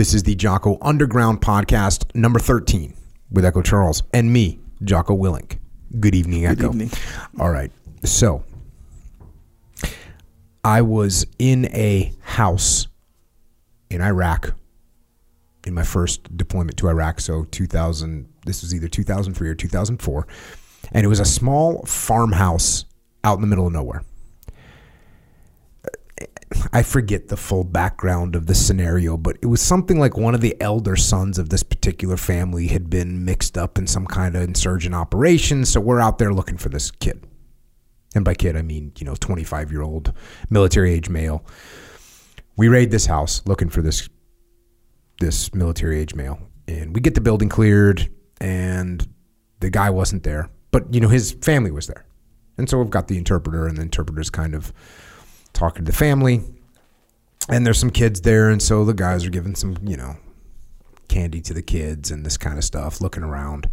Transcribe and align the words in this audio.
This 0.00 0.14
is 0.14 0.22
the 0.22 0.34
Jocko 0.34 0.78
Underground 0.80 1.42
podcast, 1.42 2.06
number 2.14 2.38
13, 2.38 2.94
with 3.32 3.44
Echo 3.44 3.60
Charles 3.60 4.02
and 4.14 4.32
me, 4.32 4.58
Jocko 4.82 5.14
Willink. 5.14 5.58
Good 6.00 6.14
evening, 6.14 6.46
Echo. 6.46 6.68
evening. 6.68 6.90
All 7.38 7.50
right. 7.50 7.70
So, 8.02 8.42
I 10.64 10.80
was 10.80 11.26
in 11.38 11.66
a 11.66 12.14
house 12.22 12.86
in 13.90 14.00
Iraq 14.00 14.54
in 15.66 15.74
my 15.74 15.84
first 15.84 16.34
deployment 16.34 16.78
to 16.78 16.88
Iraq. 16.88 17.20
So, 17.20 17.44
2000, 17.50 18.26
this 18.46 18.62
was 18.62 18.74
either 18.74 18.88
2003 18.88 19.50
or 19.50 19.54
2004. 19.54 20.26
And 20.92 21.04
it 21.04 21.08
was 21.08 21.20
a 21.20 21.26
small 21.26 21.84
farmhouse 21.84 22.86
out 23.22 23.34
in 23.34 23.42
the 23.42 23.46
middle 23.46 23.66
of 23.66 23.74
nowhere. 23.74 24.02
I 26.72 26.82
forget 26.82 27.28
the 27.28 27.36
full 27.36 27.64
background 27.64 28.34
of 28.34 28.46
the 28.46 28.54
scenario, 28.54 29.16
but 29.16 29.38
it 29.40 29.46
was 29.46 29.60
something 29.60 29.98
like 29.98 30.16
one 30.16 30.34
of 30.34 30.40
the 30.40 30.60
elder 30.60 30.96
sons 30.96 31.38
of 31.38 31.48
this 31.48 31.62
particular 31.62 32.16
family 32.16 32.66
had 32.66 32.90
been 32.90 33.24
mixed 33.24 33.56
up 33.56 33.78
in 33.78 33.86
some 33.86 34.06
kind 34.06 34.34
of 34.34 34.42
insurgent 34.42 34.94
operation. 34.94 35.64
So 35.64 35.80
we're 35.80 36.00
out 36.00 36.18
there 36.18 36.32
looking 36.32 36.56
for 36.56 36.68
this 36.68 36.90
kid. 36.90 37.24
And 38.14 38.24
by 38.24 38.34
kid, 38.34 38.56
I 38.56 38.62
mean, 38.62 38.92
you 38.98 39.06
know, 39.06 39.14
25 39.14 39.70
year 39.70 39.82
old 39.82 40.12
military 40.48 40.92
age 40.92 41.08
male. 41.08 41.44
We 42.56 42.68
raid 42.68 42.90
this 42.90 43.06
house 43.06 43.42
looking 43.46 43.68
for 43.68 43.82
this 43.82 44.08
this 45.20 45.54
military 45.54 46.00
age 46.00 46.14
male. 46.14 46.40
And 46.66 46.94
we 46.94 47.00
get 47.00 47.14
the 47.14 47.20
building 47.20 47.48
cleared 47.48 48.10
and 48.40 49.06
the 49.60 49.70
guy 49.70 49.90
wasn't 49.90 50.24
there. 50.24 50.50
But, 50.72 50.92
you 50.92 51.00
know, 51.00 51.08
his 51.08 51.32
family 51.32 51.70
was 51.70 51.86
there. 51.86 52.06
And 52.58 52.68
so 52.68 52.78
we've 52.78 52.90
got 52.90 53.08
the 53.08 53.18
interpreter 53.18 53.66
and 53.66 53.76
the 53.76 53.82
interpreter's 53.82 54.30
kind 54.30 54.54
of 54.54 54.72
talking 55.52 55.84
to 55.84 55.90
the 55.90 55.96
family. 55.96 56.42
And 57.48 57.66
there's 57.66 57.78
some 57.78 57.90
kids 57.90 58.20
there, 58.20 58.50
and 58.50 58.62
so 58.62 58.84
the 58.84 58.94
guys 58.94 59.24
are 59.24 59.30
giving 59.30 59.54
some, 59.54 59.76
you 59.82 59.96
know, 59.96 60.16
candy 61.08 61.40
to 61.42 61.54
the 61.54 61.62
kids 61.62 62.10
and 62.10 62.24
this 62.24 62.36
kind 62.36 62.58
of 62.58 62.64
stuff, 62.64 63.00
looking 63.00 63.22
around. 63.22 63.68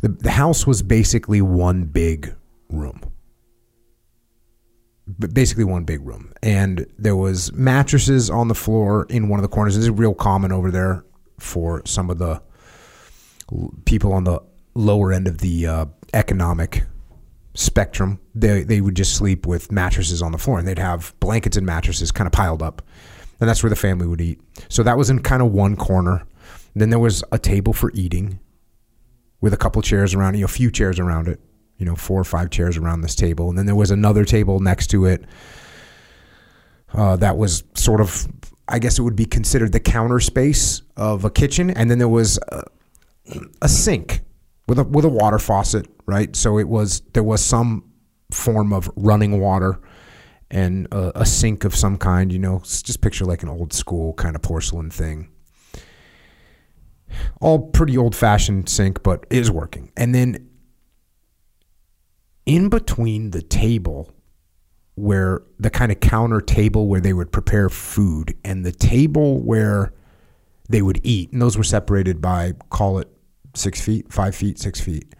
The, 0.00 0.08
the 0.08 0.30
house 0.30 0.66
was 0.66 0.82
basically 0.82 1.42
one 1.42 1.84
big 1.84 2.34
room. 2.68 3.00
But 5.08 5.34
basically 5.34 5.64
one 5.64 5.84
big 5.84 6.04
room. 6.06 6.32
And 6.42 6.86
there 6.98 7.16
was 7.16 7.52
mattresses 7.52 8.30
on 8.30 8.48
the 8.48 8.54
floor 8.54 9.06
in 9.08 9.28
one 9.28 9.38
of 9.38 9.42
the 9.42 9.48
corners. 9.48 9.76
This 9.76 9.84
is 9.84 9.90
real 9.90 10.14
common 10.14 10.52
over 10.52 10.70
there 10.70 11.04
for 11.38 11.82
some 11.84 12.10
of 12.10 12.18
the 12.18 12.42
people 13.84 14.12
on 14.12 14.24
the 14.24 14.40
lower 14.74 15.12
end 15.12 15.28
of 15.28 15.38
the 15.38 15.66
uh, 15.66 15.86
economic 16.12 16.84
spectrum. 17.56 18.20
They 18.34 18.62
they 18.62 18.80
would 18.80 18.94
just 18.94 19.14
sleep 19.14 19.46
with 19.46 19.72
mattresses 19.72 20.22
on 20.22 20.30
the 20.30 20.38
floor, 20.38 20.58
and 20.58 20.68
they'd 20.68 20.78
have 20.78 21.14
blankets 21.18 21.56
and 21.56 21.66
mattresses 21.66 22.12
kind 22.12 22.26
of 22.26 22.32
piled 22.32 22.62
up, 22.62 22.82
and 23.40 23.48
that's 23.48 23.62
where 23.62 23.70
the 23.70 23.76
family 23.76 24.06
would 24.06 24.20
eat. 24.20 24.40
So 24.68 24.82
that 24.84 24.96
was 24.96 25.10
in 25.10 25.20
kind 25.22 25.42
of 25.42 25.50
one 25.52 25.74
corner. 25.76 26.24
Then 26.74 26.90
there 26.90 26.98
was 26.98 27.24
a 27.32 27.38
table 27.38 27.72
for 27.72 27.90
eating, 27.94 28.38
with 29.40 29.54
a 29.54 29.56
couple 29.56 29.80
chairs 29.82 30.14
around, 30.14 30.34
you 30.34 30.40
know, 30.40 30.44
a 30.44 30.48
few 30.48 30.70
chairs 30.70 30.98
around 30.98 31.26
it, 31.26 31.40
you 31.78 31.86
know, 31.86 31.96
four 31.96 32.20
or 32.20 32.24
five 32.24 32.50
chairs 32.50 32.76
around 32.76 33.00
this 33.00 33.14
table, 33.14 33.48
and 33.48 33.58
then 33.58 33.66
there 33.66 33.74
was 33.74 33.90
another 33.90 34.24
table 34.24 34.60
next 34.60 34.88
to 34.88 35.06
it. 35.06 35.24
Uh, 36.92 37.16
that 37.16 37.36
was 37.36 37.64
sort 37.74 38.00
of, 38.00 38.28
I 38.68 38.78
guess 38.78 38.98
it 38.98 39.02
would 39.02 39.16
be 39.16 39.26
considered 39.26 39.72
the 39.72 39.80
counter 39.80 40.20
space 40.20 40.82
of 40.96 41.24
a 41.24 41.30
kitchen, 41.30 41.70
and 41.70 41.90
then 41.90 41.98
there 41.98 42.08
was 42.08 42.38
a 43.62 43.68
sink 43.68 44.20
with 44.66 44.78
a 44.78 44.84
with 44.84 45.04
a 45.04 45.08
water 45.08 45.38
faucet, 45.38 45.86
right? 46.06 46.34
So 46.34 46.58
it 46.58 46.68
was 46.68 47.00
there 47.12 47.22
was 47.22 47.44
some 47.44 47.84
form 48.30 48.72
of 48.72 48.90
running 48.96 49.40
water 49.40 49.80
and 50.50 50.88
a, 50.92 51.20
a 51.20 51.26
sink 51.26 51.64
of 51.64 51.74
some 51.74 51.96
kind. 51.98 52.32
You 52.32 52.38
know, 52.38 52.60
just 52.60 53.00
picture 53.00 53.24
like 53.24 53.42
an 53.42 53.48
old 53.48 53.72
school 53.72 54.14
kind 54.14 54.36
of 54.36 54.42
porcelain 54.42 54.90
thing. 54.90 55.30
All 57.40 57.70
pretty 57.70 57.96
old 57.96 58.14
fashioned 58.14 58.68
sink, 58.68 59.02
but 59.02 59.24
is 59.30 59.50
working. 59.50 59.92
And 59.96 60.14
then 60.14 60.48
in 62.44 62.68
between 62.68 63.30
the 63.30 63.42
table 63.42 64.12
where 64.94 65.42
the 65.58 65.68
kind 65.70 65.92
of 65.92 66.00
counter 66.00 66.40
table 66.40 66.88
where 66.88 67.00
they 67.00 67.12
would 67.12 67.30
prepare 67.30 67.68
food 67.68 68.34
and 68.44 68.64
the 68.64 68.72
table 68.72 69.40
where 69.42 69.92
they 70.68 70.82
would 70.82 71.00
eat, 71.04 71.32
and 71.32 71.40
those 71.40 71.56
were 71.56 71.64
separated 71.64 72.20
by 72.20 72.52
call 72.70 72.98
it 72.98 73.08
six 73.56 73.80
feet, 73.80 74.12
five 74.12 74.34
feet, 74.34 74.58
six 74.58 74.80
feet. 74.80 75.14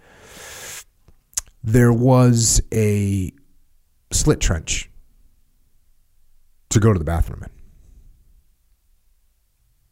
There 1.64 1.92
was 1.92 2.60
a 2.72 3.32
slit 4.12 4.40
trench 4.40 4.90
to 6.70 6.80
go 6.80 6.92
to 6.92 6.98
the 6.98 7.04
bathroom 7.04 7.42
in. 7.42 7.50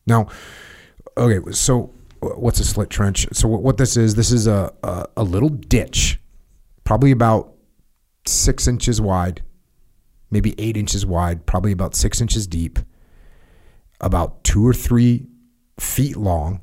Now, 0.07 0.29
okay, 1.17 1.41
so 1.53 1.93
what's 2.21 2.61
a 2.61 2.65
slit 2.65 2.91
trench? 2.91 3.27
So 3.33 3.49
what 3.49 3.77
this 3.77 3.97
is, 3.97 4.15
this 4.15 4.31
is 4.31 4.47
a, 4.47 4.73
a, 4.83 5.07
a 5.17 5.23
little 5.25 5.49
ditch, 5.49 6.21
probably 6.85 7.11
about 7.11 7.55
six 8.27 8.69
inches 8.69 9.01
wide, 9.01 9.43
maybe 10.31 10.55
eight 10.59 10.77
inches 10.77 11.05
wide, 11.05 11.47
probably 11.47 11.73
about 11.73 11.95
six 11.95 12.21
inches 12.21 12.47
deep, 12.47 12.79
about 14.01 14.45
two 14.45 14.67
or 14.67 14.75
three 14.75 15.27
feet 15.79 16.17
long, 16.17 16.61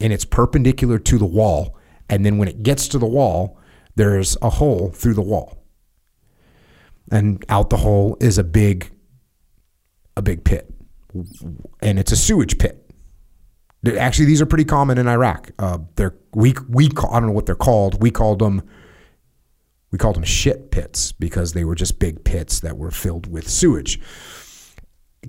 and 0.00 0.12
it's 0.12 0.24
perpendicular 0.24 0.98
to 0.98 1.18
the 1.18 1.26
wall. 1.26 1.76
And 2.08 2.24
then 2.24 2.38
when 2.38 2.48
it 2.48 2.62
gets 2.62 2.88
to 2.88 2.98
the 2.98 3.06
wall, 3.06 3.58
there's 3.96 4.36
a 4.42 4.50
hole 4.50 4.90
through 4.90 5.14
the 5.14 5.22
wall. 5.22 5.62
And 7.10 7.44
out 7.48 7.70
the 7.70 7.78
hole 7.78 8.16
is 8.20 8.38
a 8.38 8.44
big 8.44 8.90
a 10.16 10.22
big 10.22 10.44
pit. 10.44 10.72
And 11.80 11.98
it's 11.98 12.12
a 12.12 12.16
sewage 12.16 12.58
pit. 12.58 12.82
Actually, 13.98 14.26
these 14.26 14.42
are 14.42 14.46
pretty 14.46 14.64
common 14.64 14.98
in 14.98 15.06
Iraq. 15.06 15.50
Uh, 15.58 15.78
they're 15.94 16.16
we 16.34 16.54
we 16.68 16.86
I 16.86 17.20
don't 17.20 17.26
know 17.26 17.32
what 17.32 17.46
they're 17.46 17.54
called. 17.54 18.02
We 18.02 18.10
called 18.10 18.40
them 18.40 18.62
we 19.92 19.98
called 19.98 20.16
them 20.16 20.24
shit 20.24 20.70
pits 20.70 21.12
because 21.12 21.52
they 21.52 21.64
were 21.64 21.74
just 21.74 21.98
big 21.98 22.24
pits 22.24 22.60
that 22.60 22.76
were 22.76 22.90
filled 22.90 23.30
with 23.30 23.48
sewage. 23.48 24.00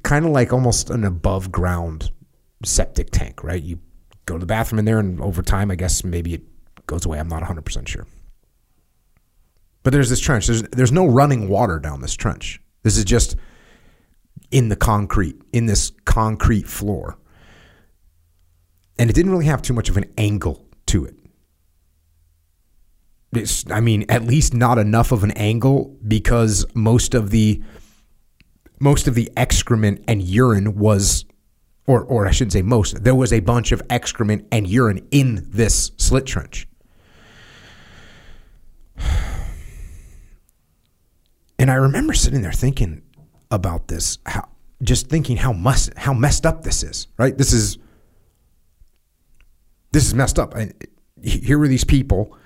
Kind 0.04 0.26
of 0.26 0.32
like 0.32 0.52
almost 0.52 0.90
an 0.90 1.04
above 1.04 1.52
ground 1.52 2.12
septic 2.66 3.12
tank, 3.12 3.44
right? 3.44 3.62
You 3.62 3.80
go 4.28 4.36
to 4.36 4.40
the 4.40 4.46
bathroom 4.46 4.78
in 4.78 4.86
there, 4.86 5.00
and 5.00 5.20
over 5.20 5.42
time, 5.42 5.72
I 5.72 5.76
guess 5.76 6.04
maybe 6.04 6.36
it 6.36 6.44
goes 6.86 7.06
away. 7.06 7.20
I'm 7.20 7.28
not 7.28 7.42
100% 7.42 7.88
sure. 7.88 8.06
But 9.82 9.94
there's 9.94 10.10
this 10.10 10.20
trench. 10.20 10.46
There's, 10.46 10.62
there's 10.64 10.92
no 10.92 11.08
running 11.08 11.50
water 11.50 11.80
down 11.80 12.02
this 12.02 12.14
trench. 12.14 12.62
This 12.84 12.98
is 12.98 13.06
just 13.06 13.36
in 14.52 14.70
the 14.70 14.76
concrete, 14.76 15.42
in 15.54 15.66
this 15.66 15.92
concrete 16.06 16.68
floor. 16.68 17.18
And 19.00 19.10
it 19.10 19.14
didn't 19.14 19.32
really 19.32 19.46
have 19.46 19.62
too 19.62 19.74
much 19.74 19.90
of 19.90 19.98
an 19.98 20.06
angle 20.18 20.66
to 20.88 21.06
it. 21.06 21.16
It's, 23.34 23.70
I 23.72 23.80
mean, 23.80 24.06
at 24.10 24.24
least 24.24 24.54
not 24.54 24.78
enough 24.78 25.12
of 25.12 25.24
an 25.24 25.32
angle 25.32 25.96
because 26.06 26.66
most 26.74 27.14
of 27.14 27.30
the 27.30 27.62
most 28.80 29.08
of 29.08 29.16
the 29.16 29.32
excrement 29.36 30.04
and 30.08 30.22
urine 30.22 30.76
was 30.76 31.26
or 31.88 32.04
or 32.04 32.28
I 32.28 32.32
shouldn't 32.32 32.54
say 32.54 32.62
most, 32.62 33.04
there 33.04 33.16
was 33.16 33.34
a 33.34 33.40
bunch 33.40 33.72
of 33.72 33.82
excrement 33.90 34.46
and 34.52 34.68
urine 34.68 35.08
in 35.10 35.48
this 35.50 35.92
slit 35.98 36.26
trench. 36.26 36.68
And 41.60 41.72
I 41.72 41.74
remember 41.74 42.14
sitting 42.14 42.44
there 42.44 42.52
thinking 42.52 43.02
about 43.50 43.88
this, 43.88 44.20
how 44.28 44.48
just 44.84 45.10
thinking 45.10 45.38
how 45.38 45.54
must 45.54 45.92
how 45.98 46.14
messed 46.14 46.46
up 46.46 46.62
this 46.62 46.84
is, 46.84 47.08
right? 47.18 47.36
This 47.36 47.52
is 47.52 47.80
this 49.92 50.06
is 50.06 50.14
messed 50.14 50.38
up. 50.38 50.54
And 50.54 50.74
here 51.24 51.58
were 51.58 51.68
these 51.68 51.84
people 51.84 52.38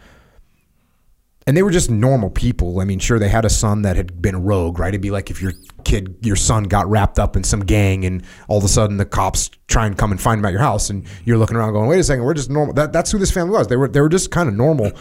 and 1.48 1.58
they 1.58 1.64
were 1.64 1.72
just 1.72 1.90
normal 1.90 2.30
people. 2.30 2.80
I 2.80 2.86
mean, 2.86 3.00
sure, 3.00 3.18
they 3.18 3.30
had 3.30 3.46
a 3.46 3.50
son 3.50 3.82
that 3.82 3.96
had 3.96 4.22
been 4.22 4.44
rogue, 4.44 4.78
right? 4.78 4.90
It'd 4.90 5.02
be 5.02 5.12
like 5.12 5.32
if 5.32 5.42
your 5.42 5.54
kid, 5.84 6.18
your 6.22 6.36
son 6.36 6.66
got 6.66 6.88
wrapped 6.88 7.18
up 7.18 7.36
in 7.36 7.44
some 7.44 7.62
gang 7.62 8.06
and 8.06 8.24
all 8.48 8.60
of 8.60 8.64
a 8.64 8.68
sudden 8.68 8.98
the 8.98 9.06
cops 9.06 9.50
try 9.68 9.88
and 9.88 9.98
come 9.98 10.12
and 10.12 10.22
find 10.22 10.40
him 10.40 10.46
at 10.46 10.52
your 10.52 10.62
house 10.62 10.90
and 10.90 11.06
you're 11.26 11.38
looking 11.38 11.58
around 11.58 11.74
going, 11.74 11.90
wait 11.90 12.00
a 12.00 12.04
second, 12.04 12.24
we're 12.24 12.36
just 12.36 12.50
normal. 12.50 12.74
That, 12.76 12.94
that's 12.94 13.12
who 13.12 13.18
this 13.18 13.32
family 13.32 13.52
was. 13.52 13.68
They 13.68 13.76
were, 13.76 13.88
they 13.88 14.02
were 14.02 14.10
just 14.10 14.30
kind 14.30 14.48
of 14.48 14.56
normal. 14.56 14.92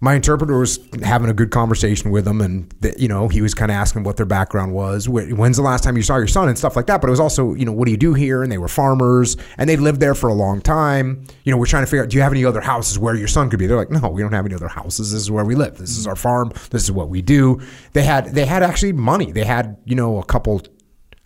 My 0.00 0.14
interpreter 0.14 0.58
was 0.58 0.78
having 1.02 1.30
a 1.30 1.32
good 1.32 1.50
conversation 1.50 2.10
with 2.10 2.26
them 2.26 2.40
and, 2.40 2.70
the, 2.80 2.94
you 2.98 3.08
know, 3.08 3.28
he 3.28 3.40
was 3.40 3.54
kind 3.54 3.70
of 3.70 3.76
asking 3.76 4.04
what 4.04 4.16
their 4.16 4.26
background 4.26 4.74
was. 4.74 5.08
When's 5.08 5.56
the 5.56 5.62
last 5.62 5.84
time 5.84 5.96
you 5.96 6.02
saw 6.02 6.18
your 6.18 6.26
son 6.26 6.48
and 6.48 6.58
stuff 6.58 6.76
like 6.76 6.86
that. 6.86 7.00
But 7.00 7.08
it 7.08 7.10
was 7.10 7.20
also, 7.20 7.54
you 7.54 7.64
know, 7.64 7.72
what 7.72 7.86
do 7.86 7.92
you 7.92 7.96
do 7.96 8.12
here? 8.12 8.42
And 8.42 8.52
they 8.52 8.58
were 8.58 8.68
farmers 8.68 9.36
and 9.56 9.70
they'd 9.70 9.80
lived 9.80 10.00
there 10.00 10.14
for 10.14 10.28
a 10.28 10.34
long 10.34 10.60
time. 10.60 11.26
You 11.44 11.52
know, 11.52 11.56
we're 11.56 11.66
trying 11.66 11.84
to 11.84 11.86
figure 11.86 12.02
out, 12.02 12.10
do 12.10 12.16
you 12.16 12.22
have 12.22 12.32
any 12.32 12.44
other 12.44 12.60
houses 12.60 12.98
where 12.98 13.14
your 13.14 13.28
son 13.28 13.48
could 13.48 13.58
be? 13.58 13.66
They're 13.66 13.76
like, 13.76 13.90
no, 13.90 14.08
we 14.10 14.20
don't 14.20 14.32
have 14.32 14.44
any 14.44 14.54
other 14.54 14.68
houses. 14.68 15.12
This 15.12 15.22
is 15.22 15.30
where 15.30 15.44
we 15.44 15.54
live. 15.54 15.78
This 15.78 15.96
is 15.96 16.06
mm. 16.06 16.10
our 16.10 16.16
farm. 16.16 16.52
This 16.70 16.84
is 16.84 16.92
what 16.92 17.08
we 17.08 17.22
do. 17.22 17.60
They 17.94 18.02
had, 18.02 18.34
they 18.34 18.44
had 18.44 18.62
actually 18.62 18.92
money. 18.92 19.32
They 19.32 19.44
had, 19.44 19.78
you 19.86 19.94
know, 19.94 20.18
a 20.18 20.24
couple, 20.24 20.60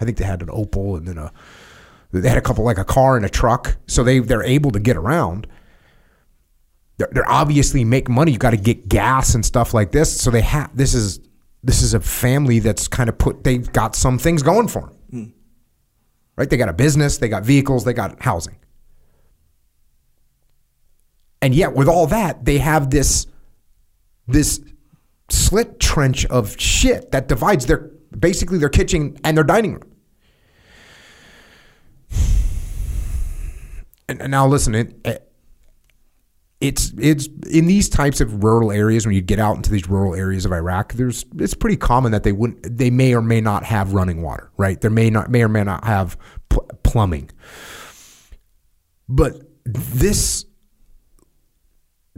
I 0.01 0.05
think 0.05 0.17
they 0.17 0.25
had 0.25 0.43
an 0.43 0.49
Opel 0.49 0.97
and 0.97 1.09
then 1.09 1.19
a, 1.19 1.33
they 2.13 2.29
had 2.29 2.39
a 2.39 2.43
couple, 2.43 2.65
like 2.65 2.79
a 2.79 2.85
car 2.85 3.17
and 3.17 3.27
a 3.27 3.29
truck. 3.29 3.77
So 3.87 4.05
they, 4.05 4.21
they're 4.21 4.45
able 4.45 4.71
to 4.71 4.81
get 4.81 4.97
around 4.97 5.49
they're, 7.01 7.09
they're 7.13 7.31
obviously 7.31 7.83
make 7.83 8.11
money. 8.11 8.31
You 8.33 8.37
got 8.39 8.51
to 8.51 8.59
get 8.59 8.87
gas 8.87 9.35
and 9.35 9.45
stuff 9.45 9.73
like 9.73 9.91
this. 9.91 10.21
So 10.21 10.31
they 10.31 10.43
have 10.43 10.77
this 10.77 10.93
is 10.93 11.19
this 11.65 11.81
is 11.81 11.95
a 11.95 12.01
family 12.01 12.59
that's 12.59 12.89
kind 12.89 13.09
of 13.09 13.17
put 13.17 13.43
they've 13.43 13.73
got 13.73 13.97
some 13.97 14.19
things 14.19 14.43
going 14.43 14.69
for 14.69 14.83
them, 14.83 14.97
hmm. 15.11 15.25
right? 16.37 16.51
They 16.51 16.59
got 16.59 16.69
a 16.69 16.75
business, 16.75 17.17
they 17.17 17.31
got 17.31 17.43
vehicles, 17.43 17.85
they 17.85 17.95
got 17.95 18.23
housing. 18.23 18.57
And 21.41 21.55
yet, 21.55 21.75
with 21.75 21.89
all 21.89 22.07
that, 22.09 22.45
they 22.45 22.59
have 22.59 22.91
this 22.91 23.27
this 24.29 24.61
slit 25.31 25.81
trench 25.81 26.27
of 26.27 26.61
shit 26.61 27.13
that 27.13 27.29
divides 27.29 27.65
their 27.65 27.91
basically 28.19 28.59
their 28.59 28.69
kitchen 28.69 29.17
and 29.25 29.39
their 29.39 29.45
dining 29.45 29.73
room. 29.73 29.97
And, 34.07 34.21
and 34.21 34.31
now, 34.31 34.47
listen, 34.47 34.75
it, 34.75 35.30
it's 36.61 36.93
it's 36.99 37.27
in 37.51 37.67
these 37.67 37.89
types 37.89 38.21
of 38.21 38.45
rural 38.45 38.71
areas 38.71 39.07
when 39.07 39.15
you 39.15 39.23
get 39.23 39.39
out 39.39 39.57
into 39.57 39.71
these 39.71 39.89
rural 39.89 40.15
areas 40.15 40.45
of 40.45 40.53
Iraq 40.53 40.93
there's 40.93 41.25
it's 41.39 41.55
pretty 41.55 41.77
common 41.77 42.13
that 42.13 42.23
they 42.23 42.33
wouldn't 42.33 42.77
they 42.77 42.91
may 42.91 43.15
or 43.15 43.23
may 43.23 43.41
not 43.41 43.65
have 43.65 43.95
running 43.95 44.23
water 44.23 44.51
right 44.57 44.81
there 44.81 44.91
may 44.91 45.09
not 45.09 45.31
may 45.31 45.43
or 45.43 45.49
may 45.49 45.65
not 45.65 45.85
have 45.85 46.19
pl- 46.51 46.69
plumbing 46.83 47.31
but 49.09 49.41
this 49.65 50.45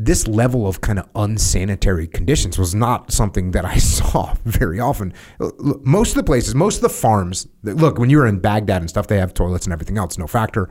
this 0.05 0.27
level 0.27 0.67
of 0.67 0.81
kind 0.81 0.99
of 0.99 1.09
unsanitary 1.15 2.09
conditions 2.09 2.59
was 2.59 2.75
not 2.75 3.13
something 3.13 3.53
that 3.53 3.65
I 3.65 3.77
saw 3.79 4.35
very 4.45 4.81
often. 4.81 5.13
Uh, 5.39 5.51
most 5.83 6.11
of 6.11 6.17
the 6.17 6.25
places, 6.25 6.55
most 6.55 6.77
of 6.77 6.83
the 6.83 6.89
farms, 6.89 7.47
look, 7.63 7.99
when 7.99 8.11
you're 8.11 8.27
in 8.27 8.41
Baghdad 8.41 8.83
and 8.83 8.91
stuff, 8.91 9.07
they 9.07 9.19
have 9.19 9.35
toilets 9.35 9.67
and 9.67 9.73
everything 9.73 9.99
else, 9.99 10.19
no 10.19 10.27
factor. 10.27 10.69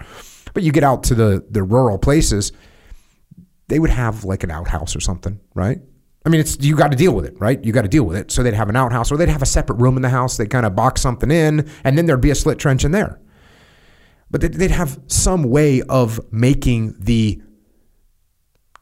But 0.54 0.64
you 0.64 0.72
get 0.72 0.84
out 0.84 1.04
to 1.04 1.16
the, 1.16 1.46
the 1.50 1.64
rural 1.64 1.98
places, 1.98 2.52
they 3.72 3.80
would 3.80 3.90
have 3.90 4.26
like 4.26 4.44
an 4.44 4.52
outhouse 4.52 4.98
or 4.98 5.00
something, 5.00 5.40
right? 5.56 5.80
I 6.26 6.30
mean, 6.30 6.42
it's 6.42 6.58
you 6.60 6.76
got 6.76 6.92
to 6.92 6.98
deal 6.98 7.14
with 7.14 7.24
it, 7.24 7.40
right? 7.40 7.64
You 7.64 7.72
got 7.72 7.84
to 7.84 7.88
deal 7.88 8.04
with 8.04 8.18
it. 8.18 8.30
So 8.30 8.44
they'd 8.44 8.54
have 8.54 8.68
an 8.68 8.76
outhouse, 8.76 9.14
or 9.14 9.18
they'd 9.18 9.30
have 9.30 9.42
a 9.42 9.46
separate 9.46 9.78
room 9.78 9.96
in 9.96 10.02
the 10.02 10.10
house. 10.10 10.36
They 10.36 10.46
kind 10.46 10.66
of 10.66 10.76
box 10.76 11.02
something 11.02 11.32
in, 11.32 11.70
and 11.86 11.98
then 11.98 12.06
there'd 12.06 12.20
be 12.20 12.32
a 12.32 12.36
slit 12.36 12.60
trench 12.60 12.84
in 12.84 12.92
there. 12.92 13.22
But 14.30 14.42
they'd 14.42 14.72
have 14.72 15.00
some 15.08 15.44
way 15.44 15.82
of 15.84 16.20
making 16.34 16.96
the 17.00 17.42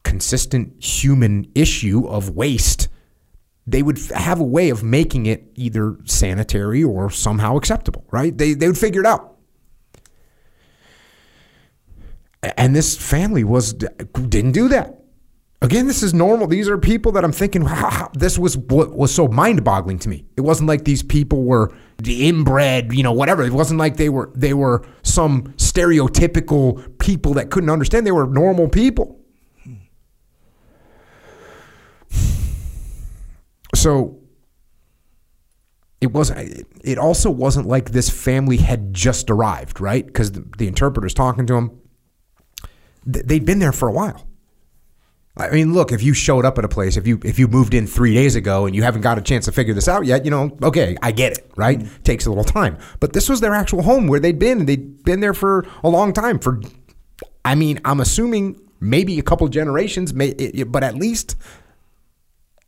consistent 0.02 0.82
human 0.82 1.50
issue 1.54 2.08
of 2.08 2.30
waste. 2.30 2.88
They 3.68 3.84
would 3.84 3.98
have 4.12 4.40
a 4.40 4.44
way 4.44 4.70
of 4.70 4.82
making 4.82 5.26
it 5.26 5.52
either 5.54 5.98
sanitary 6.04 6.82
or 6.82 7.10
somehow 7.10 7.56
acceptable, 7.56 8.04
right? 8.10 8.36
They 8.36 8.54
they 8.54 8.66
would 8.66 8.78
figure 8.78 9.02
it 9.02 9.06
out. 9.06 9.36
And 12.42 12.74
this 12.74 12.96
family 12.96 13.44
was 13.44 13.74
didn't 13.74 14.52
do 14.52 14.68
that. 14.68 14.96
Again, 15.62 15.86
this 15.86 16.02
is 16.02 16.14
normal. 16.14 16.46
These 16.46 16.70
are 16.70 16.78
people 16.78 17.12
that 17.12 17.22
I'm 17.22 17.32
thinking, 17.32 17.64
wow, 17.64 18.10
this 18.14 18.38
was 18.38 18.56
what 18.56 18.92
was 18.92 19.14
so 19.14 19.28
mind-boggling 19.28 19.98
to 20.00 20.08
me. 20.08 20.24
It 20.38 20.40
wasn't 20.40 20.68
like 20.68 20.84
these 20.84 21.02
people 21.02 21.44
were 21.44 21.70
the 21.98 22.26
inbred, 22.28 22.94
you 22.94 23.02
know, 23.02 23.12
whatever. 23.12 23.42
It 23.42 23.52
wasn't 23.52 23.78
like 23.78 23.98
they 23.98 24.08
were 24.08 24.32
they 24.34 24.54
were 24.54 24.86
some 25.02 25.52
stereotypical 25.58 26.98
people 26.98 27.34
that 27.34 27.50
couldn't 27.50 27.68
understand. 27.68 28.06
They 28.06 28.12
were 28.12 28.26
normal 28.26 28.70
people. 28.70 29.20
So 33.74 34.18
it 36.00 36.12
wasn't 36.12 36.66
it 36.82 36.96
also 36.96 37.30
wasn't 37.30 37.66
like 37.66 37.90
this 37.90 38.08
family 38.08 38.56
had 38.56 38.94
just 38.94 39.28
arrived, 39.28 39.78
right? 39.78 40.06
Because 40.06 40.32
the, 40.32 40.46
the 40.56 40.66
interpreter's 40.66 41.12
talking 41.12 41.46
to 41.46 41.52
them 41.52 41.79
they'd 43.04 43.44
been 43.44 43.58
there 43.58 43.72
for 43.72 43.88
a 43.88 43.92
while. 43.92 44.26
I 45.36 45.50
mean, 45.50 45.72
look, 45.72 45.92
if 45.92 46.02
you 46.02 46.12
showed 46.12 46.44
up 46.44 46.58
at 46.58 46.64
a 46.64 46.68
place, 46.68 46.96
if 46.96 47.06
you 47.06 47.18
if 47.24 47.38
you 47.38 47.48
moved 47.48 47.72
in 47.72 47.86
three 47.86 48.14
days 48.14 48.34
ago 48.34 48.66
and 48.66 48.74
you 48.74 48.82
haven't 48.82 49.00
got 49.02 49.16
a 49.16 49.22
chance 49.22 49.46
to 49.46 49.52
figure 49.52 49.72
this 49.72 49.88
out 49.88 50.04
yet, 50.04 50.24
you 50.24 50.30
know, 50.30 50.56
okay, 50.62 50.96
I 51.02 51.12
get 51.12 51.32
it, 51.32 51.50
right? 51.56 51.78
Mm-hmm. 51.78 52.02
Takes 52.02 52.26
a 52.26 52.30
little 52.30 52.44
time, 52.44 52.76
but 52.98 53.12
this 53.12 53.28
was 53.28 53.40
their 53.40 53.54
actual 53.54 53.82
home 53.82 54.06
where 54.06 54.20
they'd 54.20 54.38
been, 54.38 54.60
and 54.60 54.68
they'd 54.68 55.02
been 55.04 55.20
there 55.20 55.32
for 55.32 55.66
a 55.82 55.88
long 55.88 56.12
time. 56.12 56.38
For, 56.40 56.60
I 57.44 57.54
mean, 57.54 57.80
I'm 57.84 58.00
assuming 58.00 58.60
maybe 58.80 59.18
a 59.18 59.22
couple 59.22 59.46
generations, 59.48 60.12
may, 60.12 60.34
but 60.64 60.82
at 60.82 60.96
least, 60.96 61.36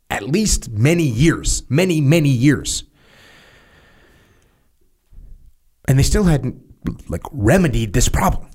at 0.09 0.23
least 0.23 0.71
many 0.71 1.05
years, 1.05 1.65
many 1.69 2.01
many 2.01 2.31
years, 2.31 2.85
and 5.89 5.99
they 5.99 6.05
still 6.05 6.25
hadn't 6.25 6.63
like 7.11 7.23
remedied 7.33 7.93
this 7.93 8.09
problem. 8.09 8.49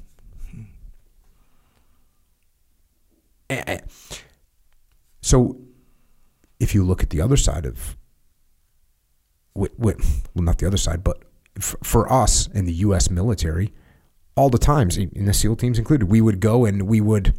So 5.21 5.59
if 6.59 6.73
you 6.73 6.83
look 6.83 7.03
at 7.03 7.09
the 7.09 7.21
other 7.21 7.37
side 7.37 7.65
of, 7.65 7.97
well, 9.53 9.95
not 10.35 10.57
the 10.59 10.67
other 10.67 10.77
side, 10.77 11.03
but 11.03 11.23
for 11.59 12.11
us 12.11 12.47
in 12.47 12.65
the 12.65 12.73
U.S. 12.73 13.09
military, 13.09 13.73
all 14.35 14.49
the 14.49 14.57
times, 14.57 14.97
in 14.97 15.25
the 15.25 15.33
SEAL 15.33 15.55
teams 15.55 15.79
included, 15.79 16.09
we 16.09 16.21
would 16.21 16.39
go 16.39 16.65
and 16.65 16.83
we 16.83 17.01
would 17.01 17.33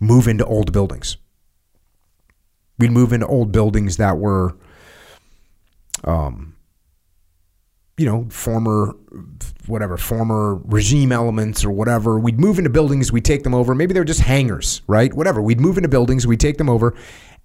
move 0.00 0.26
into 0.26 0.44
old 0.44 0.72
buildings. 0.72 1.16
We'd 2.78 2.90
move 2.90 3.12
into 3.12 3.26
old 3.26 3.52
buildings 3.52 3.98
that 3.98 4.18
were, 4.18 4.56
um, 6.02 6.56
you 7.96 8.06
know, 8.06 8.26
former, 8.28 8.96
whatever, 9.66 9.96
former 9.96 10.56
regime 10.64 11.12
elements 11.12 11.64
or 11.64 11.70
whatever. 11.70 12.18
We'd 12.18 12.40
move 12.40 12.58
into 12.58 12.70
buildings, 12.70 13.12
we'd 13.12 13.24
take 13.24 13.44
them 13.44 13.54
over. 13.54 13.74
Maybe 13.74 13.94
they're 13.94 14.04
just 14.04 14.20
hangars, 14.20 14.82
right? 14.86 15.12
Whatever. 15.12 15.40
We'd 15.40 15.60
move 15.60 15.76
into 15.76 15.88
buildings, 15.88 16.26
we'd 16.26 16.40
take 16.40 16.58
them 16.58 16.68
over. 16.68 16.94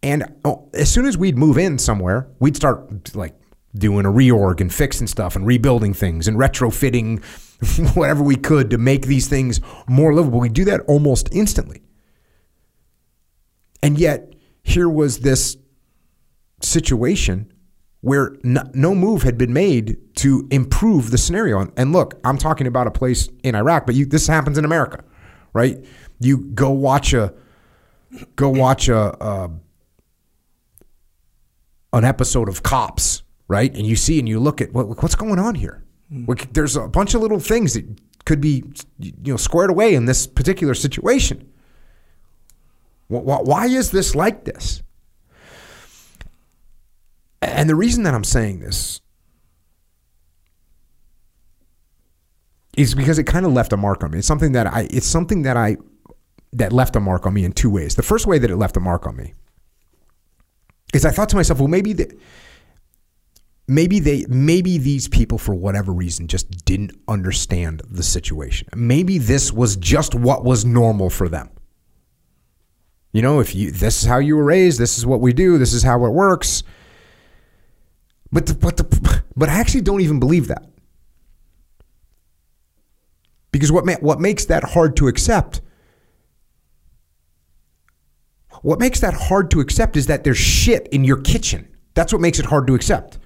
And 0.01 0.23
oh, 0.45 0.69
as 0.73 0.91
soon 0.91 1.05
as 1.05 1.17
we'd 1.17 1.37
move 1.37 1.57
in 1.57 1.77
somewhere, 1.77 2.27
we'd 2.39 2.55
start 2.55 3.15
like 3.15 3.35
doing 3.75 4.05
a 4.05 4.09
reorg 4.09 4.61
and 4.61 4.73
fixing 4.73 5.07
stuff 5.07 5.35
and 5.35 5.45
rebuilding 5.45 5.93
things 5.93 6.27
and 6.27 6.37
retrofitting 6.37 7.23
whatever 7.95 8.23
we 8.23 8.35
could 8.35 8.69
to 8.71 8.77
make 8.77 9.05
these 9.05 9.27
things 9.27 9.59
more 9.87 10.13
livable. 10.13 10.39
We 10.39 10.49
do 10.49 10.65
that 10.65 10.81
almost 10.87 11.29
instantly. 11.31 11.83
And 13.83 13.97
yet, 13.97 14.33
here 14.63 14.89
was 14.89 15.19
this 15.19 15.57
situation 16.61 17.51
where 18.01 18.35
no, 18.43 18.95
move 18.95 19.23
had 19.23 19.37
been 19.37 19.51
made 19.51 19.97
to 20.15 20.47
improve 20.51 21.11
the 21.11 21.17
scenario. 21.17 21.71
And 21.75 21.91
look, 21.91 22.19
I'm 22.23 22.37
talking 22.37 22.67
about 22.67 22.87
a 22.87 22.91
place 22.91 23.29
in 23.43 23.55
Iraq, 23.55 23.85
but 23.85 23.95
you, 23.95 24.05
this 24.05 24.27
happens 24.27 24.57
in 24.57 24.65
America, 24.65 25.03
right? 25.53 25.83
You 26.19 26.37
go 26.37 26.71
watch 26.71 27.13
a 27.13 27.33
go 28.35 28.49
watch 28.49 28.89
a, 28.89 29.23
a 29.23 29.51
an 31.93 32.05
episode 32.05 32.47
of 32.47 32.63
Cops, 32.63 33.23
right? 33.47 33.73
And 33.75 33.85
you 33.85 33.95
see 33.95 34.19
and 34.19 34.29
you 34.29 34.39
look 34.39 34.61
at 34.61 34.73
what, 34.73 35.01
what's 35.01 35.15
going 35.15 35.39
on 35.39 35.55
here. 35.55 35.83
Mm. 36.11 36.53
There's 36.53 36.75
a 36.75 36.87
bunch 36.87 37.13
of 37.13 37.21
little 37.21 37.39
things 37.39 37.73
that 37.73 37.85
could 38.25 38.41
be 38.41 38.63
you 38.99 39.13
know 39.33 39.37
squared 39.37 39.69
away 39.69 39.93
in 39.93 40.05
this 40.05 40.25
particular 40.25 40.73
situation. 40.73 41.51
Why 43.07 43.65
is 43.65 43.89
this 43.91 44.13
like 44.13 44.45
this? 44.45 44.83
And 47.41 47.69
the 47.69 47.75
reason 47.75 48.03
that 48.03 48.13
I'm 48.13 48.23
saying 48.23 48.59
this 48.59 49.01
is 52.75 52.95
because 52.95 53.19
it 53.19 53.23
kind 53.23 53.45
of 53.45 53.53
left 53.53 53.73
a 53.73 53.77
mark 53.77 54.03
on 54.03 54.11
me. 54.11 54.19
It's 54.19 54.27
something 54.27 54.53
that 54.53 54.67
I 54.67 54.87
it's 54.89 55.07
something 55.07 55.43
that 55.43 55.57
I 55.57 55.77
that 56.53 56.73
left 56.73 56.95
a 56.95 56.99
mark 56.99 57.25
on 57.25 57.33
me 57.33 57.43
in 57.43 57.51
two 57.51 57.69
ways. 57.69 57.95
The 57.95 58.03
first 58.03 58.25
way 58.25 58.39
that 58.39 58.49
it 58.49 58.55
left 58.55 58.77
a 58.77 58.79
mark 58.79 59.05
on 59.05 59.15
me 59.15 59.33
is 60.93 61.05
I 61.05 61.11
thought 61.11 61.29
to 61.29 61.35
myself, 61.35 61.59
well, 61.59 61.67
maybe 61.67 61.93
the, 61.93 62.17
maybe 63.67 63.99
they 63.99 64.25
maybe 64.27 64.77
these 64.77 65.07
people 65.07 65.37
for 65.37 65.53
whatever 65.53 65.91
reason 65.91 66.27
just 66.27 66.65
didn't 66.65 66.91
understand 67.07 67.81
the 67.89 68.03
situation. 68.03 68.67
Maybe 68.75 69.17
this 69.17 69.51
was 69.51 69.75
just 69.75 70.15
what 70.15 70.43
was 70.43 70.65
normal 70.65 71.09
for 71.09 71.29
them. 71.29 71.49
You 73.11 73.21
know, 73.21 73.39
if 73.39 73.55
you 73.55 73.71
this 73.71 74.01
is 74.01 74.07
how 74.07 74.19
you 74.19 74.35
were 74.35 74.43
raised, 74.43 74.79
this 74.79 74.97
is 74.97 75.05
what 75.05 75.21
we 75.21 75.33
do, 75.33 75.57
this 75.57 75.73
is 75.73 75.83
how 75.83 76.05
it 76.05 76.09
works 76.09 76.63
but 78.31 78.45
the, 78.45 78.53
but 78.53 78.77
the, 78.77 79.23
but 79.35 79.49
I 79.49 79.53
actually 79.59 79.81
don't 79.81 80.01
even 80.01 80.19
believe 80.19 80.47
that. 80.47 80.69
Because 83.51 83.71
what 83.71 83.85
ma- 83.85 83.95
what 83.99 84.19
makes 84.19 84.45
that 84.45 84.63
hard 84.63 84.95
to 84.97 85.07
accept? 85.07 85.61
What 88.61 88.79
makes 88.79 88.99
that 88.99 89.13
hard 89.13 89.51
to 89.51 89.59
accept 89.59 89.95
is 89.97 90.07
that 90.07 90.23
there's 90.23 90.37
shit 90.37 90.87
in 90.91 91.03
your 91.03 91.17
kitchen. 91.21 91.67
That's 91.93 92.11
what 92.11 92.21
makes 92.21 92.39
it 92.39 92.45
hard 92.45 92.67
to 92.67 92.75
accept. 92.75 93.17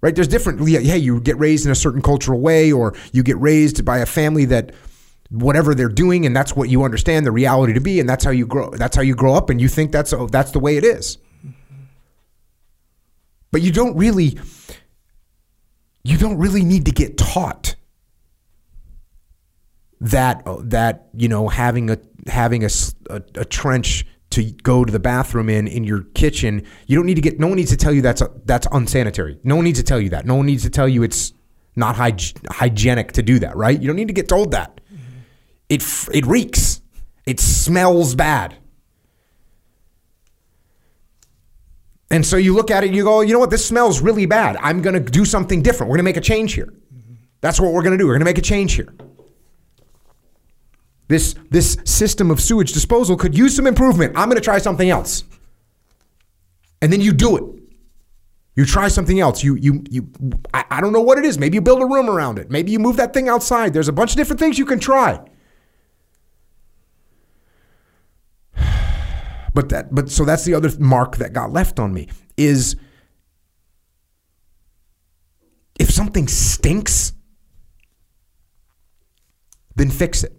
Right? 0.00 0.14
There's 0.14 0.28
different 0.28 0.66
yeah, 0.68 0.78
you 0.78 1.20
get 1.20 1.38
raised 1.38 1.64
in 1.64 1.72
a 1.72 1.74
certain 1.74 2.02
cultural 2.02 2.40
way 2.40 2.70
or 2.72 2.94
you 3.12 3.22
get 3.22 3.38
raised 3.40 3.84
by 3.84 3.98
a 3.98 4.06
family 4.06 4.44
that 4.46 4.72
whatever 5.30 5.74
they're 5.74 5.88
doing 5.88 6.26
and 6.26 6.36
that's 6.36 6.54
what 6.54 6.68
you 6.68 6.84
understand 6.84 7.24
the 7.26 7.32
reality 7.32 7.72
to 7.72 7.80
be 7.80 7.98
and 7.98 8.08
that's 8.08 8.22
how 8.22 8.30
you 8.30 8.46
grow 8.46 8.70
that's 8.70 8.94
how 8.94 9.02
you 9.02 9.14
grow 9.14 9.34
up 9.34 9.48
and 9.48 9.60
you 9.60 9.68
think 9.68 9.90
that's 9.90 10.12
oh, 10.12 10.26
that's 10.26 10.50
the 10.50 10.60
way 10.60 10.76
it 10.76 10.84
is. 10.84 11.18
But 13.54 13.62
you 13.62 13.70
don't 13.70 13.96
really 13.96 14.36
you 16.02 16.18
don't 16.18 16.38
really 16.38 16.64
need 16.64 16.86
to 16.86 16.90
get 16.90 17.16
taught 17.16 17.76
that 20.00 20.42
uh, 20.44 20.56
that 20.64 21.06
you 21.14 21.28
know 21.28 21.46
having 21.46 21.88
a 21.88 21.98
having 22.26 22.64
a, 22.64 22.68
a, 23.10 23.22
a 23.36 23.44
trench 23.44 24.08
to 24.30 24.42
go 24.42 24.84
to 24.84 24.90
the 24.90 24.98
bathroom 24.98 25.48
in 25.48 25.68
in 25.68 25.84
your 25.84 26.02
kitchen 26.14 26.64
you 26.88 26.96
don't 26.96 27.06
need 27.06 27.14
to 27.14 27.20
get 27.20 27.38
no 27.38 27.46
one 27.46 27.54
needs 27.54 27.70
to 27.70 27.76
tell 27.76 27.92
you 27.92 28.02
that's 28.02 28.22
a, 28.22 28.28
that's 28.44 28.66
unsanitary 28.72 29.38
no 29.44 29.54
one 29.54 29.64
needs 29.64 29.78
to 29.78 29.84
tell 29.84 30.00
you 30.00 30.08
that 30.08 30.26
no 30.26 30.34
one 30.34 30.46
needs 30.46 30.64
to 30.64 30.70
tell 30.70 30.88
you 30.88 31.04
it's 31.04 31.32
not 31.76 31.94
hyg- 31.94 32.36
hygienic 32.50 33.12
to 33.12 33.22
do 33.22 33.38
that, 33.38 33.56
right? 33.56 33.80
You 33.80 33.86
don't 33.86 33.96
need 33.96 34.08
to 34.08 34.14
get 34.14 34.28
told 34.28 34.50
that. 34.50 34.80
It 35.68 35.84
it 36.12 36.26
reeks. 36.26 36.82
It 37.24 37.38
smells 37.38 38.16
bad. 38.16 38.56
And 42.14 42.24
so 42.24 42.36
you 42.36 42.54
look 42.54 42.70
at 42.70 42.84
it 42.84 42.86
and 42.86 42.96
you 42.96 43.02
go, 43.02 43.22
you 43.22 43.32
know 43.32 43.40
what? 43.40 43.50
This 43.50 43.66
smells 43.66 44.00
really 44.00 44.24
bad. 44.24 44.56
I'm 44.60 44.82
going 44.82 44.94
to 44.94 45.00
do 45.00 45.24
something 45.24 45.62
different. 45.62 45.90
We're 45.90 45.96
going 45.96 46.04
to 46.04 46.10
make 46.10 46.16
a 46.16 46.20
change 46.20 46.52
here. 46.52 46.72
That's 47.40 47.58
what 47.58 47.72
we're 47.72 47.82
going 47.82 47.90
to 47.90 47.98
do. 47.98 48.06
We're 48.06 48.12
going 48.12 48.20
to 48.20 48.24
make 48.24 48.38
a 48.38 48.40
change 48.40 48.74
here. 48.74 48.94
This 51.08 51.34
this 51.50 51.76
system 51.84 52.30
of 52.30 52.40
sewage 52.40 52.72
disposal 52.72 53.16
could 53.16 53.36
use 53.36 53.56
some 53.56 53.66
improvement. 53.66 54.12
I'm 54.16 54.28
going 54.28 54.40
to 54.40 54.44
try 54.44 54.58
something 54.58 54.88
else. 54.88 55.24
And 56.80 56.92
then 56.92 57.00
you 57.00 57.12
do 57.12 57.36
it. 57.36 57.44
You 58.54 58.64
try 58.64 58.86
something 58.86 59.18
else. 59.18 59.42
You 59.42 59.56
you 59.56 59.82
you 59.90 60.08
I, 60.54 60.64
I 60.70 60.80
don't 60.80 60.92
know 60.92 61.02
what 61.02 61.18
it 61.18 61.24
is. 61.24 61.36
Maybe 61.36 61.56
you 61.56 61.62
build 61.62 61.82
a 61.82 61.86
room 61.86 62.08
around 62.08 62.38
it. 62.38 62.48
Maybe 62.48 62.70
you 62.70 62.78
move 62.78 62.96
that 62.98 63.12
thing 63.12 63.28
outside. 63.28 63.72
There's 63.72 63.88
a 63.88 63.92
bunch 63.92 64.12
of 64.12 64.18
different 64.18 64.38
things 64.38 64.56
you 64.56 64.66
can 64.66 64.78
try. 64.78 65.20
But 69.54 69.68
that 69.68 69.94
but 69.94 70.10
so 70.10 70.24
that's 70.24 70.44
the 70.44 70.54
other 70.54 70.70
mark 70.78 71.16
that 71.16 71.32
got 71.32 71.52
left 71.52 71.78
on 71.78 71.94
me 71.94 72.08
is 72.36 72.76
if 75.78 75.90
something 75.90 76.28
stinks, 76.28 77.12
then 79.76 79.90
fix 79.90 80.24
it. 80.24 80.32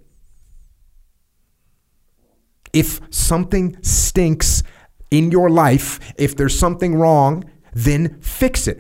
If 2.74 3.00
something 3.10 3.77
stinks 3.81 4.63
in 5.12 5.31
your 5.31 5.50
life, 5.50 6.13
if 6.17 6.36
there's 6.36 6.57
something 6.57 6.95
wrong, 6.95 7.45
then 7.74 8.19
fix 8.22 8.67
it. 8.67 8.79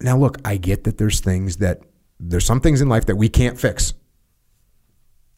Now, 0.00 0.16
look, 0.16 0.38
I 0.44 0.56
get 0.56 0.84
that 0.84 0.98
there's 0.98 1.20
things 1.20 1.58
that, 1.58 1.82
there's 2.18 2.46
some 2.46 2.60
things 2.60 2.80
in 2.80 2.88
life 2.88 3.06
that 3.06 3.16
we 3.16 3.28
can't 3.28 3.58
fix. 3.58 3.94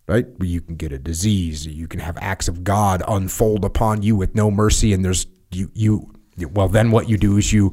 Right? 0.06 0.26
You 0.38 0.60
can 0.60 0.76
get 0.76 0.92
a 0.92 0.98
disease, 0.98 1.66
you 1.66 1.88
can 1.88 2.00
have 2.00 2.18
acts 2.20 2.46
of 2.46 2.62
God 2.62 3.02
unfold 3.08 3.64
upon 3.64 4.02
you 4.02 4.16
with 4.16 4.34
no 4.34 4.50
mercy, 4.50 4.92
and 4.92 5.02
there's, 5.02 5.26
you, 5.50 5.70
you, 5.72 6.12
well, 6.52 6.68
then 6.68 6.90
what 6.90 7.08
you 7.08 7.16
do 7.16 7.38
is 7.38 7.52
you, 7.52 7.72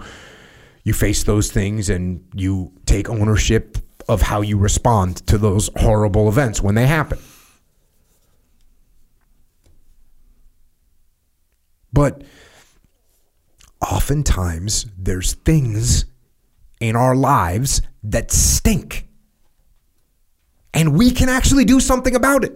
you 0.83 0.93
face 0.93 1.23
those 1.23 1.51
things 1.51 1.89
and 1.89 2.25
you 2.33 2.71
take 2.85 3.09
ownership 3.09 3.77
of 4.07 4.21
how 4.21 4.41
you 4.41 4.57
respond 4.57 5.17
to 5.27 5.37
those 5.37 5.69
horrible 5.75 6.27
events 6.29 6.61
when 6.61 6.75
they 6.75 6.87
happen. 6.87 7.19
But 11.93 12.23
oftentimes 13.81 14.85
there's 14.97 15.33
things 15.33 16.05
in 16.79 16.95
our 16.95 17.15
lives 17.15 17.81
that 18.03 18.31
stink. 18.31 19.07
And 20.73 20.97
we 20.97 21.11
can 21.11 21.29
actually 21.29 21.65
do 21.65 21.79
something 21.79 22.15
about 22.15 22.43
it. 22.43 22.53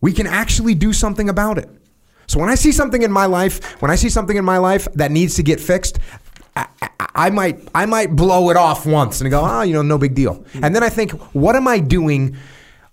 We 0.00 0.12
can 0.12 0.26
actually 0.26 0.74
do 0.74 0.92
something 0.92 1.28
about 1.28 1.58
it. 1.58 1.68
So 2.26 2.38
when 2.38 2.50
I 2.50 2.56
see 2.56 2.72
something 2.72 3.02
in 3.02 3.10
my 3.10 3.26
life, 3.26 3.80
when 3.80 3.90
I 3.90 3.96
see 3.96 4.08
something 4.08 4.36
in 4.36 4.44
my 4.44 4.58
life 4.58 4.86
that 4.94 5.10
needs 5.10 5.36
to 5.36 5.42
get 5.42 5.60
fixed, 5.60 5.98
I, 6.54 6.66
I, 6.82 6.88
I 7.14 7.30
might 7.30 7.68
I 7.74 7.86
might 7.86 8.14
blow 8.14 8.50
it 8.50 8.56
off 8.56 8.84
once 8.84 9.20
and 9.20 9.30
go, 9.30 9.40
oh, 9.42 9.62
you 9.62 9.72
know, 9.72 9.82
no 9.82 9.98
big 9.98 10.14
deal. 10.14 10.44
And 10.62 10.74
then 10.74 10.82
I 10.82 10.88
think, 10.88 11.12
what 11.34 11.56
am 11.56 11.66
I 11.66 11.78
doing? 11.78 12.36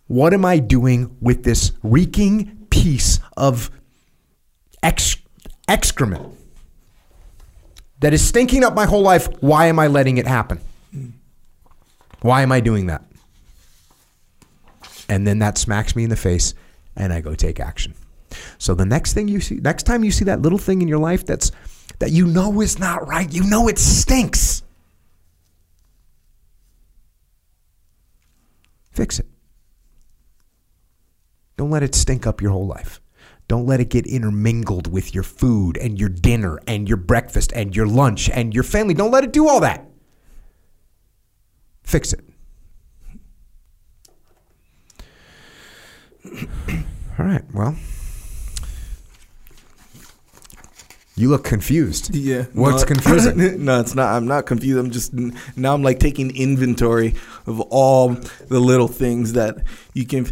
What 0.08 0.34
am 0.34 0.46
I 0.46 0.60
doing 0.60 1.16
with 1.20 1.44
this 1.44 1.74
reeking 1.84 2.68
piece 2.70 3.20
of 3.36 3.72
ex- 4.82 5.18
excrement 5.68 6.34
that 8.00 8.14
is 8.14 8.26
stinking 8.26 8.64
up 8.64 8.74
my 8.74 8.86
whole 8.86 9.02
life? 9.02 9.28
Why 9.42 9.66
am 9.68 9.80
I 9.80 9.88
letting 9.88 10.18
it 10.18 10.28
happen? 10.28 10.60
Why 12.26 12.42
am 12.42 12.52
I 12.52 12.60
doing 12.60 12.88
that? 12.88 13.04
And 15.08 15.28
then 15.28 15.38
that 15.40 15.60
smacks 15.60 15.96
me 15.96 16.06
in 16.06 16.10
the 16.10 16.16
face, 16.16 16.56
and 16.96 17.14
I 17.14 17.22
go 17.22 17.36
take 17.36 17.60
action. 17.60 17.94
So 18.58 18.74
the 18.74 18.86
next 18.86 19.14
thing 19.14 19.28
you 19.28 19.40
see, 19.40 19.58
next 19.58 19.84
time 19.84 20.04
you 20.04 20.10
see 20.10 20.26
that 20.26 20.42
little 20.42 20.58
thing 20.58 20.82
in 20.82 20.88
your 20.88 20.98
life 20.98 21.24
that's 21.24 21.52
that 22.00 22.12
you 22.12 22.26
know 22.26 22.62
is 22.62 22.80
not 22.80 23.08
right, 23.08 23.32
you 23.32 23.44
know 23.44 23.68
it 23.68 23.78
stinks. 23.78 24.64
Fix 28.90 29.20
it. 29.20 29.28
Don't 31.58 31.70
let 31.70 31.84
it 31.84 31.94
stink 31.94 32.26
up 32.26 32.42
your 32.42 32.52
whole 32.52 32.66
life. 32.66 33.02
Don't 33.48 33.68
let 33.68 33.80
it 33.80 33.92
get 33.92 34.08
intermingled 34.08 34.92
with 34.92 35.14
your 35.14 35.24
food 35.24 35.78
and 35.78 36.00
your 36.00 36.10
dinner 36.10 36.60
and 36.66 36.88
your 36.88 36.98
breakfast 36.98 37.54
and 37.54 37.76
your 37.76 37.86
lunch 37.86 38.32
and 38.32 38.56
your 38.56 38.64
family. 38.64 38.96
Don't 38.96 39.12
let 39.12 39.24
it 39.24 39.32
do 39.32 39.48
all 39.48 39.60
that. 39.60 39.85
Fix 41.86 42.14
it. 42.14 42.22
All 47.18 47.26
right. 47.26 47.44
Well, 47.54 47.76
you 51.16 51.30
look 51.30 51.44
confused. 51.44 52.14
Yeah. 52.14 52.44
What's 52.54 52.82
no, 52.82 52.88
confusing? 52.96 53.64
no, 53.64 53.80
it's 53.80 53.96
not. 53.96 54.14
I'm 54.14 54.28
not 54.28 54.46
confused. 54.46 54.80
I'm 54.80 54.92
just 54.92 55.14
now 55.14 55.74
I'm 55.74 55.84
like 55.84 56.00
taking 56.00 56.36
inventory 56.36 57.16
of 57.46 57.62
all 57.62 58.10
the 58.10 58.60
little 58.60 58.88
things 58.88 59.34
that 59.34 59.58
you 59.94 60.06
can. 60.06 60.28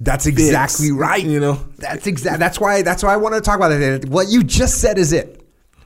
That's 0.00 0.26
fix, 0.26 0.38
exactly 0.38 0.92
right. 0.92 1.24
You 1.24 1.40
know, 1.40 1.54
That's 1.78 2.06
exactly 2.06 2.38
That's 2.38 2.60
why. 2.60 2.82
That's 2.82 3.02
why 3.02 3.14
I 3.14 3.16
want 3.16 3.34
to 3.34 3.40
talk 3.40 3.56
about 3.56 3.72
it. 3.72 4.08
What 4.08 4.28
you 4.28 4.44
just 4.44 4.80
said 4.80 4.96
is 4.96 5.12
it. 5.12 5.37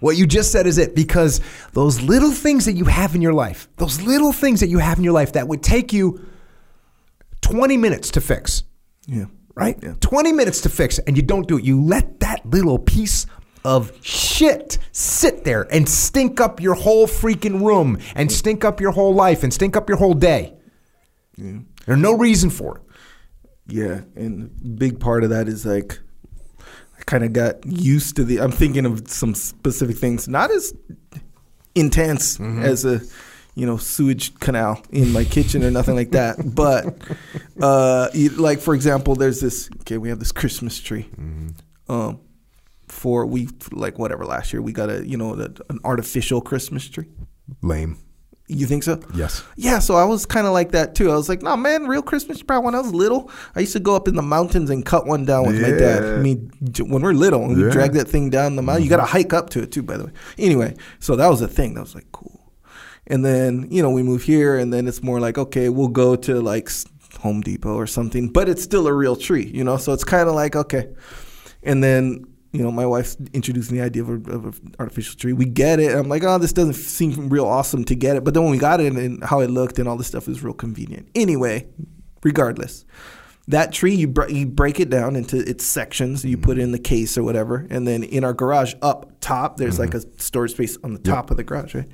What 0.02 0.16
you 0.16 0.26
just 0.26 0.50
said 0.50 0.66
is 0.66 0.78
it. 0.78 0.96
Because 0.96 1.40
those 1.72 2.02
little 2.02 2.32
things 2.32 2.64
that 2.64 2.72
you 2.72 2.84
have 2.86 3.14
in 3.14 3.22
your 3.22 3.32
life, 3.32 3.68
those 3.76 4.02
little 4.02 4.32
things 4.32 4.58
that 4.60 4.68
you 4.68 4.78
have 4.78 4.98
in 4.98 5.04
your 5.04 5.12
life 5.12 5.32
that 5.34 5.46
would 5.46 5.62
take 5.62 5.92
you 5.92 6.26
20 7.40 7.76
minutes 7.76 8.10
to 8.10 8.20
fix, 8.20 8.64
yeah. 9.06 9.26
right? 9.54 9.78
Yeah. 9.80 9.94
20 10.00 10.32
minutes 10.32 10.60
to 10.62 10.68
fix, 10.68 10.98
and 10.98 11.16
you 11.16 11.22
don't 11.22 11.46
do 11.46 11.56
it. 11.56 11.64
You 11.64 11.80
let 11.80 12.18
that 12.18 12.44
little 12.44 12.80
piece 12.80 13.26
of 13.64 13.92
shit 14.04 14.78
sit 14.90 15.44
there 15.44 15.68
and 15.72 15.88
stink 15.88 16.40
up 16.40 16.60
your 16.60 16.74
whole 16.74 17.06
freaking 17.06 17.64
room 17.64 17.98
and 18.16 18.30
stink 18.30 18.64
up 18.64 18.80
your 18.80 18.90
whole 18.90 19.14
life 19.14 19.44
and 19.44 19.54
stink 19.54 19.76
up 19.76 19.88
your 19.88 19.98
whole 19.98 20.14
day. 20.14 20.52
There's 21.36 21.98
no 21.98 22.16
reason 22.16 22.50
for 22.50 22.78
it. 22.78 22.82
Yeah, 23.68 24.00
and 24.16 24.78
big 24.78 24.98
part 24.98 25.22
of 25.22 25.30
that 25.30 25.46
is 25.46 25.64
like 25.64 26.00
I 27.02 27.04
kind 27.04 27.24
of 27.24 27.32
got 27.32 27.66
used 27.66 28.16
to 28.16 28.24
the. 28.24 28.40
I'm 28.40 28.52
thinking 28.52 28.86
of 28.86 29.08
some 29.08 29.34
specific 29.34 29.96
things, 29.96 30.28
not 30.28 30.52
as 30.52 30.72
intense 31.74 32.38
as 32.40 32.84
a 32.84 33.00
you 33.56 33.66
know 33.66 33.76
sewage 33.76 34.38
canal 34.38 34.80
in 34.90 35.12
my 35.12 35.24
kitchen 35.24 35.64
or 35.64 35.70
nothing 35.70 35.96
like 35.96 36.12
that, 36.12 36.36
but 36.54 36.94
uh, 37.60 38.08
like 38.36 38.60
for 38.60 38.72
example, 38.74 39.16
there's 39.16 39.40
this. 39.40 39.68
Okay, 39.80 39.98
we 39.98 40.10
have 40.10 40.20
this 40.20 40.30
Christmas 40.32 40.78
tree. 40.78 41.08
Um, 41.88 42.20
for 42.86 43.26
we 43.26 43.48
like 43.72 43.98
whatever 43.98 44.24
last 44.24 44.52
year 44.52 44.62
we 44.62 44.72
got 44.72 44.88
a 44.88 45.06
you 45.06 45.16
know 45.16 45.34
a, 45.34 45.48
an 45.70 45.80
artificial 45.84 46.40
Christmas 46.40 46.88
tree. 46.88 47.08
Lame. 47.62 47.98
You 48.48 48.66
think 48.66 48.82
so? 48.82 49.00
Yes. 49.14 49.42
Yeah, 49.56 49.78
so 49.78 49.94
I 49.94 50.04
was 50.04 50.26
kind 50.26 50.46
of 50.46 50.52
like 50.52 50.72
that 50.72 50.94
too. 50.94 51.10
I 51.10 51.14
was 51.14 51.28
like, 51.28 51.42
no, 51.42 51.56
man, 51.56 51.86
real 51.86 52.02
Christmas 52.02 52.38
tree. 52.38 52.58
When 52.58 52.74
I 52.74 52.80
was 52.80 52.92
little, 52.92 53.30
I 53.54 53.60
used 53.60 53.72
to 53.72 53.80
go 53.80 53.96
up 53.96 54.08
in 54.08 54.14
the 54.14 54.22
mountains 54.22 54.68
and 54.68 54.84
cut 54.84 55.06
one 55.06 55.24
down 55.24 55.46
with 55.46 55.60
my 55.60 55.70
dad. 55.70 56.04
I 56.04 56.16
mean, 56.18 56.50
when 56.80 57.02
we're 57.02 57.12
little, 57.12 57.44
and 57.44 57.56
we 57.56 57.70
drag 57.70 57.92
that 57.92 58.08
thing 58.08 58.30
down 58.30 58.56
the 58.56 58.62
mountain. 58.62 58.84
You 58.84 58.90
got 58.90 58.96
to 58.96 59.02
mm-hmm. 59.04 59.12
hike 59.12 59.32
up 59.32 59.50
to 59.50 59.62
it 59.62 59.72
too, 59.72 59.82
by 59.82 59.96
the 59.96 60.06
way. 60.06 60.12
Anyway, 60.38 60.76
so 60.98 61.16
that 61.16 61.28
was 61.28 61.40
a 61.40 61.48
thing. 61.48 61.74
That 61.74 61.80
was 61.80 61.94
like 61.94 62.10
cool. 62.12 62.52
And 63.06 63.24
then 63.24 63.68
you 63.70 63.82
know 63.82 63.90
we 63.90 64.02
move 64.02 64.22
here, 64.22 64.58
and 64.58 64.72
then 64.72 64.86
it's 64.86 65.02
more 65.02 65.20
like 65.20 65.38
okay, 65.38 65.68
we'll 65.68 65.88
go 65.88 66.16
to 66.16 66.40
like 66.40 66.68
Home 67.20 67.40
Depot 67.40 67.74
or 67.74 67.86
something, 67.86 68.28
but 68.28 68.48
it's 68.48 68.62
still 68.62 68.86
a 68.86 68.92
real 68.92 69.16
tree, 69.16 69.46
you 69.46 69.64
know. 69.64 69.76
So 69.76 69.92
it's 69.92 70.04
kind 70.04 70.28
of 70.28 70.34
like 70.34 70.56
okay. 70.56 70.88
And 71.62 71.82
then 71.82 72.31
you 72.52 72.62
know 72.62 72.70
my 72.70 72.86
wife's 72.86 73.16
introducing 73.32 73.76
the 73.76 73.82
idea 73.82 74.02
of 74.02 74.10
a- 74.10 74.30
of 74.30 74.44
an 74.44 74.74
artificial 74.78 75.16
tree. 75.16 75.32
We 75.32 75.46
get 75.46 75.80
it. 75.80 75.96
I'm 75.96 76.08
like, 76.08 76.22
oh, 76.22 76.38
this 76.38 76.52
doesn't 76.52 76.74
seem 76.74 77.28
real 77.28 77.46
awesome 77.46 77.84
to 77.84 77.94
get 77.94 78.16
it. 78.16 78.24
But 78.24 78.34
then 78.34 78.42
when 78.42 78.52
we 78.52 78.58
got 78.58 78.80
it 78.80 78.92
and 78.92 79.24
how 79.24 79.40
it 79.40 79.50
looked 79.50 79.78
and 79.78 79.88
all 79.88 79.96
this 79.96 80.06
stuff 80.06 80.28
is 80.28 80.42
real 80.42 80.54
convenient. 80.54 81.08
Anyway, 81.14 81.66
regardless. 82.22 82.84
That 83.48 83.72
tree, 83.72 83.94
you, 83.94 84.06
br- 84.06 84.28
you 84.28 84.46
break 84.46 84.78
it 84.78 84.88
down 84.88 85.16
into 85.16 85.38
its 85.38 85.66
sections. 85.66 86.24
You 86.24 86.38
put 86.38 86.58
it 86.58 86.62
in 86.62 86.70
the 86.70 86.78
case 86.78 87.18
or 87.18 87.24
whatever, 87.24 87.66
and 87.70 87.88
then 87.88 88.04
in 88.04 88.22
our 88.22 88.32
garage 88.32 88.74
up 88.82 89.18
top, 89.20 89.56
there's 89.56 89.80
like 89.80 89.94
a 89.94 89.98
mm-hmm. 89.98 90.18
storage 90.18 90.52
space 90.52 90.78
on 90.84 90.92
the 90.92 91.00
top 91.00 91.30
of 91.32 91.36
the 91.36 91.42
garage, 91.42 91.74
right? 91.74 91.88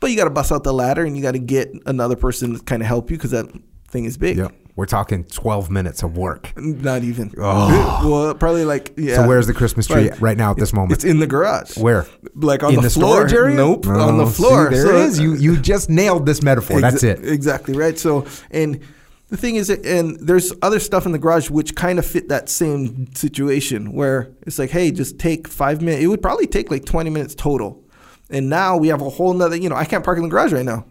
But 0.00 0.10
you 0.10 0.16
got 0.16 0.24
to 0.24 0.30
bust 0.30 0.50
out 0.50 0.64
the 0.64 0.74
ladder, 0.74 1.04
and 1.04 1.16
you 1.16 1.22
got 1.22 1.32
to 1.32 1.38
get 1.38 1.72
another 1.86 2.16
person 2.16 2.54
to 2.54 2.64
kind 2.64 2.82
of 2.82 2.88
help 2.88 3.12
you 3.12 3.16
because 3.16 3.30
that 3.30 3.46
thing 3.92 4.04
is 4.06 4.16
big. 4.18 4.38
Yep. 4.38 4.52
We're 4.74 4.86
talking 4.86 5.24
12 5.24 5.70
minutes 5.70 6.02
of 6.02 6.16
work. 6.16 6.50
Not 6.56 7.02
even. 7.04 7.30
Oh. 7.38 8.08
Well, 8.10 8.34
probably 8.34 8.64
like 8.64 8.94
yeah. 8.96 9.16
So 9.16 9.28
where's 9.28 9.46
the 9.46 9.52
Christmas 9.54 9.86
tree 9.86 10.08
Right. 10.08 10.20
right 10.20 10.36
now 10.36 10.50
at 10.50 10.56
this 10.56 10.72
moment? 10.72 10.92
It's 10.94 11.04
in 11.04 11.18
the 11.18 11.26
garage. 11.26 11.76
Where? 11.76 12.06
Like 12.34 12.62
on 12.62 12.74
the, 12.74 12.80
the, 12.80 12.90
floor. 12.90 13.28
storage 13.28 13.32
area? 13.34 13.54
Nope, 13.56 13.86
on 13.86 14.16
the 14.16 14.24
Oh, 14.24 14.28
floor. 14.30 14.70
See, 14.70 14.76
there 14.76 14.86
So- 14.86 14.96
it 14.96 15.04
is. 15.04 15.20
You 15.20 15.34
you 15.34 15.56
just 15.58 15.90
nailed 15.90 16.24
this 16.26 16.42
metaphor. 16.42 16.80
That's 16.80 17.02
it. 17.02 17.22
Exactly 17.24 17.74
right. 17.74 17.98
So, 17.98 18.26
and 18.50 18.80
the 19.28 19.36
thing 19.36 19.56
is, 19.56 19.68
and 19.70 20.18
there's 20.20 20.52
other 20.62 20.78
stuff 20.80 21.04
in 21.06 21.12
the 21.12 21.18
garage 21.18 21.50
which 21.50 21.74
kind 21.74 21.98
of 21.98 22.06
fit 22.06 22.28
that 22.30 22.48
same 22.48 23.12
situation 23.14 23.92
where 23.92 24.30
it's 24.46 24.58
like, 24.58 24.70
hey, 24.70 24.90
just 24.90 25.18
take 25.18 25.48
five 25.48 25.82
minutes. 25.82 26.02
It 26.02 26.06
would 26.06 26.22
probably 26.22 26.46
take 26.46 26.70
like 26.70 26.84
20 26.86 27.10
minutes 27.10 27.34
total. 27.34 27.82
And 28.30 28.48
now 28.48 28.76
we 28.78 28.88
have 28.88 29.02
a 29.02 29.08
whole 29.10 29.34
nother, 29.34 29.56
you 29.56 29.68
know, 29.68 29.76
I 29.76 29.84
can't 29.84 30.02
park 30.04 30.16
in 30.16 30.24
the 30.24 30.30
garage 30.30 30.52
right 30.52 30.64
now. 30.64 30.86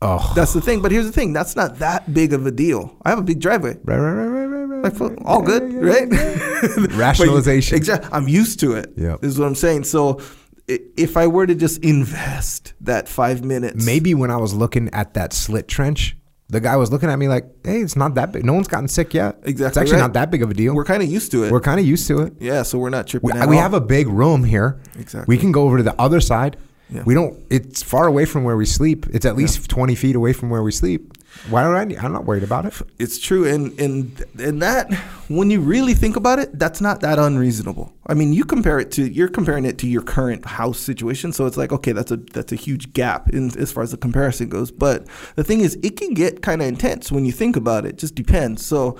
Oh, 0.00 0.32
That's 0.36 0.52
the 0.52 0.60
thing. 0.60 0.80
But 0.80 0.92
here's 0.92 1.06
the 1.06 1.12
thing 1.12 1.32
that's 1.32 1.56
not 1.56 1.80
that 1.80 2.14
big 2.14 2.32
of 2.32 2.46
a 2.46 2.52
deal. 2.52 2.96
I 3.04 3.10
have 3.10 3.18
a 3.18 3.22
big 3.22 3.40
driveway. 3.40 3.76
right, 3.82 3.98
right, 3.98 4.12
right, 4.12 4.26
right, 4.26 4.46
right, 4.46 4.64
right. 4.64 5.00
Like, 5.00 5.18
all 5.24 5.42
good, 5.42 5.72
right? 5.74 6.08
Rationalization. 6.92 7.76
Exactly. 7.76 8.08
I'm 8.12 8.28
used 8.28 8.60
to 8.60 8.74
it. 8.74 8.92
Yep. 8.96 9.24
Is 9.24 9.38
what 9.38 9.46
I'm 9.46 9.56
saying. 9.56 9.84
So 9.84 10.20
if 10.68 11.16
I 11.16 11.26
were 11.26 11.46
to 11.46 11.54
just 11.54 11.82
invest 11.82 12.74
that 12.82 13.08
five 13.08 13.44
minutes, 13.44 13.84
Maybe 13.84 14.14
when 14.14 14.30
I 14.30 14.36
was 14.36 14.54
looking 14.54 14.88
at 14.92 15.14
that 15.14 15.32
slit 15.32 15.66
trench, 15.66 16.16
the 16.48 16.60
guy 16.60 16.76
was 16.76 16.90
looking 16.92 17.10
at 17.10 17.18
me 17.18 17.28
like, 17.28 17.44
"Hey, 17.64 17.80
it's 17.80 17.96
not 17.96 18.14
that 18.14 18.32
big. 18.32 18.44
No 18.44 18.54
one's 18.54 18.68
gotten 18.68 18.88
sick 18.88 19.12
yet. 19.12 19.38
Exactly. 19.42 19.66
It's 19.66 19.76
actually 19.76 19.92
right. 19.94 20.00
not 20.00 20.12
that 20.14 20.30
big 20.30 20.42
of 20.42 20.50
a 20.50 20.54
deal. 20.54 20.74
we're 20.74 20.84
kind 20.84 21.02
of 21.02 21.10
used 21.10 21.30
to 21.32 21.44
it. 21.44 21.52
We're 21.52 21.60
kind 21.60 21.80
of 21.80 21.86
used 21.86 22.06
to 22.08 22.20
it. 22.20 22.34
yeah, 22.38 22.62
so 22.62 22.78
we're 22.78 22.88
not 22.90 23.06
tripping. 23.06 23.38
We, 23.38 23.46
we 23.48 23.56
have 23.56 23.74
a 23.74 23.80
big 23.80 24.08
room 24.08 24.44
here. 24.44 24.80
Exactly. 24.98 25.34
We 25.34 25.38
can 25.38 25.52
go 25.52 25.64
over 25.64 25.78
to 25.78 25.82
the 25.82 26.00
other 26.00 26.20
side. 26.20 26.56
Yeah. 26.90 27.02
We 27.04 27.14
don't. 27.14 27.38
It's 27.50 27.82
far 27.82 28.06
away 28.06 28.24
from 28.24 28.44
where 28.44 28.56
we 28.56 28.64
sleep. 28.64 29.06
It's 29.12 29.26
at 29.26 29.36
least 29.36 29.68
twenty 29.68 29.94
feet 29.94 30.16
away 30.16 30.32
from 30.32 30.48
where 30.48 30.62
we 30.62 30.72
sleep. 30.72 31.12
Why 31.50 31.62
don't 31.62 31.76
I? 31.76 32.02
I'm 32.02 32.12
not 32.12 32.24
worried 32.24 32.42
about 32.42 32.64
it. 32.64 32.74
It's 32.98 33.18
true, 33.18 33.46
and 33.46 33.78
and 33.78 34.24
and 34.38 34.62
that 34.62 34.92
when 35.28 35.50
you 35.50 35.60
really 35.60 35.92
think 35.92 36.16
about 36.16 36.38
it, 36.38 36.58
that's 36.58 36.80
not 36.80 37.00
that 37.02 37.18
unreasonable. 37.18 37.92
I 38.06 38.14
mean, 38.14 38.32
you 38.32 38.44
compare 38.44 38.78
it 38.78 38.90
to 38.92 39.06
you're 39.06 39.28
comparing 39.28 39.66
it 39.66 39.76
to 39.78 39.86
your 39.86 40.02
current 40.02 40.46
house 40.46 40.80
situation, 40.80 41.32
so 41.32 41.44
it's 41.44 41.58
like 41.58 41.72
okay, 41.72 41.92
that's 41.92 42.10
a 42.10 42.16
that's 42.16 42.52
a 42.52 42.56
huge 42.56 42.92
gap 42.94 43.28
in 43.28 43.56
as 43.58 43.70
far 43.70 43.82
as 43.82 43.90
the 43.90 43.98
comparison 43.98 44.48
goes. 44.48 44.70
But 44.70 45.06
the 45.36 45.44
thing 45.44 45.60
is, 45.60 45.78
it 45.82 45.96
can 45.96 46.14
get 46.14 46.42
kind 46.42 46.62
of 46.62 46.68
intense 46.68 47.12
when 47.12 47.26
you 47.26 47.32
think 47.32 47.56
about 47.56 47.84
it. 47.84 47.98
Just 47.98 48.14
depends. 48.14 48.64
So, 48.64 48.98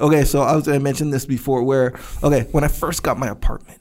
okay, 0.00 0.24
so 0.24 0.40
I 0.40 0.56
was 0.56 0.66
I 0.66 0.78
mentioned 0.78 1.12
this 1.12 1.26
before, 1.26 1.62
where 1.62 1.98
okay, 2.22 2.48
when 2.52 2.64
I 2.64 2.68
first 2.68 3.02
got 3.02 3.18
my 3.18 3.28
apartment, 3.28 3.80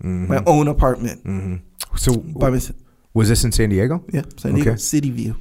my 0.00 0.36
mm-hmm. 0.36 0.48
own 0.48 0.68
apartment, 0.68 1.24
mm-hmm. 1.24 1.56
So 1.96 2.16
by 2.16 2.50
myself. 2.50 2.78
was 3.14 3.28
this 3.28 3.44
in 3.44 3.52
San 3.52 3.68
Diego? 3.70 4.04
Yeah, 4.12 4.22
San 4.36 4.54
Diego 4.54 4.70
Okay. 4.72 4.78
City 4.78 5.10
View. 5.10 5.36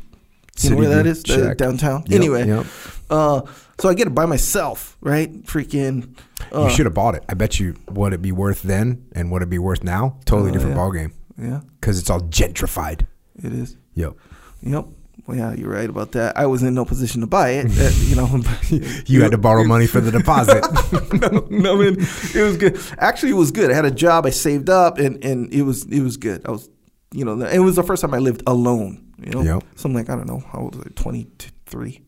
You 0.61 0.69
know 0.69 0.77
where 0.77 0.89
that 0.89 1.05
is? 1.05 1.21
Downtown. 1.57 2.03
Yep, 2.07 2.17
anyway, 2.21 2.47
yep. 2.47 2.65
uh, 3.09 3.41
so 3.77 3.89
I 3.89 3.93
get 3.93 4.07
it 4.07 4.15
by 4.15 4.25
myself, 4.25 4.95
right? 5.01 5.29
Freaking. 5.43 6.17
Uh, 6.53 6.63
you 6.63 6.69
should 6.69 6.85
have 6.85 6.93
bought 6.95 7.13
it. 7.15 7.25
I 7.27 7.33
bet 7.33 7.59
you 7.59 7.73
what 7.89 8.13
it'd 8.13 8.21
be 8.21 8.31
worth 8.31 8.61
then 8.61 9.05
and 9.11 9.31
what 9.31 9.41
it'd 9.41 9.49
be 9.49 9.59
worth 9.59 9.83
now. 9.83 10.17
Totally 10.23 10.51
Oh, 10.51 10.53
different 10.53 10.75
yeah. 10.75 10.81
ball 10.81 10.91
game 10.93 11.11
Yeah, 11.37 11.59
because 11.81 11.99
it's 11.99 12.09
all 12.09 12.21
gentrified. 12.21 13.05
it 13.43 13.51
is. 13.51 13.75
Yep. 13.95 14.13
Yep. 14.61 14.85
Well, 15.27 15.37
yeah, 15.37 15.53
you're 15.53 15.69
right 15.71 15.89
about 15.89 16.11
that. 16.11 16.37
I 16.37 16.45
was 16.45 16.61
in 16.61 16.73
no 16.75 16.85
position 16.85 17.21
to 17.21 17.27
buy 17.27 17.49
it. 17.51 17.65
uh, 17.79 17.89
you 18.03 18.15
know, 18.15 18.27
You 19.07 19.21
had 19.23 19.31
to 19.31 19.37
borrow 19.37 19.63
money 19.63 19.87
for 19.87 19.99
the 20.01 20.11
deposit. 20.11 20.63
no, 21.21 21.47
no, 21.49 21.77
man, 21.77 21.95
it 22.33 22.41
was 22.43 22.57
good. 22.57 22.79
Actually, 22.99 23.31
it 23.31 23.35
was 23.35 23.51
good. 23.51 23.71
I 23.71 23.73
had 23.73 23.85
a 23.85 23.91
job. 23.91 24.25
I 24.25 24.29
saved 24.29 24.69
up, 24.69 24.97
and 24.99 25.23
and 25.23 25.51
it 25.53 25.63
was 25.63 25.85
it 25.85 26.01
was 26.01 26.17
good. 26.17 26.45
I 26.45 26.51
was, 26.51 26.69
you 27.11 27.25
know, 27.25 27.41
it 27.45 27.59
was 27.59 27.75
the 27.75 27.83
first 27.83 28.01
time 28.01 28.13
I 28.13 28.19
lived 28.19 28.43
alone. 28.45 29.01
You 29.17 29.31
know, 29.31 29.41
Yep. 29.41 29.63
so 29.75 29.87
I'm 29.89 29.95
like, 29.95 30.09
I 30.09 30.15
don't 30.15 30.27
know, 30.27 30.39
how 30.51 30.59
old 30.59 30.75
was 30.75 30.85
I? 30.85 30.89
23, 31.01 32.01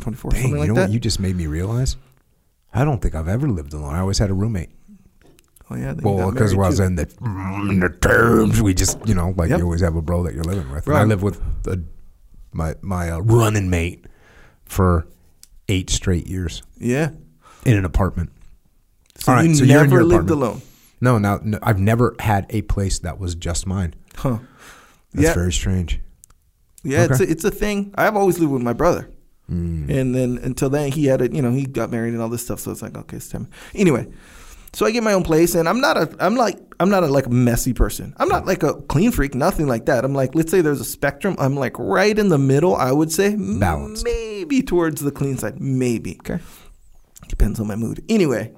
24, 0.00 0.30
Dang, 0.32 0.40
something 0.42 0.50
you 0.52 0.58
like 0.58 0.68
know 0.68 0.74
that. 0.74 0.80
what 0.82 0.90
you 0.90 0.98
just 0.98 1.20
made 1.20 1.36
me 1.36 1.46
realize? 1.46 1.96
I 2.74 2.84
don't 2.84 3.00
think 3.00 3.14
I've 3.14 3.28
ever 3.28 3.48
lived 3.48 3.72
alone. 3.72 3.94
I 3.94 4.00
always 4.00 4.18
had 4.18 4.28
a 4.28 4.34
roommate. 4.34 4.70
oh 5.70 5.76
yeah, 5.76 5.94
Well, 6.02 6.32
because 6.32 6.52
I 6.52 6.56
was 6.56 6.80
in 6.80 6.96
the 6.96 7.08
in 7.70 7.80
the 7.80 7.88
terms, 8.00 8.60
we 8.60 8.74
just 8.74 8.98
you 9.06 9.14
know 9.14 9.32
like 9.36 9.50
Yep. 9.50 9.58
you 9.60 9.64
always 9.64 9.80
have 9.80 9.94
a 9.96 10.02
bro 10.02 10.24
that 10.24 10.34
you're 10.34 10.44
living 10.44 10.68
with. 10.70 10.86
Right. 10.86 11.00
I 11.00 11.04
live 11.04 11.22
with 11.22 11.40
a, 11.66 11.80
my 12.52 12.74
my 12.82 13.10
uh, 13.10 13.18
running 13.20 13.70
mate 13.70 14.04
for 14.64 15.06
eight 15.68 15.90
straight 15.90 16.26
years 16.26 16.62
yeah. 16.78 17.10
in 17.64 17.76
an 17.76 17.84
apartment. 17.84 18.30
So 19.18 19.32
All 19.32 19.38
right, 19.38 19.48
you 19.48 19.54
so 19.54 19.64
you're 19.64 19.78
in 19.84 19.90
never 19.90 19.96
your 19.96 20.04
lived 20.04 20.30
apartment. 20.30 20.42
alone, 20.42 20.62
No, 21.00 21.18
now 21.18 21.40
no, 21.42 21.58
I've 21.62 21.78
never 21.80 22.14
had 22.20 22.46
a 22.50 22.62
place 22.62 22.98
that 23.00 23.18
was 23.18 23.34
just 23.34 23.66
mine. 23.66 23.94
huh? 24.16 24.38
That's 25.12 25.24
Yeah. 25.28 25.34
very 25.34 25.52
strange. 25.52 26.00
Yeah, 26.84 27.04
it's 27.04 27.20
a, 27.20 27.28
it's 27.28 27.44
a 27.44 27.50
thing. 27.50 27.92
I've 27.96 28.14
always 28.16 28.38
lived 28.38 28.52
with 28.52 28.62
my 28.62 28.72
brother, 28.72 29.10
Mm. 29.50 29.88
and 29.90 30.14
then 30.14 30.38
until 30.42 30.68
then 30.70 30.92
he 30.92 31.06
had 31.06 31.20
it. 31.22 31.32
You 31.32 31.42
know, 31.42 31.50
he 31.52 31.64
got 31.66 31.90
married 31.90 32.12
and 32.12 32.22
all 32.22 32.28
this 32.28 32.44
stuff. 32.44 32.60
So 32.60 32.70
it's 32.70 32.82
like 32.82 32.96
okay, 32.96 33.16
it's 33.16 33.28
time. 33.28 33.48
Anyway, 33.74 34.06
so 34.72 34.86
I 34.86 34.90
get 34.90 35.02
my 35.02 35.12
own 35.12 35.22
place, 35.22 35.54
and 35.54 35.68
I'm 35.68 35.80
not 35.80 35.96
a 35.96 36.14
I'm 36.20 36.36
like 36.36 36.58
I'm 36.80 36.90
not 36.90 37.02
a 37.02 37.06
like 37.06 37.28
messy 37.28 37.72
person. 37.72 38.14
I'm 38.18 38.28
not 38.28 38.46
like 38.46 38.62
a 38.62 38.74
clean 38.82 39.12
freak, 39.12 39.34
nothing 39.34 39.66
like 39.66 39.86
that. 39.86 40.04
I'm 40.04 40.14
like 40.14 40.34
let's 40.34 40.50
say 40.50 40.60
there's 40.60 40.80
a 40.80 40.84
spectrum. 40.84 41.36
I'm 41.38 41.56
like 41.56 41.78
right 41.78 42.16
in 42.16 42.28
the 42.28 42.38
middle. 42.38 42.76
I 42.76 42.92
would 42.92 43.10
say 43.12 43.34
Balanced. 43.36 44.04
maybe 44.04 44.62
towards 44.62 45.00
the 45.00 45.10
clean 45.10 45.38
side, 45.38 45.60
maybe. 45.60 46.18
Okay. 46.20 46.38
Depends 47.28 47.60
on 47.60 47.66
my 47.66 47.76
mood. 47.76 48.04
Anyway, 48.08 48.54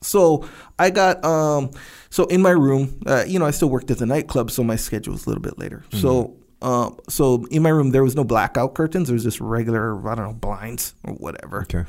so 0.00 0.48
I 0.78 0.90
got 0.90 1.24
um 1.24 1.70
so 2.10 2.24
in 2.26 2.42
my 2.42 2.50
room, 2.50 3.00
uh, 3.06 3.24
you 3.26 3.38
know, 3.38 3.46
I 3.46 3.50
still 3.50 3.68
worked 3.68 3.90
at 3.90 3.98
the 3.98 4.06
nightclub, 4.06 4.50
so 4.50 4.62
my 4.62 4.76
schedule 4.76 5.12
was 5.12 5.26
a 5.26 5.28
little 5.30 5.42
bit 5.42 5.58
later. 5.58 5.84
So 5.92 6.36
uh, 6.62 6.90
so 7.08 7.44
in 7.50 7.62
my 7.62 7.68
room 7.68 7.90
there 7.90 8.02
was 8.02 8.16
no 8.16 8.24
blackout 8.24 8.74
curtains. 8.74 9.08
There 9.08 9.14
was 9.14 9.24
just 9.24 9.40
regular 9.40 10.08
I 10.08 10.14
don't 10.14 10.26
know 10.26 10.32
blinds 10.32 10.94
or 11.04 11.14
whatever. 11.14 11.62
Okay. 11.62 11.84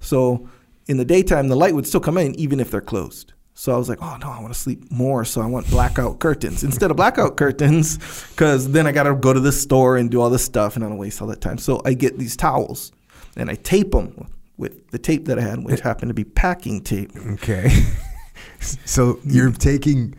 So 0.00 0.48
in 0.86 0.96
the 0.96 1.04
daytime, 1.04 1.48
the 1.48 1.56
light 1.56 1.74
would 1.74 1.86
still 1.86 2.00
come 2.00 2.18
in 2.18 2.34
even 2.36 2.60
if 2.60 2.70
they're 2.70 2.80
closed. 2.80 3.32
So 3.54 3.72
I 3.72 3.76
was 3.76 3.88
like, 3.88 4.02
oh 4.02 4.16
no, 4.16 4.28
I 4.28 4.40
want 4.40 4.52
to 4.52 4.58
sleep 4.58 4.90
more, 4.90 5.24
so 5.24 5.40
I 5.40 5.46
want 5.46 5.68
blackout 5.68 6.18
curtains 6.18 6.64
instead 6.64 6.90
of 6.90 6.96
blackout 6.96 7.36
curtains, 7.36 7.98
because 8.30 8.72
then 8.72 8.86
I 8.86 8.92
got 8.92 9.02
to 9.04 9.14
go 9.14 9.32
to 9.32 9.40
the 9.40 9.52
store 9.52 9.98
and 9.98 10.10
do 10.10 10.20
all 10.20 10.30
this 10.30 10.44
stuff, 10.44 10.74
and 10.74 10.84
I 10.84 10.88
don't 10.88 10.98
waste 10.98 11.20
all 11.20 11.28
that 11.28 11.40
time. 11.40 11.58
So 11.58 11.82
I 11.84 11.92
get 11.94 12.18
these 12.18 12.34
towels, 12.34 12.92
and 13.36 13.50
I 13.50 13.54
tape 13.54 13.92
them 13.92 14.26
with 14.56 14.90
the 14.90 14.98
tape 14.98 15.26
that 15.26 15.38
I 15.38 15.42
had, 15.42 15.62
which 15.62 15.80
eh. 15.80 15.84
happened 15.84 16.08
to 16.10 16.14
be 16.14 16.24
packing 16.24 16.82
tape. 16.82 17.12
Okay. 17.14 17.84
so 18.60 19.18
you're 19.24 19.52
taking 19.52 20.14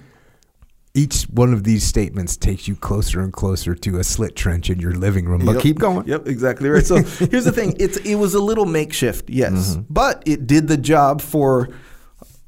each 0.96 1.24
one 1.24 1.54
of 1.54 1.64
these 1.64 1.84
statements 1.84 2.38
takes 2.38 2.68
you 2.68 2.76
closer 2.76 3.20
and 3.22 3.34
closer 3.34 3.74
to 3.74 3.98
a 3.98 4.04
slit 4.04 4.36
trench 4.36 4.70
in 4.70 4.80
your 4.80 4.94
living 4.94 5.26
room. 5.26 5.44
But 5.46 5.54
Yep. 5.54 5.62
keep 5.64 5.80
going. 5.80 6.08
Yep, 6.08 6.28
exactly 6.28 6.70
right. 6.70 6.86
So 6.86 6.96
here's 7.32 7.46
the 7.46 7.52
thing: 7.52 7.76
it's 7.80 7.98
it 7.98 8.16
was 8.16 8.34
a 8.36 8.40
little 8.42 8.66
makeshift, 8.66 9.30
yes, 9.30 9.52
Mm-hmm. 9.76 9.82
but 9.90 10.22
it 10.26 10.46
did 10.48 10.68
the 10.68 10.78
job 10.78 11.22
for. 11.22 11.70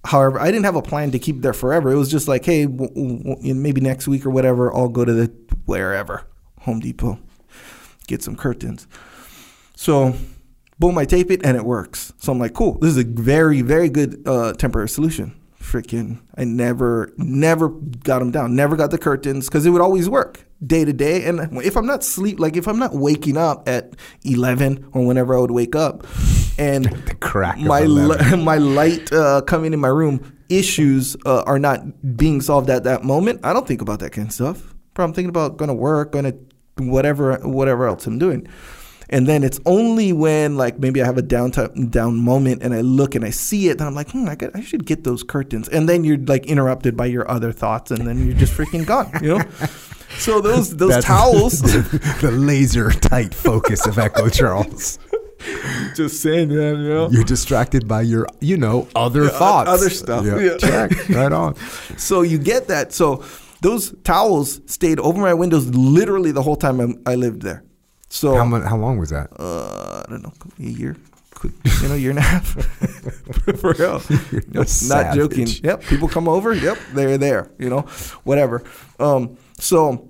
However, 0.03 0.39
I 0.39 0.51
didn't 0.51 0.65
have 0.65 0.75
a 0.75 0.83
plan 0.83 1.09
to 1.13 1.17
keep 1.19 1.41
there 1.41 1.51
forever. 1.53 1.91
It 1.91 1.95
was 1.95 2.11
just 2.11 2.27
like, 2.27 2.45
hey, 2.45 2.65
w- 2.67 2.93
w- 2.93 3.55
maybe 3.55 3.81
next 3.81 4.07
week 4.07 4.23
or 4.23 4.29
whatever, 4.29 4.71
I'll 4.71 4.87
go 4.87 5.03
to 5.03 5.11
the 5.11 5.31
wherever 5.65 6.27
Home 6.59 6.79
Depot, 6.79 7.17
get 8.05 8.21
some 8.21 8.35
curtains. 8.35 8.85
So, 9.75 10.13
boom, 10.77 10.99
I 10.99 11.05
tape 11.05 11.31
it 11.31 11.43
and 11.43 11.57
it 11.57 11.65
works. 11.65 12.13
So 12.19 12.31
I'm 12.31 12.37
like, 12.37 12.53
cool. 12.53 12.77
This 12.77 12.91
is 12.91 12.97
a 12.97 13.03
very, 13.03 13.63
very 13.63 13.89
good 13.89 14.21
uh, 14.27 14.53
temporary 14.53 14.89
solution. 14.89 15.33
Freaking, 15.65 16.21
I 16.37 16.43
never, 16.43 17.11
never 17.17 17.69
got 17.69 18.19
them 18.19 18.31
down. 18.31 18.55
Never 18.55 18.75
got 18.75 18.91
the 18.91 18.99
curtains 18.99 19.47
because 19.47 19.65
it 19.65 19.71
would 19.71 19.81
always 19.81 20.07
work 20.07 20.45
day 20.65 20.85
to 20.85 20.93
day. 20.93 21.25
And 21.25 21.57
if 21.63 21.75
I'm 21.75 21.87
not 21.87 22.03
sleep, 22.03 22.39
like 22.39 22.55
if 22.55 22.67
I'm 22.67 22.77
not 22.77 22.93
waking 22.93 23.35
up 23.35 23.67
at 23.67 23.95
11 24.23 24.91
or 24.93 25.05
whenever 25.05 25.35
I 25.35 25.39
would 25.39 25.51
wake 25.51 25.75
up, 25.75 26.05
and 26.57 26.85
The 27.07 27.15
crack 27.15 27.57
my 27.57 27.81
li- 27.81 28.35
my 28.43 28.57
light 28.57 29.11
uh, 29.11 29.41
coming 29.41 29.73
in 29.73 29.79
my 29.79 29.87
room 29.87 30.37
issues 30.49 31.17
uh, 31.25 31.41
are 31.47 31.59
not 31.59 32.15
being 32.15 32.41
solved 32.41 32.69
at 32.69 32.83
that 32.83 33.03
moment, 33.03 33.39
I 33.43 33.51
don't 33.51 33.67
think 33.67 33.81
about 33.81 33.99
that 33.99 34.11
kind 34.11 34.27
of 34.27 34.33
stuff. 34.33 34.75
Bro, 34.93 35.05
I'm 35.05 35.13
thinking 35.13 35.29
about 35.29 35.57
going 35.57 35.69
to 35.69 35.73
work, 35.73 36.11
going 36.11 36.25
to 36.25 36.37
whatever 36.83 37.37
whatever 37.37 37.87
else 37.87 38.05
I'm 38.05 38.19
doing. 38.19 38.47
And 39.09 39.27
then 39.27 39.43
it's 39.43 39.59
only 39.65 40.13
when 40.13 40.57
like 40.57 40.79
maybe 40.79 41.01
I 41.01 41.05
have 41.05 41.17
a 41.17 41.23
downtime 41.23 41.91
down 41.91 42.17
moment 42.17 42.63
and 42.63 42.73
I 42.73 42.81
look 42.81 43.15
and 43.15 43.23
I 43.23 43.29
see 43.29 43.69
it, 43.69 43.77
then 43.77 43.87
I'm 43.87 43.95
like, 43.95 44.11
hmm, 44.11 44.27
I, 44.27 44.35
got, 44.35 44.55
I 44.55 44.61
should 44.61 44.85
get 44.85 45.03
those 45.03 45.23
curtains. 45.23 45.69
And 45.69 45.87
then 45.87 46.03
you're 46.03 46.17
like 46.17 46.45
interrupted 46.45 46.97
by 46.97 47.05
your 47.05 47.29
other 47.29 47.51
thoughts, 47.51 47.91
and 47.91 48.07
then 48.07 48.25
you're 48.25 48.35
just 48.35 48.53
freaking 48.53 48.85
gone. 48.85 49.11
You 49.21 49.37
know. 49.37 49.43
So 50.17 50.39
those 50.39 50.75
those 50.77 50.91
That's 50.91 51.05
towels. 51.05 51.59
the 52.21 52.31
laser 52.31 52.89
tight 52.89 53.33
focus 53.33 53.85
of 53.85 53.97
Echo 53.97 54.29
Charles. 54.39 54.97
just 55.93 56.21
saying 56.21 56.49
that, 56.49 56.77
you 56.77 56.87
know. 56.87 57.09
You're 57.09 57.25
distracted 57.25 57.85
by 57.85 58.03
your, 58.03 58.25
you 58.39 58.55
know, 58.55 58.87
other 58.95 59.27
thoughts. 59.27 59.69
other 59.69 59.89
stuff. 59.89 60.25
Yeah. 60.25 60.39
Yeah. 60.39 60.57
Check. 60.57 61.09
Right 61.09 61.33
on. 61.33 61.55
So 61.97 62.21
you 62.21 62.37
get 62.37 62.67
that. 62.69 62.93
So 62.93 63.25
those 63.61 63.93
towels 64.03 64.61
stayed 64.67 64.99
over 64.99 65.19
my 65.19 65.33
windows 65.33 65.67
literally 65.67 66.31
the 66.31 66.43
whole 66.43 66.55
time 66.55 66.79
I'm, 66.79 67.01
I 67.05 67.15
lived 67.15 67.41
there. 67.41 67.64
So 68.15 68.35
How, 68.35 68.45
mu- 68.45 68.61
how 68.61 68.77
long 68.77 68.97
was 68.97 69.09
that? 69.09 69.27
uh, 69.37 70.03
I 70.07 70.09
don't 70.09 70.23
know, 70.23 70.31
a 70.57 70.63
year, 70.63 70.95
you 71.43 71.87
know, 71.89 71.95
year 71.95 72.11
and 72.11 72.19
a 72.19 72.21
half. 72.21 72.47
For 73.59 73.73
real, 73.73 74.01
not 74.53 74.69
savage. 74.69 75.15
joking. 75.17 75.47
Yep, 75.63 75.83
people 75.83 76.07
come 76.07 76.29
over. 76.29 76.53
Yep, 76.53 76.77
they're 76.93 77.17
there. 77.17 77.51
You 77.59 77.69
know, 77.69 77.81
whatever. 78.23 78.63
Um, 78.99 79.37
so 79.59 80.09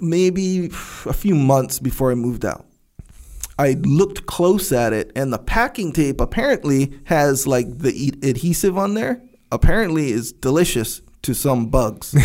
maybe 0.00 0.66
a 1.06 1.12
few 1.12 1.34
months 1.34 1.78
before 1.78 2.10
I 2.10 2.14
moved 2.14 2.46
out. 2.46 2.64
I 3.58 3.72
looked 3.82 4.24
close 4.24 4.72
at 4.72 4.94
it, 4.94 5.12
and 5.14 5.30
the 5.30 5.38
packing 5.38 5.92
tape 5.92 6.18
apparently 6.22 6.98
has 7.04 7.46
like 7.46 7.66
the 7.78 8.14
adhesive 8.22 8.78
on 8.78 8.94
there. 8.94 9.22
Apparently, 9.52 10.12
is 10.12 10.32
delicious 10.32 11.02
to 11.22 11.34
some 11.34 11.66
bugs. 11.68 12.14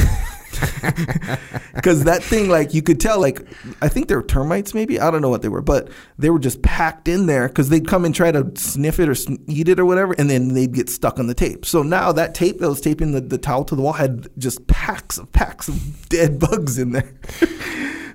because 1.75 2.03
that 2.03 2.23
thing 2.23 2.49
like 2.49 2.73
you 2.73 2.81
could 2.81 2.99
tell 2.99 3.19
like 3.19 3.45
i 3.81 3.87
think 3.87 4.07
they 4.07 4.15
were 4.15 4.23
termites 4.23 4.73
maybe? 4.73 4.99
I 4.99 5.11
don't 5.11 5.21
know 5.21 5.29
what 5.29 5.41
they 5.41 5.49
were 5.49 5.61
but 5.61 5.89
they 6.17 6.29
were 6.29 6.39
just 6.39 6.61
packed 6.61 7.07
in 7.07 7.25
there 7.25 7.47
because 7.47 7.69
they'd 7.69 7.87
come 7.87 8.05
and 8.05 8.13
try 8.15 8.31
to 8.31 8.51
sniff 8.55 8.99
it 8.99 9.09
or 9.09 9.15
eat 9.47 9.69
it 9.69 9.79
or 9.79 9.85
whatever 9.85 10.13
and 10.17 10.29
then 10.29 10.53
they'd 10.53 10.73
get 10.73 10.89
stuck 10.89 11.19
on 11.19 11.27
the 11.27 11.33
tape. 11.33 11.65
So 11.65 11.83
now 11.83 12.11
that 12.13 12.33
tape 12.35 12.59
that 12.59 12.69
was 12.69 12.81
taping 12.81 13.11
the, 13.11 13.21
the 13.21 13.37
towel 13.37 13.63
to 13.65 13.75
the 13.75 13.81
wall 13.81 13.93
had 13.93 14.27
just 14.37 14.65
packs 14.67 15.17
of 15.17 15.31
packs 15.31 15.67
of 15.67 16.09
dead 16.09 16.39
bugs 16.45 16.77
in 16.77 16.91
there. 16.91 17.13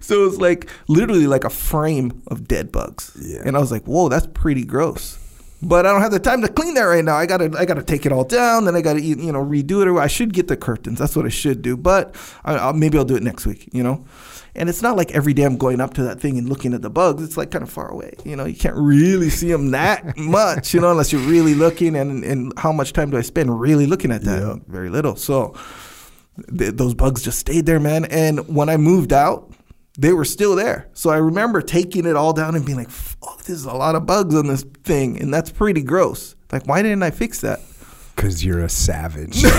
So 0.02 0.22
it 0.22 0.24
was 0.24 0.40
like 0.40 0.68
literally 0.88 1.26
like 1.28 1.44
a 1.44 1.50
frame 1.50 2.22
of 2.26 2.48
dead 2.48 2.72
bugs. 2.72 3.16
Yeah. 3.20 3.42
and 3.44 3.56
i 3.56 3.60
was 3.60 3.70
like 3.70 3.84
whoa 3.84 4.08
that's 4.08 4.26
pretty 4.26 4.64
gross 4.64 5.18
but 5.62 5.84
I 5.84 5.92
don't 5.92 6.00
have 6.00 6.10
the 6.10 6.18
time 6.18 6.40
to 6.42 6.48
clean 6.48 6.74
that 6.74 6.82
right 6.82 7.04
now. 7.04 7.16
I 7.16 7.26
gotta, 7.26 7.50
I 7.58 7.64
gotta 7.64 7.82
take 7.82 8.06
it 8.06 8.12
all 8.12 8.24
down. 8.24 8.64
Then 8.64 8.74
I 8.74 8.80
gotta, 8.80 9.00
you 9.00 9.32
know, 9.32 9.44
redo 9.44 9.82
it. 9.82 9.88
Or 9.88 10.00
I 10.00 10.06
should 10.06 10.32
get 10.32 10.48
the 10.48 10.56
curtains. 10.56 10.98
That's 10.98 11.14
what 11.14 11.26
I 11.26 11.28
should 11.28 11.62
do. 11.62 11.76
But 11.76 12.14
I, 12.44 12.54
I'll, 12.56 12.72
maybe 12.72 12.96
I'll 12.96 13.04
do 13.04 13.16
it 13.16 13.22
next 13.22 13.46
week. 13.46 13.68
You 13.72 13.82
know, 13.82 14.04
and 14.54 14.68
it's 14.68 14.82
not 14.82 14.96
like 14.96 15.10
every 15.12 15.34
day 15.34 15.42
I'm 15.42 15.58
going 15.58 15.80
up 15.80 15.94
to 15.94 16.02
that 16.04 16.20
thing 16.20 16.38
and 16.38 16.48
looking 16.48 16.72
at 16.72 16.82
the 16.82 16.90
bugs. 16.90 17.22
It's 17.22 17.36
like 17.36 17.50
kind 17.50 17.62
of 17.62 17.70
far 17.70 17.88
away. 17.88 18.14
You 18.24 18.36
know, 18.36 18.46
you 18.46 18.56
can't 18.56 18.76
really 18.76 19.30
see 19.30 19.50
them 19.50 19.70
that 19.72 20.16
much. 20.16 20.72
You 20.72 20.80
know, 20.80 20.90
unless 20.90 21.12
you're 21.12 21.20
really 21.22 21.54
looking. 21.54 21.94
And 21.94 22.24
and 22.24 22.52
how 22.58 22.72
much 22.72 22.92
time 22.92 23.10
do 23.10 23.18
I 23.18 23.22
spend 23.22 23.60
really 23.60 23.86
looking 23.86 24.12
at 24.12 24.22
that? 24.22 24.62
Very 24.66 24.88
little. 24.88 25.16
So 25.16 25.54
th- 26.56 26.74
those 26.74 26.94
bugs 26.94 27.22
just 27.22 27.38
stayed 27.38 27.66
there, 27.66 27.80
man. 27.80 28.06
And 28.06 28.48
when 28.48 28.68
I 28.68 28.76
moved 28.76 29.12
out, 29.12 29.52
they 30.00 30.12
were 30.12 30.24
still 30.24 30.54
there. 30.56 30.88
So 30.94 31.10
I 31.10 31.18
remember 31.18 31.60
taking 31.60 32.06
it 32.06 32.16
all 32.16 32.32
down 32.32 32.54
and 32.54 32.64
being 32.64 32.78
like, 32.78 32.90
"Fuck, 32.90 33.38
this 33.44 33.50
is 33.56 33.64
a 33.66 33.72
lot 33.74 33.94
of 33.94 34.06
bugs 34.06 34.34
on 34.34 34.46
this 34.46 34.64
thing," 34.84 35.20
and 35.20 35.32
that's 35.32 35.50
pretty 35.50 35.82
gross. 35.82 36.34
Like, 36.50 36.66
why 36.66 36.80
didn't 36.82 37.02
I 37.02 37.10
fix 37.10 37.40
that? 37.42 37.60
Because 38.16 38.44
you're 38.44 38.60
a 38.60 38.68
savage. 38.68 39.42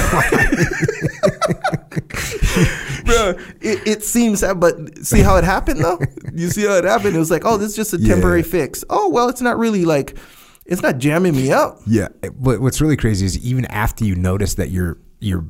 Bro, 3.05 3.35
it, 3.61 3.87
it 3.87 4.03
seems 4.03 4.41
that, 4.41 4.59
but 4.59 4.75
see 5.05 5.21
how 5.21 5.35
it 5.37 5.43
happened 5.43 5.79
though? 5.83 5.99
You 6.33 6.49
see 6.49 6.63
how 6.65 6.73
it 6.77 6.83
happened? 6.83 7.15
It 7.15 7.19
was 7.19 7.31
like, 7.31 7.43
oh, 7.45 7.57
this 7.57 7.69
is 7.71 7.75
just 7.75 7.93
a 7.93 7.97
Yeah. 7.97 8.13
temporary 8.13 8.43
fix. 8.43 8.83
Oh, 8.89 9.09
well, 9.09 9.29
it's 9.29 9.41
not 9.41 9.57
really 9.57 9.85
like, 9.85 10.17
it's 10.65 10.81
not 10.81 10.97
jamming 10.99 11.35
me 11.35 11.51
up. 11.51 11.79
yeah. 11.87 12.07
But 12.35 12.61
what's 12.61 12.79
really 12.81 12.97
crazy 12.97 13.25
is 13.25 13.37
even 13.45 13.65
after 13.65 14.05
you 14.05 14.15
notice 14.15 14.55
that 14.55 14.69
your 14.69 14.97
your 15.19 15.45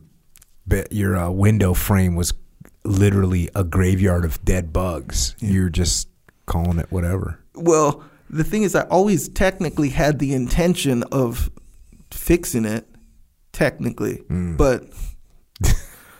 your 0.89 1.17
uh, 1.17 1.29
window 1.29 1.73
frame 1.73 2.15
was 2.15 2.33
literally 2.83 3.49
a 3.55 3.63
graveyard 3.63 4.25
of 4.25 4.43
dead 4.43 4.73
bugs, 4.73 5.35
you're 5.39 5.69
just 5.69 6.07
calling 6.45 6.79
it 6.79 6.91
whatever. 6.91 7.39
Well, 7.55 8.03
the 8.29 8.43
thing 8.43 8.63
is, 8.63 8.75
I 8.75 8.81
always 8.83 9.29
technically 9.29 9.89
had 9.89 10.19
the 10.19 10.33
intention 10.33 11.03
of 11.11 11.49
fixing 12.11 12.65
it, 12.65 12.87
technically, 13.51 14.17
Hmm. 14.27 14.55
but 14.55 14.85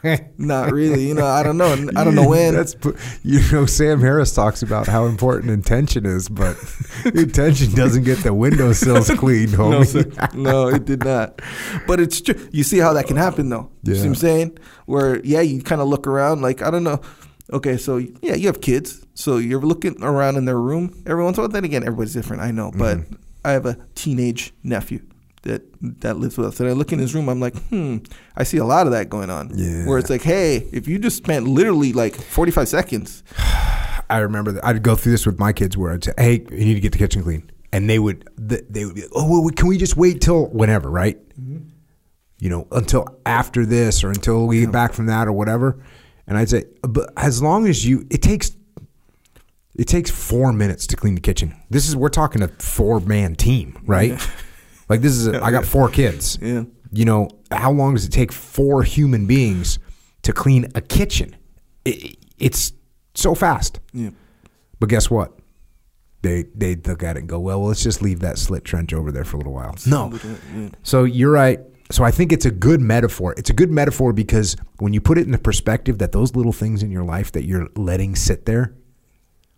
not 0.38 0.72
really. 0.72 1.08
You 1.08 1.14
know, 1.14 1.26
I 1.26 1.44
don't 1.44 1.58
know. 1.58 1.72
I 1.96 2.04
don't 2.04 2.16
know 2.16 2.28
when. 2.30 2.56
That's 2.56 2.76
you 3.24 3.40
know 3.52 3.66
Sam 3.66 4.00
Harris 4.02 4.34
talks 4.34 4.62
about 4.64 4.88
how 4.88 5.06
important 5.06 5.52
intention 5.52 6.06
is, 6.06 6.28
but 6.30 6.58
intention 7.06 7.74
doesn't 7.74 8.04
get 8.04 8.20
the 8.20 8.34
windowsills 8.34 9.10
cleaned, 9.12 9.52
homie. 9.52 10.36
No, 10.36 10.68
no, 10.68 10.68
it 10.76 10.86
did 10.86 11.04
not. 11.04 11.42
But 11.88 12.00
it's 12.00 12.22
true. 12.22 12.36
You 12.52 12.64
see 12.64 12.80
how 12.80 12.94
that 12.94 13.08
can 13.08 13.18
happen, 13.18 13.50
though. 13.50 13.70
You 13.84 13.96
see 13.96 14.02
what 14.02 14.08
I'm 14.08 14.16
saying? 14.16 14.58
Where, 14.86 15.20
yeah, 15.26 15.42
you 15.42 15.62
kind 15.62 15.82
of 15.82 15.88
look 15.88 16.08
around, 16.08 16.42
like, 16.42 16.62
I 16.62 16.72
don't 16.72 16.84
know. 16.84 17.02
Okay, 17.54 17.78
so, 17.78 17.98
yeah, 17.98 18.36
you 18.36 18.48
have 18.48 18.62
kids. 18.62 19.06
So 19.14 19.38
you're 19.38 19.62
looking 19.62 20.02
around 20.04 20.38
in 20.38 20.46
their 20.46 20.60
room 20.60 21.04
every 21.06 21.24
once 21.24 21.38
in 21.38 21.42
a 21.42 21.48
while. 21.48 21.52
Then 21.52 21.66
again, 21.66 21.84
everybody's 21.84 22.14
different, 22.14 22.42
I 22.42 22.52
know. 22.52 22.72
But 22.76 22.98
Mm-hmm. 23.00 23.16
I 23.44 23.52
have 23.54 23.66
a 23.66 23.76
teenage 23.96 24.54
nephew 24.64 25.02
that 25.44 25.64
that 26.02 26.18
lives 26.18 26.38
with 26.38 26.48
us. 26.48 26.60
And 26.60 26.70
I 26.70 26.74
look 26.74 26.92
in 26.94 27.00
his 27.00 27.16
room, 27.16 27.30
I'm 27.30 27.40
like, 27.40 27.56
hmm, 27.70 27.98
I 28.36 28.44
see 28.44 28.58
a 28.58 28.66
lot 28.66 28.86
of 28.88 28.94
that 28.94 29.10
going 29.10 29.30
on. 29.30 29.52
Yeah. 29.56 29.88
Where 29.88 29.98
it's 29.98 30.10
like, 30.10 30.22
hey, 30.22 30.68
if 30.72 30.88
you 30.88 31.00
just 31.00 31.18
spent 31.18 31.48
literally 31.48 31.94
like 31.94 32.16
45 32.16 32.68
seconds. 32.68 33.24
I 34.10 34.18
remember 34.18 34.52
that 34.52 34.66
I'd 34.66 34.84
go 34.84 34.96
through 34.96 35.14
this 35.14 35.26
with 35.26 35.40
my 35.40 35.54
kids 35.54 35.78
where 35.78 35.94
I'd 35.94 36.04
say, 36.04 36.12
"Hey, 36.18 36.34
you 36.52 36.66
need 36.66 36.74
to 36.74 36.82
get 36.82 36.92
the 36.92 36.98
kitchen 36.98 37.24
clean," 37.24 37.50
and 37.72 37.90
they 37.90 37.98
would 37.98 38.28
they 38.38 38.84
would 38.84 38.94
be, 38.94 39.04
like, 39.04 39.12
"Oh, 39.16 39.42
well, 39.42 39.50
can 39.52 39.68
we 39.68 39.78
just 39.78 39.96
wait 39.96 40.20
till 40.20 40.48
whenever, 40.48 40.90
right? 40.90 41.18
You 42.40 42.50
know, 42.50 42.68
until 42.74 43.08
after 43.26 43.66
this 43.66 44.04
or 44.04 44.10
until 44.10 44.48
we 44.48 44.60
get 44.60 44.72
back 44.74 44.92
from 44.92 45.06
that 45.06 45.30
or 45.30 45.32
whatever." 45.32 45.82
And 46.28 46.38
I'd 46.38 46.50
say, 46.50 46.66
"But 46.82 47.14
as 47.16 47.42
long 47.42 47.68
as 47.68 47.86
you, 47.86 48.06
it 48.10 48.22
takes." 48.22 48.52
It 49.74 49.88
takes 49.88 50.12
four 50.12 50.52
minutes 50.52 50.86
to 50.88 50.98
clean 50.98 51.16
the 51.16 51.22
kitchen. 51.22 51.56
This 51.70 51.88
is 51.88 51.96
we're 51.96 52.10
talking 52.10 52.44
a 52.44 52.50
four 52.50 53.00
man 53.00 53.36
team, 53.36 53.82
right? 53.86 54.20
Like 54.92 55.00
this 55.02 55.14
is 55.14 55.28
a, 55.28 55.42
I 55.42 55.52
got 55.52 55.64
four 55.66 55.88
kids. 55.90 56.38
Yeah. 56.42 56.64
You 56.92 57.06
know 57.06 57.30
how 57.50 57.72
long 57.72 57.94
does 57.94 58.04
it 58.04 58.10
take 58.12 58.34
four 58.34 58.84
human 58.84 59.26
beings 59.26 59.80
to 60.24 60.34
clean 60.34 60.68
a 60.76 60.82
kitchen? 60.82 61.34
It, 61.86 62.18
it's 62.38 62.74
so 63.16 63.34
fast. 63.34 63.80
Yeah. 63.94 64.10
But 64.82 64.90
guess 64.90 65.10
what? 65.10 65.40
They 66.24 66.44
they 66.54 66.76
look 66.76 67.04
at 67.04 67.16
it 67.16 67.22
and 67.22 67.30
go, 67.30 67.40
well, 67.40 67.64
let's 67.66 67.82
just 67.82 68.02
leave 68.02 68.20
that 68.20 68.38
slit 68.38 68.66
trench 68.66 68.94
over 68.94 69.14
there 69.14 69.24
for 69.24 69.38
a 69.38 69.40
little 69.40 69.54
while. 69.54 69.76
No. 69.88 70.12
So 70.84 71.06
you're 71.06 71.32
right. 71.32 71.62
So 71.90 72.04
I 72.04 72.12
think 72.12 72.34
it's 72.34 72.46
a 72.46 72.52
good 72.52 72.82
metaphor. 72.82 73.34
It's 73.38 73.50
a 73.50 73.54
good 73.54 73.72
metaphor 73.72 74.12
because 74.12 74.58
when 74.80 74.92
you 74.92 75.00
put 75.00 75.18
it 75.18 75.26
in 75.26 75.32
the 75.32 75.38
perspective 75.38 76.00
that 76.00 76.12
those 76.12 76.36
little 76.36 76.52
things 76.52 76.84
in 76.84 76.92
your 76.92 77.06
life 77.06 77.32
that 77.32 77.46
you're 77.46 77.70
letting 77.78 78.16
sit 78.18 78.46
there, 78.46 78.74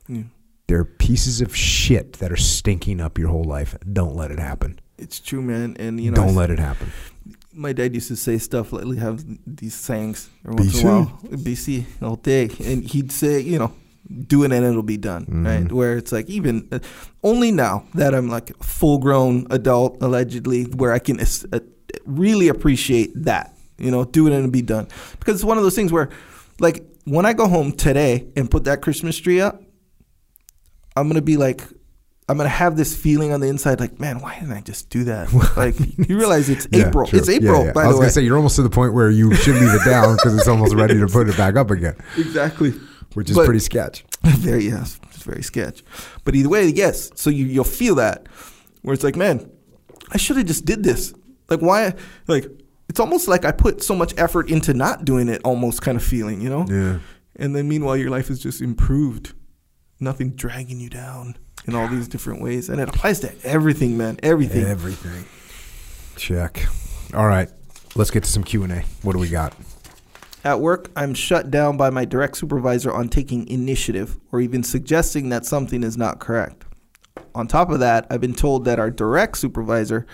Yeah. 0.08 0.24
they're 0.68 0.86
pieces 0.86 1.42
of 1.42 1.56
shit 1.56 2.14
that 2.14 2.32
are 2.32 2.38
stinking 2.38 3.02
up 3.02 3.18
your 3.18 3.30
whole 3.30 3.44
life. 3.44 3.76
Don't 3.92 4.16
let 4.16 4.30
it 4.30 4.38
happen. 4.40 4.80
It's 4.98 5.20
true, 5.20 5.42
man. 5.42 5.76
And, 5.80 6.00
you 6.00 6.12
know, 6.12 6.16
Don't 6.26 6.36
let 6.36 6.50
it 6.52 6.60
happen. 6.60 6.92
my 7.54 7.74
dad 7.74 7.94
used 7.94 8.08
to 8.08 8.16
say 8.16 8.38
stuff 8.38 8.72
lately 8.74 8.98
have 8.98 9.24
these 9.46 9.76
sayings 9.76 10.30
every 10.46 10.56
once 10.56 10.74
BC. 10.76 10.82
in 10.82 10.88
a 10.88 10.92
while 10.92 11.20
bc 11.46 11.86
all 12.02 12.16
day 12.16 12.50
and 12.66 12.84
he'd 12.84 13.12
say 13.12 13.40
you 13.40 13.60
know 13.60 13.72
do 14.28 14.44
it 14.44 14.52
and 14.52 14.66
it'll 14.66 14.82
be 14.82 14.98
done 14.98 15.24
Mm-hmm. 15.26 15.46
right 15.46 15.72
where 15.72 15.96
it's 15.98 16.12
like 16.12 16.28
even 16.30 16.68
uh, 16.72 16.80
only 17.24 17.52
now 17.52 17.86
that 17.94 18.16
i'm 18.16 18.28
like 18.28 18.58
full 18.64 18.98
grown 18.98 19.46
adult 19.52 20.02
allegedly 20.02 20.64
where 20.64 20.92
i 20.94 21.00
can 21.00 21.20
uh, 21.20 21.60
really 22.06 22.48
appreciate 22.48 23.12
that 23.24 23.56
you 23.78 23.92
know 23.92 24.04
do 24.04 24.26
it 24.28 24.32
and 24.34 24.40
it'll 24.40 24.52
be 24.52 24.62
done 24.64 24.88
because 25.20 25.36
it's 25.36 25.44
one 25.46 25.58
of 25.58 25.64
those 25.64 25.76
things 25.76 25.92
where 25.92 26.10
like 26.60 26.84
when 27.06 27.26
i 27.26 27.34
go 27.34 27.48
home 27.48 27.72
today 27.72 28.28
and 28.36 28.50
put 28.50 28.64
that 28.66 28.82
christmas 28.82 29.16
tree 29.18 29.40
up 29.40 29.62
i'm 30.96 31.08
gonna 31.08 31.22
be 31.22 31.38
like 31.38 31.62
I'm 32.30 32.38
gonna 32.38 32.50
have 32.50 32.78
this 32.78 32.96
feeling 32.96 33.34
on 33.34 33.42
the 33.42 33.48
inside, 33.48 33.80
like, 33.82 34.00
man, 34.00 34.20
why 34.20 34.36
didn't 34.40 34.54
I 34.54 34.62
just 34.62 34.90
do 34.90 35.04
that? 35.06 35.32
Like, 35.58 35.76
you 35.80 36.18
realize 36.18 36.50
it's 36.50 36.68
Yeah, 36.72 36.88
April. 36.88 37.06
true. 37.08 37.20
It's 37.20 37.28
Yeah, 37.30 37.36
April, 37.36 37.66
yeah. 37.66 37.74
by 37.74 37.84
I 37.84 37.88
was 37.88 37.96
the 37.96 38.00
way. 38.00 38.04
gonna 38.06 38.12
say 38.14 38.22
you're 38.22 38.38
almost 38.38 38.56
to 38.56 38.64
the 38.64 38.70
point 38.70 38.94
where 38.94 39.10
you 39.12 39.34
should 39.36 39.56
leave 39.56 39.74
it 39.74 39.84
down 39.86 40.16
because 40.16 40.36
it's 40.38 40.48
almost 40.48 40.74
ready 40.74 40.98
to 41.00 41.08
put 41.08 41.28
it 41.30 41.36
back 41.38 41.56
up 41.58 41.70
again, 41.70 41.96
exactly. 42.18 42.72
which 43.14 43.30
is 43.30 43.36
But- 43.36 43.46
pretty 43.46 43.60
sketch. 43.60 44.06
very 44.24 44.66
yes, 44.66 45.00
it's 45.12 45.24
very 45.24 45.44
sketch. 45.44 45.84
But 46.24 46.34
either 46.36 46.48
way, 46.50 46.68
yes. 46.68 47.12
So 47.16 47.30
you 47.30 47.46
you'll 47.46 47.66
feel 47.66 47.96
that 47.96 48.28
where 48.84 48.94
it's 48.94 49.04
like, 49.04 49.18
man, 49.18 49.50
I 50.12 50.18
should 50.18 50.38
have 50.38 50.46
just 50.46 50.64
did 50.66 50.82
this. 50.84 51.14
Like 51.50 51.60
why? 51.62 51.94
Like 52.28 52.46
it's 52.88 53.02
almost 53.02 53.28
like 53.28 53.44
I 53.44 53.52
put 53.52 53.84
so 53.84 53.96
much 53.96 54.14
effort 54.18 54.50
into 54.50 54.74
not 54.74 55.04
doing 55.04 55.28
it. 55.28 55.42
Almost 55.44 55.82
kind 55.82 55.98
of 55.98 56.04
feeling, 56.04 56.40
you 56.40 56.50
know. 56.50 56.66
Yeah. 56.70 57.00
And 57.36 57.54
then 57.56 57.68
meanwhile, 57.68 57.98
your 57.98 58.10
life 58.12 58.30
is 58.30 58.40
just 58.40 58.62
improved. 58.62 59.34
Nothing 60.00 60.32
dragging 60.32 60.80
you 60.80 60.90
down 60.90 61.36
in 61.66 61.76
all 61.76 61.88
these 61.88 62.08
different 62.08 62.42
ways, 62.42 62.70
and 62.70 62.80
it 62.80 62.90
applies 62.90 63.20
to 63.22 63.34
everything, 63.44 63.98
man. 63.98 64.20
Everything. 64.24 64.66
Everything. 64.66 65.26
Check. 66.16 66.66
All 67.14 67.28
right. 67.28 67.50
Let's 67.96 68.12
get 68.12 68.24
to 68.24 68.32
some 68.32 68.44
Q 68.44 68.64
and 68.64 68.72
A. 68.72 68.84
What 69.02 69.14
do 69.14 69.20
we 69.20 69.30
got? 69.30 69.54
At 70.44 70.60
work, 70.60 70.90
I'm 70.96 71.14
shut 71.14 71.52
down 71.52 71.78
by 71.78 71.90
my 71.90 72.04
direct 72.04 72.38
supervisor 72.38 72.92
on 72.92 73.08
taking 73.08 73.48
initiative 73.48 74.20
or 74.32 74.42
even 74.42 74.62
suggesting 74.64 75.30
that 75.30 75.46
something 75.46 75.84
is 75.84 75.98
not 75.98 76.20
correct. 76.20 76.66
On 77.34 77.48
top 77.48 77.70
of 77.70 77.80
that, 77.80 78.06
I've 78.10 78.20
been 78.20 78.34
told 78.34 78.66
that 78.66 78.80
our 78.80 78.92
direct 78.92 79.38
supervisor 79.38 80.06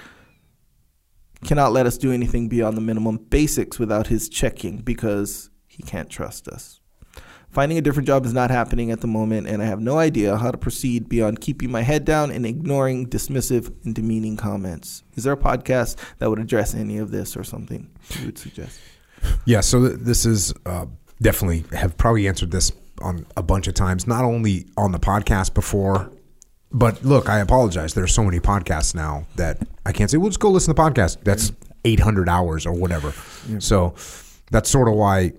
cannot 1.46 1.72
let 1.72 1.86
us 1.86 1.98
do 1.98 2.12
anything 2.12 2.48
beyond 2.48 2.78
the 2.78 2.82
minimum 2.82 3.18
basics 3.18 3.80
without 3.80 4.08
his 4.08 4.30
checking 4.30 4.78
because 4.78 5.50
he 5.68 5.82
can't 5.82 6.10
trust 6.10 6.48
us. 6.48 6.79
Finding 7.52 7.78
a 7.80 7.82
different 7.82 8.06
job 8.06 8.26
is 8.26 8.34
not 8.34 8.52
happening 8.52 8.92
at 8.92 9.02
the 9.02 9.08
moment, 9.08 9.48
and 9.48 9.62
I 9.62 9.66
have 9.66 9.80
no 9.80 9.98
idea 9.98 10.38
how 10.38 10.52
to 10.52 10.58
proceed 10.58 11.10
beyond 11.10 11.42
keeping 11.42 11.72
my 11.72 11.82
head 11.82 12.06
down 12.06 12.30
and 12.30 12.46
ignoring 12.46 13.08
dismissive 13.08 13.74
and 13.84 13.96
demeaning 13.96 14.38
comments. 14.38 15.04
Is 15.16 15.24
there 15.24 15.34
a 15.34 15.38
podcast 15.38 15.98
that 16.20 16.30
would 16.30 16.40
address 16.40 16.76
any 16.76 17.00
of 17.00 17.10
this 17.10 17.36
or 17.36 17.44
something 17.44 17.90
you 18.20 18.28
would 18.28 18.38
suggest? 18.38 18.80
Yeah, 19.46 19.62
so 19.62 19.88
th- 19.88 20.00
this 20.00 20.26
is 20.26 20.54
uh, 20.66 20.86
definitely 21.22 21.66
have 21.76 21.98
probably 21.98 22.28
answered 22.28 22.52
this 22.52 22.72
on 23.02 23.26
a 23.36 23.42
bunch 23.42 23.68
of 23.68 23.74
times, 23.74 24.06
not 24.06 24.24
only 24.24 24.68
on 24.78 24.92
the 24.92 25.00
podcast 25.00 25.54
before, 25.54 26.12
but 26.72 27.04
look, 27.04 27.30
I 27.30 27.40
apologize. 27.40 27.96
There's 27.96 28.14
so 28.14 28.24
many 28.24 28.40
podcasts 28.40 28.94
now 28.94 29.26
that 29.38 29.58
I 29.86 29.92
can't 29.92 30.12
say, 30.12 30.18
well, 30.18 30.30
just 30.30 30.40
go 30.40 30.50
listen 30.52 30.76
to 30.76 30.82
the 30.82 30.90
podcast. 30.90 31.24
That's 31.24 31.52
800 31.84 32.30
hours 32.30 32.66
or 32.66 32.74
whatever. 32.74 33.14
So 33.60 33.96
that's 34.52 34.70
sort 34.70 34.88
of 34.88 34.94
why 34.94 35.34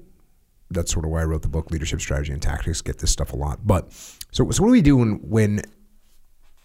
that's 0.71 0.93
sort 0.93 1.05
of 1.05 1.11
why 1.11 1.23
I 1.23 1.25
wrote 1.25 1.43
the 1.43 1.49
book 1.49 1.71
Leadership 1.71 2.01
Strategy 2.01 2.33
and 2.33 2.41
Tactics. 2.41 2.81
Get 2.81 2.99
this 2.99 3.11
stuff 3.11 3.33
a 3.33 3.37
lot, 3.37 3.67
but 3.67 3.93
so 4.33 4.51
so 4.51 4.63
what 4.63 4.69
do 4.69 4.73
we 4.73 4.83
do 4.83 4.97
when 4.97 5.21
when 5.23 5.63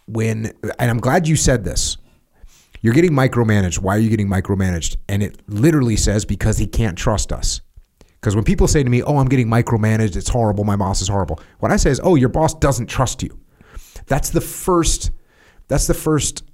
when? 0.06 0.52
And 0.78 0.90
I'm 0.90 1.00
glad 1.00 1.26
you 1.28 1.36
said 1.36 1.64
this. 1.64 1.96
You're 2.82 2.94
getting 2.94 3.12
micromanaged. 3.12 3.80
Why 3.80 3.96
are 3.96 3.98
you 3.98 4.10
getting 4.10 4.28
micromanaged? 4.28 4.96
And 5.08 5.22
it 5.22 5.40
literally 5.48 5.96
says 5.96 6.24
because 6.24 6.58
he 6.58 6.66
can't 6.66 6.96
trust 6.96 7.32
us. 7.32 7.60
Because 8.20 8.34
when 8.34 8.44
people 8.44 8.68
say 8.68 8.82
to 8.82 8.90
me, 8.90 9.02
"Oh, 9.02 9.18
I'm 9.18 9.28
getting 9.28 9.48
micromanaged. 9.48 10.16
It's 10.16 10.28
horrible. 10.28 10.64
My 10.64 10.76
boss 10.76 11.02
is 11.02 11.08
horrible," 11.08 11.40
what 11.58 11.72
I 11.72 11.76
say 11.76 11.90
is, 11.90 12.00
"Oh, 12.02 12.14
your 12.14 12.28
boss 12.28 12.54
doesn't 12.54 12.86
trust 12.86 13.22
you." 13.22 13.38
That's 14.06 14.30
the 14.30 14.40
first. 14.40 15.10
That's 15.68 15.86
the 15.86 15.94
first 15.94 16.44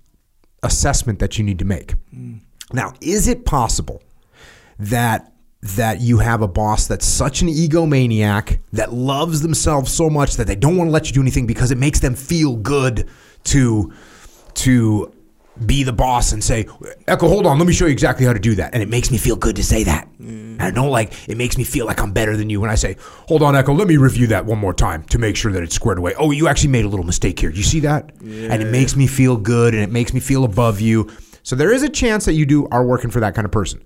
assessment 0.62 1.18
that 1.18 1.38
you 1.38 1.44
need 1.44 1.58
to 1.58 1.64
make. 1.64 1.94
Mm. 2.14 2.40
Now, 2.72 2.94
is 3.00 3.28
it 3.28 3.44
possible 3.44 4.02
that 4.78 5.31
that 5.62 6.01
you 6.01 6.18
have 6.18 6.42
a 6.42 6.48
boss 6.48 6.88
that's 6.88 7.07
such 7.07 7.40
an 7.40 7.48
egomaniac 7.48 8.59
that 8.72 8.92
loves 8.92 9.42
themselves 9.42 9.92
so 9.92 10.11
much 10.11 10.37
that 10.37 10.46
they 10.46 10.57
don't 10.57 10.77
want 10.77 10.88
to 10.88 10.92
let 10.92 11.07
you 11.07 11.12
do 11.12 11.20
anything 11.20 11.46
because 11.46 11.70
it 11.70 11.79
makes 11.79 12.01
them 12.01 12.14
feel 12.14 12.57
good 12.57 13.09
to 13.44 13.92
to 14.55 15.12
be 15.66 15.83
the 15.83 15.92
boss 15.92 16.33
and 16.33 16.42
say, 16.42 16.66
Echo, 17.07 17.29
hold 17.29 17.46
on, 17.46 17.59
let 17.59 17.66
me 17.66 17.72
show 17.72 17.85
you 17.85 17.92
exactly 17.92 18.25
how 18.25 18.33
to 18.33 18.38
do 18.38 18.55
that. 18.55 18.72
And 18.75 18.83
it 18.83 18.88
makes 18.88 19.11
me 19.11 19.18
feel 19.18 19.37
good 19.37 19.57
to 19.57 19.62
say 19.62 19.85
that. 19.85 20.09
Mm. 20.18 20.53
And 20.53 20.62
I 20.62 20.70
don't 20.70 20.90
like 20.90 21.29
it 21.29 21.37
makes 21.37 21.57
me 21.59 21.64
feel 21.64 21.87
like 21.87 22.01
I'm 22.01 22.12
better 22.12 22.37
than 22.37 22.51
you 22.51 22.61
when 22.61 22.70
I 22.70 22.75
say, 22.75 22.96
Hold 23.29 23.42
on, 23.42 23.55
Echo, 23.55 23.72
let 23.72 23.87
me 23.87 23.98
review 23.98 24.27
that 24.29 24.44
one 24.44 24.59
more 24.59 24.75
time 24.75 25.05
to 25.05 25.18
make 25.18 25.37
sure 25.37 25.53
that 25.53 25.62
it's 25.62 25.75
squared 25.75 25.98
away. 25.98 26.14
Oh, 26.18 26.31
you 26.33 26.48
actually 26.48 26.70
made 26.70 26.85
a 26.85 26.88
little 26.88 27.07
mistake 27.07 27.38
here. 27.38 27.51
You 27.51 27.62
see 27.62 27.81
that? 27.81 28.11
Yeah. 28.20 28.48
And 28.51 28.62
it 28.62 28.70
makes 28.70 28.96
me 28.96 29.07
feel 29.07 29.37
good 29.37 29.75
and 29.75 29.83
it 29.83 29.90
makes 29.90 30.12
me 30.12 30.20
feel 30.20 30.44
above 30.44 30.81
you. 30.81 31.09
So 31.44 31.55
there 31.55 31.72
is 31.72 31.83
a 31.83 31.88
chance 31.88 32.25
that 32.25 32.35
you 32.35 32.46
do 32.46 32.66
are 32.68 32.85
working 32.85 33.11
for 33.11 33.20
that 33.20 33.35
kind 33.35 33.44
of 33.44 33.53
person. 33.53 33.83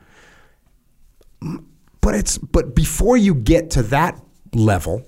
But 2.00 2.14
it's 2.14 2.38
but 2.38 2.74
before 2.74 3.16
you 3.16 3.34
get 3.34 3.70
to 3.70 3.82
that 3.84 4.20
level, 4.54 5.02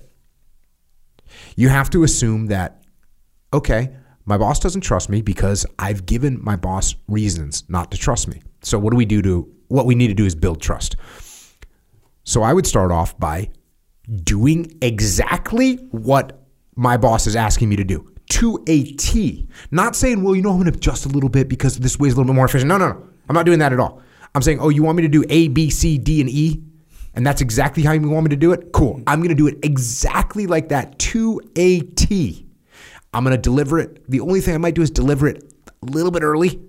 you 1.55 1.69
have 1.69 1.89
to 1.91 2.03
assume 2.03 2.47
that 2.47 2.83
okay, 3.53 3.95
my 4.25 4.37
boss 4.37 4.59
doesn't 4.59 4.81
trust 4.81 5.09
me 5.09 5.21
because 5.21 5.65
I've 5.79 6.05
given 6.05 6.39
my 6.43 6.55
boss 6.55 6.95
reasons 7.07 7.63
not 7.67 7.91
to 7.91 7.97
trust 7.97 8.27
me. 8.27 8.41
So 8.61 8.77
what 8.77 8.91
do 8.91 8.97
we 8.97 9.05
do 9.05 9.21
to 9.21 9.51
what 9.69 9.85
we 9.85 9.95
need 9.95 10.07
to 10.07 10.13
do 10.13 10.25
is 10.25 10.35
build 10.35 10.61
trust. 10.61 10.95
So 12.23 12.43
I 12.43 12.53
would 12.53 12.67
start 12.67 12.91
off 12.91 13.17
by 13.17 13.49
doing 14.23 14.77
exactly 14.81 15.75
what 15.91 16.45
my 16.75 16.97
boss 16.97 17.27
is 17.27 17.35
asking 17.35 17.69
me 17.69 17.75
to 17.75 17.83
do 17.83 18.13
to 18.29 18.63
a 18.67 18.83
T. 18.83 19.47
Not 19.71 19.95
saying, 19.95 20.23
well, 20.23 20.35
you 20.35 20.41
know, 20.41 20.51
I'm 20.51 20.57
going 20.57 20.71
to 20.71 20.77
adjust 20.77 21.05
a 21.05 21.09
little 21.09 21.29
bit 21.29 21.49
because 21.49 21.77
this 21.77 21.99
way 21.99 22.07
is 22.07 22.13
a 22.13 22.17
little 22.17 22.31
bit 22.31 22.35
more 22.35 22.45
efficient. 22.45 22.69
No, 22.69 22.77
no, 22.77 22.89
no. 22.89 23.07
I'm 23.27 23.33
not 23.35 23.45
doing 23.45 23.59
that 23.59 23.73
at 23.73 23.79
all. 23.79 24.01
I'm 24.35 24.41
saying, 24.41 24.59
oh, 24.59 24.69
you 24.69 24.83
want 24.83 24.97
me 24.97 25.03
to 25.03 25.09
do 25.09 25.23
A, 25.29 25.47
B, 25.47 25.69
C, 25.69 25.97
D, 25.97 26.21
and 26.21 26.29
E? 26.29 26.63
And 27.13 27.25
that's 27.25 27.41
exactly 27.41 27.83
how 27.83 27.91
you 27.93 28.07
want 28.09 28.25
me 28.25 28.29
to 28.29 28.35
do 28.35 28.51
it? 28.51 28.71
Cool. 28.71 28.95
Mm-hmm. 28.95 29.03
I'm 29.07 29.19
going 29.19 29.29
to 29.29 29.35
do 29.35 29.47
it 29.47 29.57
exactly 29.63 30.47
like 30.47 30.69
that 30.69 30.99
to 30.99 31.41
a 31.55 31.81
T. 31.81 32.45
I'm 33.13 33.23
going 33.23 33.35
to 33.35 33.41
deliver 33.41 33.79
it. 33.79 34.09
The 34.09 34.19
only 34.19 34.41
thing 34.41 34.53
I 34.53 34.59
might 34.59 34.75
do 34.75 34.81
is 34.81 34.91
deliver 34.91 35.27
it 35.27 35.53
a 35.81 35.85
little 35.85 36.11
bit 36.11 36.21
early. 36.21 36.61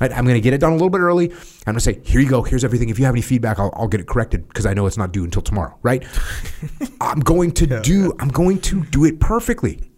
Right? 0.00 0.12
I'm 0.12 0.24
going 0.24 0.34
to 0.34 0.40
get 0.40 0.54
it 0.54 0.58
done 0.58 0.72
a 0.72 0.76
little 0.76 0.90
bit 0.90 1.00
early. 1.00 1.30
I'm 1.30 1.72
going 1.72 1.74
to 1.76 1.80
say, 1.80 2.00
here 2.04 2.20
you 2.20 2.28
go. 2.28 2.42
Here's 2.42 2.64
everything. 2.64 2.88
If 2.88 2.98
you 2.98 3.04
have 3.04 3.14
any 3.14 3.22
feedback, 3.22 3.58
I'll, 3.58 3.72
I'll 3.74 3.88
get 3.88 4.00
it 4.00 4.06
corrected 4.06 4.48
because 4.48 4.64
I 4.64 4.72
know 4.72 4.86
it's 4.86 4.96
not 4.96 5.12
due 5.12 5.24
until 5.24 5.42
tomorrow. 5.42 5.78
Right? 5.82 6.04
I'm 7.00 7.20
going 7.20 7.52
to 7.52 7.80
do. 7.80 8.14
I'm 8.18 8.28
going 8.28 8.60
to 8.62 8.84
do 8.86 9.04
it 9.04 9.20
perfectly. 9.20 9.90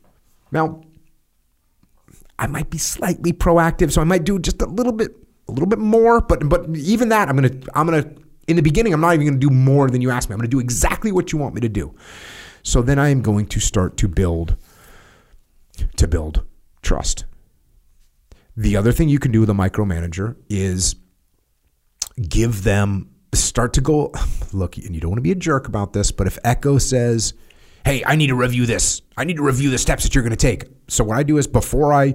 Now, 0.51 0.83
I 2.39 2.47
might 2.47 2.71
be 2.71 2.79
slightly 2.79 3.33
proactive, 3.33 3.93
so 3.93 4.01
I 4.01 4.05
might 4.05 4.25
do 4.25 4.39
just 4.39 4.61
a 4.63 4.67
little 4.67 4.93
bit, 4.93 5.15
a 5.53 5.55
little 5.55 5.69
bit 5.69 5.79
more. 5.79 6.21
But 6.21 6.49
but 6.49 6.69
even 6.75 7.11
that, 7.11 7.29
I'm 7.29 7.37
gonna 7.37 7.53
I'm 7.75 7.87
gonna 7.87 8.11
in 8.49 8.57
the 8.57 8.63
beginning, 8.63 8.93
I'm 8.93 9.01
not 9.01 9.15
even 9.15 9.27
gonna 9.27 9.39
do 9.39 9.51
more 9.51 9.89
than 9.89 10.03
you 10.03 10.11
ask 10.11 10.29
me. 10.29 10.35
I'm 10.35 10.39
gonna 10.39 10.49
do 10.49 10.61
exactly 10.61 11.13
what 11.13 11.33
you 11.33 11.39
want 11.39 11.55
me 11.55 11.61
to 11.61 11.69
do. 11.69 11.95
So 12.63 12.83
then 12.83 12.99
I 12.99 13.09
am 13.09 13.23
going 13.23 13.47
to 13.47 13.61
start 13.61 13.97
to 13.99 14.09
build 14.09 14.57
to 15.97 16.09
build 16.09 16.45
trust. 16.83 17.25
The 18.57 18.77
other 18.77 18.93
thing 18.93 19.09
you 19.09 19.19
can 19.19 19.33
do 19.33 19.41
with 19.41 19.51
a 19.51 19.55
micromanager 19.55 20.37
is 20.49 20.95
give 22.29 22.63
them 22.63 23.09
start 23.35 23.73
to 23.75 23.81
go 23.81 24.13
look 24.53 24.77
and 24.77 24.95
you 24.95 25.01
don't 25.01 25.11
want 25.11 25.19
to 25.19 25.23
be 25.23 25.33
a 25.33 25.37
jerk 25.37 25.67
about 25.67 25.93
this 25.93 26.11
but 26.13 26.27
if 26.27 26.39
echo 26.45 26.79
says 26.79 27.33
hey 27.85 28.03
i 28.07 28.15
need 28.17 28.27
to 28.27 28.35
review 28.35 28.67
this 28.67 29.01
i 29.17 29.25
need 29.25 29.37
to 29.37 29.43
review 29.43 29.71
the 29.71 29.79
steps 29.79 30.03
that 30.03 30.15
you're 30.15 30.23
going 30.23 30.31
to 30.31 30.37
take 30.37 30.65
so 30.89 31.03
what 31.03 31.17
i 31.17 31.23
do 31.23 31.39
is 31.39 31.47
before 31.47 31.93
i 31.93 32.15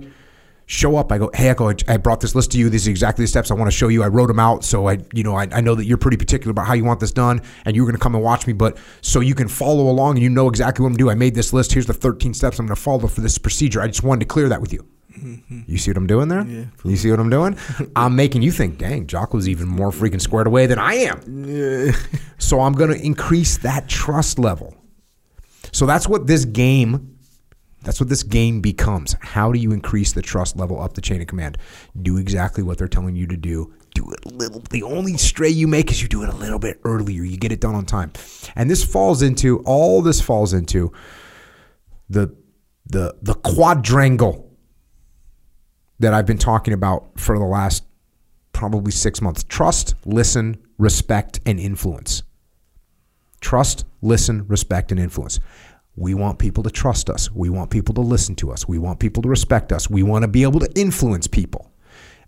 show 0.68 0.98
up 0.98 1.12
i 1.14 1.18
go 1.18 1.32
hey 1.34 1.48
echo 1.48 1.70
I- 1.70 1.76
i 1.88 1.98
brought 1.98 2.20
this 2.20 2.36
list 2.36 2.52
to 2.52 2.60
you 2.60 2.70
these 2.70 2.88
are 2.88 2.92
exactly 2.92 3.24
the 3.24 3.28
steps 3.28 3.50
i 3.50 3.54
want 3.54 3.72
to 3.72 3.76
show 3.76 3.88
you 3.88 4.04
i 4.04 4.08
wrote 4.08 4.28
them 4.28 4.40
out 4.40 4.66
so 4.66 4.88
i 4.88 4.98
you 5.14 5.24
know 5.24 5.34
i, 5.34 5.48
I 5.52 5.62
know 5.62 5.76
that 5.76 5.86
you're 5.86 5.98
pretty 5.98 6.18
particular 6.18 6.52
about 6.52 6.68
how 6.68 6.74
you 6.74 6.84
want 6.84 7.00
this 7.00 7.14
done 7.14 7.42
and 7.66 7.76
you're 7.76 7.86
going 7.86 7.96
to 7.96 8.02
come 8.02 8.16
and 8.16 8.24
watch 8.24 8.46
me 8.46 8.54
but 8.54 8.78
so 9.02 9.22
you 9.22 9.34
can 9.34 9.48
follow 9.48 9.90
along 9.90 10.18
and 10.18 10.24
you 10.24 10.30
know 10.30 10.50
exactly 10.50 10.84
what 10.84 10.90
i'm 10.90 10.98
doing 10.98 11.14
i 11.14 11.16
made 11.16 11.36
this 11.36 11.54
list 11.54 11.72
here's 11.72 11.86
the 11.86 11.94
13 11.94 12.34
steps 12.34 12.60
i'm 12.60 12.68
going 12.68 12.76
to 12.76 12.82
follow 12.82 13.08
for 13.08 13.22
this 13.22 13.38
procedure 13.38 13.82
i 13.82 13.88
just 13.88 14.04
wanted 14.04 14.20
to 14.20 14.26
clear 14.26 14.50
that 14.50 14.60
with 14.60 14.74
you 14.74 14.86
mm-hmm. 15.18 15.62
you 15.68 15.78
see 15.78 15.90
what 15.90 15.98
I'm 15.98 16.08
doing 16.08 16.28
there? 16.28 16.46
Yeah. 16.46 16.66
You 16.84 16.96
see 16.96 17.10
what 17.10 17.20
I'm 17.20 17.30
doing? 17.30 17.58
I'm 17.96 18.16
making 18.16 18.42
you 18.44 18.52
think, 18.52 18.78
dang, 18.78 19.08
Jocko's 19.08 19.50
even 19.50 19.68
more 19.68 19.90
freaking 19.92 20.22
squared 20.22 20.48
away 20.48 20.68
than 20.68 20.80
I 20.80 20.94
am. 20.94 21.46
Yeah. 21.46 21.92
So 22.38 22.62
I'm 22.62 22.74
going 22.74 22.92
to 22.92 23.04
increase 23.04 23.58
that 23.60 23.88
trust 23.88 24.38
level. 24.38 24.76
So 25.72 25.86
that's 25.86 26.08
what 26.08 26.28
this 26.28 26.46
game 26.46 27.17
that's 27.88 28.02
what 28.02 28.10
this 28.10 28.22
game 28.22 28.60
becomes. 28.60 29.16
How 29.22 29.54
do 29.54 29.58
you 29.58 29.72
increase 29.72 30.12
the 30.12 30.22
trust 30.22 30.58
level 30.58 30.82
up 30.82 30.96
the 30.96 31.00
chain 31.00 31.22
of 31.22 31.28
command? 31.28 31.58
Do 32.02 32.18
exactly 32.18 32.62
what 32.62 32.78
they're 32.78 32.90
telling 32.90 33.16
you 33.16 33.26
to 33.28 33.38
do. 33.38 33.74
Do 33.96 34.12
it 34.12 34.26
a 34.26 34.36
little. 34.36 34.62
The 34.70 34.84
only 34.84 35.16
stray 35.16 35.48
you 35.48 35.70
make 35.70 35.90
is 35.90 36.02
you 36.02 36.10
do 36.10 36.22
it 36.22 36.28
a 36.28 36.36
little 36.36 36.60
bit 36.60 36.82
earlier. 36.84 37.24
You 37.24 37.38
get 37.38 37.54
it 37.54 37.62
done 37.62 37.76
on 37.76 37.86
time. 37.86 38.12
And 38.58 38.70
this 38.70 38.84
falls 38.84 39.22
into 39.22 39.60
all 39.60 40.02
this 40.02 40.20
falls 40.20 40.52
into 40.52 40.92
the 42.10 42.36
the 42.88 43.16
the 43.22 43.36
quadrangle 43.36 44.52
that 46.00 46.14
I've 46.14 46.26
been 46.26 46.38
talking 46.38 46.74
about 46.74 47.18
for 47.18 47.40
the 47.40 47.46
last 47.46 47.86
probably 48.52 48.92
six 48.92 49.22
months 49.22 49.46
trust, 49.46 49.96
listen, 50.04 50.58
respect, 50.78 51.40
and 51.46 51.58
influence. 51.58 52.24
Trust, 53.40 53.86
listen, 54.02 54.46
respect, 54.50 54.92
and 54.92 55.00
influence. 55.00 55.40
We 55.98 56.14
want 56.14 56.38
people 56.38 56.64
to 56.64 56.70
trust 56.70 57.10
us. 57.10 57.32
We 57.32 57.50
want 57.50 57.72
people 57.72 57.94
to 57.96 58.02
listen 58.02 58.36
to 58.36 58.52
us. 58.52 58.68
We 58.68 58.78
want 58.78 59.00
people 59.00 59.24
to 59.24 59.30
respect 59.30 59.72
us. 59.74 59.90
We 59.90 60.04
want 60.04 60.22
to 60.24 60.28
be 60.28 60.44
able 60.44 60.60
to 60.60 60.72
influence 60.80 61.28
people. 61.28 61.72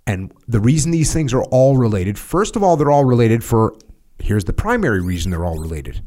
And 0.08 0.34
the 0.48 0.60
reason 0.60 0.92
these 0.92 1.14
things 1.14 1.34
are 1.34 1.44
all 1.44 1.78
related, 1.78 2.18
first 2.18 2.56
of 2.56 2.64
all, 2.64 2.76
they're 2.76 2.92
all 2.92 3.06
related 3.06 3.44
for 3.44 3.78
here's 4.18 4.46
the 4.46 4.54
primary 4.54 5.02
reason 5.02 5.30
they're 5.30 5.46
all 5.46 5.60
related. 5.60 6.02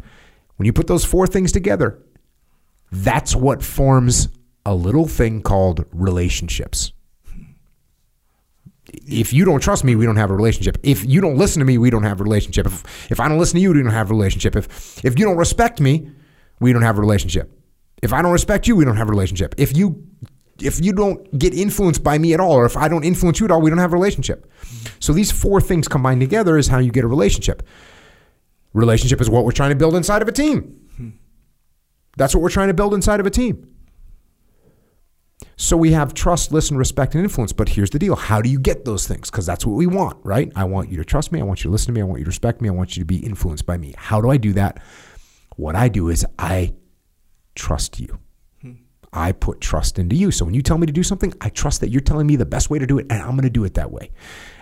When 0.57 0.66
you 0.66 0.72
put 0.72 0.88
those 0.88 1.05
four 1.05 1.27
things 1.27 1.53
together, 1.53 2.03
that's 2.90 3.35
what 3.35 3.62
forms 3.62 4.29
a 4.66 4.75
little 4.75 5.07
thing 5.07 5.40
called 5.40 5.87
relationships 5.92 6.92
if 8.92 9.33
you 9.33 9.44
don't 9.44 9.61
trust 9.61 9.85
me, 9.85 9.96
we 9.96 10.05
don't 10.05 10.16
have 10.16 10.31
a 10.31 10.35
relationship. 10.35 10.77
If 10.83 11.05
you 11.07 11.20
don't 11.20 11.37
listen 11.37 11.61
to 11.61 11.64
me, 11.64 11.79
we 11.79 11.90
don't 11.90 12.03
have 12.03 12.20
a 12.20 12.25
relationship. 12.25 12.66
If, 12.66 13.11
if 13.11 13.20
I 13.20 13.29
don't 13.29 13.38
listen 13.38 13.57
to 13.57 13.61
you, 13.62 13.72
we 13.72 13.83
don't 13.83 13.92
have 13.92 14.11
a 14.11 14.14
relationship. 14.14 14.57
If 14.57 15.05
if 15.05 15.18
you 15.18 15.25
don't 15.25 15.37
respect 15.37 15.81
me, 15.81 16.11
we 16.62 16.72
don't 16.72 16.83
have 16.83 16.96
a 16.96 17.01
relationship. 17.01 17.51
If 18.03 18.12
I 18.12 18.22
don't 18.22 18.33
respect 18.33 18.66
you, 18.66 18.77
we 18.77 18.85
don't 18.85 18.96
have 18.96 19.09
a 19.09 19.11
relationship. 19.11 19.55
If 19.59 19.77
you 19.77 20.07
if 20.61 20.83
you 20.85 20.92
don't 20.92 21.38
get 21.38 21.55
influenced 21.55 22.05
by 22.05 22.18
me 22.18 22.35
at 22.35 22.40
all, 22.40 22.53
or 22.53 22.66
if 22.66 22.77
I 22.77 22.88
don't 22.88 23.05
influence 23.05 23.40
you 23.40 23.46
at 23.46 23.51
all, 23.51 23.61
we 23.61 23.68
don't 23.68 23.79
have 23.79 23.92
a 23.92 23.96
relationship. 23.96 24.51
So 25.01 25.12
these 25.12 25.33
four 25.33 25.61
things 25.61 25.88
combined 25.88 26.20
together 26.20 26.57
is 26.57 26.68
how 26.68 26.79
you 26.79 26.92
get 26.92 27.05
a 27.05 27.09
relationship. 27.09 27.66
Relationship 28.72 29.20
is 29.20 29.29
what 29.29 29.44
we're 29.44 29.53
trying 29.53 29.70
to 29.70 29.77
build 29.77 29.96
inside 29.96 30.22
of 30.22 30.29
a 30.29 30.33
team. 30.33 30.79
That's 32.16 32.35
what 32.35 32.42
we're 32.42 32.51
trying 32.51 32.68
to 32.68 32.75
build 32.75 32.94
inside 32.94 33.20
of 33.20 33.27
a 33.27 33.31
team. 33.31 33.68
So 35.57 35.77
we 35.77 35.92
have 35.92 36.14
trust, 36.14 36.53
listen, 36.53 36.77
respect, 36.77 37.14
and 37.14 37.25
influence. 37.25 37.53
But 37.53 37.70
here's 37.70 37.90
the 37.90 37.98
deal 37.98 38.14
how 38.16 38.40
do 38.40 38.48
you 38.48 38.59
get 38.59 38.85
those 38.85 39.07
things? 39.07 39.31
Because 39.31 39.46
that's 39.46 39.66
what 39.66 39.75
we 39.75 39.87
want, 39.87 40.18
right? 40.25 40.53
I 40.55 40.64
want 40.64 40.90
you 40.90 40.96
to 40.98 41.05
trust 41.05 41.33
me. 41.33 41.40
I 41.40 41.44
want 41.44 41.64
you 41.64 41.68
to 41.68 41.72
listen 41.72 41.87
to 41.87 41.92
me. 41.92 42.01
I 42.01 42.05
want 42.05 42.18
you 42.18 42.25
to 42.25 42.29
respect 42.29 42.61
me. 42.61 42.68
I 42.68 42.72
want 42.72 42.96
you 42.96 43.03
to 43.03 43.07
be 43.07 43.18
influenced 43.18 43.66
by 43.66 43.77
me. 43.77 43.94
How 43.96 44.20
do 44.20 44.31
I 44.31 44.37
do 44.37 44.53
that? 44.55 44.83
What 45.57 45.75
I 45.75 45.88
do 45.88 46.09
is 46.09 46.27
I 46.38 46.75
trust 47.55 48.01
you. 48.01 48.19
I 49.12 49.33
put 49.33 49.61
trust 49.61 49.99
into 49.99 50.17
you. 50.17 50.31
So 50.31 50.45
when 50.47 50.55
you 50.55 50.62
tell 50.62 50.79
me 50.79 50.87
to 50.87 50.93
do 50.93 51.03
something, 51.03 51.35
I 51.41 51.51
trust 51.51 51.81
that 51.83 51.91
you're 51.91 52.01
telling 52.01 52.27
me 52.27 52.37
the 52.37 52.47
best 52.47 52.71
way 52.71 52.79
to 52.79 52.87
do 52.87 52.99
it, 52.99 53.07
and 53.11 53.21
I'm 53.21 53.33
going 53.33 53.43
to 53.43 53.51
do 53.51 53.65
it 53.65 53.75
that 53.75 53.93
way. 53.93 54.11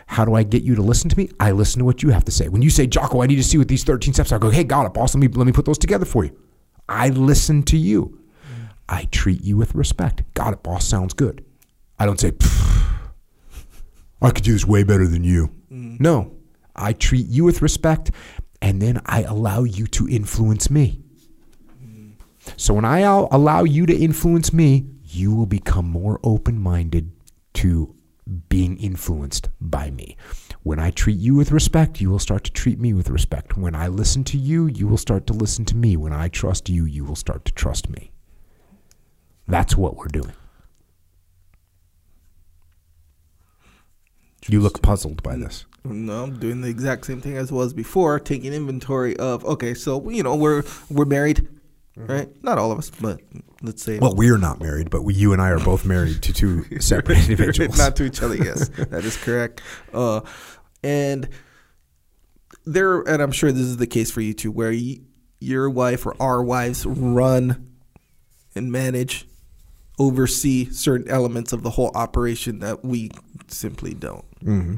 How 0.07 0.25
do 0.25 0.35
I 0.35 0.43
get 0.43 0.65
you 0.65 0.75
to 0.75 0.83
listen 0.83 1.09
to 1.09 1.17
me? 1.17 1.31
I 1.39 1.53
listen 1.53 1.79
to 1.79 1.85
what 1.85 2.03
you 2.03 2.09
have 2.09 2.25
to 2.25 2.33
say. 2.33 2.49
When 2.49 2.61
you 2.63 2.71
say, 2.71 2.89
Jocko, 2.89 3.23
I 3.23 3.27
need 3.27 3.37
to 3.37 3.45
see 3.45 3.59
what 3.59 3.69
these 3.69 3.85
13 3.85 4.13
steps 4.13 4.33
are, 4.33 4.37
I 4.37 4.39
go, 4.39 4.51
hey, 4.51 4.65
got 4.65 4.87
it, 4.87 4.95
boss. 4.95 5.15
Let 5.15 5.21
me, 5.21 5.29
let 5.29 5.47
me 5.47 5.53
put 5.53 5.67
those 5.67 5.79
together 5.79 6.05
for 6.05 6.25
you. 6.25 6.37
I 6.89 7.11
listen 7.11 7.63
to 7.65 7.77
you. 7.77 8.19
I 8.89 9.05
treat 9.05 9.45
you 9.45 9.57
with 9.57 9.77
respect. 9.77 10.25
Got 10.35 10.53
it, 10.53 10.65
boss. 10.65 10.85
Sounds 10.85 11.15
good. 11.15 11.45
I 11.97 12.07
don't 12.07 12.19
say, 12.19 12.33
I 14.21 14.31
could 14.31 14.43
do 14.43 14.53
this 14.53 14.67
way 14.67 14.83
better 14.83 15.07
than 15.07 15.23
you. 15.23 15.53
Mm. 15.73 16.01
No, 16.01 16.35
I 16.75 16.93
treat 16.93 17.27
you 17.29 17.45
with 17.45 17.63
respect, 17.63 18.11
and 18.63 18.81
then 18.81 19.01
I 19.07 19.23
allow 19.23 19.65
you 19.65 19.87
to 19.89 20.09
influence 20.09 20.71
me. 20.71 21.01
So 22.57 22.75
when 22.75 22.85
I 22.85 23.01
allow 23.01 23.65
you 23.65 23.87
to 23.87 23.97
influence 23.97 24.53
me, 24.53 24.87
you 25.05 25.35
will 25.35 25.47
become 25.47 25.89
more 25.89 26.21
open 26.23 26.61
minded 26.61 27.13
to 27.55 27.95
being 28.49 28.79
influenced 28.79 29.49
by 29.61 29.91
me. 29.91 30.17
When 30.63 30.79
I 30.79 30.91
treat 30.91 31.19
you 31.19 31.35
with 31.35 31.53
respect, 31.53 32.01
you 32.01 32.11
will 32.11 32.19
start 32.19 32.45
to 32.45 32.53
treat 32.53 32.79
me 32.79 32.93
with 32.93 33.11
respect. 33.11 33.57
When 33.57 33.75
I 33.75 33.89
listen 33.89 34.25
to 34.25 34.39
you, 34.39 34.67
you 34.67 34.87
will 34.87 34.99
start 34.99 35.27
to 35.29 35.33
listen 35.33 35.65
to 35.67 35.77
me. 35.77 35.97
When 35.97 36.13
I 36.13 36.29
trust 36.29 36.69
you, 36.69 36.85
you 36.85 37.05
will 37.05 37.17
start 37.17 37.45
to 37.47 37.53
trust 37.53 37.89
me. 37.89 38.13
That's 39.49 39.77
what 39.77 39.97
we're 39.97 40.07
doing. 40.07 40.33
You 44.49 44.61
look 44.61 44.83
puzzled 44.83 45.23
by 45.23 45.37
this. 45.37 45.65
No, 45.85 46.25
I'm 46.25 46.39
doing 46.39 46.61
the 46.61 46.69
exact 46.69 47.07
same 47.07 47.21
thing 47.21 47.37
as 47.37 47.51
was 47.51 47.73
before, 47.73 48.19
taking 48.21 48.53
inventory 48.53 49.17
of 49.17 49.45
okay, 49.45 49.75
so 49.75 50.09
you 50.11 50.23
know 50.23 50.37
we're 50.37 50.63
we're 50.91 51.05
married, 51.07 51.49
right? 51.97 52.29
Not 52.43 52.59
all 52.59 52.71
of 52.73 52.79
us, 52.79 52.91
but 52.91 53.21
let's 53.63 53.83
say 53.83 53.99
Well, 53.99 54.15
we're 54.15 54.37
not 54.39 54.61
married, 54.61 54.91
but 54.91 55.03
we, 55.03 55.15
you 55.15 55.33
and 55.33 55.41
I 55.41 55.49
are 55.51 55.59
both 55.59 55.85
married 55.87 56.23
to 56.23 56.33
two 56.33 56.65
separate 56.81 57.19
individuals. 57.19 57.79
not 57.79 57.97
to 57.97 58.05
each 58.05 58.23
other. 58.23 58.37
Yes, 58.37 58.69
that 58.69 59.05
is 59.05 59.17
correct. 59.17 59.63
Uh, 59.93 60.21
and 60.83 61.29
there, 62.67 63.01
and 63.01 63.23
I'm 63.23 63.33
sure 63.33 63.51
this 63.53 63.63
is 63.63 63.79
the 63.79 63.87
case 63.87 64.11
for 64.11 64.21
you 64.21 64.35
too, 64.35 64.51
where 64.53 64.71
y 64.71 65.01
your 65.41 65.71
wife 65.71 66.05
or 66.05 66.15
our 66.21 66.43
wives 66.43 66.85
run 66.85 67.73
and 68.55 68.71
manage, 68.71 69.27
oversee 70.01 70.69
certain 70.73 71.09
elements 71.09 71.53
of 71.53 71.63
the 71.63 71.71
whole 71.71 71.93
operation 71.95 72.59
that 72.61 72.85
we 72.85 73.11
simply 73.49 73.95
don't. 73.95 74.25
hmm 74.43 74.75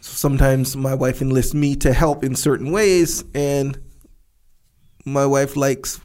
So 0.00 0.12
sometimes 0.28 0.76
my 0.76 0.94
wife 0.94 1.20
enlists 1.22 1.54
me 1.54 1.74
to 1.76 1.92
help 1.92 2.22
in 2.22 2.36
certain 2.36 2.70
ways, 2.70 3.24
and 3.34 3.80
my 5.04 5.26
wife 5.26 5.56
likes 5.56 6.00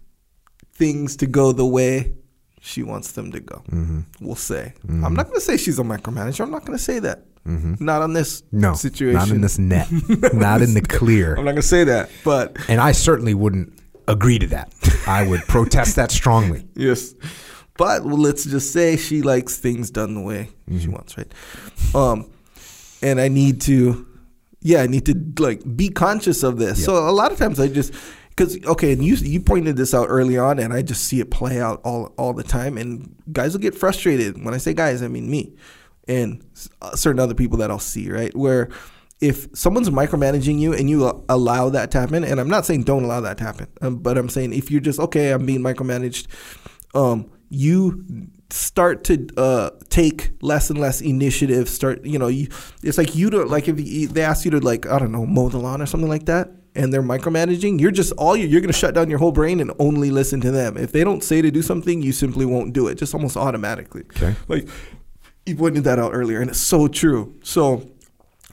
things 0.73 1.15
to 1.17 1.27
go 1.27 1.51
the 1.51 1.65
way 1.65 2.13
she 2.61 2.81
wants 2.81 3.11
them 3.11 3.31
to 3.33 3.39
go. 3.41 3.57
hmm 3.69 3.99
We'll 4.21 4.35
say. 4.35 4.73
I'm 4.89 5.13
not 5.13 5.25
going 5.27 5.35
to 5.35 5.41
say 5.41 5.57
she's 5.57 5.77
a 5.79 5.83
micromanager. 5.83 6.39
I'm 6.41 6.51
not 6.51 6.65
going 6.65 6.77
to 6.77 6.83
say 6.83 6.99
that. 6.99 7.25
hmm 7.43 7.73
Not 7.79 8.01
on 8.01 8.13
this 8.13 8.41
No, 8.51 8.73
situation. 8.73 9.13
not 9.19 9.29
in 9.29 9.41
this 9.41 9.59
net, 9.59 9.87
not 10.33 10.61
in 10.61 10.73
the 10.73 10.81
clear. 10.81 11.31
I'm 11.35 11.43
not 11.45 11.51
going 11.51 11.67
to 11.67 11.73
say 11.77 11.83
that. 11.83 12.09
But 12.23 12.55
And 12.69 12.79
I 12.79 12.93
certainly 12.93 13.33
wouldn't 13.33 13.73
agree 14.07 14.39
to 14.39 14.47
that. 14.47 14.73
I 15.07 15.27
would 15.27 15.41
protest 15.41 15.95
that 15.97 16.09
strongly. 16.11 16.65
yes. 16.75 17.13
But 17.77 18.05
let's 18.05 18.45
just 18.45 18.71
say 18.71 18.97
she 18.97 19.21
likes 19.21 19.57
things 19.57 19.89
done 19.89 20.13
the 20.13 20.21
way 20.21 20.49
she 20.79 20.87
wants, 20.87 21.17
right? 21.17 21.31
Um, 21.95 22.29
and 23.01 23.19
I 23.19 23.27
need 23.27 23.61
to, 23.61 24.07
yeah, 24.61 24.81
I 24.81 24.87
need 24.87 25.05
to 25.07 25.15
like 25.39 25.61
be 25.75 25.89
conscious 25.89 26.43
of 26.43 26.57
this. 26.57 26.83
So 26.85 27.09
a 27.09 27.11
lot 27.11 27.31
of 27.31 27.37
times 27.37 27.59
I 27.59 27.67
just, 27.67 27.93
because 28.29 28.63
okay, 28.65 28.93
and 28.93 29.03
you 29.03 29.15
you 29.15 29.39
pointed 29.41 29.75
this 29.75 29.93
out 29.93 30.07
early 30.09 30.37
on, 30.37 30.59
and 30.59 30.73
I 30.73 30.81
just 30.81 31.03
see 31.03 31.19
it 31.19 31.31
play 31.31 31.59
out 31.59 31.81
all 31.83 32.13
all 32.17 32.33
the 32.33 32.43
time, 32.43 32.77
and 32.77 33.15
guys 33.31 33.53
will 33.53 33.61
get 33.61 33.75
frustrated. 33.75 34.43
When 34.43 34.53
I 34.53 34.57
say 34.57 34.73
guys, 34.73 35.01
I 35.03 35.07
mean 35.07 35.29
me, 35.29 35.55
and 36.07 36.43
uh, 36.81 36.95
certain 36.95 37.19
other 37.19 37.35
people 37.35 37.57
that 37.59 37.71
I'll 37.71 37.79
see, 37.79 38.11
right? 38.11 38.35
Where 38.35 38.69
if 39.19 39.47
someone's 39.53 39.89
micromanaging 39.89 40.59
you 40.59 40.73
and 40.73 40.89
you 40.89 41.23
allow 41.29 41.69
that 41.69 41.91
to 41.91 41.99
happen, 41.99 42.23
and 42.23 42.39
I'm 42.39 42.49
not 42.49 42.65
saying 42.65 42.83
don't 42.83 43.03
allow 43.03 43.21
that 43.21 43.37
to 43.37 43.43
happen, 43.43 43.67
um, 43.81 43.97
but 43.97 44.17
I'm 44.17 44.29
saying 44.29 44.53
if 44.53 44.69
you're 44.69 44.81
just 44.81 44.99
okay, 44.99 45.31
I'm 45.31 45.45
being 45.45 45.61
micromanaged, 45.61 46.27
um, 46.93 47.29
you 47.53 48.03
start 48.49 49.03
to 49.05 49.27
uh, 49.37 49.69
take 49.89 50.31
less 50.41 50.69
and 50.69 50.79
less 50.79 51.01
initiative. 51.01 51.69
Start, 51.69 52.03
you 52.03 52.17
know, 52.17 52.27
you, 52.27 52.47
it's 52.81 52.97
like 52.97 53.15
you 53.15 53.29
don't 53.29 53.49
like 53.49 53.67
if 53.67 53.79
you, 53.79 54.07
they 54.07 54.23
ask 54.23 54.43
you 54.45 54.51
to 54.51 54.59
like 54.59 54.85
I 54.87 54.99
don't 54.99 55.11
know 55.11 55.25
mow 55.25 55.49
the 55.49 55.59
lawn 55.59 55.81
or 55.81 55.85
something 55.85 56.09
like 56.09 56.25
that, 56.25 56.49
and 56.75 56.91
they're 56.91 57.03
micromanaging. 57.03 57.79
You're 57.79 57.91
just 57.91 58.11
all 58.13 58.35
you, 58.35 58.47
you're 58.47 58.61
going 58.61 58.71
to 58.71 58.77
shut 58.77 58.95
down 58.95 59.09
your 59.09 59.19
whole 59.19 59.31
brain 59.31 59.59
and 59.59 59.71
only 59.79 60.09
listen 60.09 60.41
to 60.41 60.51
them. 60.51 60.77
If 60.77 60.91
they 60.91 61.03
don't 61.03 61.23
say 61.23 61.41
to 61.41 61.51
do 61.51 61.61
something, 61.61 62.01
you 62.01 62.11
simply 62.11 62.45
won't 62.45 62.73
do 62.73 62.87
it, 62.87 62.95
just 62.95 63.13
almost 63.13 63.37
automatically. 63.37 64.03
Okay. 64.15 64.35
Like 64.47 64.67
you 65.45 65.55
pointed 65.55 65.83
that 65.83 65.99
out 65.99 66.11
earlier, 66.13 66.41
and 66.41 66.49
it's 66.49 66.61
so 66.61 66.87
true. 66.87 67.35
So, 67.43 67.89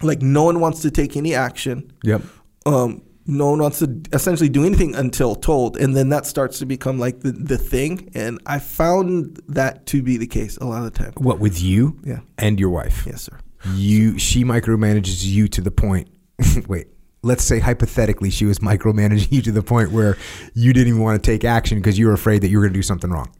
like, 0.02 0.22
no 0.22 0.44
one 0.44 0.60
wants 0.60 0.82
to 0.82 0.90
take 0.90 1.16
any 1.16 1.34
action. 1.34 1.92
Yep. 2.04 2.22
Um, 2.66 3.02
no 3.30 3.50
one 3.50 3.60
wants 3.60 3.78
to 3.78 4.00
essentially 4.12 4.48
do 4.48 4.64
anything 4.64 4.94
until 4.94 5.34
told, 5.34 5.76
and 5.76 5.96
then 5.96 6.08
that 6.10 6.26
starts 6.26 6.58
to 6.58 6.66
become 6.66 6.98
like 6.98 7.20
the, 7.20 7.32
the 7.32 7.56
thing. 7.56 8.10
And 8.14 8.40
I 8.46 8.58
found 8.58 9.40
that 9.48 9.86
to 9.86 10.02
be 10.02 10.16
the 10.16 10.26
case 10.26 10.56
a 10.58 10.64
lot 10.66 10.84
of 10.84 10.92
the 10.92 10.98
time. 10.98 11.12
What 11.16 11.38
with 11.38 11.62
you 11.62 11.98
Yeah. 12.04 12.20
and 12.38 12.58
your 12.58 12.70
wife? 12.70 13.04
Yes, 13.06 13.22
sir. 13.22 13.38
You 13.74 14.18
she 14.18 14.44
micromanages 14.44 15.24
you 15.24 15.46
to 15.48 15.60
the 15.60 15.70
point. 15.70 16.08
wait, 16.68 16.88
let's 17.22 17.44
say 17.44 17.58
hypothetically 17.58 18.30
she 18.30 18.46
was 18.46 18.58
micromanaging 18.60 19.30
you 19.30 19.42
to 19.42 19.52
the 19.52 19.62
point 19.62 19.92
where 19.92 20.16
you 20.54 20.72
didn't 20.72 20.88
even 20.88 21.00
want 21.02 21.22
to 21.22 21.30
take 21.30 21.44
action 21.44 21.78
because 21.78 21.98
you 21.98 22.06
were 22.06 22.14
afraid 22.14 22.40
that 22.42 22.48
you 22.48 22.56
were 22.58 22.64
going 22.64 22.72
to 22.72 22.78
do 22.78 22.82
something 22.82 23.10
wrong. 23.10 23.30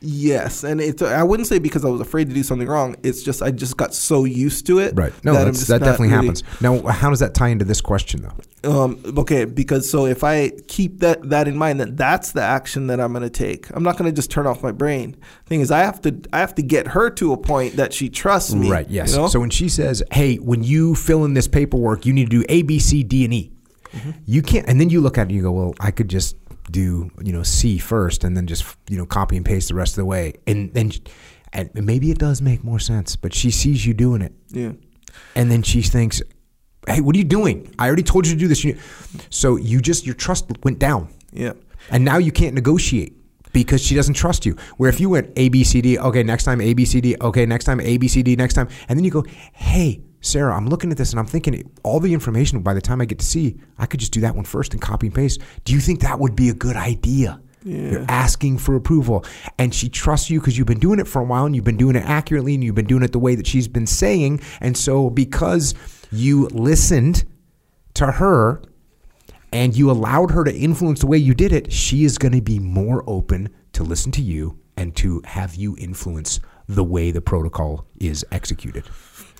Yes, 0.00 0.62
and 0.62 0.80
it's 0.80 1.00
I 1.02 1.22
wouldn't 1.22 1.48
say 1.48 1.58
because 1.58 1.84
I 1.84 1.88
was 1.88 2.00
afraid 2.00 2.28
to 2.28 2.34
do 2.34 2.42
something 2.42 2.68
wrong. 2.68 2.96
It's 3.02 3.22
just 3.22 3.42
I 3.42 3.50
just 3.50 3.76
got 3.76 3.94
so 3.94 4.24
used 4.24 4.66
to 4.66 4.78
it. 4.78 4.92
Right. 4.94 5.12
No, 5.24 5.32
that 5.32 5.40
I'm 5.40 5.44
that's, 5.46 5.58
just 5.58 5.68
that 5.70 5.78
definitely 5.80 6.08
really- 6.08 6.26
happens. 6.26 6.42
Now, 6.60 6.82
how 6.88 7.10
does 7.10 7.20
that 7.20 7.34
tie 7.34 7.48
into 7.48 7.64
this 7.64 7.80
question 7.80 8.22
though? 8.22 8.34
Um, 8.84 9.00
okay, 9.18 9.44
because 9.44 9.90
so 9.90 10.06
if 10.06 10.22
I 10.24 10.50
keep 10.68 11.00
that 11.00 11.28
that 11.30 11.48
in 11.48 11.56
mind, 11.56 11.80
that 11.80 11.96
that's 11.96 12.32
the 12.32 12.42
action 12.42 12.88
that 12.88 13.00
I'm 13.00 13.12
going 13.12 13.22
to 13.22 13.30
take. 13.30 13.68
I'm 13.74 13.82
not 13.82 13.96
going 13.96 14.10
to 14.10 14.14
just 14.14 14.30
turn 14.30 14.46
off 14.46 14.62
my 14.62 14.72
brain. 14.72 15.16
Thing 15.46 15.60
is, 15.60 15.70
I 15.70 15.78
have 15.80 16.00
to 16.02 16.14
I 16.32 16.40
have 16.40 16.54
to 16.56 16.62
get 16.62 16.88
her 16.88 17.08
to 17.10 17.32
a 17.32 17.36
point 17.36 17.76
that 17.76 17.92
she 17.94 18.08
trusts 18.10 18.54
me. 18.54 18.70
Right. 18.70 18.88
Yes. 18.90 19.12
you 19.12 19.18
know? 19.18 19.28
So 19.28 19.40
when 19.40 19.50
she 19.50 19.68
says, 19.68 20.02
"Hey, 20.12 20.36
when 20.36 20.62
you 20.62 20.94
fill 20.94 21.24
in 21.24 21.34
this 21.34 21.48
paperwork, 21.48 22.04
you 22.04 22.12
need 22.12 22.30
to 22.30 22.40
do 22.40 22.44
A, 22.48 22.62
B, 22.62 22.78
C, 22.78 23.02
D, 23.02 23.24
and 23.24 23.32
E," 23.34 23.52
Mm-hmm. 23.92 24.10
you 24.26 24.42
can't. 24.42 24.68
And 24.68 24.78
then 24.80 24.90
you 24.90 25.00
look 25.00 25.16
at 25.16 25.22
it 25.22 25.24
and 25.28 25.32
you 25.36 25.42
go, 25.42 25.52
"Well, 25.52 25.74
I 25.80 25.90
could 25.90 26.08
just 26.08 26.36
do 26.70 27.10
you 27.22 27.32
know 27.32 27.42
C 27.42 27.78
first, 27.78 28.24
and 28.24 28.36
then 28.36 28.46
just 28.46 28.76
you 28.88 28.96
know 28.96 29.06
copy 29.06 29.36
and 29.36 29.44
paste 29.44 29.68
the 29.68 29.74
rest 29.74 29.92
of 29.92 29.96
the 29.96 30.06
way." 30.06 30.34
And 30.46 30.72
then, 30.74 30.92
and 31.52 31.70
maybe 31.74 32.10
it 32.10 32.18
does 32.18 32.42
make 32.42 32.64
more 32.64 32.78
sense. 32.78 33.16
But 33.16 33.34
she 33.34 33.50
sees 33.50 33.86
you 33.86 33.94
doing 33.94 34.22
it, 34.22 34.32
yeah. 34.48 34.72
and 35.34 35.50
then 35.50 35.62
she 35.62 35.82
thinks, 35.82 36.22
"Hey, 36.86 37.00
what 37.00 37.14
are 37.14 37.18
you 37.18 37.24
doing? 37.24 37.74
I 37.78 37.86
already 37.86 38.02
told 38.02 38.26
you 38.26 38.34
to 38.34 38.38
do 38.38 38.48
this." 38.48 38.64
So 39.30 39.56
you 39.56 39.80
just 39.80 40.06
your 40.06 40.14
trust 40.14 40.46
went 40.62 40.78
down. 40.78 41.08
Yeah. 41.32 41.52
And 41.90 42.04
now 42.04 42.18
you 42.18 42.32
can't 42.32 42.54
negotiate 42.54 43.16
because 43.52 43.82
she 43.82 43.94
doesn't 43.94 44.14
trust 44.14 44.44
you. 44.44 44.56
Where 44.76 44.90
if 44.90 45.00
you 45.00 45.08
went 45.08 45.32
A, 45.36 45.48
B, 45.48 45.64
C, 45.64 45.80
D, 45.80 45.98
okay, 45.98 46.22
next 46.22 46.44
time 46.44 46.60
A, 46.60 46.74
B, 46.74 46.84
C, 46.84 47.00
D, 47.00 47.16
okay, 47.20 47.46
next 47.46 47.64
time 47.64 47.80
A, 47.80 47.96
B, 47.96 48.06
C, 48.06 48.22
D, 48.22 48.36
next 48.36 48.54
time, 48.54 48.68
and 48.88 48.98
then 48.98 49.04
you 49.04 49.10
go, 49.10 49.24
hey, 49.52 50.02
Sarah, 50.20 50.56
I'm 50.56 50.68
looking 50.68 50.90
at 50.90 50.96
this 50.96 51.12
and 51.12 51.20
I'm 51.20 51.26
thinking 51.26 51.70
all 51.82 52.00
the 52.00 52.12
information 52.12 52.60
by 52.60 52.74
the 52.74 52.80
time 52.80 53.00
I 53.00 53.04
get 53.04 53.18
to 53.18 53.24
C, 53.24 53.58
I 53.78 53.86
could 53.86 54.00
just 54.00 54.12
do 54.12 54.20
that 54.22 54.34
one 54.34 54.44
first 54.44 54.72
and 54.72 54.80
copy 54.80 55.06
and 55.06 55.14
paste. 55.14 55.40
Do 55.64 55.72
you 55.72 55.80
think 55.80 56.00
that 56.00 56.18
would 56.18 56.34
be 56.34 56.48
a 56.48 56.54
good 56.54 56.76
idea? 56.76 57.40
Yeah. 57.62 57.90
You're 57.90 58.06
asking 58.08 58.58
for 58.58 58.76
approval. 58.76 59.24
And 59.58 59.74
she 59.74 59.88
trusts 59.88 60.30
you 60.30 60.40
because 60.40 60.56
you've 60.56 60.68
been 60.68 60.78
doing 60.78 61.00
it 61.00 61.08
for 61.08 61.20
a 61.20 61.24
while 61.24 61.46
and 61.46 61.54
you've 61.54 61.64
been 61.64 61.76
doing 61.76 61.96
it 61.96 62.04
accurately 62.04 62.54
and 62.54 62.62
you've 62.62 62.76
been 62.76 62.86
doing 62.86 63.02
it 63.02 63.12
the 63.12 63.18
way 63.18 63.34
that 63.34 63.46
she's 63.46 63.66
been 63.66 63.86
saying. 63.86 64.40
And 64.60 64.76
so 64.76 65.10
because 65.10 65.74
you 66.12 66.46
listened 66.48 67.24
to 67.94 68.12
her 68.12 68.62
and 69.52 69.76
you 69.76 69.90
allowed 69.90 70.30
her 70.30 70.44
to 70.44 70.54
influence 70.54 71.00
the 71.00 71.06
way 71.08 71.18
you 71.18 71.34
did 71.34 71.52
it, 71.52 71.72
she 71.72 72.04
is 72.04 72.18
going 72.18 72.32
to 72.32 72.42
be 72.42 72.60
more 72.60 73.02
open 73.08 73.48
to 73.72 73.82
listen 73.82 74.12
to 74.12 74.22
you 74.22 74.60
and 74.76 74.94
to 74.96 75.20
have 75.24 75.56
you 75.56 75.76
influence 75.78 76.38
the 76.68 76.84
way 76.84 77.10
the 77.10 77.20
protocol 77.20 77.86
is 77.98 78.24
executed. 78.32 78.84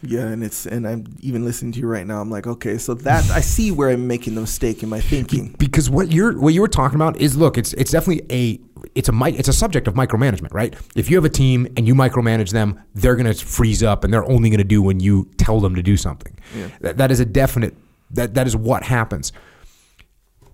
Yeah, 0.03 0.27
and 0.27 0.45
it's 0.45 0.67
and 0.67 0.87
I'm 0.87 1.07
even 1.21 1.45
listening 1.45 1.73
to 1.73 1.81
you 1.81 1.87
right 1.87 2.07
now. 2.07 2.21
I'm 2.21 2.31
like, 2.31 2.47
okay, 2.47 2.79
so 2.79 2.95
that 2.95 3.29
I 3.31 3.41
see 3.41 3.71
where 3.71 3.91
I'm 3.91 4.07
making 4.07 4.35
the 4.35 4.43
mistake 4.43 4.83
in 4.83 4.89
my 4.89 5.01
thinking. 5.01 5.55
Because 5.59 5.89
what 5.89 6.13
you're 6.13 6.39
what 6.39 6.53
you 6.53 6.61
were 6.61 6.69
talking 6.69 6.97
about 6.97 7.17
is 7.17 7.37
look, 7.37 7.57
it's 7.57 7.73
it's 7.75 7.91
definitely 7.91 8.27
a 8.31 8.61
it's 8.95 9.09
a 9.09 9.13
it's 9.25 9.49
a 9.49 9.53
subject 9.53 9.89
of 9.89 9.95
micromanagement, 9.95 10.53
right? 10.53 10.75
If 10.95 11.11
you 11.11 11.17
have 11.17 11.25
a 11.25 11.31
team 11.31 11.67
and 11.77 11.87
you 11.87 11.95
micromanage 11.95 12.51
them, 12.51 12.81
they're 12.95 13.17
going 13.17 13.33
to 13.33 13.45
freeze 13.45 13.83
up 13.83 14.05
and 14.05 14.13
they're 14.13 14.29
only 14.31 14.51
going 14.51 14.59
to 14.59 14.65
do 14.65 14.83
when 14.83 15.01
you 15.01 15.31
tell 15.39 15.61
them 15.61 15.75
to 15.75 15.83
do 15.83 15.97
something. 15.97 16.39
That, 16.81 16.99
that 16.99 17.11
is 17.11 17.21
a 17.21 17.25
definite 17.25 17.75
that 18.11 18.35
that 18.35 18.47
is 18.47 18.55
what 18.55 18.83
happens. 18.85 19.33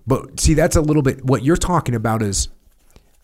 But 0.07 0.39
see, 0.39 0.53
that's 0.53 0.75
a 0.75 0.81
little 0.81 1.03
bit 1.03 1.23
what 1.25 1.43
you're 1.43 1.57
talking 1.57 1.95
about 1.95 2.21
is 2.21 2.47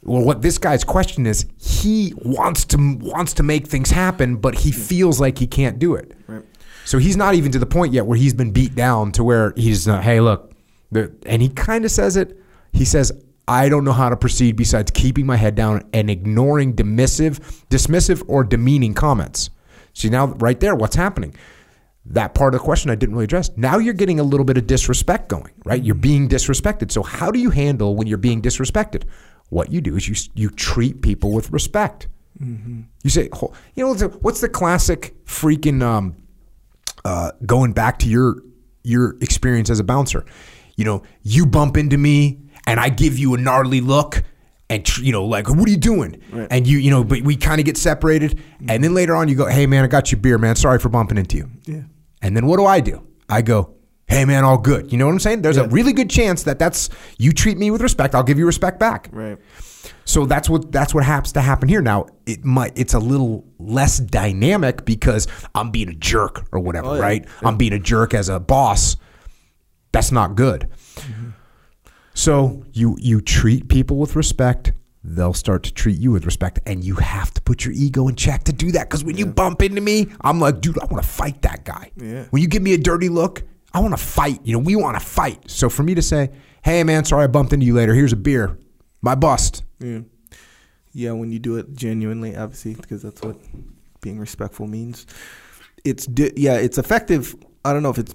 well, 0.04 0.24
what 0.24 0.42
this 0.42 0.58
guy's 0.58 0.84
question 0.84 1.26
is, 1.26 1.46
he 1.58 2.14
wants 2.18 2.66
to 2.66 2.78
wants 3.02 3.34
to 3.34 3.44
make 3.44 3.68
things 3.68 3.92
happen, 3.92 4.38
but 4.38 4.56
he 4.56 4.72
feels 4.72 5.20
like 5.20 5.38
he 5.38 5.48
can't 5.48 5.78
do 5.78 5.96
it. 5.96 6.14
Right. 6.28 6.44
So 6.86 6.98
he's 6.98 7.18
not 7.18 7.36
even 7.36 7.52
to 7.52 7.60
the 7.60 7.66
point 7.66 7.94
yet 7.94 8.06
where 8.06 8.18
he's 8.18 8.34
been 8.34 8.52
beat 8.52 8.76
down 8.76 9.12
to 9.14 9.24
where 9.24 9.54
he's, 9.56 9.88
uh, 9.88 10.02
hey, 10.02 10.22
look, 10.22 10.54
and 10.92 11.42
he 11.42 11.50
kind 11.50 11.86
of 11.86 11.92
says 11.92 12.18
it. 12.18 12.40
He 12.74 12.86
says, 12.86 13.12
I 13.48 13.68
don't 13.68 13.84
know 13.84 13.92
how 13.94 14.10
to 14.10 14.18
proceed 14.18 14.56
besides 14.56 14.92
keeping 14.92 15.26
my 15.26 15.36
head 15.36 15.56
down 15.56 15.88
and 15.94 16.10
ignoring 16.10 16.76
dismissive, 16.76 17.40
dismissive 17.70 18.24
or 18.28 18.44
demeaning 18.44 18.94
comments. 18.94 19.50
See 19.94 20.10
now, 20.10 20.28
right 20.28 20.60
there, 20.60 20.76
what's 20.76 20.96
happening? 20.96 21.36
That 22.06 22.34
part 22.34 22.54
of 22.54 22.62
the 22.62 22.66
question 22.66 22.90
I 22.90 22.96
didn't 22.96 23.16
really 23.16 23.26
address. 23.26 23.52
Now 23.58 23.78
you're 23.78 23.94
getting 23.94 24.20
a 24.20 24.24
little 24.24 24.46
bit 24.46 24.58
of 24.58 24.66
disrespect 24.66 25.30
going, 25.30 25.52
right? 25.66 25.84
You're 25.84 25.96
being 25.96 26.30
disrespected. 26.30 26.92
So 26.92 27.04
how 27.04 27.30
do 27.32 27.40
you 27.40 27.50
handle 27.50 27.96
when 27.96 28.08
you're 28.08 28.18
being 28.18 28.42
disrespected? 28.42 29.04
What 29.50 29.72
you 29.72 29.82
do 29.82 29.96
is 29.96 30.08
you 30.08 30.16
you 30.36 30.50
treat 30.50 31.02
people 31.02 31.32
with 31.32 31.52
respect. 31.52 32.08
You 33.04 33.10
say, 33.10 33.30
you 33.76 33.84
know, 33.84 33.94
what's 34.22 34.40
the 34.42 34.48
classic 34.50 35.14
freaking 35.26 35.84
um, 35.84 36.16
uh, 37.04 37.32
going 37.46 37.74
back 37.74 38.00
to 38.00 38.08
your 38.08 38.42
your 38.84 39.16
experience 39.22 39.70
as 39.70 39.80
a 39.80 39.84
bouncer? 39.84 40.24
You 40.78 40.86
know, 40.86 41.04
you 41.24 41.46
bump 41.46 41.76
into 41.76 41.98
me 41.98 42.40
and 42.66 42.80
I 42.80 42.90
give 42.90 43.18
you 43.20 43.34
a 43.34 43.38
gnarly 43.38 43.82
look. 43.82 44.24
And 44.72 44.86
tr- 44.86 45.02
you 45.02 45.12
know, 45.12 45.26
like, 45.26 45.50
what 45.50 45.68
are 45.68 45.72
you 45.72 45.78
doing? 45.78 46.22
And 46.52 46.68
you, 46.68 46.78
you 46.78 46.92
know, 46.92 47.04
but 47.04 47.24
we 47.24 47.36
kind 47.36 47.60
of 47.60 47.66
get 47.66 47.76
separated, 47.76 48.40
and 48.68 48.84
then 48.84 48.94
later 48.94 49.16
on, 49.16 49.28
you 49.28 49.34
go, 49.34 49.48
"Hey, 49.48 49.66
man, 49.66 49.84
I 49.84 49.88
got 49.88 50.12
you 50.12 50.18
beer, 50.18 50.38
man. 50.38 50.56
Sorry 50.56 50.78
for 50.78 50.90
bumping 50.90 51.18
into 51.18 51.38
you." 51.38 51.50
Yeah. 51.66 51.82
And 52.22 52.38
then 52.38 52.46
what 52.46 52.58
do 52.58 52.66
I 52.68 52.80
do? 52.80 53.02
I 53.28 53.42
go, 53.42 53.74
hey 54.10 54.26
man, 54.26 54.44
all 54.44 54.58
good. 54.58 54.92
You 54.92 54.98
know 54.98 55.06
what 55.06 55.14
I'm 55.14 55.20
saying? 55.20 55.42
There's 55.44 55.58
a 55.58 55.68
really 55.70 55.94
good 55.94 56.10
chance 56.10 56.44
that 56.44 56.60
that's 56.60 56.90
you 57.18 57.32
treat 57.32 57.58
me 57.58 57.72
with 57.72 57.82
respect. 57.82 58.16
I'll 58.16 58.24
give 58.24 58.38
you 58.40 58.46
respect 58.46 58.80
back. 58.80 59.10
Right. 59.12 59.38
So 60.06 60.26
that's 60.26 60.50
what 60.50 60.72
that's 60.72 60.94
what 60.94 61.04
happens 61.06 61.32
to 61.34 61.42
happen 61.42 61.70
here. 61.70 61.82
Now 61.82 62.08
it 62.26 62.44
might 62.44 62.74
it's 62.78 62.94
a 62.94 63.00
little 63.00 63.46
less 63.60 64.00
dynamic 64.00 64.84
because 64.84 65.28
I'm 65.56 65.72
being 65.72 65.90
a 65.90 65.94
jerk 65.96 66.46
or 66.52 66.60
whatever, 66.60 66.88
Oh, 66.90 66.96
yeah. 66.96 67.02
right? 67.02 67.28
I'm 67.44 67.58
being 67.58 67.74
a 67.74 67.80
jerk 67.80 68.14
as 68.14 68.28
a 68.30 68.40
boss. 68.40 68.98
That's 69.92 70.12
not 70.12 70.36
good. 70.36 70.68
Mm-hmm. 70.96 71.30
So 72.14 72.66
you 72.74 72.98
you 73.00 73.22
treat 73.22 73.70
people 73.70 73.98
with 73.98 74.16
respect, 74.16 74.74
they'll 75.04 75.34
start 75.34 75.64
to 75.64 75.74
treat 75.74 75.98
you 76.00 76.12
with 76.12 76.26
respect, 76.26 76.60
and 76.66 76.84
you 76.84 76.96
have 76.96 77.34
to 77.36 77.42
put 77.42 77.64
your 77.64 77.74
ego 77.74 78.08
in 78.08 78.16
check 78.16 78.44
to 78.46 78.54
do 78.54 78.72
that. 78.74 78.90
Because 78.90 79.04
when 79.04 79.16
you 79.18 79.26
bump 79.26 79.62
into 79.62 79.82
me, 79.82 80.08
I'm 80.22 80.40
like, 80.40 80.60
dude, 80.62 80.78
I 80.80 80.86
want 80.86 81.04
to 81.04 81.10
fight 81.10 81.42
that 81.44 81.64
guy. 81.64 81.92
Yeah. 81.96 82.26
When 82.32 82.42
you 82.42 82.48
give 82.48 82.62
me 82.62 82.74
a 82.74 82.78
dirty 82.78 83.10
look, 83.10 83.44
I 83.74 83.80
want 83.80 83.94
to 83.94 84.04
fight. 84.04 84.40
You 84.44 84.54
know, 84.54 84.60
we 84.60 84.76
want 84.76 85.00
to 85.00 85.06
fight. 85.06 85.50
So 85.50 85.70
for 85.70 85.84
me 85.84 85.96
to 85.96 86.02
say, 86.02 86.32
hey 86.64 86.84
man, 86.84 87.06
sorry 87.06 87.26
I 87.26 87.28
bumped 87.28 87.54
into 87.54 87.66
you 87.66 87.74
later. 87.74 87.94
Here's 87.94 88.14
a 88.14 88.18
beer. 88.18 88.58
My 89.02 89.16
bust. 89.16 89.64
Yeah. 89.80 90.02
Yeah, 90.92 91.12
when 91.12 91.32
you 91.32 91.40
do 91.40 91.58
it 91.58 91.74
genuinely, 91.74 92.36
obviously, 92.36 92.74
because 92.74 93.04
that's 93.04 93.22
what 93.22 93.38
being 94.02 94.20
respectful 94.20 94.68
means. 94.68 95.06
It's 95.86 96.08
yeah, 96.36 96.56
it's 96.56 96.78
effective. 96.78 97.36
I 97.64 97.74
don't 97.74 97.84
know 97.84 97.92
if 97.92 98.00
it's 98.00 98.14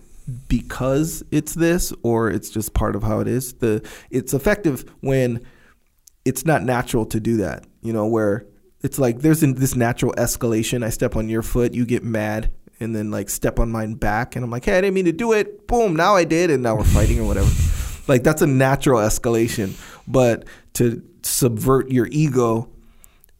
because 0.49 1.23
it's 1.31 1.55
this 1.55 1.93
or 2.03 2.31
it's 2.31 2.51
just 2.51 2.75
part 2.75 2.97
of 2.97 3.03
how 3.03 3.21
it 3.21 3.29
is. 3.29 3.55
The 3.55 3.89
it's 4.11 4.35
effective 4.35 4.85
when 5.01 5.47
it's 6.25 6.45
not 6.45 6.63
natural 6.63 7.07
to 7.07 7.21
do 7.21 7.37
that. 7.39 7.65
You 7.81 7.93
know, 7.93 8.07
where 8.07 8.47
it's 8.83 8.99
like 8.99 9.21
there's 9.21 9.41
this 9.41 9.77
natural 9.77 10.13
escalation. 10.15 10.85
I 10.85 10.91
step 10.91 11.17
on 11.17 11.29
your 11.29 11.43
foot, 11.43 11.75
you 11.75 11.87
get 11.87 12.03
mad, 12.03 12.51
and 12.81 12.95
then 12.95 13.11
like 13.11 13.31
step 13.31 13.59
on 13.59 13.71
mine 13.71 13.95
back, 13.95 14.37
and 14.37 14.45
I'm 14.45 14.51
like, 14.51 14.65
hey, 14.65 14.79
I 14.79 14.81
didn't 14.81 14.95
mean 14.95 15.05
to 15.07 15.13
do 15.13 15.33
it. 15.33 15.67
Boom, 15.67 15.97
now 15.97 16.15
I 16.15 16.25
did, 16.25 16.51
and 16.51 16.63
now 16.63 16.77
we're 16.77 16.85
fighting 16.85 17.21
or 17.21 17.25
whatever. 17.25 17.51
like 18.09 18.23
that's 18.23 18.43
a 18.43 18.47
natural 18.47 19.01
escalation. 19.01 19.75
But 20.07 20.45
to 20.75 21.03
subvert 21.23 21.91
your 21.91 22.07
ego 22.11 22.69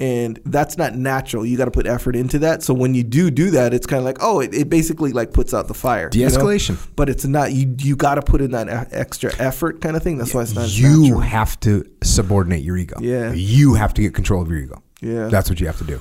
and 0.01 0.41
that's 0.45 0.77
not 0.77 0.95
natural 0.97 1.47
you 1.47 1.57
got 1.57 1.67
to 1.67 1.71
put 1.71 1.87
effort 1.87 2.17
into 2.17 2.39
that 2.41 2.63
so 2.63 2.75
when 2.75 2.95
you 2.95 3.05
do 3.05 3.31
do 3.31 3.51
that 3.51 3.73
it's 3.73 3.87
kind 3.87 3.99
of 3.99 4.05
like 4.05 4.17
oh 4.21 4.41
it, 4.41 4.53
it 4.53 4.69
basically 4.69 5.13
like 5.13 5.33
puts 5.33 5.55
out 5.55 5.69
the 5.69 5.75
fire 5.75 6.11
you 6.13 6.25
know? 6.25 6.29
De-escalation. 6.29 6.77
but 6.97 7.09
it's 7.09 7.25
not 7.25 7.53
you 7.53 7.75
you 7.79 7.95
got 7.95 8.17
to 8.17 8.23
put 8.23 8.41
in 8.41 8.51
that 8.51 8.89
extra 8.93 9.33
effort 9.39 9.81
kind 9.81 9.97
of 9.97 10.03
thing 10.03 10.19
that's 10.19 10.35
why 10.35 10.43
it's 10.43 10.55
not 10.55 10.69
you 10.69 11.03
natural. 11.03 11.21
have 11.21 11.61
to 11.61 11.85
subordinate 12.03 12.63
your 12.63 12.77
ego. 12.77 12.97
Yeah. 13.01 13.33
You 13.33 13.75
have 13.75 13.95
to 13.95 14.03
get 14.03 14.15
control 14.15 14.43
of 14.43 14.49
your 14.49 14.59
ego. 14.59 14.83
Yeah. 15.01 15.29
That's 15.29 15.49
what 15.49 15.61
you 15.61 15.67
have 15.67 15.79
to 15.79 15.85
do. 15.85 16.01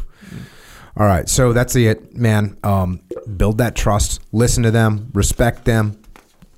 All 0.96 1.06
right. 1.06 1.28
So 1.28 1.54
that's 1.54 1.76
it, 1.76 2.16
man. 2.16 2.58
Um, 2.64 3.02
build 3.38 3.58
that 3.58 3.76
trust. 3.76 4.22
Listen 4.32 4.64
to 4.64 4.72
them. 4.72 5.10
Respect 5.14 5.66
them. 5.66 6.00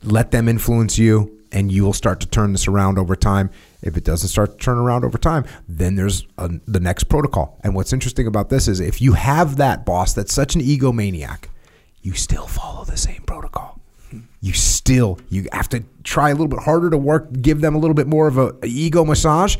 Let 0.03 0.31
them 0.31 0.47
influence 0.47 0.97
you, 0.97 1.41
and 1.51 1.71
you 1.71 1.83
will 1.83 1.93
start 1.93 2.19
to 2.19 2.27
turn 2.27 2.51
this 2.51 2.67
around 2.67 2.99
over 2.99 3.15
time. 3.15 3.49
If 3.81 3.97
it 3.97 4.03
doesn't 4.03 4.29
start 4.29 4.51
to 4.51 4.57
turn 4.57 4.77
around 4.77 5.05
over 5.05 5.17
time, 5.17 5.45
then 5.67 5.95
there's 5.95 6.27
a, 6.37 6.49
the 6.67 6.79
next 6.79 7.05
protocol. 7.05 7.59
And 7.63 7.73
what's 7.73 7.93
interesting 7.93 8.27
about 8.27 8.49
this 8.49 8.67
is 8.67 8.79
if 8.79 9.01
you 9.01 9.13
have 9.13 9.57
that 9.57 9.85
boss 9.85 10.13
that's 10.13 10.33
such 10.33 10.55
an 10.55 10.61
egomaniac, 10.61 11.45
you 12.01 12.13
still 12.13 12.47
follow 12.47 12.83
the 12.83 12.97
same 12.97 13.23
protocol 13.25 13.79
you 14.41 14.53
still 14.53 15.19
you 15.29 15.47
have 15.51 15.67
to 15.67 15.83
try 16.03 16.29
a 16.29 16.33
little 16.33 16.47
bit 16.47 16.59
harder 16.59 16.89
to 16.89 16.97
work 16.97 17.27
give 17.41 17.61
them 17.61 17.73
a 17.75 17.77
little 17.77 17.95
bit 17.95 18.07
more 18.07 18.27
of 18.27 18.37
a, 18.37 18.55
a 18.61 18.67
ego 18.67 19.03
massage 19.03 19.57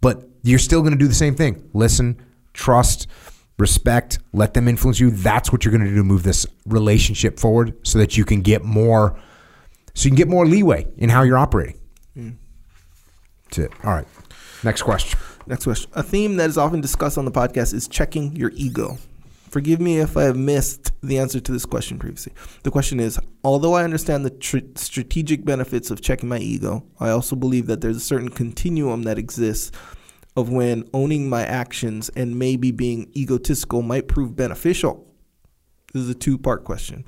but 0.00 0.28
you're 0.42 0.58
still 0.58 0.80
going 0.80 0.92
to 0.92 0.98
do 0.98 1.08
the 1.08 1.14
same 1.14 1.34
thing 1.34 1.68
listen 1.72 2.20
trust 2.52 3.08
respect 3.58 4.18
let 4.32 4.54
them 4.54 4.68
influence 4.68 5.00
you 5.00 5.10
that's 5.10 5.50
what 5.50 5.64
you're 5.64 5.72
going 5.72 5.84
to 5.84 5.88
do 5.88 5.96
to 5.96 6.04
move 6.04 6.22
this 6.22 6.46
relationship 6.66 7.38
forward 7.38 7.74
so 7.82 7.98
that 7.98 8.16
you 8.16 8.24
can 8.24 8.42
get 8.42 8.62
more 8.62 9.18
so 9.94 10.04
you 10.04 10.10
can 10.10 10.16
get 10.16 10.28
more 10.28 10.46
leeway 10.46 10.86
in 10.98 11.08
how 11.08 11.22
you're 11.22 11.38
operating 11.38 11.78
mm. 12.16 12.36
that's 13.44 13.58
it 13.58 13.72
all 13.82 13.92
right 13.92 14.06
next 14.62 14.82
question 14.82 15.18
Next 15.46 15.64
question. 15.64 15.90
A 15.94 16.02
theme 16.02 16.36
that 16.36 16.48
is 16.48 16.58
often 16.58 16.80
discussed 16.80 17.16
on 17.16 17.24
the 17.24 17.30
podcast 17.30 17.72
is 17.72 17.86
checking 17.86 18.34
your 18.34 18.50
ego. 18.54 18.98
Forgive 19.48 19.80
me 19.80 19.98
if 19.98 20.16
I 20.16 20.24
have 20.24 20.36
missed 20.36 20.90
the 21.02 21.18
answer 21.18 21.38
to 21.38 21.52
this 21.52 21.64
question 21.64 21.98
previously. 21.98 22.32
The 22.64 22.70
question 22.72 22.98
is 22.98 23.18
Although 23.44 23.74
I 23.74 23.84
understand 23.84 24.24
the 24.24 24.30
tr- 24.30 24.58
strategic 24.74 25.44
benefits 25.44 25.90
of 25.90 26.00
checking 26.00 26.28
my 26.28 26.38
ego, 26.38 26.84
I 26.98 27.10
also 27.10 27.36
believe 27.36 27.68
that 27.68 27.80
there's 27.80 27.96
a 27.96 28.00
certain 28.00 28.28
continuum 28.28 29.04
that 29.04 29.18
exists 29.18 29.70
of 30.36 30.50
when 30.50 30.88
owning 30.92 31.28
my 31.28 31.44
actions 31.44 32.10
and 32.10 32.38
maybe 32.38 32.70
being 32.70 33.10
egotistical 33.16 33.82
might 33.82 34.06
prove 34.06 34.36
beneficial. 34.36 35.06
This 35.92 36.02
is 36.02 36.10
a 36.10 36.14
two 36.14 36.36
part 36.36 36.64
question, 36.64 37.04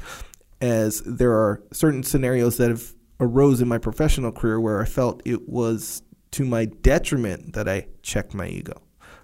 as 0.61 1.03
there 1.03 1.33
are 1.33 1.63
certain 1.73 2.03
scenarios 2.03 2.57
that 2.57 2.71
have 2.71 2.95
arose 3.21 3.61
in 3.61 3.69
my 3.69 3.79
professional 3.79 4.33
career 4.33 4.61
where 4.61 4.81
I 4.81 4.85
felt 4.87 5.23
it 5.25 5.49
was 5.49 6.03
to 6.31 6.45
my 6.45 6.67
detriment 6.67 7.55
that 7.55 7.69
I 7.69 7.89
checked 8.03 8.33
my 8.33 8.47
ego. 8.47 8.81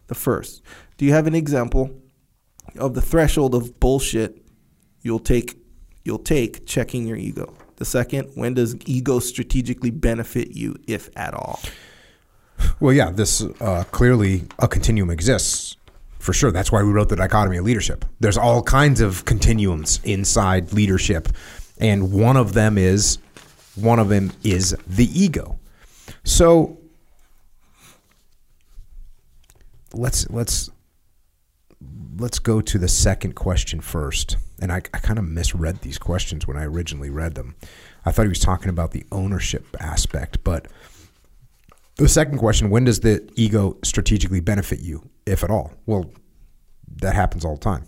The 0.09 0.15
first, 0.15 0.63
do 0.99 1.05
you 1.05 1.13
have 1.13 1.27
an 1.27 1.35
example 1.35 1.91
of 2.77 2.95
the 2.95 3.01
threshold 3.01 3.55
of 3.55 3.79
bullshit 3.81 4.45
you'll 5.01 5.19
take 5.19 5.57
you'll 6.05 6.19
take 6.19 6.67
checking 6.67 7.07
your 7.07 7.17
ego? 7.17 7.55
The 7.77 7.85
second, 7.85 8.31
when 8.35 8.55
does 8.55 8.77
ego 8.87 9.19
strategically 9.19 9.91
benefit 9.91 10.53
you, 10.53 10.77
if 10.87 11.09
at 11.17 11.35
all? 11.35 11.61
Well, 12.81 12.93
yeah, 12.93 13.11
this 13.11 13.43
uh, 13.61 13.85
clearly 13.91 14.45
a 14.59 14.69
continuum 14.69 15.11
exists 15.11 15.77
for 16.19 16.33
sure. 16.33 16.51
That's 16.51 16.73
why 16.73 16.83
we 16.83 16.91
wrote 16.91 17.11
the 17.11 17.17
dichotomy 17.17 17.59
of 17.59 17.65
leadership. 17.65 18.05
There's 18.19 18.39
all 18.39 18.63
kinds 18.63 19.01
of 19.01 19.25
continuums 19.27 20.01
inside 20.05 20.73
leadership, 20.73 21.29
and 21.79 22.13
one 22.13 22.37
of 22.37 22.55
them 22.55 22.79
is 22.79 23.19
one 23.75 23.99
of 23.99 24.09
them 24.09 24.33
is 24.43 24.77
the 24.87 25.07
ego. 25.21 25.59
So 26.25 26.79
let's 29.93 30.29
let's 30.31 30.71
let's 32.17 32.39
go 32.39 32.61
to 32.61 32.79
the 32.79 32.89
second 32.89 33.35
question 33.35 33.81
first. 33.81 34.37
And 34.61 34.73
I, 34.73 34.77
I 34.77 34.99
kind 34.99 35.19
of 35.19 35.27
misread 35.27 35.81
these 35.81 35.99
questions 35.99 36.47
when 36.47 36.57
I 36.57 36.65
originally 36.65 37.11
read 37.11 37.35
them. 37.35 37.55
I 38.07 38.13
thought 38.13 38.23
he 38.23 38.29
was 38.29 38.41
talking 38.41 38.71
about 38.71 38.93
the 38.93 39.05
ownership 39.11 39.77
aspect, 39.81 40.43
but 40.45 40.69
the 41.97 42.09
second 42.09 42.39
question 42.39 42.71
when 42.71 42.85
does 42.85 43.01
the 43.01 43.29
ego 43.37 43.79
strategically 43.85 44.41
benefit 44.41 44.81
you, 44.81 45.09
if 45.27 45.45
at 45.45 45.51
all? 45.51 45.73
Well, 45.87 46.11
that 46.97 47.15
happens 47.15 47.45
all 47.45 47.55
the 47.55 47.61
time. 47.61 47.85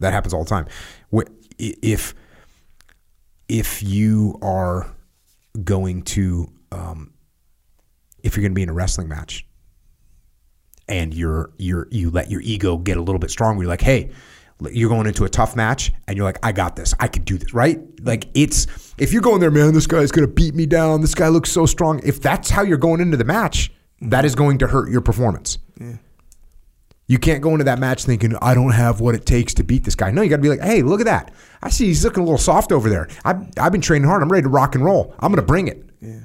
That 0.00 0.12
happens 0.12 0.34
all 0.34 0.44
the 0.44 0.50
time. 0.50 0.66
If 1.58 2.14
if 3.48 3.82
you 3.82 4.38
are 4.42 4.90
going 5.64 6.02
to 6.02 6.52
um, 6.72 7.14
if 8.22 8.36
you're 8.36 8.42
going 8.42 8.52
to 8.52 8.56
be 8.56 8.62
in 8.62 8.68
a 8.68 8.74
wrestling 8.74 9.08
match 9.08 9.46
and 10.88 11.14
you're 11.14 11.50
you're 11.56 11.88
you 11.90 12.10
let 12.10 12.30
your 12.30 12.40
ego 12.42 12.76
get 12.76 12.96
a 12.96 13.02
little 13.02 13.18
bit 13.18 13.30
stronger, 13.30 13.62
you're 13.62 13.68
like, 13.68 13.80
hey, 13.80 14.10
you're 14.70 14.88
going 14.88 15.06
into 15.06 15.24
a 15.24 15.28
tough 15.28 15.54
match 15.54 15.92
and 16.06 16.16
you're 16.16 16.24
like, 16.24 16.38
I 16.42 16.52
got 16.52 16.76
this, 16.76 16.94
I 16.98 17.08
could 17.08 17.24
do 17.24 17.36
this, 17.38 17.52
right? 17.52 17.80
Like 18.00 18.28
it's 18.34 18.94
if 18.98 19.12
you're 19.12 19.22
going 19.22 19.40
there, 19.40 19.50
man, 19.50 19.74
this 19.74 19.86
guy's 19.86 20.10
gonna 20.10 20.26
beat 20.26 20.54
me 20.54 20.66
down. 20.66 21.00
This 21.00 21.14
guy 21.14 21.28
looks 21.28 21.50
so 21.50 21.66
strong. 21.66 22.00
If 22.04 22.20
that's 22.20 22.50
how 22.50 22.62
you're 22.62 22.78
going 22.78 23.00
into 23.00 23.16
the 23.16 23.24
match, 23.24 23.72
that 24.00 24.24
is 24.24 24.34
going 24.34 24.58
to 24.58 24.66
hurt 24.66 24.90
your 24.90 25.00
performance. 25.00 25.58
You 27.08 27.18
can't 27.18 27.40
go 27.40 27.52
into 27.52 27.64
that 27.64 27.78
match 27.78 28.04
thinking 28.04 28.34
I 28.42 28.54
don't 28.54 28.72
have 28.72 29.00
what 29.00 29.14
it 29.14 29.26
takes 29.26 29.54
to 29.54 29.64
beat 29.64 29.84
this 29.84 29.94
guy. 29.94 30.10
No, 30.10 30.22
you 30.22 30.28
got 30.28 30.36
to 30.36 30.42
be 30.42 30.48
like, 30.48 30.60
hey, 30.60 30.82
look 30.82 31.00
at 31.00 31.06
that. 31.06 31.32
I 31.62 31.70
see 31.70 31.86
he's 31.86 32.02
looking 32.04 32.22
a 32.22 32.24
little 32.24 32.38
soft 32.38 32.72
over 32.72 32.90
there. 32.90 33.08
I've, 33.24 33.48
I've 33.60 33.70
been 33.70 33.80
training 33.80 34.08
hard. 34.08 34.22
I'm 34.22 34.28
ready 34.28 34.42
to 34.42 34.48
rock 34.48 34.74
and 34.74 34.84
roll. 34.84 35.14
I'm 35.20 35.30
going 35.30 35.40
to 35.40 35.46
bring 35.46 35.68
it. 35.68 35.88
Yeah. 36.00 36.20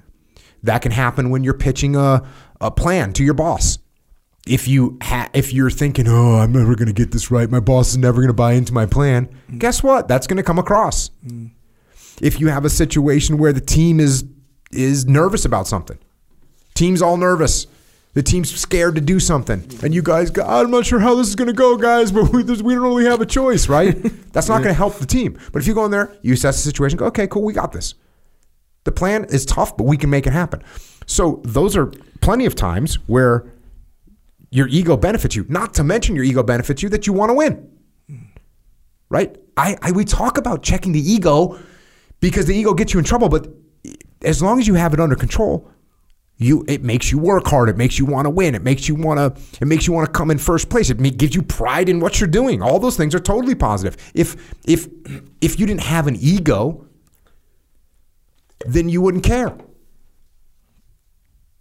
That 0.63 0.82
can 0.82 0.91
happen 0.91 1.29
when 1.29 1.43
you're 1.43 1.53
pitching 1.53 1.95
a, 1.95 2.27
a 2.59 2.71
plan 2.71 3.13
to 3.13 3.23
your 3.23 3.36
boss. 3.36 3.77
If 4.47 4.67
you 4.67 4.97
ha- 5.01 5.29
if 5.33 5.53
you're 5.53 5.69
thinking, 5.69 6.07
oh, 6.07 6.37
I'm 6.37 6.51
never 6.51 6.75
going 6.75 6.87
to 6.87 6.93
get 6.93 7.11
this 7.11 7.29
right. 7.29 7.49
My 7.49 7.59
boss 7.59 7.91
is 7.91 7.97
never 7.97 8.17
going 8.17 8.27
to 8.27 8.33
buy 8.33 8.53
into 8.53 8.73
my 8.73 8.85
plan. 8.85 9.29
Mm. 9.49 9.59
Guess 9.59 9.83
what? 9.83 10.07
That's 10.07 10.27
going 10.27 10.37
to 10.37 10.43
come 10.43 10.57
across. 10.57 11.09
Mm. 11.25 11.51
If 12.21 12.39
you 12.39 12.47
have 12.47 12.65
a 12.65 12.69
situation 12.69 13.37
where 13.37 13.53
the 13.53 13.61
team 13.61 13.99
is 13.99 14.25
is 14.71 15.05
nervous 15.05 15.45
about 15.45 15.67
something, 15.67 15.99
team's 16.73 17.01
all 17.01 17.17
nervous. 17.17 17.67
The 18.13 18.23
team's 18.23 18.53
scared 18.53 18.95
to 18.95 19.01
do 19.01 19.21
something, 19.21 19.61
mm. 19.61 19.83
and 19.83 19.93
you 19.93 20.01
guys, 20.01 20.31
go, 20.31 20.43
I'm 20.43 20.69
not 20.69 20.85
sure 20.85 20.99
how 20.99 21.15
this 21.15 21.29
is 21.29 21.35
going 21.35 21.47
to 21.47 21.53
go, 21.53 21.77
guys, 21.77 22.11
but 22.11 22.33
we, 22.33 22.43
we 22.43 22.73
don't 22.73 22.83
really 22.83 23.05
have 23.05 23.21
a 23.21 23.25
choice, 23.25 23.69
right? 23.69 23.95
That's 24.33 24.49
not 24.49 24.57
going 24.57 24.67
to 24.69 24.73
help 24.73 24.95
the 24.95 25.05
team. 25.05 25.39
But 25.53 25.61
if 25.61 25.67
you 25.67 25.73
go 25.73 25.85
in 25.85 25.91
there, 25.91 26.13
you 26.21 26.33
assess 26.33 26.57
the 26.57 26.63
situation, 26.63 26.97
go, 26.97 27.05
okay, 27.05 27.25
cool, 27.25 27.43
we 27.43 27.53
got 27.53 27.71
this. 27.71 27.93
The 28.83 28.91
plan 28.91 29.25
is 29.25 29.45
tough, 29.45 29.77
but 29.77 29.85
we 29.85 29.95
can 29.95 30.09
make 30.09 30.27
it 30.27 30.33
happen. 30.33 30.61
So 31.05 31.41
those 31.43 31.77
are 31.77 31.87
plenty 32.21 32.45
of 32.45 32.55
times 32.55 32.95
where 33.07 33.45
your 34.52 34.68
ego 34.68 34.97
benefits 34.97 35.36
you. 35.36 35.45
Not 35.49 35.74
to 35.76 35.84
mention 35.84 36.16
your 36.16 36.26
ego 36.26 36.43
benefits 36.43 36.84
you 36.84 36.89
that 36.89 37.08
you 37.08 37.14
want 37.14 37.30
to 37.30 37.34
win. 37.34 37.70
Right? 39.10 39.36
I, 39.58 39.78
I 39.82 39.91
we 39.91 40.06
talk 40.06 40.38
about 40.38 40.62
checking 40.62 40.91
the 40.91 40.99
ego 40.99 41.60
because 42.20 42.45
the 42.45 42.56
ego 42.56 42.74
gets 42.74 42.93
you 42.93 42.99
in 42.99 43.06
trouble, 43.06 43.30
but 43.30 43.47
as 44.22 44.41
long 44.41 44.60
as 44.60 44.68
you 44.68 44.76
have 44.76 44.93
it 44.93 44.99
under 44.99 45.16
control, 45.16 45.70
you 46.38 46.66
it 46.68 46.84
makes 46.84 47.12
you 47.12 47.18
work 47.18 47.47
hard. 47.47 47.70
It 47.70 47.78
makes 47.78 47.99
you 47.99 48.06
want 48.06 48.26
to 48.26 48.30
win. 48.30 48.56
It 48.56 48.64
makes 48.64 48.88
you 48.88 48.95
want 48.95 49.20
to 49.20 49.41
it 49.62 49.66
makes 49.66 49.88
you 49.88 49.93
want 49.93 50.08
to 50.08 50.12
come 50.12 50.32
in 50.32 50.38
first 50.38 50.70
place. 50.70 50.89
It 50.89 50.99
ma- 50.99 51.10
gives 51.16 51.36
you 51.36 51.41
pride 51.43 51.88
in 51.88 51.99
what 51.99 52.20
you're 52.20 52.30
doing. 52.30 52.62
All 52.62 52.80
those 52.80 52.97
things 52.97 53.14
are 53.14 53.20
totally 53.20 53.56
positive. 53.56 53.95
If 54.14 54.56
if 54.66 54.88
if 55.39 55.60
you 55.60 55.66
didn't 55.66 55.84
have 55.84 56.08
an 56.08 56.16
ego, 56.16 56.88
then 58.66 58.89
you 58.89 59.02
wouldn't 59.02 59.24
care. 59.24 59.56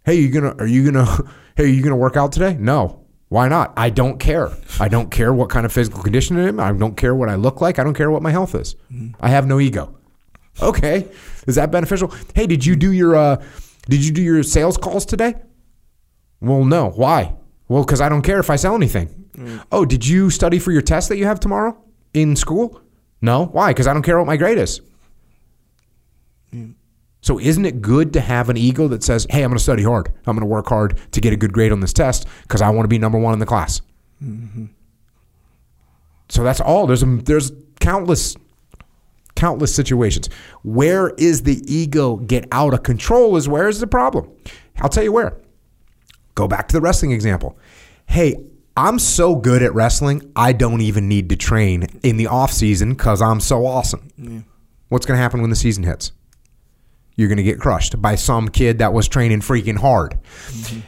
Hey, 0.03 0.15
you 0.15 0.29
gonna 0.29 0.55
are 0.57 0.67
you 0.67 0.91
gonna 0.91 1.05
hey, 1.55 1.63
are 1.63 1.67
you 1.67 1.81
gonna 1.83 1.95
work 1.95 2.17
out 2.17 2.31
today? 2.31 2.55
No. 2.59 3.05
Why 3.29 3.47
not? 3.47 3.73
I 3.77 3.89
don't 3.89 4.19
care. 4.19 4.49
I 4.79 4.89
don't 4.89 5.09
care 5.09 5.33
what 5.33 5.49
kind 5.49 5.65
of 5.65 5.71
physical 5.71 6.03
condition 6.03 6.37
I 6.37 6.49
am. 6.49 6.59
I 6.59 6.73
don't 6.73 6.97
care 6.97 7.15
what 7.15 7.29
I 7.29 7.35
look 7.35 7.61
like. 7.61 7.79
I 7.79 7.83
don't 7.83 7.93
care 7.93 8.11
what 8.11 8.21
my 8.21 8.31
health 8.31 8.55
is. 8.55 8.75
Mm-hmm. 8.91 9.15
I 9.21 9.29
have 9.29 9.47
no 9.47 9.59
ego. 9.61 9.97
Okay. 10.61 11.07
Is 11.47 11.55
that 11.55 11.71
beneficial? 11.71 12.13
Hey, 12.35 12.45
did 12.45 12.65
you 12.65 12.75
do 12.75 12.91
your 12.91 13.15
uh 13.15 13.41
did 13.87 14.05
you 14.05 14.11
do 14.11 14.21
your 14.21 14.43
sales 14.43 14.77
calls 14.77 15.05
today? 15.05 15.35
Well, 16.41 16.65
no. 16.65 16.89
Why? 16.89 17.35
Well, 17.67 17.83
because 17.85 18.01
I 18.01 18.09
don't 18.09 18.21
care 18.21 18.39
if 18.39 18.49
I 18.49 18.57
sell 18.57 18.75
anything. 18.75 19.07
Mm. 19.37 19.63
Oh, 19.71 19.85
did 19.85 20.05
you 20.05 20.29
study 20.29 20.59
for 20.59 20.71
your 20.71 20.81
test 20.81 21.07
that 21.09 21.17
you 21.17 21.25
have 21.25 21.39
tomorrow 21.39 21.81
in 22.13 22.35
school? 22.35 22.81
No. 23.21 23.45
Why? 23.45 23.69
Because 23.69 23.87
I 23.87 23.93
don't 23.93 24.03
care 24.03 24.17
what 24.17 24.27
my 24.27 24.35
grade 24.35 24.57
is. 24.57 24.81
Mm. 26.53 26.75
So, 27.21 27.39
isn't 27.39 27.65
it 27.65 27.81
good 27.81 28.13
to 28.13 28.21
have 28.21 28.49
an 28.49 28.57
ego 28.57 28.87
that 28.87 29.03
says, 29.03 29.27
hey, 29.29 29.43
I'm 29.43 29.49
going 29.49 29.57
to 29.57 29.63
study 29.63 29.83
hard. 29.83 30.11
I'm 30.25 30.35
going 30.35 30.39
to 30.39 30.45
work 30.47 30.67
hard 30.67 30.99
to 31.11 31.21
get 31.21 31.33
a 31.33 31.35
good 31.35 31.53
grade 31.53 31.71
on 31.71 31.79
this 31.79 31.93
test 31.93 32.27
because 32.43 32.61
I 32.61 32.69
want 32.71 32.85
to 32.85 32.87
be 32.87 32.97
number 32.97 33.19
one 33.19 33.33
in 33.33 33.39
the 33.39 33.45
class? 33.45 33.81
Mm-hmm. 34.23 34.65
So, 36.29 36.43
that's 36.43 36.59
all. 36.59 36.87
There's, 36.87 37.03
a, 37.03 37.05
there's 37.05 37.51
countless, 37.79 38.35
countless 39.35 39.73
situations. 39.73 40.29
Where 40.63 41.09
is 41.17 41.43
the 41.43 41.61
ego 41.71 42.15
get 42.15 42.47
out 42.51 42.73
of 42.73 42.83
control 42.83 43.35
is 43.37 43.47
where 43.47 43.67
is 43.67 43.79
the 43.79 43.87
problem. 43.87 44.31
I'll 44.79 44.89
tell 44.89 45.03
you 45.03 45.11
where. 45.11 45.37
Go 46.33 46.47
back 46.47 46.67
to 46.69 46.73
the 46.73 46.81
wrestling 46.81 47.11
example. 47.11 47.57
Hey, 48.07 48.35
I'm 48.77 48.99
so 48.99 49.35
good 49.35 49.61
at 49.61 49.73
wrestling, 49.75 50.31
I 50.35 50.53
don't 50.53 50.81
even 50.81 51.07
need 51.07 51.29
to 51.29 51.35
train 51.35 51.87
in 52.03 52.17
the 52.17 52.27
off 52.27 52.51
season 52.51 52.93
because 52.93 53.21
I'm 53.21 53.41
so 53.41 53.65
awesome. 53.65 54.09
What's 54.87 55.05
going 55.05 55.17
to 55.17 55.21
happen 55.21 55.41
when 55.41 55.49
the 55.49 55.55
season 55.55 55.83
hits? 55.83 56.13
You're 57.21 57.29
going 57.29 57.37
to 57.37 57.43
get 57.43 57.59
crushed 57.59 58.01
by 58.01 58.15
some 58.15 58.49
kid 58.49 58.79
that 58.79 58.93
was 58.93 59.07
training 59.07 59.41
freaking 59.41 59.77
hard. 59.77 60.17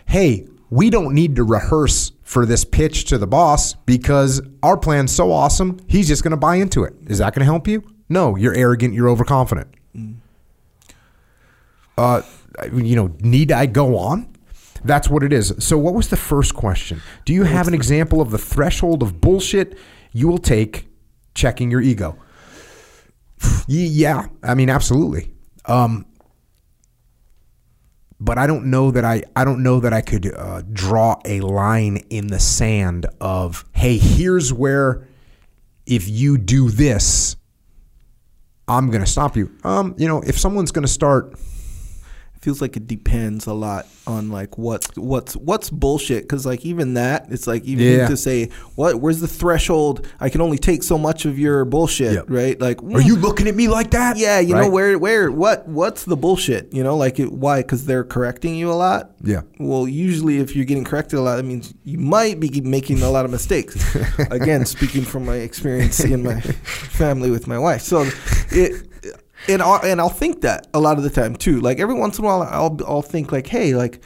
Hey, 0.08 0.48
we 0.72 0.90
don't 0.90 1.14
need 1.14 1.36
to 1.36 1.44
rehearse 1.44 2.12
for 2.24 2.48
this 2.48 2.66
pitch 2.66 3.06
to 3.06 3.20
the 3.20 3.28
boss 3.28 3.76
because 3.76 4.42
our 4.64 4.76
plan's 4.76 5.12
so 5.12 5.32
awesome, 5.32 5.80
he's 5.88 6.08
just 6.08 6.24
going 6.24 6.32
to 6.32 6.38
buy 6.38 6.56
into 6.56 6.84
it. 6.86 6.96
Is 7.06 7.20
that 7.20 7.36
going 7.36 7.42
to 7.42 7.46
help 7.46 7.68
you? 7.68 7.84
No, 8.10 8.36
you're 8.36 8.56
arrogant, 8.56 8.96
you're 8.96 9.10
overconfident. 9.10 9.76
Uh, 11.96 12.24
you 12.74 12.96
know, 12.96 13.16
need 13.20 13.52
I 13.52 13.68
go 13.68 13.96
on? 13.96 14.36
That's 14.84 15.08
what 15.08 15.22
it 15.22 15.32
is. 15.32 15.54
So, 15.60 15.78
what 15.78 15.94
was 15.94 16.08
the 16.08 16.18
first 16.18 16.56
question? 16.56 17.00
Do 17.26 17.34
you 17.34 17.44
have 17.44 17.68
an 17.68 17.76
example 17.76 18.22
of 18.22 18.32
the 18.32 18.40
threshold 18.40 19.04
of 19.04 19.22
bullshit 19.22 19.78
you 20.12 20.28
will 20.28 20.40
take 20.40 20.88
checking 21.36 21.70
your 21.70 21.82
ego? 21.82 22.18
Yeah, 23.68 24.28
I 24.42 24.56
mean, 24.56 24.72
absolutely. 24.72 25.32
Um, 25.66 26.06
but 28.24 28.38
I 28.38 28.48
don't 28.48 28.68
know 28.68 28.90
that 28.92 29.04
I 29.04 29.24
I 29.36 29.44
don't 29.44 29.62
know 29.64 29.82
that 29.82 29.92
I 29.92 30.00
could 30.00 30.34
uh, 30.34 30.62
draw 30.72 31.20
a 31.26 31.42
line 31.42 31.98
in 32.10 32.28
the 32.28 32.40
sand 32.40 33.06
of 33.20 33.66
hey, 33.74 33.98
here's 33.98 34.54
where 34.54 35.06
if 35.86 36.08
you 36.08 36.38
do 36.38 36.70
this, 36.70 37.36
I'm 38.66 38.90
gonna 38.90 39.06
stop 39.06 39.36
you. 39.36 39.52
Um, 39.66 39.94
you 39.98 40.08
know, 40.08 40.22
if 40.22 40.40
someone's 40.40 40.72
gonna 40.72 40.88
start 40.88 41.38
feels 42.44 42.62
like 42.62 42.76
it 42.76 42.86
depends 42.88 43.48
a 43.48 43.54
lot 43.54 43.88
on 44.06 44.30
like 44.30 44.58
what's 44.58 44.88
what's 44.98 45.34
what's 45.38 45.70
bullshit. 45.70 46.24
Because 46.24 46.46
like 46.46 46.66
even 46.66 46.96
that 46.96 47.28
it's 47.32 47.48
like 47.48 47.64
even 47.64 47.86
Yeah. 48.00 48.08
to 48.10 48.18
say 48.18 48.50
what 48.76 48.96
where's 49.00 49.22
the 49.22 49.28
threshold? 49.30 50.06
I 50.20 50.28
can 50.30 50.42
only 50.42 50.58
take 50.58 50.84
so 50.84 50.98
much 50.98 51.24
of 51.26 51.40
your 51.40 51.64
bullshit 51.64 52.14
Yep. 52.14 52.26
right? 52.28 52.60
Like 52.60 52.84
Are 52.84 53.02
you 53.02 53.16
looking 53.16 53.48
at 53.48 53.56
me 53.56 53.68
like 53.70 53.92
that? 53.92 54.18
yeah 54.18 54.40
you 54.42 54.54
know 54.54 54.70
where 54.70 55.00
where 55.00 55.32
what 55.32 55.68
what's 55.68 56.04
the 56.04 56.18
bullshit? 56.18 56.74
You 56.74 56.84
know 56.84 56.98
like 56.98 57.18
it, 57.20 57.32
why? 57.32 57.62
Because 57.62 57.86
they're 57.86 58.04
correcting 58.04 58.56
you 58.56 58.70
a 58.72 58.74
lot? 58.76 59.12
Yeah. 59.24 59.42
well 59.58 59.88
usually 59.88 60.40
if 60.40 60.54
you're 60.56 60.66
getting 60.66 60.84
corrected 60.84 61.18
a 61.20 61.22
lot 61.22 61.38
that 61.38 61.44
means 61.46 61.74
you 61.86 61.98
might 61.98 62.42
be 62.42 62.60
making 62.62 63.02
a 63.04 63.10
lot 63.10 63.24
of 63.24 63.32
mistakes. 63.32 63.74
Again 64.32 64.66
speaking 64.66 65.04
from 65.04 65.26
my 65.26 65.38
experience 65.38 66.02
in 66.04 66.24
my 66.24 66.42
family 67.02 67.32
with 67.32 67.48
my 67.48 67.58
wife. 67.58 67.82
So 67.84 68.06
it 68.52 68.90
and 69.48 69.62
I'll, 69.62 69.82
and 69.84 70.00
I'll 70.00 70.10
think 70.10 70.42
that 70.42 70.68
a 70.74 70.80
lot 70.80 70.98
of 70.98 71.04
the 71.04 71.10
time 71.10 71.36
too. 71.36 71.60
Like 71.62 71.80
every 71.80 71.96
once 71.96 72.18
in 72.18 72.24
a 72.26 72.28
while 72.28 72.42
I'll 72.44 72.78
I'll 72.88 73.02
think 73.02 73.32
like 73.32 73.48
hey 73.48 73.76
like 73.76 74.04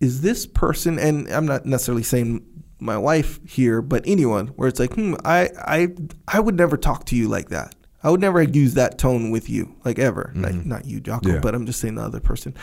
is 0.00 0.20
this 0.20 0.46
person 0.46 0.98
and 0.98 1.28
I'm 1.28 1.46
not 1.46 1.64
necessarily 1.66 2.02
saying 2.02 2.44
my 2.80 2.98
wife 2.98 3.38
here 3.46 3.80
but 3.80 4.02
anyone 4.06 4.48
where 4.48 4.66
it's 4.68 4.80
like 4.80 4.94
hmm 4.94 5.14
I 5.24 5.50
I 5.58 5.88
I 6.26 6.40
would 6.40 6.56
never 6.56 6.76
talk 6.76 7.04
to 7.06 7.16
you 7.16 7.28
like 7.28 7.50
that. 7.50 7.74
I 8.02 8.10
would 8.10 8.20
never 8.20 8.42
use 8.42 8.74
that 8.74 8.98
tone 8.98 9.30
with 9.30 9.48
you 9.48 9.76
like 9.84 10.00
ever. 10.00 10.32
Like, 10.34 10.66
not 10.66 10.86
you 10.86 10.98
Jocko 11.00 11.34
Yeah. 11.34 11.38
but 11.38 11.54
I'm 11.54 11.66
just 11.66 11.78
saying 11.78 11.94
the 11.94 12.02
other 12.02 12.18
person. 12.20 12.54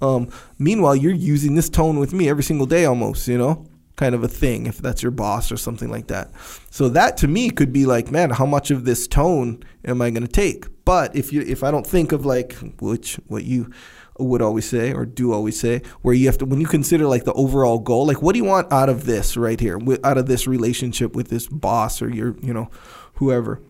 Um 0.00 0.30
meanwhile 0.58 0.96
you're 0.96 1.12
using 1.12 1.54
this 1.54 1.68
tone 1.68 1.98
with 2.00 2.12
me 2.12 2.28
every 2.28 2.42
single 2.42 2.66
day 2.66 2.84
almost 2.84 3.28
you 3.28 3.38
know 3.38 3.64
kind 3.98 4.14
of 4.14 4.22
a 4.22 4.28
thing 4.28 4.66
if 4.66 4.78
that's 4.78 5.02
your 5.02 5.10
boss 5.10 5.52
or 5.52 5.56
something 5.56 5.90
like 5.90 6.06
that. 6.06 6.30
So 6.70 6.88
that 6.90 7.18
to 7.18 7.28
me 7.28 7.50
could 7.50 7.72
be 7.72 7.84
like 7.84 8.10
man 8.10 8.30
how 8.30 8.46
much 8.46 8.70
of 8.70 8.84
this 8.84 9.06
tone 9.06 9.62
am 9.84 10.00
I 10.00 10.10
going 10.10 10.22
to 10.22 10.28
take? 10.28 10.66
But 10.86 11.14
if 11.14 11.32
you 11.32 11.42
if 11.42 11.62
I 11.62 11.70
don't 11.70 11.86
think 11.86 12.12
of 12.12 12.24
like 12.24 12.54
which 12.80 13.16
what 13.26 13.44
you 13.44 13.70
would 14.18 14.40
always 14.40 14.68
say 14.68 14.92
or 14.92 15.04
do 15.04 15.32
always 15.32 15.60
say 15.60 15.82
where 16.02 16.14
you 16.14 16.26
have 16.26 16.38
to 16.38 16.46
when 16.46 16.60
you 16.60 16.66
consider 16.66 17.06
like 17.06 17.24
the 17.24 17.32
overall 17.34 17.78
goal 17.78 18.06
like 18.06 18.20
what 18.20 18.32
do 18.32 18.38
you 18.38 18.44
want 18.44 18.72
out 18.72 18.88
of 18.88 19.04
this 19.04 19.36
right 19.36 19.60
here 19.60 19.78
out 20.02 20.18
of 20.18 20.26
this 20.26 20.46
relationship 20.46 21.14
with 21.14 21.28
this 21.28 21.46
boss 21.46 22.00
or 22.00 22.08
your 22.08 22.36
you 22.40 22.54
know 22.54 22.70
whoever? 23.14 23.60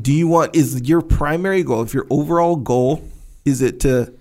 Do 0.00 0.12
you 0.12 0.28
want 0.28 0.54
is 0.54 0.82
your 0.88 1.02
primary 1.02 1.64
goal 1.64 1.82
if 1.82 1.92
your 1.92 2.06
overall 2.08 2.54
goal 2.54 3.02
is 3.44 3.62
it 3.62 3.80
to 3.80 4.14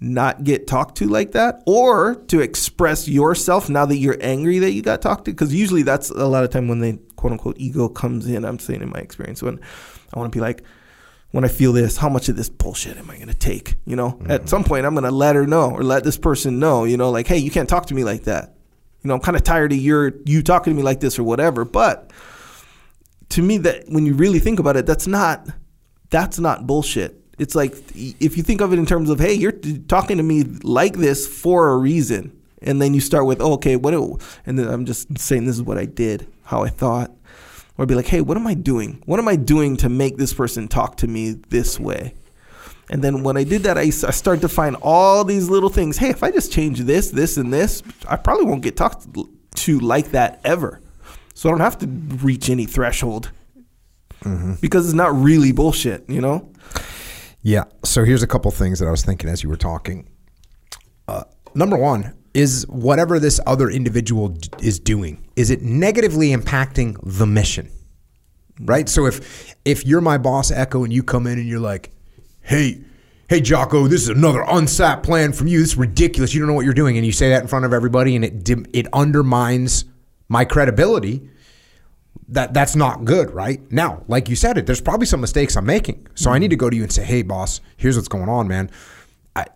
not 0.00 0.44
get 0.44 0.66
talked 0.66 0.96
to 0.96 1.06
like 1.06 1.32
that 1.32 1.62
or 1.66 2.14
to 2.26 2.40
express 2.40 3.06
yourself 3.06 3.68
now 3.68 3.84
that 3.84 3.98
you're 3.98 4.16
angry 4.20 4.58
that 4.58 4.72
you 4.72 4.80
got 4.80 5.02
talked 5.02 5.26
to 5.26 5.30
because 5.30 5.54
usually 5.54 5.82
that's 5.82 6.08
a 6.08 6.26
lot 6.26 6.42
of 6.42 6.48
time 6.48 6.68
when 6.68 6.80
the 6.80 6.98
quote 7.16 7.32
unquote 7.32 7.56
ego 7.58 7.86
comes 7.86 8.26
in 8.26 8.44
i'm 8.46 8.58
saying 8.58 8.80
in 8.80 8.88
my 8.88 8.98
experience 8.98 9.42
when 9.42 9.60
i 10.14 10.18
want 10.18 10.32
to 10.32 10.34
be 10.36 10.40
like 10.40 10.62
when 11.32 11.44
i 11.44 11.48
feel 11.48 11.72
this 11.74 11.98
how 11.98 12.08
much 12.08 12.30
of 12.30 12.36
this 12.36 12.48
bullshit 12.48 12.96
am 12.96 13.10
i 13.10 13.16
going 13.16 13.28
to 13.28 13.34
take 13.34 13.74
you 13.84 13.94
know? 13.94 14.18
At 14.22 14.40
mm-hmm. 14.40 14.46
some 14.46 14.64
point 14.64 14.86
i'm 14.86 14.94
going 14.94 15.04
to 15.04 15.10
let 15.10 15.36
her 15.36 15.46
know 15.46 15.70
or 15.70 15.82
let 15.82 16.02
this 16.02 16.16
person 16.16 16.58
know 16.58 16.84
you 16.84 16.96
know 16.96 17.10
like 17.10 17.26
hey 17.26 17.38
you 17.38 17.50
can't 17.50 17.68
talk 17.68 17.86
to 17.86 17.94
me 17.94 18.02
like 18.02 18.24
that. 18.24 18.54
You 19.02 19.08
know 19.08 19.14
i'm 19.14 19.20
kind 19.20 19.36
of 19.36 19.42
tired 19.42 19.72
of 19.72 19.78
your 19.78 20.12
you 20.24 20.42
talking 20.42 20.72
to 20.72 20.76
me 20.76 20.82
like 20.82 21.00
this 21.00 21.18
or 21.18 21.24
whatever 21.24 21.66
but 21.66 22.10
to 23.30 23.42
me 23.42 23.58
that 23.58 23.84
when 23.88 24.06
you 24.06 24.14
really 24.14 24.38
think 24.38 24.58
about 24.58 24.76
it 24.76 24.86
that's 24.86 25.06
not 25.06 25.46
that's 26.08 26.38
not 26.38 26.66
bullshit 26.66 27.19
it's 27.40 27.54
like 27.54 27.74
if 27.94 28.36
you 28.36 28.42
think 28.42 28.60
of 28.60 28.72
it 28.72 28.78
in 28.78 28.86
terms 28.86 29.10
of 29.10 29.18
hey 29.18 29.32
you're 29.32 29.52
talking 29.88 30.18
to 30.18 30.22
me 30.22 30.44
like 30.62 30.94
this 30.94 31.26
for 31.26 31.70
a 31.70 31.76
reason 31.76 32.36
and 32.62 32.80
then 32.80 32.92
you 32.92 33.00
start 33.00 33.26
with 33.26 33.40
oh, 33.40 33.54
okay 33.54 33.76
what 33.76 33.94
it, 33.94 34.00
and 34.46 34.58
then 34.58 34.68
i'm 34.68 34.84
just 34.84 35.18
saying 35.18 35.46
this 35.46 35.56
is 35.56 35.62
what 35.62 35.78
i 35.78 35.86
did 35.86 36.28
how 36.44 36.62
i 36.62 36.68
thought 36.68 37.10
or 37.78 37.86
be 37.86 37.94
like 37.94 38.06
hey 38.06 38.20
what 38.20 38.36
am 38.36 38.46
i 38.46 38.54
doing 38.54 39.02
what 39.06 39.18
am 39.18 39.26
i 39.26 39.36
doing 39.36 39.76
to 39.76 39.88
make 39.88 40.18
this 40.18 40.34
person 40.34 40.68
talk 40.68 40.96
to 40.96 41.08
me 41.08 41.32
this 41.48 41.80
way 41.80 42.14
and 42.90 43.04
then 43.04 43.22
when 43.22 43.36
I 43.36 43.44
did 43.44 43.62
that, 43.62 43.78
I 43.78 43.90
started 43.90 44.40
to 44.40 44.48
find 44.48 44.74
all 44.82 45.22
these 45.22 45.48
little 45.48 45.68
things. 45.68 45.96
Hey, 45.96 46.10
if 46.10 46.24
I 46.24 46.32
just 46.32 46.50
change 46.50 46.80
this, 46.80 47.12
this, 47.12 47.36
and 47.36 47.52
this, 47.52 47.84
I 48.08 48.16
probably 48.16 48.46
won't 48.46 48.62
get 48.62 48.76
talked 48.76 49.06
to 49.54 49.78
like 49.78 50.10
that 50.10 50.40
ever. 50.42 50.80
So 51.32 51.48
I 51.48 51.52
don't 51.52 51.60
have 51.60 51.78
to 51.78 51.86
reach 51.86 52.50
any 52.50 52.66
threshold 52.66 53.30
mm-hmm. 54.24 54.54
because 54.60 54.86
it's 54.86 54.94
not 54.94 55.14
really 55.14 55.52
bullshit, 55.52 56.10
you 56.10 56.20
know? 56.20 56.50
Yeah. 57.42 57.64
So 57.84 58.04
here's 58.04 58.22
a 58.22 58.26
couple 58.26 58.50
things 58.50 58.78
that 58.78 58.86
I 58.86 58.90
was 58.90 59.04
thinking 59.04 59.30
as 59.30 59.42
you 59.42 59.48
were 59.48 59.56
talking. 59.56 60.08
Uh, 61.08 61.24
number 61.54 61.76
one 61.76 62.14
is 62.34 62.66
whatever 62.68 63.18
this 63.18 63.40
other 63.46 63.68
individual 63.70 64.28
d- 64.28 64.48
is 64.60 64.78
doing, 64.78 65.26
is 65.36 65.50
it 65.50 65.62
negatively 65.62 66.30
impacting 66.30 66.96
the 67.02 67.26
mission? 67.26 67.70
Right. 68.60 68.88
So 68.88 69.06
if 69.06 69.54
if 69.64 69.86
you're 69.86 70.02
my 70.02 70.18
boss, 70.18 70.50
Echo, 70.50 70.84
and 70.84 70.92
you 70.92 71.02
come 71.02 71.26
in 71.26 71.38
and 71.38 71.48
you're 71.48 71.60
like, 71.60 71.92
"Hey, 72.42 72.82
hey, 73.26 73.40
Jocko, 73.40 73.86
this 73.88 74.02
is 74.02 74.10
another 74.10 74.40
unsat 74.42 75.02
plan 75.02 75.32
from 75.32 75.46
you. 75.46 75.60
This 75.60 75.70
is 75.70 75.76
ridiculous. 75.78 76.34
You 76.34 76.40
don't 76.40 76.48
know 76.48 76.54
what 76.54 76.66
you're 76.66 76.74
doing," 76.74 76.98
and 76.98 77.06
you 77.06 77.12
say 77.12 77.30
that 77.30 77.40
in 77.40 77.48
front 77.48 77.64
of 77.64 77.72
everybody, 77.72 78.14
and 78.16 78.22
it 78.24 78.44
dim- 78.44 78.66
it 78.74 78.86
undermines 78.92 79.86
my 80.28 80.44
credibility 80.44 81.26
that 82.30 82.54
that's 82.54 82.76
not 82.76 83.04
good, 83.04 83.30
right? 83.32 83.60
Now, 83.70 84.04
like 84.08 84.28
you 84.28 84.36
said 84.36 84.56
it, 84.56 84.66
there's 84.66 84.80
probably 84.80 85.06
some 85.06 85.20
mistakes 85.20 85.56
I'm 85.56 85.66
making. 85.66 86.06
So 86.14 86.30
I 86.30 86.38
need 86.38 86.50
to 86.50 86.56
go 86.56 86.70
to 86.70 86.76
you 86.76 86.82
and 86.82 86.92
say, 86.92 87.04
"Hey, 87.04 87.22
boss, 87.22 87.60
here's 87.76 87.96
what's 87.96 88.08
going 88.08 88.28
on, 88.28 88.48
man. 88.48 88.70
I, 89.34 89.46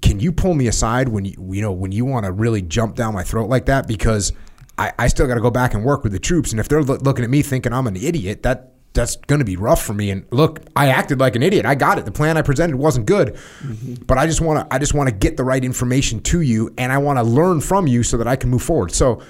can 0.00 0.20
you 0.20 0.32
pull 0.32 0.54
me 0.54 0.68
aside 0.68 1.08
when 1.08 1.24
you 1.24 1.34
you 1.50 1.60
know 1.60 1.72
when 1.72 1.92
you 1.92 2.04
want 2.04 2.26
to 2.26 2.32
really 2.32 2.62
jump 2.62 2.96
down 2.96 3.14
my 3.14 3.24
throat 3.24 3.48
like 3.48 3.66
that? 3.66 3.88
Because 3.88 4.32
I, 4.78 4.92
I 4.98 5.08
still 5.08 5.26
got 5.26 5.34
to 5.34 5.40
go 5.40 5.50
back 5.50 5.74
and 5.74 5.84
work 5.84 6.04
with 6.04 6.12
the 6.12 6.18
troops, 6.18 6.52
and 6.52 6.60
if 6.60 6.68
they're 6.68 6.82
loo- 6.82 6.98
looking 6.98 7.24
at 7.24 7.30
me 7.30 7.42
thinking 7.42 7.72
I'm 7.72 7.86
an 7.86 7.96
idiot, 7.96 8.44
that 8.44 8.74
that's 8.92 9.16
going 9.16 9.38
to 9.38 9.44
be 9.44 9.56
rough 9.56 9.82
for 9.82 9.92
me. 9.92 10.10
And 10.10 10.24
look, 10.30 10.60
I 10.74 10.88
acted 10.88 11.20
like 11.20 11.36
an 11.36 11.42
idiot. 11.42 11.64
I 11.64 11.74
got 11.74 11.98
it. 11.98 12.04
The 12.04 12.12
plan 12.12 12.36
I 12.36 12.42
presented 12.42 12.76
wasn't 12.76 13.06
good, 13.06 13.34
mm-hmm. 13.62 13.94
but 14.04 14.18
I 14.18 14.26
just 14.26 14.40
want 14.40 14.60
to 14.60 14.74
I 14.74 14.78
just 14.78 14.94
want 14.94 15.08
to 15.08 15.14
get 15.14 15.36
the 15.36 15.44
right 15.44 15.64
information 15.64 16.20
to 16.22 16.40
you, 16.40 16.72
and 16.78 16.92
I 16.92 16.98
want 16.98 17.18
to 17.18 17.24
learn 17.24 17.60
from 17.60 17.88
you 17.88 18.04
so 18.04 18.16
that 18.18 18.28
I 18.28 18.36
can 18.36 18.50
move 18.50 18.62
forward. 18.62 18.92
So. 18.92 19.20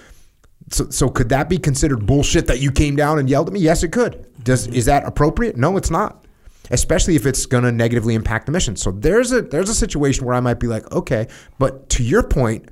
So, 0.70 0.88
so 0.90 1.08
could 1.08 1.28
that 1.30 1.48
be 1.48 1.58
considered 1.58 2.06
bullshit 2.06 2.46
that 2.46 2.60
you 2.60 2.70
came 2.72 2.96
down 2.96 3.18
and 3.18 3.28
yelled 3.28 3.48
at 3.48 3.52
me? 3.52 3.60
Yes, 3.60 3.82
it 3.82 3.90
could. 3.92 4.26
Does 4.44 4.66
is 4.68 4.84
that 4.86 5.04
appropriate? 5.04 5.56
No, 5.56 5.76
it's 5.76 5.90
not. 5.90 6.24
especially 6.70 7.16
if 7.16 7.26
it's 7.26 7.46
going 7.46 7.64
to 7.64 7.72
negatively 7.72 8.14
impact 8.14 8.46
the 8.46 8.52
mission. 8.52 8.76
So 8.76 8.90
there's 8.92 9.32
a 9.32 9.42
there's 9.42 9.68
a 9.68 9.74
situation 9.74 10.24
where 10.24 10.34
I 10.34 10.40
might 10.40 10.60
be 10.60 10.66
like, 10.66 10.90
okay, 10.92 11.26
but 11.58 11.88
to 11.90 12.02
your 12.02 12.22
point, 12.22 12.68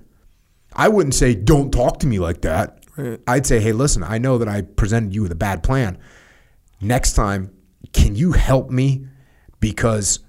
I 0.72 0.88
wouldn't 0.88 1.14
say 1.14 1.34
don't 1.34 1.70
talk 1.72 1.99
to 2.01 2.07
me 2.07 2.18
like 2.18 2.42
that. 2.42 2.84
Right. 2.96 3.20
I'd 3.26 3.46
say, 3.46 3.61
hey, 3.61 3.72
listen, 3.72 4.03
I 4.03 4.18
know 4.18 4.38
that 4.38 4.49
I 4.49 4.62
presented 4.62 5.14
you 5.14 5.22
with 5.22 5.32
a 5.32 5.36
bad 5.36 5.62
plan. 5.62 5.99
Next 6.80 7.14
time, 7.14 7.53
can 7.92 8.14
you 8.14 8.32
help 8.32 8.70
me? 8.70 9.07
Because 9.61 10.20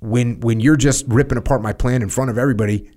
when 0.00 0.40
when 0.40 0.60
you're 0.60 0.76
just 0.76 1.04
ripping 1.08 1.38
apart 1.38 1.62
my 1.62 1.72
plan 1.72 2.02
in 2.02 2.08
front 2.08 2.30
of 2.30 2.38
everybody, 2.38 2.90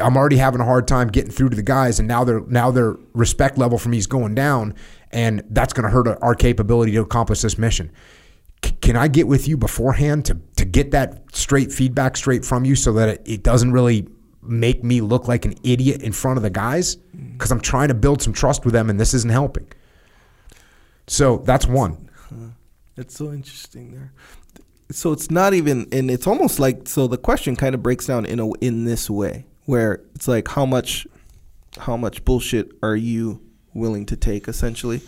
I'm 0.00 0.16
already 0.16 0.36
having 0.36 0.60
a 0.60 0.64
hard 0.64 0.86
time 0.86 1.08
getting 1.08 1.30
through 1.30 1.50
to 1.50 1.56
the 1.56 1.62
guys, 1.62 1.98
and 1.98 2.08
now 2.08 2.24
their 2.24 2.40
now 2.40 2.70
their 2.70 2.96
respect 3.14 3.58
level 3.58 3.78
for 3.78 3.88
me 3.88 3.98
is 3.98 4.06
going 4.06 4.34
down, 4.34 4.74
and 5.10 5.42
that's 5.50 5.72
going 5.72 5.84
to 5.84 5.90
hurt 5.90 6.06
our 6.22 6.34
capability 6.34 6.92
to 6.92 7.00
accomplish 7.00 7.42
this 7.42 7.58
mission. 7.58 7.90
C- 8.64 8.72
can 8.80 8.96
I 8.96 9.08
get 9.08 9.26
with 9.26 9.48
you 9.48 9.56
beforehand 9.56 10.24
to 10.26 10.38
to 10.56 10.64
get 10.64 10.90
that 10.90 11.34
straight 11.34 11.72
feedback 11.72 12.16
straight 12.16 12.44
from 12.44 12.64
you, 12.64 12.76
so 12.76 12.92
that 12.94 13.08
it, 13.08 13.22
it 13.24 13.42
doesn't 13.42 13.72
really 13.72 14.08
make 14.42 14.82
me 14.82 15.00
look 15.00 15.28
like 15.28 15.44
an 15.44 15.54
idiot 15.62 16.02
in 16.02 16.12
front 16.12 16.36
of 16.36 16.42
the 16.42 16.50
guys? 16.50 16.96
Mm. 16.96 17.32
Because 17.32 17.50
I'm 17.50 17.60
trying 17.60 17.88
to 17.88 17.94
build 17.94 18.22
some 18.22 18.32
trust 18.32 18.64
with 18.64 18.74
them, 18.74 18.90
and 18.90 18.98
this 18.98 19.14
isn't 19.14 19.30
helping. 19.30 19.66
So 21.06 21.38
that's 21.38 21.66
one. 21.66 22.08
That's 22.96 23.16
so 23.16 23.32
interesting 23.32 23.92
there. 23.92 24.12
So 24.90 25.12
it's 25.12 25.30
not 25.30 25.54
even, 25.54 25.86
and 25.92 26.10
it's 26.10 26.26
almost 26.26 26.58
like 26.58 26.88
so. 26.88 27.06
The 27.06 27.16
question 27.16 27.54
kind 27.54 27.74
of 27.74 27.82
breaks 27.82 28.06
down 28.06 28.26
in 28.26 28.40
a 28.40 28.50
in 28.54 28.84
this 28.84 29.08
way, 29.08 29.46
where 29.68 30.00
it's 30.14 30.26
like 30.26 30.48
how 30.48 30.64
much, 30.64 31.06
how 31.76 31.94
much 31.94 32.24
bullshit 32.24 32.70
are 32.82 32.96
you 32.96 33.38
willing 33.74 34.06
to 34.06 34.16
take? 34.16 34.48
Essentially, 34.48 35.02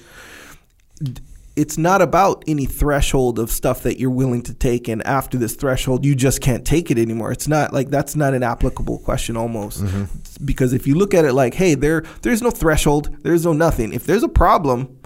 it's 1.56 1.78
not 1.78 2.02
about 2.02 2.44
any 2.46 2.66
threshold 2.66 3.38
of 3.38 3.50
stuff 3.50 3.82
that 3.84 3.98
you're 3.98 4.10
willing 4.10 4.42
to 4.42 4.52
take, 4.52 4.86
and 4.86 5.04
after 5.06 5.38
this 5.38 5.56
threshold, 5.56 6.04
you 6.04 6.14
just 6.14 6.42
can't 6.42 6.66
take 6.66 6.90
it 6.90 6.98
anymore. 6.98 7.32
It's 7.32 7.48
not 7.48 7.72
like 7.72 7.88
that's 7.88 8.14
not 8.14 8.34
an 8.34 8.42
applicable 8.42 8.98
question 8.98 9.34
almost, 9.34 9.82
mm-hmm. 9.82 10.44
because 10.44 10.74
if 10.74 10.86
you 10.86 10.94
look 10.94 11.14
at 11.14 11.24
it 11.24 11.32
like, 11.32 11.54
hey, 11.54 11.74
there 11.74 12.02
there's 12.20 12.42
no 12.42 12.50
threshold, 12.50 13.16
there's 13.22 13.46
no 13.46 13.54
nothing. 13.54 13.94
If 13.94 14.04
there's 14.04 14.22
a 14.22 14.28
problem, 14.28 15.00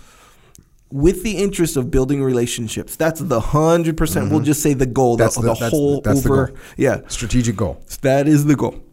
with 0.90 1.22
the 1.22 1.36
interest 1.36 1.76
of 1.76 1.92
building 1.92 2.22
relationships. 2.24 2.94
That's 2.96 3.20
the 3.20 3.40
100%. 3.40 3.96
percent 3.96 4.30
We'll 4.30 4.40
mm-hmm. 4.40 4.46
just 4.46 4.62
say 4.62 4.74
the 4.74 4.86
goal, 4.86 5.16
That's 5.16 5.34
the, 5.36 5.42
the- 5.42 5.46
the, 5.48 5.54
that's- 5.54 5.70
whole 5.70 6.00
that's 6.00 6.22
the 6.22 6.30
over. 6.30 6.46
goal. 6.48 6.56
Yeah, 6.76 7.00
Strategic 7.06 7.56
goal. 7.56 7.80
that 8.02 8.26
is 8.28 8.44
the 8.44 8.56
goal. 8.56 8.83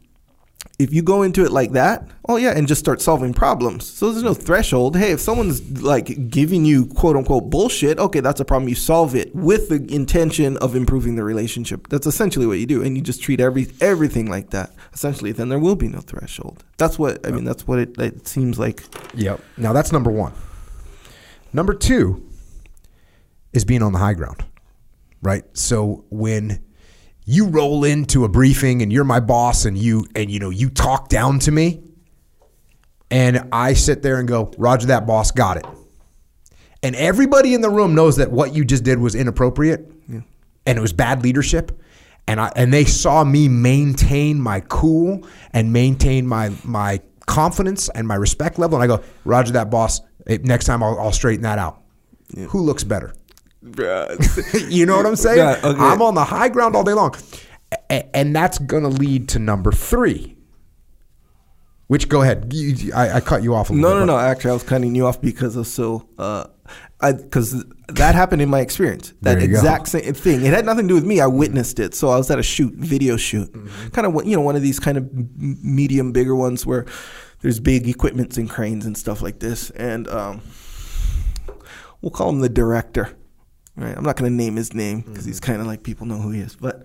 If 0.81 0.93
you 0.93 1.03
go 1.03 1.21
into 1.21 1.45
it 1.45 1.51
like 1.51 1.73
that, 1.73 2.07
oh 2.27 2.37
yeah, 2.37 2.51
and 2.57 2.67
just 2.67 2.79
start 2.79 3.01
solving 3.01 3.33
problems. 3.33 3.85
So 3.85 4.11
there's 4.11 4.23
no 4.23 4.33
threshold. 4.33 4.95
Hey, 4.97 5.11
if 5.11 5.19
someone's 5.19 5.81
like 5.81 6.29
giving 6.29 6.65
you 6.65 6.87
quote 6.87 7.15
unquote 7.15 7.51
bullshit, 7.51 7.99
okay, 7.99 8.19
that's 8.19 8.39
a 8.39 8.45
problem. 8.45 8.67
You 8.67 8.75
solve 8.75 9.15
it 9.15 9.35
with 9.35 9.69
the 9.69 9.93
intention 9.93 10.57
of 10.57 10.75
improving 10.75 11.15
the 11.15 11.23
relationship. 11.23 11.87
That's 11.89 12.07
essentially 12.07 12.47
what 12.47 12.57
you 12.57 12.65
do, 12.65 12.81
and 12.81 12.97
you 12.97 13.03
just 13.03 13.21
treat 13.21 13.39
every 13.39 13.67
everything 13.79 14.27
like 14.29 14.49
that. 14.49 14.71
Essentially, 14.91 15.31
then 15.31 15.49
there 15.49 15.59
will 15.59 15.75
be 15.75 15.87
no 15.87 15.99
threshold. 15.99 16.63
That's 16.77 16.97
what 16.97 17.25
I 17.27 17.29
mean. 17.29 17.45
That's 17.45 17.67
what 17.67 17.77
it, 17.77 17.97
it 17.99 18.27
seems 18.27 18.57
like. 18.57 18.83
Yep. 19.13 19.39
Now 19.57 19.73
that's 19.73 19.91
number 19.91 20.09
one. 20.09 20.33
Number 21.53 21.75
two 21.75 22.27
is 23.53 23.65
being 23.65 23.83
on 23.83 23.93
the 23.93 23.99
high 23.99 24.13
ground, 24.13 24.45
right? 25.21 25.43
So 25.55 26.05
when 26.09 26.63
you 27.25 27.47
roll 27.47 27.83
into 27.83 28.25
a 28.25 28.29
briefing 28.29 28.81
and 28.81 28.91
you're 28.91 29.03
my 29.03 29.19
boss 29.19 29.65
and 29.65 29.77
you 29.77 30.05
and 30.15 30.29
you 30.29 30.39
know 30.39 30.49
you 30.49 30.69
talk 30.69 31.09
down 31.09 31.39
to 31.39 31.51
me, 31.51 31.81
and 33.09 33.47
I 33.51 33.73
sit 33.73 34.01
there 34.01 34.17
and 34.19 34.27
go, 34.27 34.51
"Roger 34.57 34.87
that, 34.87 35.05
boss, 35.05 35.31
got 35.31 35.57
it." 35.57 35.65
And 36.83 36.95
everybody 36.95 37.53
in 37.53 37.61
the 37.61 37.69
room 37.69 37.93
knows 37.93 38.17
that 38.17 38.31
what 38.31 38.55
you 38.55 38.65
just 38.65 38.83
did 38.83 38.99
was 38.99 39.13
inappropriate 39.13 39.91
and 40.65 40.77
it 40.77 40.81
was 40.81 40.93
bad 40.93 41.23
leadership. 41.23 41.79
And 42.27 42.39
I 42.39 42.51
and 42.55 42.71
they 42.73 42.85
saw 42.85 43.23
me 43.23 43.47
maintain 43.47 44.39
my 44.39 44.61
cool 44.61 45.27
and 45.53 45.73
maintain 45.73 46.27
my 46.27 46.51
my 46.63 47.01
confidence 47.25 47.89
and 47.89 48.07
my 48.07 48.15
respect 48.15 48.59
level. 48.59 48.81
And 48.81 48.83
I 48.91 48.95
go, 48.95 49.03
Roger 49.25 49.53
that, 49.53 49.69
boss. 49.69 50.01
Next 50.27 50.65
time 50.65 50.83
I'll, 50.83 50.99
I'll 50.99 51.11
straighten 51.11 51.43
that 51.43 51.57
out. 51.57 51.81
Who 52.49 52.61
looks 52.61 52.83
better? 52.83 53.13
you 54.69 54.85
know 54.85 54.97
what 54.97 55.05
I'm 55.05 55.15
saying? 55.15 55.37
Yeah, 55.37 55.59
okay. 55.63 55.79
I'm 55.79 56.01
on 56.01 56.15
the 56.15 56.23
high 56.23 56.49
ground 56.49 56.75
all 56.75 56.83
day 56.83 56.93
long. 56.93 57.15
A- 57.89 58.15
and 58.15 58.35
that's 58.35 58.57
going 58.57 58.83
to 58.83 58.89
lead 58.89 59.29
to 59.29 59.39
number 59.39 59.71
three. 59.71 60.35
Which 61.87 62.07
go 62.09 62.21
ahead. 62.21 62.51
You- 62.53 62.93
I, 62.93 63.17
I 63.17 63.19
cut 63.21 63.43
you 63.43 63.53
off 63.53 63.69
a 63.69 63.73
little 63.73 63.89
No, 63.89 63.95
bit. 63.99 64.05
no, 64.07 64.17
no. 64.17 64.19
Actually, 64.19 64.51
I 64.51 64.53
was 64.53 64.63
cutting 64.63 64.95
you 64.95 65.05
off 65.05 65.21
because 65.21 65.55
of 65.57 65.67
so, 65.67 66.07
uh, 66.17 66.45
because 67.01 67.63
that 67.89 68.15
happened 68.15 68.41
in 68.41 68.49
my 68.49 68.61
experience. 68.61 69.13
That 69.21 69.41
you 69.41 69.47
go. 69.47 69.53
exact 69.57 69.89
same 69.89 70.13
thing. 70.13 70.45
It 70.45 70.53
had 70.53 70.65
nothing 70.65 70.87
to 70.87 70.87
do 70.89 70.95
with 70.95 71.05
me. 71.05 71.19
I 71.19 71.27
witnessed 71.27 71.79
it. 71.79 71.93
So 71.93 72.09
I 72.09 72.17
was 72.17 72.31
at 72.31 72.39
a 72.39 72.43
shoot, 72.43 72.73
video 72.75 73.17
shoot, 73.17 73.51
Mm-hmm. 73.51 73.89
kind 73.89 74.07
of 74.07 74.25
you 74.25 74.35
know 74.35 74.41
one 74.41 74.55
of 74.55 74.61
these 74.61 74.79
kind 74.79 74.97
of 74.97 75.09
medium, 75.37 76.11
bigger 76.13 76.35
ones 76.35 76.65
where 76.65 76.85
there's 77.41 77.59
big 77.59 77.87
equipments 77.89 78.37
and 78.37 78.49
cranes 78.49 78.85
and 78.85 78.97
stuff 78.97 79.21
like 79.21 79.39
this, 79.39 79.69
and 79.71 80.07
um, 80.07 80.41
we'll 82.01 82.11
call 82.11 82.29
him 82.29 82.39
the 82.39 82.49
director. 82.49 83.09
Right. 83.81 83.97
I'm 83.97 84.03
not 84.03 84.15
going 84.15 84.31
to 84.31 84.35
name 84.35 84.55
his 84.55 84.73
name 84.73 85.01
because 85.01 85.25
he's 85.25 85.39
Mm-hmm. 85.39 85.51
kind 85.51 85.61
of 85.61 85.67
like 85.67 85.83
people 85.83 86.05
know 86.05 86.17
who 86.19 86.31
he 86.31 86.39
is, 86.41 86.55
but 86.55 86.83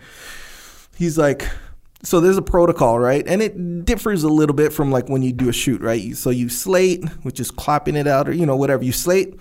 he's 0.96 1.16
like 1.18 1.48
so 2.02 2.20
there's 2.20 2.36
a 2.36 2.42
protocol 2.42 2.98
right? 2.98 3.26
And 3.26 3.42
it 3.42 3.84
differs 3.84 4.22
a 4.22 4.28
little 4.28 4.54
bit 4.54 4.72
from 4.72 4.90
like 4.90 5.08
when 5.08 5.22
you 5.22 5.32
do 5.32 5.48
a 5.48 5.52
shoot 5.52 5.80
right? 5.80 6.16
So 6.16 6.30
you 6.30 6.48
slate 6.48 7.04
which 7.22 7.40
is 7.40 7.50
clapping 7.50 7.96
it 7.96 8.06
out 8.06 8.28
or 8.28 8.32
you 8.32 8.46
know 8.46 8.56
whatever 8.56 8.84
you 8.84 8.92
slate 8.92 9.38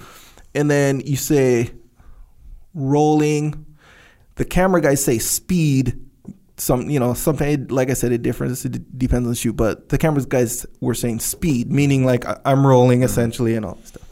and 0.54 0.70
then 0.72 1.02
you 1.02 1.16
say 1.18 1.72
rolling. 2.74 3.66
The 4.36 4.46
camera 4.46 4.82
guys 4.82 5.04
say 5.04 5.18
speed 5.20 6.02
some 6.58 6.90
you 6.90 7.00
know 7.02 7.14
something 7.14 7.68
like 7.68 7.90
i 7.90 7.94
said 7.94 8.14
it 8.14 8.22
differs 8.22 8.64
it 8.64 8.70
d- 8.72 8.80
depends 8.98 9.26
on 9.26 9.32
the 9.32 9.36
shoot 9.36 9.52
but 9.58 9.90
the 9.90 9.98
camera 9.98 10.24
guys 10.24 10.66
were 10.80 10.94
saying 10.94 11.20
speed 11.20 11.70
meaning 11.70 12.06
like 12.06 12.26
I- 12.26 12.40
i'm 12.46 12.66
rolling 12.66 13.04
essentially 13.04 13.56
and 13.56 13.66
all 13.66 13.76
that 13.76 13.88
stuff 13.88 14.05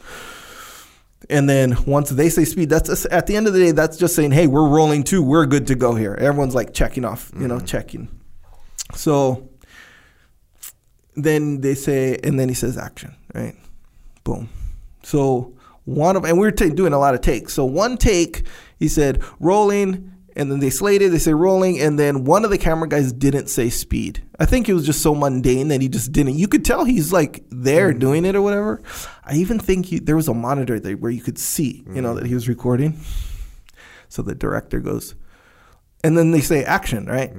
and 1.30 1.48
then 1.48 1.76
once 1.86 2.10
they 2.10 2.28
say 2.28 2.44
speed, 2.44 2.70
that's 2.70 2.88
just, 2.88 3.06
at 3.06 3.26
the 3.26 3.36
end 3.36 3.46
of 3.46 3.52
the 3.52 3.58
day, 3.58 3.70
that's 3.72 3.96
just 3.96 4.14
saying, 4.14 4.32
hey, 4.32 4.46
we're 4.46 4.68
rolling 4.68 5.02
too. 5.02 5.22
We're 5.22 5.46
good 5.46 5.66
to 5.68 5.74
go 5.74 5.94
here. 5.94 6.14
Everyone's 6.14 6.54
like 6.54 6.74
checking 6.74 7.04
off, 7.04 7.32
you 7.38 7.48
know, 7.48 7.56
mm-hmm. 7.56 7.66
checking. 7.66 8.08
So 8.94 9.48
then 11.16 11.60
they 11.60 11.74
say, 11.74 12.18
and 12.22 12.38
then 12.38 12.48
he 12.48 12.54
says 12.54 12.76
action, 12.76 13.14
right? 13.34 13.54
Boom. 14.24 14.48
So 15.02 15.54
one 15.84 16.16
of, 16.16 16.24
and 16.24 16.38
we 16.38 16.46
were 16.46 16.52
ta- 16.52 16.68
doing 16.68 16.92
a 16.92 16.98
lot 16.98 17.14
of 17.14 17.20
takes. 17.20 17.52
So 17.54 17.64
one 17.64 17.96
take, 17.96 18.46
he 18.78 18.88
said 18.88 19.22
rolling, 19.40 20.12
and 20.36 20.50
then 20.50 20.58
they 20.58 20.70
slated, 20.70 21.12
they 21.12 21.18
say 21.18 21.32
rolling, 21.32 21.80
and 21.80 21.98
then 21.98 22.24
one 22.24 22.44
of 22.44 22.50
the 22.50 22.58
camera 22.58 22.88
guys 22.88 23.12
didn't 23.12 23.46
say 23.48 23.70
speed. 23.70 24.22
I 24.40 24.46
think 24.46 24.68
it 24.68 24.74
was 24.74 24.84
just 24.84 25.00
so 25.00 25.14
mundane 25.14 25.68
that 25.68 25.80
he 25.80 25.88
just 25.88 26.10
didn't. 26.10 26.34
You 26.34 26.48
could 26.48 26.64
tell 26.64 26.84
he's 26.84 27.12
like 27.12 27.44
there 27.50 27.90
mm-hmm. 27.90 28.00
doing 28.00 28.24
it 28.24 28.34
or 28.34 28.42
whatever. 28.42 28.82
I 29.26 29.36
even 29.36 29.58
think 29.58 29.86
he, 29.86 29.98
there 29.98 30.16
was 30.16 30.28
a 30.28 30.34
monitor 30.34 30.78
there 30.78 30.96
where 30.96 31.10
you 31.10 31.22
could 31.22 31.38
see, 31.38 31.84
you 31.94 32.02
know, 32.02 32.14
that 32.14 32.26
he 32.26 32.34
was 32.34 32.48
recording. 32.48 33.00
So 34.08 34.22
the 34.22 34.34
director 34.34 34.80
goes, 34.80 35.14
and 36.04 36.16
then 36.16 36.30
they 36.30 36.40
say 36.40 36.62
action, 36.64 37.06
right? 37.06 37.32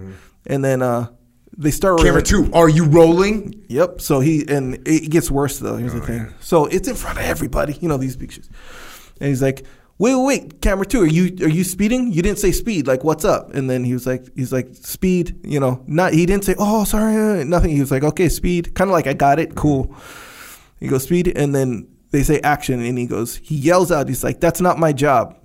And 0.47 0.63
then 0.65 0.81
uh, 0.81 1.09
they 1.57 1.71
start 1.71 2.01
Camera 2.01 2.21
two, 2.21 2.51
are 2.53 2.67
you 2.67 2.86
rolling? 2.86 3.63
Yep. 3.69 4.01
So 4.01 4.19
he 4.19 4.45
and 4.47 4.86
it 4.88 5.09
gets 5.09 5.31
worse 5.31 5.59
though. 5.59 5.77
Here's 5.77 5.93
the 5.93 6.01
thing. 6.01 6.33
So 6.39 6.65
it's 6.65 6.88
in 6.88 6.95
front 6.95 7.17
of 7.19 7.25
everybody. 7.25 7.73
You 7.79 7.88
know 7.88 7.97
these 7.97 8.17
pictures. 8.17 8.49
And 9.21 9.29
he's 9.29 9.41
like, 9.41 9.65
"Wait, 9.97 10.15
wait, 10.15 10.25
wait, 10.25 10.61
camera 10.61 10.86
two, 10.86 11.01
are 11.01 11.07
you 11.07 11.45
are 11.45 11.49
you 11.49 11.63
speeding? 11.63 12.11
You 12.11 12.21
didn't 12.21 12.39
say 12.39 12.51
speed. 12.51 12.88
Like, 12.88 13.03
what's 13.05 13.23
up?" 13.23 13.53
And 13.53 13.69
then 13.69 13.86
he 13.86 13.93
was 13.93 14.05
like, 14.05 14.25
"He's 14.36 14.51
like 14.51 14.75
speed. 14.75 15.39
You 15.45 15.59
know, 15.61 15.81
not. 15.88 16.13
He 16.13 16.25
didn't 16.25 16.43
say, 16.43 16.55
oh, 16.59 16.83
sorry, 16.83 17.15
uh, 17.15 17.43
nothing. 17.45 17.69
He 17.71 17.79
was 17.79 17.91
like, 17.91 18.03
okay, 18.03 18.27
speed. 18.27 18.75
Kind 18.75 18.89
of 18.89 18.93
like 18.93 19.07
I 19.07 19.13
got 19.13 19.39
it. 19.39 19.55
Cool. 19.55 19.95
He 20.86 20.89
goes 20.89 21.03
speed, 21.03 21.31
and 21.36 21.53
then 21.53 21.88
they 22.11 22.23
say 22.23 22.39
action, 22.41 22.81
and 22.81 22.97
he 22.97 23.05
goes, 23.05 23.38
he 23.38 23.55
yells 23.55 23.91
out, 23.91 24.07
he's 24.07 24.23
like, 24.23 24.39
"That's 24.39 24.61
not 24.61 24.79
my 24.79 24.93
job," 24.93 25.38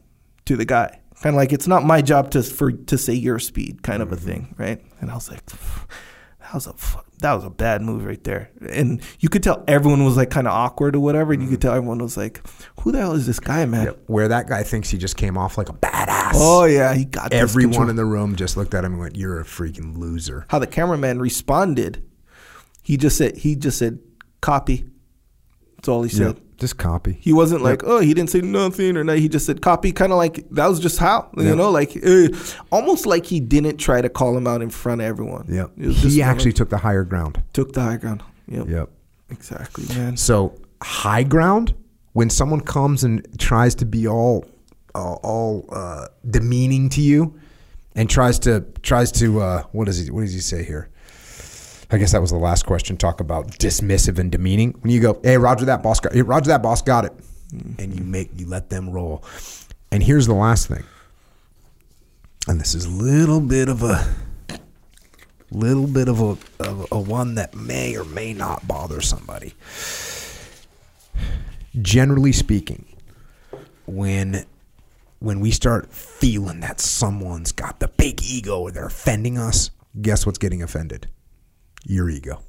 to 0.47 0.57
the 0.57 0.65
guy. 0.65 1.01
Kind 1.23 1.35
of 1.35 1.39
like 1.39 1.53
it's 1.53 1.67
not 1.67 1.85
my 1.85 2.01
job 2.01 2.31
to 2.31 2.43
for 2.43 2.73
to 2.73 2.97
say 2.97 3.13
your 3.13 3.39
speed, 3.39 3.83
kind 3.83 4.03
of 4.03 4.11
a 4.13 4.17
mm-hmm. 4.17 4.27
thing, 4.27 4.55
right? 4.57 4.83
And 5.01 5.11
I 5.11 5.15
was 5.15 5.31
like, 5.31 5.45
that 5.47 6.55
was 6.55 6.67
a 6.67 6.75
that 7.21 7.35
was 7.35 7.45
a 7.45 7.51
bad 7.51 7.83
move 7.83 8.05
right 8.05 8.23
there. 8.25 8.51
And 8.71 9.03
you 9.21 9.29
could 9.29 9.43
tell 9.43 9.63
everyone 9.69 10.05
was 10.05 10.17
like 10.17 10.31
kind 10.31 10.47
of 10.47 10.55
awkward 10.55 10.97
or 10.97 11.01
whatever. 11.01 11.33
And 11.33 11.43
you 11.43 11.49
could 11.49 11.61
mm-hmm. 11.61 11.69
tell 11.69 11.77
everyone 11.77 11.99
was 11.99 12.17
like, 12.17 12.41
"Who 12.81 12.93
the 12.93 12.99
hell 12.99 13.13
is 13.13 13.27
this 13.27 13.39
guy, 13.39 13.67
man?" 13.67 13.95
Where 14.07 14.29
that 14.29 14.49
guy 14.49 14.63
thinks 14.63 14.89
he 14.89 14.97
just 14.97 15.17
came 15.17 15.37
off 15.37 15.59
like 15.59 15.69
a 15.69 15.75
badass. 15.75 16.33
Oh 16.35 16.65
yeah, 16.65 16.95
he 16.95 17.05
got 17.05 17.31
this 17.31 17.41
Everyone 17.41 17.73
control. 17.73 17.91
in 17.91 17.97
the 17.97 18.05
room 18.07 18.37
just 18.37 18.57
looked 18.57 18.75
at 18.75 18.85
him 18.85 18.93
and 18.93 19.01
went, 19.01 19.17
"You're 19.17 19.41
a 19.41 19.45
freaking 19.45 19.99
loser." 19.99 20.47
How 20.49 20.59
the 20.59 20.67
cameraman 20.67 21.21
responded, 21.21 22.03
he 22.83 22.97
just 22.97 23.19
said 23.19 23.37
he 23.37 23.57
just 23.57 23.79
said 23.79 23.99
copy. 24.41 24.87
That's 25.81 25.89
all 25.89 26.03
he 26.03 26.11
said. 26.11 26.39
Just 26.59 26.77
copy. 26.77 27.17
He 27.23 27.33
wasn't 27.33 27.63
like, 27.63 27.83
oh, 27.85 28.01
he 28.01 28.13
didn't 28.13 28.29
say 28.29 28.43
nothing 28.43 28.99
or 28.99 29.03
no. 29.03 29.15
He 29.15 29.31
just 29.31 29.47
said 29.47 29.63
copy, 29.63 29.93
kind 29.93 30.13
of 30.13 30.19
like 30.19 30.47
that 30.51 30.67
was 30.67 30.79
just 30.79 30.99
how 30.99 31.31
you 31.39 31.45
Yeah. 31.45 31.55
know, 31.55 31.71
like 31.71 31.97
uh, 32.05 32.29
almost 32.71 33.07
like 33.07 33.25
he 33.25 33.41
didn't 33.41 33.79
try 33.79 34.03
to 34.03 34.11
call 34.11 34.37
him 34.37 34.47
out 34.47 34.61
in 34.61 34.69
front 34.69 35.01
of 35.01 35.07
everyone. 35.07 35.47
Yep. 35.49 35.71
Just 35.79 36.05
He 36.15 36.21
actually 36.23 36.53
took 36.53 36.69
the 36.69 36.77
higher 36.77 37.03
ground. 37.05 37.43
took 37.55 37.73
the 37.73 37.81
high 37.81 37.97
ground. 37.97 38.23
Yep. 38.47 38.69
Yep. 38.69 38.91
Exactly, 39.31 39.87
man. 39.97 40.19
So 40.19 40.61
high 40.83 41.23
ground, 41.23 41.73
when 42.13 42.29
someone 42.29 42.61
comes 42.61 43.05
and 43.05 43.27
tries 43.39 43.75
to 43.77 43.87
be 43.87 44.07
all 44.07 44.45
all, 44.95 45.19
all 45.23 45.65
uh, 45.73 46.09
demeaning 46.29 46.91
to 46.91 47.01
you, 47.01 47.41
and 47.95 48.11
tries 48.11 48.39
to 48.41 48.67
tries 48.83 49.11
to 49.13 49.41
uh, 49.41 49.63
what 49.73 49.87
does 49.87 50.05
he 50.05 50.11
what 50.11 50.21
does 50.21 50.35
he 50.35 50.41
say 50.41 50.63
here? 50.63 50.90
I 51.93 51.99
guess 51.99 52.13
that 52.13 52.21
was 52.21 52.31
the 52.31 52.39
last 52.39 52.67
question. 52.67 52.97
Talk 52.97 53.21
about 53.21 53.49
dismissive 53.59 54.19
and 54.19 54.31
demeaning. 54.31 54.73
When 54.81 54.93
you 54.93 55.01
go, 55.01 55.19
hey, 55.23 55.37
Roger 55.39 55.65
that 55.67 55.83
boss 55.83 55.99
got, 55.99 56.13
hey, 56.13 56.23
Roger 56.23 56.49
that 56.49 56.63
boss 56.63 56.83
got 56.83 57.05
it, 57.05 57.13
and 57.79 57.95
you 57.95 58.05
make 58.05 58.31
you 58.37 58.47
let 58.47 58.71
them 58.71 58.91
roll. 58.91 59.25
And 59.91 60.03
here's 60.03 60.27
the 60.27 60.35
last 60.35 60.69
thing, 60.69 60.85
and 62.47 62.61
this 62.61 62.75
is 62.75 62.85
a 62.85 62.91
little 62.91 63.41
bit 63.41 63.69
of 63.69 63.83
a 63.83 64.15
little 65.51 65.89
bit 65.89 66.09
of 66.09 66.21
a, 66.21 66.37
of 66.63 66.87
a 66.93 67.01
one 67.01 67.35
that 67.35 67.55
may 67.55 67.97
or 67.97 68.05
may 68.05 68.33
not 68.33 68.69
bother 68.69 69.01
somebody. 69.01 69.55
Generally 71.83 72.33
speaking, 72.33 72.85
when 73.87 74.45
when 75.19 75.41
we 75.41 75.51
start 75.51 75.93
feeling 75.93 76.61
that 76.61 76.81
someone's 76.81 77.53
got 77.53 77.81
the 77.81 77.89
big 77.89 78.23
ego 78.23 78.61
or 78.61 78.71
they're 78.71 78.87
offending 78.87 79.39
us, 79.39 79.71
guess 80.01 80.25
what's 80.25 80.39
getting 80.39 80.63
offended? 80.63 81.09
Your 81.85 82.09
ego. 82.11 82.43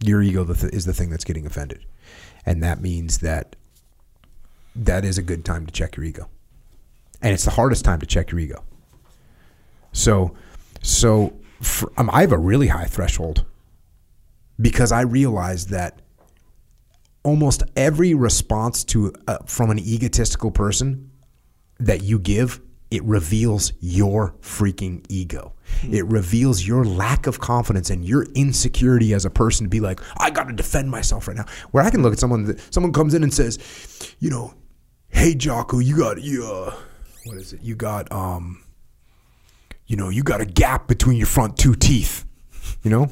Your 0.00 0.22
ego 0.22 0.44
is 0.44 0.84
the 0.84 0.92
thing 0.92 1.10
that's 1.10 1.24
getting 1.24 1.46
offended. 1.46 1.84
And 2.44 2.62
that 2.62 2.80
means 2.80 3.18
that 3.18 3.56
that 4.74 5.04
is 5.04 5.18
a 5.18 5.22
good 5.22 5.44
time 5.44 5.66
to 5.66 5.72
check 5.72 5.96
your 5.96 6.04
ego. 6.04 6.28
And 7.20 7.32
it's 7.32 7.44
the 7.44 7.52
hardest 7.52 7.84
time 7.84 8.00
to 8.00 8.06
check 8.06 8.32
your 8.32 8.40
ego. 8.40 8.64
So, 9.92 10.34
so 10.82 11.38
for, 11.60 11.92
um, 11.96 12.10
I 12.12 12.22
have 12.22 12.32
a 12.32 12.38
really 12.38 12.68
high 12.68 12.86
threshold 12.86 13.44
because 14.60 14.90
I 14.90 15.02
realize 15.02 15.66
that 15.68 16.00
almost 17.22 17.62
every 17.76 18.14
response 18.14 18.82
to 18.84 19.12
uh, 19.28 19.38
from 19.46 19.70
an 19.70 19.78
egotistical 19.78 20.50
person 20.50 21.10
that 21.78 22.02
you 22.02 22.18
give 22.18 22.60
it 22.92 23.02
reveals 23.04 23.72
your 23.80 24.34
freaking 24.42 25.02
ego. 25.08 25.54
Mm-hmm. 25.80 25.94
It 25.94 26.06
reveals 26.06 26.66
your 26.66 26.84
lack 26.84 27.26
of 27.26 27.40
confidence 27.40 27.88
and 27.88 28.04
your 28.04 28.24
insecurity 28.34 29.14
as 29.14 29.24
a 29.24 29.30
person 29.30 29.64
to 29.64 29.70
be 29.70 29.80
like, 29.80 30.00
I 30.18 30.28
got 30.28 30.48
to 30.48 30.52
defend 30.52 30.90
myself 30.90 31.26
right 31.26 31.36
now. 31.36 31.46
Where 31.70 31.82
I 31.82 31.88
can 31.88 32.02
look 32.02 32.12
at 32.12 32.18
someone 32.18 32.44
that 32.44 32.60
someone 32.72 32.92
comes 32.92 33.14
in 33.14 33.22
and 33.22 33.32
says, 33.32 33.58
you 34.18 34.28
know, 34.28 34.52
hey 35.08 35.34
Jocko, 35.34 35.78
you 35.78 35.96
got 35.96 36.20
you 36.20 36.44
uh, 36.44 36.74
what 37.24 37.38
is 37.38 37.54
it? 37.54 37.62
You 37.62 37.76
got 37.76 38.12
um, 38.12 38.62
you 39.86 39.96
know, 39.96 40.10
you 40.10 40.22
got 40.22 40.42
a 40.42 40.46
gap 40.46 40.86
between 40.86 41.16
your 41.16 41.26
front 41.26 41.56
two 41.56 41.74
teeth, 41.74 42.26
you 42.82 42.90
know, 42.90 43.10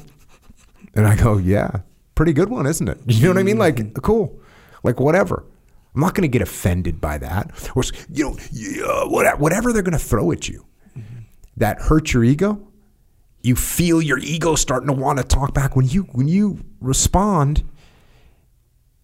and 0.93 1.07
I 1.07 1.15
go, 1.15 1.37
yeah, 1.37 1.81
pretty 2.13 2.33
good 2.33 2.49
one, 2.49 2.67
isn't 2.67 2.87
it? 2.87 2.99
You 3.07 3.23
know 3.23 3.29
what 3.29 3.39
I 3.39 3.43
mean? 3.43 3.57
Like, 3.57 3.77
mm-hmm. 3.77 3.99
cool, 4.01 4.39
like 4.83 4.99
whatever. 4.99 5.43
I'm 5.93 6.01
not 6.01 6.15
going 6.15 6.23
to 6.23 6.29
get 6.29 6.41
offended 6.41 7.01
by 7.01 7.17
that, 7.17 7.71
or 7.75 7.83
you 8.09 8.23
know, 8.23 8.37
yeah, 8.51 9.03
whatever 9.35 9.73
they're 9.73 9.81
going 9.81 9.91
to 9.91 9.99
throw 9.99 10.31
at 10.31 10.47
you 10.47 10.65
mm-hmm. 10.97 11.19
that 11.57 11.81
hurts 11.81 12.13
your 12.13 12.23
ego. 12.23 12.67
You 13.41 13.55
feel 13.55 14.01
your 14.01 14.19
ego 14.19 14.55
starting 14.55 14.87
to 14.87 14.93
want 14.93 15.17
to 15.17 15.23
talk 15.23 15.53
back 15.53 15.75
when 15.75 15.87
you 15.87 16.03
when 16.03 16.27
you 16.27 16.63
respond. 16.79 17.67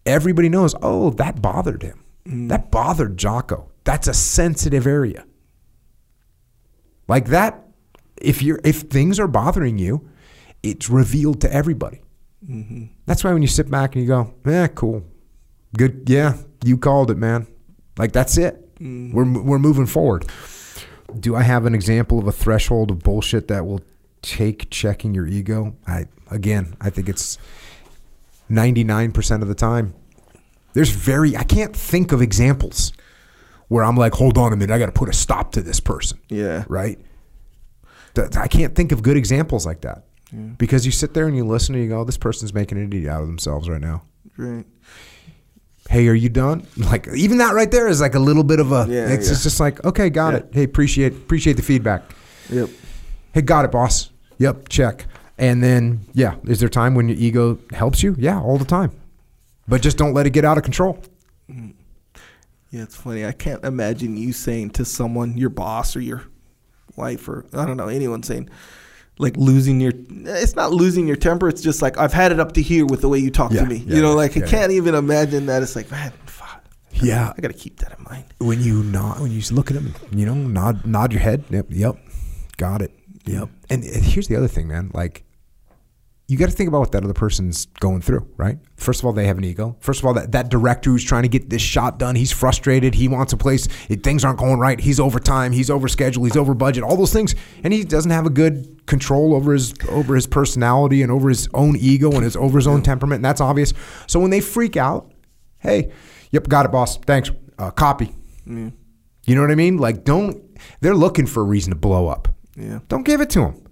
Everybody 0.05 0.47
knows. 0.47 0.75
Oh, 0.81 1.09
that 1.11 1.41
bothered 1.41 1.83
him. 1.83 2.03
Mm. 2.25 2.49
That 2.49 2.71
bothered 2.71 3.17
Jocko. 3.17 3.71
That's 3.83 4.07
a 4.07 4.13
sensitive 4.13 4.87
area. 4.87 5.25
Like 7.07 7.27
that, 7.27 7.65
if 8.15 8.41
you're 8.41 8.59
if 8.63 8.81
things 8.81 9.19
are 9.19 9.27
bothering 9.27 9.77
you, 9.77 10.09
it's 10.63 10.89
revealed 10.89 11.41
to 11.41 11.53
everybody. 11.53 12.01
Mm-hmm. 12.47 12.85
That's 13.05 13.23
why 13.23 13.33
when 13.33 13.41
you 13.41 13.47
sit 13.47 13.69
back 13.69 13.95
and 13.95 14.03
you 14.03 14.07
go, 14.07 14.33
"Yeah, 14.45 14.67
cool, 14.67 15.03
good, 15.77 16.03
yeah, 16.07 16.37
you 16.63 16.77
called 16.77 17.11
it, 17.11 17.17
man. 17.17 17.47
Like 17.97 18.11
that's 18.11 18.37
it. 18.37 18.75
Mm. 18.79 19.13
We're 19.13 19.41
we're 19.41 19.59
moving 19.59 19.85
forward. 19.85 20.25
Do 21.19 21.35
I 21.35 21.43
have 21.43 21.65
an 21.65 21.73
example 21.73 22.19
of 22.19 22.27
a 22.27 22.31
threshold 22.31 22.91
of 22.91 22.99
bullshit 22.99 23.47
that 23.47 23.65
will 23.65 23.81
take 24.21 24.69
checking 24.69 25.13
your 25.13 25.27
ego? 25.27 25.75
I 25.87 26.05
again, 26.29 26.75
I 26.81 26.89
think 26.89 27.09
it's 27.09 27.37
99% 28.51 29.41
of 29.41 29.47
the 29.47 29.55
time. 29.55 29.93
There's 30.73 30.89
very 30.89 31.35
I 31.35 31.43
can't 31.43 31.75
think 31.75 32.11
of 32.11 32.21
examples 32.21 32.93
where 33.67 33.83
I'm 33.83 33.95
like, 33.95 34.13
"Hold 34.13 34.37
on 34.37 34.53
a 34.53 34.55
minute, 34.55 34.73
I 34.73 34.79
got 34.79 34.87
to 34.87 34.91
put 34.91 35.09
a 35.09 35.13
stop 35.13 35.53
to 35.53 35.61
this 35.61 35.79
person." 35.79 36.19
Yeah. 36.29 36.65
Right? 36.67 36.99
I 38.35 38.47
can't 38.47 38.75
think 38.75 38.91
of 38.91 39.03
good 39.03 39.15
examples 39.15 39.65
like 39.65 39.81
that. 39.81 40.05
Yeah. 40.31 40.39
Because 40.57 40.87
you 40.87 40.91
sit 40.91 41.13
there 41.13 41.27
and 41.27 41.37
you 41.37 41.45
listen 41.45 41.75
and 41.75 41.83
you 41.83 41.89
go, 41.89 42.03
"This 42.03 42.17
person's 42.17 42.53
making 42.53 42.77
an 42.77 42.85
idiot 42.85 43.09
out 43.09 43.21
of 43.21 43.27
themselves 43.27 43.69
right 43.69 43.81
now." 43.81 44.03
Right 44.37 44.65
hey, 45.89 46.07
are 46.07 46.13
you 46.13 46.29
done? 46.29 46.65
Like 46.77 47.07
even 47.09 47.39
that 47.39 47.53
right 47.53 47.69
there 47.69 47.87
is 47.87 47.99
like 47.99 48.15
a 48.15 48.19
little 48.19 48.43
bit 48.43 48.59
of 48.59 48.71
a. 48.71 48.85
Yeah, 48.87 49.09
it's, 49.09 49.27
yeah. 49.27 49.33
it's 49.33 49.43
just 49.43 49.59
like 49.59 49.83
okay, 49.83 50.09
got 50.09 50.33
yeah. 50.33 50.39
it. 50.39 50.49
Hey, 50.51 50.63
appreciate 50.63 51.13
appreciate 51.13 51.53
the 51.53 51.61
feedback. 51.61 52.03
Yep. 52.49 52.69
Hey, 53.33 53.41
got 53.41 53.65
it, 53.65 53.71
boss. 53.71 54.09
Yep, 54.37 54.69
check. 54.69 55.05
And 55.37 55.61
then 55.61 56.01
yeah, 56.13 56.35
is 56.45 56.59
there 56.59 56.69
time 56.69 56.95
when 56.95 57.09
your 57.09 57.17
ego 57.17 57.59
helps 57.71 58.01
you? 58.03 58.15
Yeah, 58.17 58.39
all 58.39 58.57
the 58.57 58.65
time. 58.65 58.91
But 59.67 59.81
just 59.81 59.97
don't 59.97 60.13
let 60.13 60.25
it 60.25 60.31
get 60.31 60.45
out 60.45 60.57
of 60.57 60.63
control. 60.63 61.03
Mm. 61.49 61.73
Yeah, 62.71 62.83
it's 62.83 62.95
funny. 62.95 63.25
I 63.25 63.31
can't 63.31 63.63
imagine 63.63 64.17
you 64.17 64.33
saying 64.33 64.71
to 64.71 64.85
someone, 64.85 65.37
your 65.37 65.49
boss 65.49 65.95
or 65.95 66.01
your 66.01 66.23
wife 66.95 67.27
or 67.27 67.45
I 67.53 67.65
don't 67.65 67.77
know 67.77 67.87
anyone 67.87 68.23
saying 68.23 68.49
like 69.19 69.35
losing 69.37 69.79
your 69.79 69.93
it's 70.09 70.55
not 70.55 70.71
losing 70.71 71.07
your 71.07 71.15
temper 71.15 71.47
it's 71.49 71.61
just 71.61 71.81
like 71.81 71.97
i've 71.97 72.13
had 72.13 72.31
it 72.31 72.39
up 72.39 72.51
to 72.51 72.61
here 72.61 72.85
with 72.85 73.01
the 73.01 73.09
way 73.09 73.17
you 73.17 73.31
talk 73.31 73.51
yeah, 73.51 73.61
to 73.61 73.67
me. 73.67 73.77
yeah, 73.77 73.95
you 73.95 74.01
know 74.01 74.13
like 74.13 74.35
yeah, 74.35 74.43
i 74.43 74.47
can't 74.47 74.71
even 74.71 74.93
imagine 74.95 75.47
that 75.47 75.63
it's 75.63 75.75
like 75.75 75.89
man 75.89 76.11
fuck, 76.25 76.63
yeah. 76.91 77.33
I 77.37 77.41
gotta 77.41 77.53
keep 77.53 77.79
that 77.79 77.97
in 77.97 78.03
mind. 78.03 78.25
When 78.39 78.61
you 78.61 78.83
nod 78.83 79.19
when 79.19 79.31
you 79.31 79.41
look 79.51 79.69
at 79.71 79.77
him 79.77 79.93
you 80.11 80.25
know 80.25 80.33
nod 80.33 80.85
nod 80.85 81.11
your 81.11 81.21
head. 81.21 81.43
Yep 81.49 81.67
yep. 81.69 81.97
Got 82.57 82.81
it. 82.81 82.91
Yep. 83.25 83.49
And, 83.69 83.83
and 83.83 84.03
here's 84.03 84.27
the 84.27 84.35
other 84.35 84.47
thing 84.47 84.67
man. 84.67 84.91
Like 84.93 85.23
you 86.29 86.37
got 86.37 86.47
to 86.47 86.51
think 86.51 86.67
about 86.67 86.79
what 86.79 86.91
that 86.91 87.05
other 87.05 87.13
person's 87.13 87.67
going 87.79 88.01
through, 88.01 88.27
right? 88.35 88.57
First 88.75 88.99
of 88.99 89.05
all, 89.05 89.13
they 89.13 89.27
have 89.27 89.37
an 89.37 89.45
ego. 89.45 89.77
First 89.79 90.01
of 90.01 90.05
all, 90.05 90.13
that, 90.15 90.33
that 90.33 90.49
director 90.49 90.89
who's 90.89 91.03
trying 91.03 91.23
to 91.23 91.29
get 91.29 91.49
this 91.49 91.61
shot 91.61 91.99
done, 91.99 92.15
he's 92.15 92.33
frustrated. 92.33 92.95
He 92.95 93.07
wants 93.07 93.31
a 93.31 93.37
place. 93.37 93.69
It, 93.87 94.03
things 94.03 94.25
aren't 94.25 94.37
going 94.37 94.59
right. 94.59 94.77
He's 94.77 94.99
over 94.99 95.19
time. 95.19 95.53
He's 95.53 95.69
over 95.69 95.87
schedule. 95.87 96.25
He's 96.25 96.35
over 96.35 96.53
budget. 96.53 96.83
All 96.83 96.97
those 96.97 97.13
things, 97.13 97.33
and 97.63 97.71
he 97.71 97.85
doesn't 97.85 98.11
have 98.11 98.25
a 98.25 98.29
good 98.29 98.85
control 98.87 99.35
over 99.35 99.53
his 99.53 99.73
over 99.89 100.15
his 100.15 100.27
personality 100.27 101.01
and 101.01 101.11
over 101.11 101.29
his 101.29 101.47
own 101.53 101.77
ego 101.77 102.11
and 102.11 102.23
his 102.23 102.35
over 102.35 102.57
his 102.57 102.67
own 102.67 102.81
temperament. 102.81 103.19
And 103.19 103.25
that's 103.25 103.41
obvious. 103.41 103.73
So 104.05 104.19
when 104.19 104.29
they 104.29 104.41
freak 104.41 104.75
out, 104.75 105.13
hey, 105.59 105.93
yep, 106.31 106.49
got 106.49 106.65
it, 106.65 106.73
boss. 106.73 106.97
Thanks. 106.97 107.31
Uh, 107.57 107.71
copy. 107.71 108.13
Mm. 108.45 108.73
You 109.25 109.35
know 109.35 109.41
what 109.41 109.51
I 109.51 109.55
mean? 109.55 109.77
Like, 109.77 110.03
don't. 110.03 110.43
They're 110.81 110.95
looking 110.95 111.25
for 111.25 111.39
a 111.39 111.45
reason 111.45 111.71
to 111.71 111.77
blow 111.77 112.09
up. 112.09 112.27
Yeah. 112.57 112.79
Don't 112.89 113.03
give 113.03 113.21
it 113.21 113.29
to 113.31 113.39
them. 113.39 113.63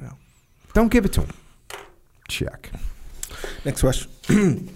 Yeah. 0.00 0.12
Don't 0.74 0.92
give 0.92 1.04
it 1.04 1.12
to 1.14 1.22
them. 1.22 1.30
Check. 2.32 2.70
Next 3.62 3.82
question. 3.82 4.70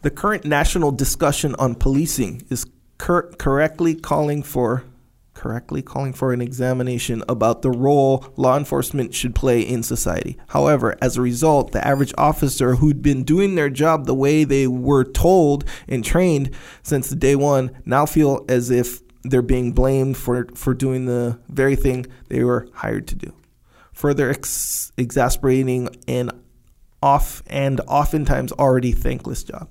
the 0.00 0.10
current 0.10 0.46
national 0.46 0.92
discussion 0.92 1.54
on 1.58 1.74
policing 1.74 2.46
is 2.48 2.64
cur- 2.96 3.30
correctly 3.32 3.94
calling 3.94 4.42
for 4.42 4.84
correctly 5.34 5.82
calling 5.82 6.14
for 6.14 6.32
an 6.32 6.40
examination 6.40 7.22
about 7.28 7.60
the 7.60 7.70
role 7.70 8.24
law 8.36 8.56
enforcement 8.56 9.12
should 9.12 9.34
play 9.34 9.60
in 9.60 9.82
society. 9.82 10.38
However, 10.48 10.96
as 11.02 11.18
a 11.18 11.20
result, 11.20 11.72
the 11.72 11.86
average 11.86 12.14
officer 12.16 12.76
who'd 12.76 13.02
been 13.02 13.24
doing 13.24 13.56
their 13.56 13.68
job 13.68 14.06
the 14.06 14.14
way 14.14 14.44
they 14.44 14.66
were 14.66 15.04
told 15.04 15.66
and 15.86 16.02
trained 16.02 16.50
since 16.82 17.10
day 17.10 17.36
one 17.36 17.72
now 17.84 18.06
feel 18.06 18.42
as 18.48 18.70
if 18.70 19.00
they're 19.22 19.42
being 19.42 19.72
blamed 19.72 20.16
for, 20.16 20.46
for 20.54 20.72
doing 20.72 21.04
the 21.04 21.38
very 21.48 21.76
thing 21.76 22.06
they 22.28 22.42
were 22.42 22.66
hired 22.72 23.06
to 23.08 23.14
do 23.16 23.34
further 24.02 24.30
ex- 24.30 24.90
exasperating 24.98 25.88
an 26.08 26.28
off 27.00 27.40
and 27.46 27.80
oftentimes 27.86 28.50
already 28.50 28.90
thankless 28.90 29.44
job. 29.44 29.68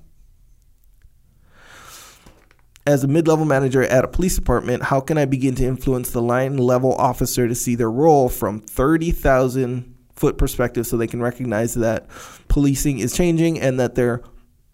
As 2.86 3.04
a 3.04 3.08
mid 3.08 3.28
level 3.28 3.44
manager 3.44 3.82
at 3.82 4.04
a 4.04 4.08
police 4.08 4.34
department, 4.34 4.84
how 4.84 5.00
can 5.00 5.18
I 5.18 5.26
begin 5.26 5.54
to 5.56 5.66
influence 5.66 6.12
the 6.12 6.22
line 6.22 6.56
level 6.56 6.94
officer 6.94 7.46
to 7.46 7.54
see 7.54 7.74
their 7.74 7.90
role 7.90 8.30
from 8.30 8.58
30,000 8.58 9.94
foot 10.16 10.38
perspective 10.38 10.86
so 10.86 10.96
they 10.96 11.06
can 11.06 11.20
recognize 11.20 11.74
that 11.74 12.08
policing 12.48 13.00
is 13.00 13.14
changing 13.14 13.60
and 13.60 13.78
that 13.78 13.96
they're 13.96 14.22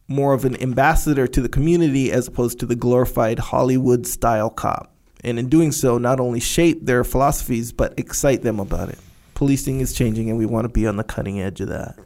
more 0.07 0.35
of 0.35 0.45
an 0.45 0.63
ambassador 0.63 1.27
to 1.27 1.41
the 1.41 1.49
community 1.49 2.13
as 2.13 2.29
opposed 2.29 2.61
to 2.61 2.67
the 2.67 2.77
glorified 2.77 3.41
Hollywood 3.41 4.07
style 4.07 4.51
cop? 4.51 4.95
And 5.25 5.37
in 5.37 5.49
doing 5.49 5.73
so, 5.73 5.99
not 5.99 6.21
only 6.21 6.39
shape 6.39 6.87
their 6.87 7.03
philosophies, 7.03 7.73
but 7.73 7.99
excite 7.99 8.43
them 8.43 8.61
about 8.61 8.91
it 8.91 9.01
policing 9.39 9.81
is 9.81 9.93
changing, 9.95 10.29
and 10.29 10.37
we 10.39 10.45
want 10.47 10.65
to 10.65 10.69
be 10.69 10.87
on 10.87 10.97
the 10.97 11.05
cutting 11.05 11.41
edge 11.41 11.61
of 11.61 11.69
that. 11.69 11.97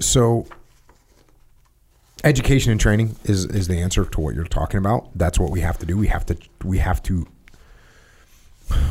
So, 0.00 0.46
education 2.24 2.72
and 2.72 2.80
training 2.80 3.16
is 3.24 3.44
is 3.46 3.68
the 3.68 3.78
answer 3.80 4.04
to 4.04 4.20
what 4.20 4.34
you're 4.34 4.44
talking 4.44 4.78
about. 4.78 5.16
That's 5.16 5.38
what 5.38 5.50
we 5.50 5.60
have 5.60 5.78
to 5.78 5.86
do. 5.86 5.96
We 5.96 6.08
have 6.08 6.26
to 6.26 6.36
we 6.64 6.78
have 6.78 7.02
to 7.04 7.26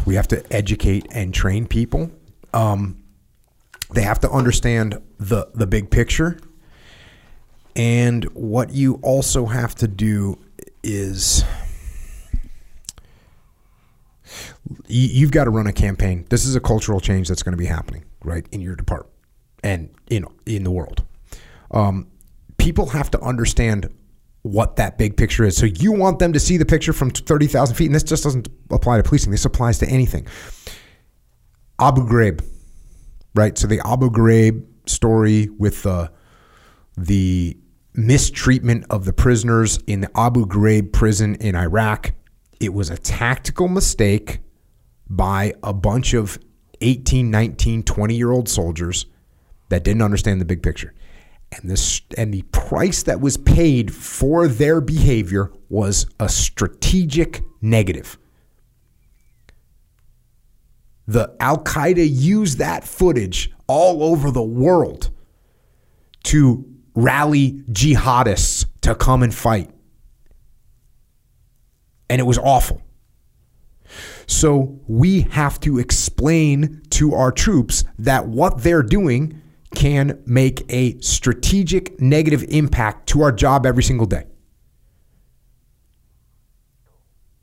we 0.06 0.16
have 0.16 0.28
to 0.30 0.44
educate 0.54 1.06
and 1.12 1.34
train 1.34 1.68
people. 1.68 2.12
Um, 2.54 2.98
they 3.94 4.04
have 4.04 4.20
to 4.22 4.30
understand 4.32 5.02
the 5.20 5.48
the 5.54 5.68
big 5.68 5.92
picture, 5.92 6.40
And 7.76 8.26
what 8.34 8.72
you 8.72 9.00
also 9.02 9.46
have 9.46 9.76
to 9.76 9.88
do 9.88 10.38
is 10.84 11.44
you- 14.61 14.61
you've 14.88 15.32
got 15.32 15.46
to 15.46 15.50
run 15.50 15.68
a 15.68 15.74
campaign. 15.74 16.26
This 16.30 16.46
is 16.46 16.56
a 16.56 16.60
cultural 16.60 17.00
change 17.00 17.28
that's 17.28 17.44
going 17.44 17.54
to 17.54 17.58
be 17.58 17.66
happening, 17.66 18.06
right, 18.24 18.46
in 18.52 18.62
your 18.62 18.76
department 18.76 19.14
and 19.64 19.90
in 20.10 20.26
in 20.46 20.64
the 20.64 20.72
world. 20.72 21.04
Um, 21.72 22.08
people 22.58 22.88
have 22.88 23.12
to 23.12 23.22
understand 23.22 23.94
what 24.44 24.76
that 24.78 24.98
big 24.98 25.18
picture 25.18 25.44
is. 25.44 25.56
So 25.56 25.66
you 25.66 25.92
want 25.92 26.20
them 26.20 26.34
to 26.34 26.40
see 26.40 26.58
the 26.58 26.66
picture 26.66 26.94
from 26.94 27.12
thirty 27.12 27.48
thousand 27.48 27.76
feet, 27.76 27.86
and 27.86 27.96
this 27.96 28.04
just 28.04 28.24
doesn't 28.24 28.50
apply 28.70 28.98
to 28.98 29.04
policing. 29.04 29.32
This 29.32 29.46
applies 29.46 29.80
to 29.80 29.88
anything. 29.88 30.28
Abu 31.80 32.08
Ghraib, 32.08 32.44
right? 33.36 33.58
So 33.58 33.68
the 33.68 33.82
Abu 33.86 34.10
Ghraib 34.10 34.64
story 34.88 35.50
with 35.50 35.84
the 35.84 36.12
the 36.98 37.58
mistreatment 37.94 38.86
of 38.90 39.06
the 39.06 39.14
prisoners 39.14 39.80
in 39.88 40.02
the 40.02 40.12
Abu 40.16 40.46
Ghraib 40.46 40.94
prison 40.94 41.36
in 41.36 41.56
Iraq. 41.56 42.14
It 42.60 42.74
was 42.74 42.90
a 42.90 42.98
tactical 42.98 43.68
mistake 43.68 44.40
by 45.12 45.54
a 45.62 45.74
bunch 45.74 46.14
of 46.14 46.40
18, 46.80 47.30
19, 47.30 47.84
20 47.84 48.16
year 48.16 48.32
old 48.32 48.48
soldiers 48.48 49.06
that 49.70 49.84
didn't 49.84 50.02
understand 50.02 50.40
the 50.40 50.46
big 50.46 50.64
picture. 50.64 50.94
And 51.52 51.70
this 51.70 52.02
and 52.18 52.34
the 52.34 52.44
price 52.44 53.04
that 53.04 53.20
was 53.20 53.36
paid 53.36 53.94
for 53.94 54.48
their 54.48 54.80
behavior 54.80 55.52
was 55.70 56.08
a 56.20 56.30
strategic 56.30 57.44
negative. 57.62 58.18
The 61.08 61.36
Al 61.42 61.58
Qaeda 61.58 62.08
used 62.10 62.60
that 62.60 62.86
footage 62.86 63.52
all 63.68 64.02
over 64.02 64.32
the 64.32 64.42
world 64.42 65.10
to 66.24 66.66
rally 66.96 67.64
jihadists 67.70 68.66
to 68.82 68.96
come 68.96 69.22
and 69.22 69.34
fight. 69.34 69.70
And 72.10 72.22
it 72.22 72.24
was 72.24 72.38
awful. 72.38 72.82
So 74.32 74.80
we 74.88 75.22
have 75.32 75.60
to 75.60 75.78
explain 75.78 76.82
to 76.92 77.14
our 77.14 77.34
troops 77.34 77.84
that 78.00 78.28
what 78.28 78.64
they're 78.64 78.82
doing 78.82 79.42
can 79.76 80.24
make 80.26 80.64
a 80.70 80.98
strategic 81.02 82.00
negative 82.00 82.46
impact 82.48 83.10
to 83.10 83.24
our 83.24 83.34
job 83.34 83.66
every 83.66 83.84
single 83.84 84.06
day. 84.06 84.24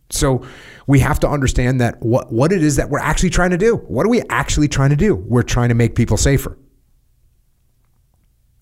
So 0.08 0.46
we 0.86 1.00
have 1.00 1.20
to 1.20 1.28
understand 1.28 1.78
that 1.82 2.00
what, 2.00 2.32
what 2.32 2.52
it 2.52 2.62
is 2.62 2.76
that 2.76 2.88
we're 2.88 3.00
actually 3.00 3.30
trying 3.30 3.50
to 3.50 3.58
do. 3.58 3.76
What 3.76 4.06
are 4.06 4.10
we 4.10 4.22
actually 4.30 4.68
trying 4.68 4.90
to 4.90 4.96
do? 4.96 5.14
We're 5.14 5.42
trying 5.42 5.68
to 5.68 5.74
make 5.74 5.94
people 5.94 6.16
safer. 6.16 6.56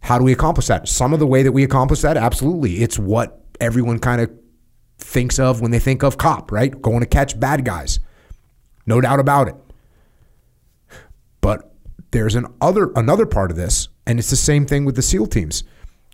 How 0.01 0.18
do 0.18 0.24
we 0.24 0.33
accomplish 0.33 0.66
that? 0.66 0.89
Some 0.89 1.12
of 1.12 1.20
the 1.20 1.29
way 1.29 1.45
that 1.45 1.53
we 1.53 1.62
accomplish 1.62 2.01
that, 2.01 2.16
absolutely. 2.16 2.83
It's 2.83 2.99
what 2.99 3.45
everyone 3.61 4.01
kind 4.01 4.20
of 4.20 4.33
thinks 4.99 5.39
of 5.39 5.61
when 5.61 5.70
they 5.70 5.79
think 5.79 6.03
of 6.03 6.18
cop, 6.18 6.51
right? 6.51 6.83
Going 6.83 7.01
to 7.01 7.07
catch 7.07 7.39
bad 7.39 7.64
guys. 7.64 8.01
No 8.87 9.01
doubt 9.01 9.20
about 9.20 9.49
it. 9.49 9.57
But 11.41 11.72
there's 12.12 12.34
an 12.34 12.47
other 12.61 12.93
another 12.97 13.26
part 13.26 13.51
of 13.51 13.57
this, 13.57 13.89
and 14.07 14.18
it's 14.18 14.30
the 14.30 14.37
same 14.37 14.66
thing 14.66 14.84
with 14.84 14.97
the 14.97 15.03
SEAL 15.03 15.26
teams. 15.26 15.64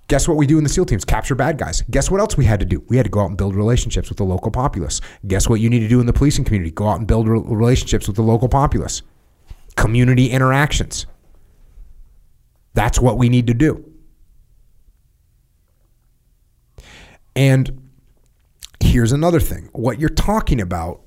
Guess 0.08 0.28
what 0.28 0.36
we 0.36 0.46
do 0.46 0.58
in 0.58 0.64
the 0.64 0.70
SEAL 0.70 0.86
teams? 0.86 1.04
Capture 1.04 1.34
bad 1.34 1.58
guys. 1.58 1.82
Guess 1.90 2.10
what 2.10 2.20
else 2.20 2.36
we 2.36 2.44
had 2.44 2.60
to 2.60 2.66
do? 2.66 2.84
We 2.88 2.96
had 2.96 3.04
to 3.04 3.10
go 3.10 3.20
out 3.20 3.28
and 3.28 3.38
build 3.38 3.54
relationships 3.54 4.08
with 4.08 4.18
the 4.18 4.24
local 4.24 4.50
populace. 4.50 5.00
Guess 5.26 5.48
what 5.48 5.60
you 5.60 5.70
need 5.70 5.80
to 5.80 5.88
do 5.88 6.00
in 6.00 6.06
the 6.06 6.12
policing 6.12 6.44
community? 6.44 6.70
Go 6.70 6.88
out 6.88 6.98
and 6.98 7.06
build 7.06 7.28
re- 7.28 7.40
relationships 7.44 8.06
with 8.06 8.16
the 8.16 8.22
local 8.22 8.48
populace. 8.48 9.02
Community 9.76 10.26
interactions. 10.26 11.06
That's 12.74 13.00
what 13.00 13.16
we 13.16 13.28
need 13.28 13.46
to 13.46 13.54
do. 13.54 13.90
And 17.34 17.90
here's 18.80 19.12
another 19.12 19.40
thing 19.40 19.70
what 19.72 19.98
you're 19.98 20.10
talking 20.10 20.60
about 20.60 21.00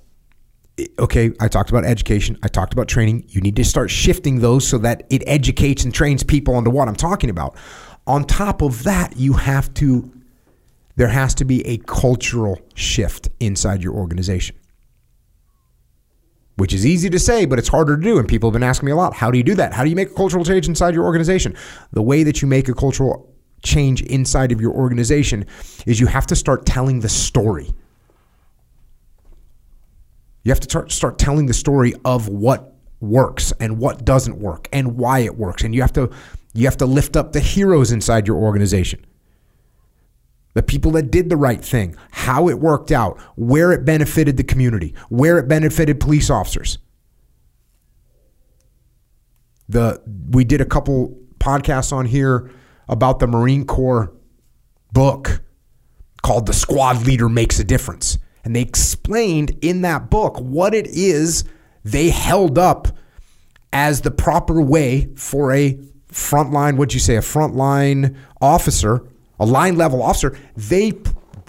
okay, 0.99 1.31
I 1.39 1.47
talked 1.47 1.69
about 1.69 1.85
education, 1.85 2.37
I 2.43 2.47
talked 2.47 2.73
about 2.73 2.87
training. 2.87 3.25
You 3.29 3.41
need 3.41 3.55
to 3.55 3.63
start 3.63 3.89
shifting 3.89 4.39
those 4.39 4.67
so 4.67 4.77
that 4.79 5.03
it 5.09 5.23
educates 5.25 5.83
and 5.83 5.93
trains 5.93 6.23
people 6.23 6.55
onto 6.55 6.69
what 6.69 6.87
I'm 6.87 6.95
talking 6.95 7.29
about. 7.29 7.55
On 8.07 8.23
top 8.23 8.61
of 8.61 8.83
that, 8.83 9.17
you 9.17 9.33
have 9.33 9.73
to, 9.75 10.11
there 10.95 11.07
has 11.07 11.33
to 11.35 11.45
be 11.45 11.65
a 11.65 11.77
cultural 11.77 12.59
shift 12.75 13.29
inside 13.39 13.81
your 13.81 13.93
organization, 13.93 14.55
which 16.57 16.73
is 16.73 16.85
easy 16.85 17.09
to 17.09 17.19
say, 17.19 17.45
but 17.45 17.57
it's 17.57 17.69
harder 17.69 17.95
to 17.95 18.01
do. 18.01 18.19
And 18.19 18.27
people 18.27 18.49
have 18.49 18.53
been 18.53 18.63
asking 18.63 18.87
me 18.87 18.91
a 18.91 18.95
lot 18.95 19.13
how 19.13 19.31
do 19.31 19.37
you 19.37 19.43
do 19.43 19.55
that? 19.55 19.73
How 19.73 19.83
do 19.83 19.89
you 19.89 19.95
make 19.95 20.11
a 20.11 20.15
cultural 20.15 20.43
change 20.43 20.67
inside 20.67 20.93
your 20.93 21.05
organization? 21.05 21.55
The 21.91 22.01
way 22.01 22.23
that 22.23 22.41
you 22.41 22.47
make 22.47 22.67
a 22.67 22.73
cultural 22.73 23.33
change 23.63 24.01
inside 24.03 24.51
of 24.51 24.61
your 24.61 24.73
organization 24.73 25.45
is 25.85 25.99
you 25.99 26.07
have 26.07 26.27
to 26.27 26.35
start 26.35 26.65
telling 26.65 26.99
the 26.99 27.09
story. 27.09 27.73
You 30.45 30.51
have 30.51 30.59
to 30.61 30.69
start, 30.69 30.91
start 30.91 31.17
telling 31.17 31.47
the 31.47 31.53
story 31.53 31.95
of 32.05 32.29
what 32.29 32.75
works 33.01 33.51
and 33.59 33.79
what 33.79 34.05
doesn't 34.05 34.37
work 34.37 34.69
and 34.71 34.95
why 34.95 35.19
it 35.19 35.35
works. 35.35 35.63
And 35.63 35.73
you 35.73 35.81
have 35.81 35.93
to 35.93 36.11
you 36.53 36.65
have 36.65 36.77
to 36.77 36.85
lift 36.85 37.17
up 37.17 37.33
the 37.33 37.41
heroes 37.41 37.91
inside 37.91 38.27
your 38.27 38.37
organization. 38.37 39.05
The 40.53 40.63
people 40.63 40.91
that 40.91 41.11
did 41.11 41.29
the 41.29 41.35
right 41.35 41.63
thing, 41.63 41.97
how 42.11 42.47
it 42.47 42.59
worked 42.59 42.91
out, 42.91 43.19
where 43.35 43.73
it 43.73 43.83
benefited 43.83 44.37
the 44.37 44.43
community, 44.43 44.93
where 45.09 45.37
it 45.37 45.49
benefited 45.49 45.99
police 45.99 46.29
officers. 46.29 46.77
The 49.67 50.01
we 50.29 50.45
did 50.45 50.61
a 50.61 50.65
couple 50.65 51.17
podcasts 51.39 51.91
on 51.91 52.05
here 52.05 52.51
about 52.87 53.19
the 53.19 53.27
Marine 53.27 53.65
Corps 53.65 54.13
book 54.93 55.41
called 56.21 56.45
The 56.45 56.53
Squad 56.53 57.05
Leader 57.05 57.27
Makes 57.27 57.59
a 57.59 57.63
Difference. 57.63 58.19
And 58.45 58.55
they 58.55 58.61
explained 58.61 59.57
in 59.61 59.81
that 59.81 60.09
book 60.09 60.39
what 60.39 60.73
it 60.73 60.87
is 60.87 61.43
they 61.83 62.09
held 62.09 62.57
up 62.57 62.87
as 63.73 64.01
the 64.01 64.11
proper 64.11 64.61
way 64.61 65.09
for 65.15 65.51
a 65.51 65.73
frontline, 66.09 66.77
what'd 66.77 66.93
you 66.93 66.99
say, 66.99 67.17
a 67.17 67.21
frontline 67.21 68.15
officer, 68.39 69.05
a 69.39 69.45
line 69.45 69.75
level 69.75 70.01
officer. 70.01 70.37
They 70.55 70.93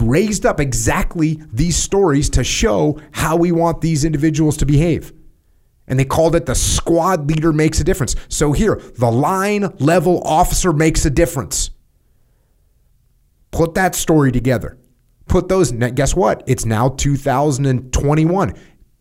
raised 0.00 0.44
up 0.44 0.58
exactly 0.58 1.40
these 1.52 1.76
stories 1.76 2.28
to 2.30 2.42
show 2.42 3.00
how 3.12 3.36
we 3.36 3.52
want 3.52 3.82
these 3.82 4.04
individuals 4.04 4.56
to 4.56 4.66
behave. 4.66 5.12
And 5.86 6.00
they 6.00 6.04
called 6.04 6.34
it 6.34 6.46
the 6.46 6.54
squad 6.54 7.28
leader 7.28 7.52
makes 7.52 7.78
a 7.78 7.84
difference. 7.84 8.16
So 8.28 8.52
here, 8.52 8.76
the 8.98 9.10
line 9.10 9.72
level 9.78 10.20
officer 10.24 10.72
makes 10.72 11.04
a 11.04 11.10
difference. 11.10 11.70
Put 13.52 13.74
that 13.74 13.94
story 13.94 14.32
together. 14.32 14.78
Put 15.28 15.48
those, 15.48 15.72
guess 15.72 16.14
what? 16.14 16.42
It's 16.46 16.64
now 16.64 16.90
2021. 16.90 18.54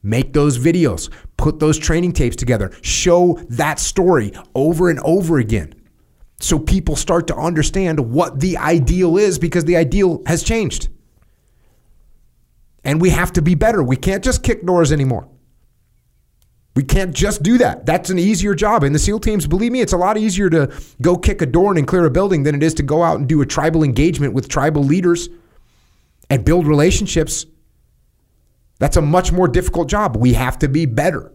Make 0.04 0.34
those 0.34 0.60
videos, 0.60 1.12
put 1.36 1.60
those 1.60 1.80
training 1.80 2.14
tapes 2.14 2.36
together, 2.36 2.72
show 2.82 3.40
that 3.50 3.80
story 3.80 4.34
over 4.54 4.90
and 4.90 5.00
over 5.00 5.40
again. 5.40 5.74
So 6.40 6.60
people 6.60 6.96
start 6.96 7.26
to 7.28 7.36
understand 7.36 8.00
what 8.00 8.40
the 8.40 8.58
ideal 8.58 9.18
is 9.18 9.40
because 9.40 9.66
the 9.66 9.78
ideal 9.78 10.22
has 10.28 10.44
changed. 10.44 10.90
And 12.84 13.02
we 13.02 13.10
have 13.10 13.34
to 13.34 13.42
be 13.42 13.56
better. 13.56 13.82
We 13.82 13.96
can't 13.96 14.24
just 14.24 14.44
kick 14.44 14.64
doors 14.64 14.92
anymore. 14.92 15.28
We 16.76 16.84
can't 16.84 17.16
just 17.16 17.42
do 17.42 17.58
that. 17.58 17.86
That's 17.88 18.10
an 18.12 18.20
easier 18.20 18.54
job. 18.54 18.84
In 18.84 18.94
the 18.94 19.00
SEAL 19.00 19.22
teams, 19.22 19.48
believe 19.48 19.72
me, 19.72 19.82
it's 19.82 19.94
a 19.94 19.98
lot 19.98 20.18
easier 20.18 20.50
to 20.52 20.72
go 21.02 21.18
kick 21.18 21.42
a 21.42 21.46
door 21.46 21.76
and 21.76 21.88
clear 21.88 22.06
a 22.06 22.12
building 22.12 22.44
than 22.44 22.54
it 22.54 22.62
is 22.62 22.74
to 22.76 22.84
go 22.84 23.02
out 23.02 23.18
and 23.18 23.28
do 23.28 23.42
a 23.42 23.46
tribal 23.46 23.82
engagement 23.82 24.34
with 24.34 24.50
tribal 24.50 24.84
leaders 24.84 25.30
and 26.30 26.46
build 26.46 26.68
relationships. 26.68 27.46
That's 28.80 28.98
a 28.98 29.02
much 29.02 29.32
more 29.32 29.48
difficult 29.48 29.90
job. 29.90 30.18
We 30.18 30.34
have 30.34 30.60
to 30.60 30.68
be 30.68 30.86
better. 30.86 31.32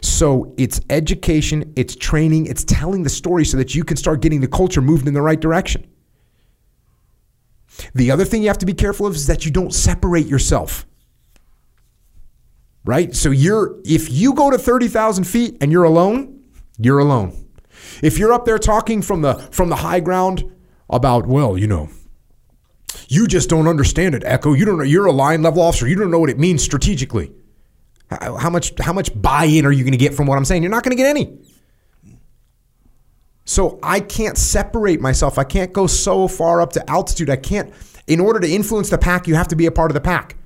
So 0.00 0.54
it's 0.56 0.80
education, 0.88 1.72
it's 1.76 1.94
training, 1.94 2.46
it's 2.46 2.64
telling 2.64 3.02
the 3.02 3.10
story 3.10 3.44
so 3.44 3.56
that 3.58 3.74
you 3.74 3.84
can 3.84 3.96
start 3.96 4.22
getting 4.22 4.40
the 4.40 4.48
culture 4.48 4.80
moved 4.80 5.06
in 5.06 5.14
the 5.14 5.20
right 5.20 5.38
direction. 5.38 5.86
The 7.94 8.10
other 8.10 8.24
thing 8.24 8.42
you 8.42 8.48
have 8.48 8.58
to 8.58 8.66
be 8.66 8.74
careful 8.74 9.06
of 9.06 9.14
is 9.14 9.26
that 9.26 9.44
you 9.44 9.50
don't 9.50 9.72
separate 9.72 10.26
yourself. 10.26 10.86
Right? 12.84 13.14
So 13.14 13.30
you're 13.30 13.80
if 13.84 14.10
you 14.10 14.34
go 14.34 14.50
to 14.50 14.58
30,000 14.58 15.24
feet 15.24 15.58
and 15.60 15.70
you're 15.70 15.84
alone, 15.84 16.42
you're 16.78 16.98
alone. 16.98 17.46
If 18.02 18.18
you're 18.18 18.32
up 18.32 18.44
there 18.44 18.58
talking 18.58 19.02
from 19.02 19.22
the 19.22 19.34
from 19.50 19.68
the 19.68 19.76
high 19.76 20.00
ground 20.00 20.50
about, 20.90 21.26
well, 21.26 21.56
you 21.56 21.66
know, 21.66 21.90
you 23.08 23.26
just 23.26 23.48
don't 23.48 23.68
understand 23.68 24.14
it, 24.14 24.22
Echo. 24.24 24.52
You 24.52 24.64
don't 24.64 24.78
know. 24.78 24.84
You're 24.84 25.06
a 25.06 25.12
line 25.12 25.42
level 25.42 25.62
officer. 25.62 25.88
You 25.88 25.96
don't 25.96 26.10
know 26.10 26.18
what 26.18 26.30
it 26.30 26.38
means 26.38 26.62
strategically. 26.62 27.32
How, 28.10 28.36
how 28.36 28.50
much 28.50 28.72
how 28.78 28.92
much 28.92 29.10
buy-in 29.20 29.66
are 29.66 29.72
you 29.72 29.84
going 29.84 29.92
to 29.92 29.98
get 29.98 30.14
from 30.14 30.26
what 30.26 30.36
I'm 30.36 30.44
saying? 30.44 30.62
You're 30.62 30.70
not 30.70 30.82
going 30.82 30.96
to 30.96 31.02
get 31.02 31.08
any. 31.08 31.38
So 33.44 33.78
I 33.82 34.00
can't 34.00 34.38
separate 34.38 35.00
myself. 35.00 35.38
I 35.38 35.44
can't 35.44 35.72
go 35.72 35.86
so 35.86 36.28
far 36.28 36.60
up 36.60 36.72
to 36.74 36.90
altitude. 36.90 37.28
I 37.28 37.36
can't. 37.36 37.72
In 38.06 38.20
order 38.20 38.40
to 38.40 38.48
influence 38.48 38.90
the 38.90 38.98
pack, 38.98 39.26
you 39.26 39.34
have 39.34 39.48
to 39.48 39.56
be 39.56 39.66
a 39.66 39.72
part 39.72 39.90
of 39.90 39.94
the 39.94 40.00
pack. 40.00 40.36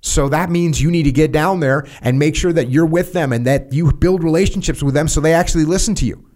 So 0.00 0.28
that 0.28 0.50
means 0.50 0.80
you 0.80 0.90
need 0.90 1.04
to 1.04 1.12
get 1.12 1.32
down 1.32 1.60
there 1.60 1.86
and 2.00 2.18
make 2.18 2.36
sure 2.36 2.52
that 2.52 2.68
you're 2.70 2.86
with 2.86 3.12
them 3.12 3.32
and 3.32 3.46
that 3.46 3.72
you 3.72 3.92
build 3.92 4.22
relationships 4.22 4.82
with 4.82 4.94
them 4.94 5.08
so 5.08 5.20
they 5.20 5.34
actually 5.34 5.64
listen 5.64 5.94
to 5.96 6.06
you. 6.06 6.27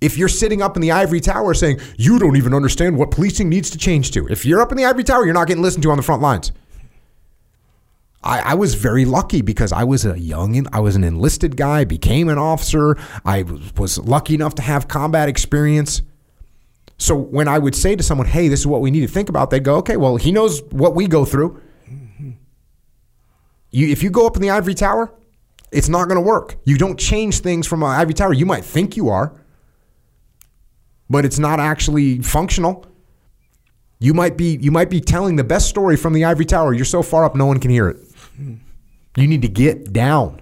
If 0.00 0.16
you're 0.16 0.28
sitting 0.28 0.62
up 0.62 0.76
in 0.76 0.82
the 0.82 0.92
ivory 0.92 1.20
tower 1.20 1.54
saying, 1.54 1.80
you 1.96 2.18
don't 2.18 2.36
even 2.36 2.54
understand 2.54 2.96
what 2.96 3.10
policing 3.10 3.48
needs 3.48 3.68
to 3.70 3.78
change 3.78 4.12
to, 4.12 4.28
if 4.28 4.44
you're 4.44 4.60
up 4.60 4.70
in 4.70 4.76
the 4.76 4.84
ivory 4.84 5.04
tower, 5.04 5.24
you're 5.24 5.34
not 5.34 5.48
getting 5.48 5.62
listened 5.62 5.82
to 5.82 5.90
on 5.90 5.96
the 5.96 6.02
front 6.02 6.22
lines. 6.22 6.52
I, 8.22 8.40
I 8.40 8.54
was 8.54 8.74
very 8.74 9.04
lucky 9.04 9.42
because 9.42 9.72
I 9.72 9.84
was 9.84 10.04
a 10.04 10.18
young, 10.18 10.66
I 10.72 10.80
was 10.80 10.96
an 10.96 11.04
enlisted 11.04 11.56
guy, 11.56 11.84
became 11.84 12.28
an 12.28 12.38
officer. 12.38 12.96
I 13.24 13.42
was, 13.76 13.98
lucky 13.98 14.34
enough 14.34 14.54
to 14.56 14.62
have 14.62 14.88
combat 14.88 15.28
experience. 15.28 16.02
So 16.98 17.16
when 17.16 17.46
I 17.46 17.58
would 17.58 17.76
say 17.76 17.94
to 17.94 18.02
someone, 18.02 18.26
hey, 18.26 18.48
this 18.48 18.60
is 18.60 18.66
what 18.66 18.80
we 18.80 18.90
need 18.90 19.02
to 19.02 19.08
think 19.08 19.28
about, 19.28 19.50
they'd 19.50 19.62
go, 19.62 19.76
okay, 19.76 19.96
well, 19.96 20.16
he 20.16 20.32
knows 20.32 20.62
what 20.70 20.94
we 20.94 21.06
go 21.06 21.24
through. 21.24 21.62
You, 23.70 23.88
if 23.88 24.02
you 24.02 24.10
go 24.10 24.26
up 24.26 24.34
in 24.34 24.42
the 24.42 24.50
ivory 24.50 24.74
tower, 24.74 25.12
it's 25.70 25.88
not 25.88 26.08
going 26.08 26.16
to 26.16 26.26
work. 26.26 26.56
You 26.64 26.76
don't 26.76 26.98
change 26.98 27.40
things 27.40 27.66
from 27.66 27.82
an 27.82 27.90
ivory 27.90 28.14
tower. 28.14 28.32
You 28.32 28.46
might 28.46 28.64
think 28.64 28.96
you 28.96 29.10
are, 29.10 29.32
but 31.10 31.24
it's 31.24 31.38
not 31.38 31.60
actually 31.60 32.20
functional. 32.20 32.86
You 33.98 34.14
might 34.14 34.36
be 34.36 34.58
you 34.60 34.70
might 34.70 34.90
be 34.90 35.00
telling 35.00 35.36
the 35.36 35.44
best 35.44 35.68
story 35.68 35.96
from 35.96 36.12
the 36.12 36.24
ivory 36.24 36.44
tower. 36.44 36.72
You're 36.72 36.84
so 36.84 37.02
far 37.02 37.24
up, 37.24 37.34
no 37.34 37.46
one 37.46 37.58
can 37.58 37.70
hear 37.70 37.88
it. 37.88 37.96
You 39.16 39.26
need 39.26 39.42
to 39.42 39.48
get 39.48 39.92
down. 39.92 40.40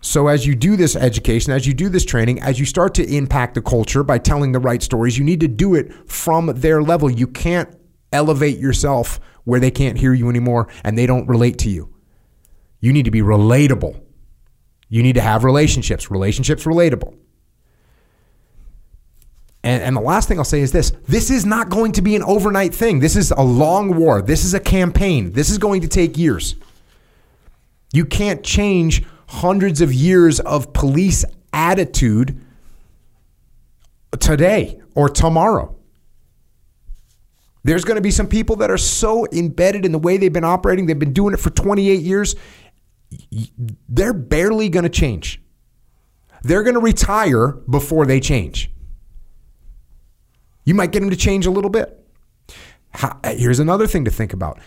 So, 0.00 0.28
as 0.28 0.46
you 0.46 0.54
do 0.54 0.76
this 0.76 0.96
education, 0.96 1.52
as 1.52 1.66
you 1.66 1.72
do 1.72 1.88
this 1.88 2.04
training, 2.04 2.40
as 2.42 2.60
you 2.60 2.66
start 2.66 2.94
to 2.96 3.16
impact 3.16 3.54
the 3.54 3.62
culture 3.62 4.04
by 4.04 4.18
telling 4.18 4.52
the 4.52 4.58
right 4.58 4.82
stories, 4.82 5.16
you 5.16 5.24
need 5.24 5.40
to 5.40 5.48
do 5.48 5.74
it 5.74 5.92
from 6.08 6.52
their 6.54 6.82
level. 6.82 7.10
You 7.10 7.26
can't 7.26 7.74
elevate 8.12 8.58
yourself 8.58 9.18
where 9.44 9.58
they 9.58 9.70
can't 9.70 9.98
hear 9.98 10.12
you 10.12 10.28
anymore 10.28 10.68
and 10.84 10.96
they 10.96 11.06
don't 11.06 11.26
relate 11.26 11.58
to 11.58 11.70
you. 11.70 11.92
You 12.80 12.92
need 12.92 13.06
to 13.06 13.10
be 13.10 13.22
relatable. 13.22 14.00
You 14.88 15.02
need 15.02 15.14
to 15.14 15.22
have 15.22 15.42
relationships, 15.42 16.10
relationships 16.10 16.64
relatable. 16.64 17.16
And, 19.64 19.82
and 19.82 19.96
the 19.96 20.00
last 20.02 20.28
thing 20.28 20.38
I'll 20.38 20.44
say 20.44 20.60
is 20.60 20.72
this 20.72 20.92
this 21.08 21.30
is 21.30 21.46
not 21.46 21.70
going 21.70 21.92
to 21.92 22.02
be 22.02 22.14
an 22.14 22.22
overnight 22.22 22.74
thing. 22.74 23.00
This 23.00 23.16
is 23.16 23.30
a 23.30 23.42
long 23.42 23.96
war. 23.96 24.20
This 24.20 24.44
is 24.44 24.52
a 24.52 24.60
campaign. 24.60 25.32
This 25.32 25.48
is 25.48 25.56
going 25.56 25.80
to 25.80 25.88
take 25.88 26.18
years. 26.18 26.54
You 27.90 28.04
can't 28.04 28.44
change 28.44 29.04
hundreds 29.26 29.80
of 29.80 29.92
years 29.92 30.38
of 30.38 30.74
police 30.74 31.24
attitude 31.54 32.38
today 34.20 34.82
or 34.94 35.08
tomorrow. 35.08 35.74
There's 37.62 37.84
going 37.84 37.96
to 37.96 38.02
be 38.02 38.10
some 38.10 38.26
people 38.26 38.56
that 38.56 38.70
are 38.70 38.76
so 38.76 39.26
embedded 39.32 39.86
in 39.86 39.92
the 39.92 39.98
way 39.98 40.18
they've 40.18 40.30
been 40.30 40.44
operating, 40.44 40.84
they've 40.84 40.98
been 40.98 41.14
doing 41.14 41.32
it 41.32 41.40
for 41.40 41.48
28 41.48 42.02
years, 42.02 42.36
they're 43.88 44.12
barely 44.12 44.68
going 44.68 44.82
to 44.82 44.90
change. 44.90 45.40
They're 46.42 46.62
going 46.62 46.74
to 46.74 46.80
retire 46.80 47.48
before 47.48 48.04
they 48.04 48.20
change. 48.20 48.70
You 50.64 50.74
might 50.74 50.92
get 50.92 51.00
them 51.00 51.10
to 51.10 51.16
change 51.16 51.46
a 51.46 51.50
little 51.50 51.70
bit. 51.70 52.00
How, 52.90 53.18
here's 53.24 53.60
another 53.60 53.86
thing 53.86 54.04
to 54.04 54.10
think 54.10 54.32
about. 54.32 54.60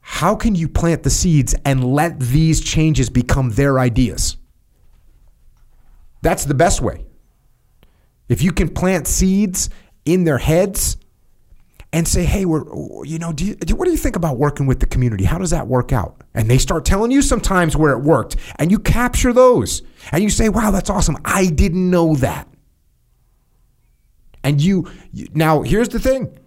How 0.00 0.34
can 0.34 0.54
you 0.54 0.68
plant 0.68 1.04
the 1.04 1.10
seeds 1.10 1.54
and 1.64 1.84
let 1.84 2.18
these 2.18 2.60
changes 2.60 3.08
become 3.08 3.50
their 3.50 3.78
ideas? 3.78 4.36
That's 6.22 6.44
the 6.44 6.54
best 6.54 6.80
way. 6.80 7.04
If 8.28 8.42
you 8.42 8.52
can 8.52 8.68
plant 8.68 9.06
seeds 9.06 9.70
in 10.04 10.24
their 10.24 10.38
heads 10.38 10.96
and 11.92 12.08
say, 12.08 12.24
"Hey, 12.24 12.44
we're 12.44 12.64
you 13.04 13.18
know, 13.18 13.32
do 13.32 13.44
you, 13.44 13.56
what 13.76 13.84
do 13.84 13.90
you 13.90 13.96
think 13.96 14.16
about 14.16 14.38
working 14.38 14.66
with 14.66 14.80
the 14.80 14.86
community? 14.86 15.24
How 15.24 15.38
does 15.38 15.50
that 15.50 15.66
work 15.66 15.92
out?" 15.92 16.22
And 16.34 16.50
they 16.50 16.58
start 16.58 16.84
telling 16.84 17.10
you 17.10 17.20
sometimes 17.22 17.76
where 17.76 17.92
it 17.92 18.02
worked, 18.02 18.36
and 18.56 18.70
you 18.70 18.78
capture 18.78 19.32
those, 19.32 19.82
and 20.10 20.22
you 20.22 20.30
say, 20.30 20.48
"Wow, 20.48 20.70
that's 20.70 20.90
awesome! 20.90 21.18
I 21.24 21.46
didn't 21.46 21.90
know 21.90 22.16
that." 22.16 22.48
And 24.44 24.60
you, 24.60 24.90
you 25.12 25.28
now 25.34 25.62
here's 25.62 25.88
the 25.88 26.00
thing: 26.00 26.38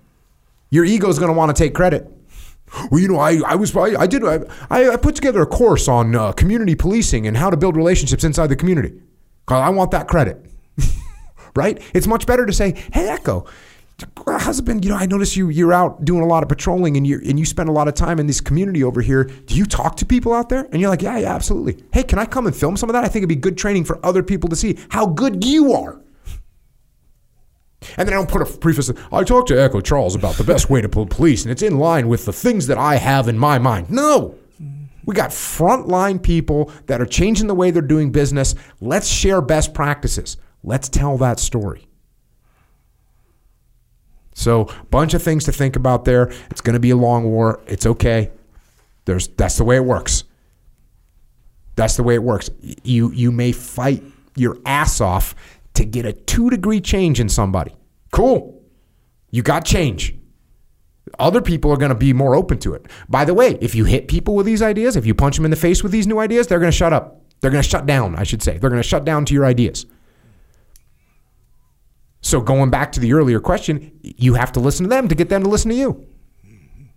your 0.70 0.86
ego 0.86 1.10
is 1.10 1.20
going 1.20 1.32
to 1.32 1.38
want 1.38 1.56
to 1.56 1.64
take 1.64 1.74
credit. 1.74 2.12
Well, 2.92 3.00
you 3.00 3.08
know, 3.08 3.20
I, 3.20 3.42
I 3.46 3.56
was 3.56 3.76
I, 3.76 4.02
I 4.02 4.08
did 4.08 4.24
I, 4.26 4.40
I 4.70 4.98
put 4.98 5.16
together 5.16 5.42
a 5.42 5.46
course 5.46 5.88
on 5.88 6.16
uh, 6.16 6.32
community 6.34 6.76
policing 6.76 7.28
and 7.28 7.38
how 7.38 7.50
to 7.50 7.58
build 7.58 7.78
relationships 7.78 8.24
inside 8.24 8.48
the 8.48 8.56
community. 8.56 9.02
I 9.48 9.70
want 9.70 9.92
that 9.92 10.08
credit, 10.08 10.44
right? 11.56 11.80
It's 11.94 12.08
much 12.08 12.26
better 12.26 12.46
to 12.46 12.54
say, 12.54 12.74
"Hey, 12.92 13.08
Echo, 13.08 13.46
husband. 14.26 14.84
You 14.84 14.92
know, 14.92 14.98
I 14.98 15.06
notice 15.06 15.38
you 15.38 15.50
you're 15.50 15.72
out 15.72 16.04
doing 16.04 16.24
a 16.24 16.26
lot 16.26 16.44
of 16.44 16.50
patrolling 16.50 16.98
and 16.98 17.06
you 17.06 17.22
and 17.26 17.40
you 17.40 17.46
spend 17.46 17.70
a 17.70 17.72
lot 17.72 17.88
of 17.88 17.94
time 17.94 18.20
in 18.20 18.28
this 18.28 18.42
community 18.42 18.84
over 18.84 19.02
here. 19.02 19.26
Do 19.26 19.56
you 19.56 19.66
talk 19.66 19.96
to 19.98 20.06
people 20.06 20.34
out 20.34 20.50
there?" 20.50 20.68
And 20.72 20.82
you're 20.82 20.90
like, 20.90 21.02
"Yeah, 21.02 21.18
yeah, 21.18 21.34
absolutely. 21.34 21.84
Hey, 21.94 22.04
can 22.04 22.20
I 22.20 22.26
come 22.26 22.48
and 22.48 22.56
film 22.56 22.76
some 22.76 22.90
of 22.90 22.94
that? 22.94 23.04
I 23.04 23.08
think 23.08 23.18
it'd 23.18 23.30
be 23.30 23.36
good 23.36 23.58
training 23.58 23.86
for 23.86 24.04
other 24.06 24.24
people 24.24 24.50
to 24.50 24.56
see 24.56 24.78
how 24.90 25.06
good 25.06 25.46
you 25.46 25.74
are." 25.74 26.02
And 27.98 28.08
then 28.08 28.14
I 28.14 28.18
don't 28.18 28.30
put 28.30 28.42
a 28.42 28.46
preface. 28.46 28.92
I 29.12 29.24
talked 29.24 29.48
to 29.50 29.62
Echo 29.62 29.82
Charles 29.82 30.16
about 30.16 30.36
the 30.36 30.44
best 30.44 30.70
way 30.70 30.82
to 30.82 30.90
pull 30.90 31.06
police, 31.06 31.44
and 31.44 31.52
it's 31.52 31.62
in 31.62 31.78
line 31.78 32.08
with 32.08 32.26
the 32.26 32.34
things 32.34 32.68
that 32.68 32.78
I 32.78 32.96
have 32.96 33.28
in 33.28 33.38
my 33.38 33.60
mind. 33.60 33.90
No, 33.90 34.36
we 35.06 35.14
got 35.14 35.30
frontline 35.30 36.22
people 36.22 36.72
that 36.88 37.00
are 37.00 37.06
changing 37.06 37.48
the 37.48 37.56
way 37.56 37.72
they're 37.72 37.82
doing 37.82 38.12
business. 38.12 38.56
Let's 38.82 39.08
share 39.08 39.42
best 39.42 39.74
practices. 39.74 40.38
Let's 40.64 40.90
tell 40.90 41.18
that 41.20 41.40
story. 41.40 41.88
So, 44.34 44.66
bunch 44.90 45.14
of 45.14 45.24
things 45.24 45.46
to 45.46 45.52
think 45.52 45.76
about 45.76 46.04
there. 46.04 46.32
It's 46.52 46.62
going 46.62 46.74
to 46.74 46.80
be 46.80 46.90
a 46.90 46.96
long 46.96 47.24
war. 47.26 47.62
It's 47.68 47.86
okay. 47.86 48.32
There's 49.06 49.28
that's 49.30 49.58
the 49.58 49.64
way 49.64 49.78
it 49.78 49.86
works. 49.86 50.26
That's 51.76 51.96
the 51.96 52.04
way 52.04 52.16
it 52.16 52.24
works. 52.24 52.50
You 52.84 53.12
you 53.12 53.32
may 53.32 53.52
fight 53.52 54.04
your 54.36 54.58
ass 54.66 55.00
off 55.00 55.36
to 55.76 55.86
get 55.86 56.06
a 56.06 56.14
2 56.14 56.50
degree 56.50 56.82
change 56.82 57.20
in 57.20 57.30
somebody. 57.30 57.76
Cool. 58.12 58.64
You 59.32 59.44
got 59.44 59.66
change. 59.66 60.16
Other 61.20 61.42
people 61.42 61.72
are 61.72 61.78
going 61.78 61.90
to 61.90 61.96
be 61.96 62.14
more 62.14 62.36
open 62.36 62.58
to 62.60 62.74
it. 62.74 62.88
By 63.08 63.26
the 63.26 63.34
way, 63.34 63.58
if 63.62 63.76
you 63.76 63.86
hit 63.86 64.08
people 64.08 64.36
with 64.36 64.46
these 64.46 64.62
ideas, 64.62 64.96
if 64.96 65.06
you 65.06 65.14
punch 65.14 65.36
them 65.36 65.46
in 65.46 65.52
the 65.52 65.58
face 65.58 65.84
with 65.84 65.92
these 65.92 66.08
new 66.08 66.20
ideas, 66.20 66.48
they're 66.48 66.60
going 66.60 66.72
to 66.72 66.78
shut 66.78 66.94
up. 66.94 67.22
They're 67.42 67.52
going 67.52 67.64
to 67.64 67.70
shut 67.70 67.86
down, 67.86 68.16
I 68.16 68.24
should 68.24 68.42
say. 68.42 68.58
They're 68.58 68.70
going 68.70 68.82
to 68.82 68.88
shut 68.88 69.06
down 69.06 69.26
to 69.26 69.34
your 69.34 69.46
ideas. 69.46 69.86
So, 72.22 72.42
going 72.42 72.72
back 72.72 72.92
to 72.94 73.00
the 73.00 73.14
earlier 73.14 73.40
question, 73.40 73.92
you 74.02 74.34
have 74.34 74.52
to 74.54 74.60
listen 74.60 74.86
to 74.86 74.90
them 74.90 75.08
to 75.10 75.16
get 75.16 75.30
them 75.30 75.44
to 75.44 75.50
listen 75.50 75.70
to 75.70 75.78
you. 75.78 76.08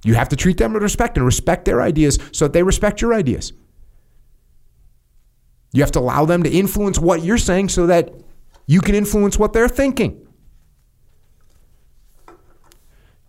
You 0.04 0.14
have 0.14 0.30
to 0.30 0.36
treat 0.36 0.56
them 0.56 0.72
with 0.72 0.82
respect 0.82 1.16
and 1.16 1.26
respect 1.26 1.64
their 1.66 1.82
ideas 1.82 2.18
so 2.32 2.46
that 2.46 2.54
they 2.54 2.62
respect 2.62 3.02
your 3.02 3.12
ideas. 3.12 3.52
You 5.72 5.82
have 5.82 5.92
to 5.92 5.98
allow 5.98 6.24
them 6.24 6.44
to 6.44 6.50
influence 6.50 6.98
what 6.98 7.22
you're 7.22 7.36
saying 7.36 7.68
so 7.68 7.86
that 7.88 8.10
you 8.68 8.82
can 8.82 8.94
influence 8.94 9.38
what 9.38 9.54
they're 9.54 9.66
thinking. 9.66 10.28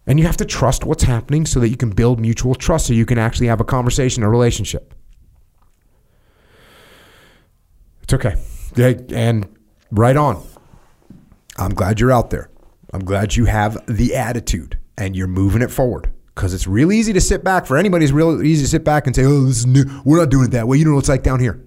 And 0.06 0.20
you 0.20 0.26
have 0.26 0.38
to 0.38 0.46
trust 0.46 0.86
what's 0.86 1.04
happening 1.04 1.46
so 1.46 1.60
that 1.62 1.70
you 1.70 1.78
can 1.78 1.92
build 1.92 2.20
mutual 2.20 2.56
trust 2.56 2.88
so 2.88 2.94
you 2.94 3.06
can 3.06 3.18
actually 3.18 3.48
have 3.48 3.62
a 3.62 3.64
conversation, 3.64 4.22
a 4.22 4.30
relationship. 4.30 4.94
It's 8.04 8.14
okay. 8.14 8.36
And 9.16 9.48
right 9.92 10.18
on. 10.18 10.46
I'm 11.58 11.74
glad 11.74 12.00
you're 12.00 12.12
out 12.12 12.32
there. 12.32 12.50
I'm 12.92 13.06
glad 13.06 13.36
you 13.36 13.46
have 13.46 13.78
the 13.88 14.16
attitude 14.16 14.78
and 14.98 15.16
you're 15.16 15.28
moving 15.28 15.62
it 15.62 15.72
forward 15.72 16.12
because 16.36 16.54
it's 16.54 16.68
real 16.68 16.92
easy 16.92 17.14
to 17.14 17.22
sit 17.22 17.46
back. 17.46 17.66
For 17.66 17.78
anybody, 17.78 18.04
it's 18.04 18.12
real 18.12 18.44
easy 18.44 18.64
to 18.64 18.70
sit 18.70 18.84
back 18.84 19.08
and 19.08 19.16
say, 19.16 19.24
oh, 19.24 19.46
this 19.46 19.60
is 19.60 19.66
new. 19.68 19.86
We're 20.04 20.18
not 20.18 20.32
doing 20.32 20.46
it 20.48 20.52
that 20.52 20.68
way. 20.68 20.78
You 20.78 20.86
know 20.86 20.96
what 20.96 21.00
it's 21.00 21.10
like 21.10 21.24
down 21.24 21.40
here. 21.40 21.64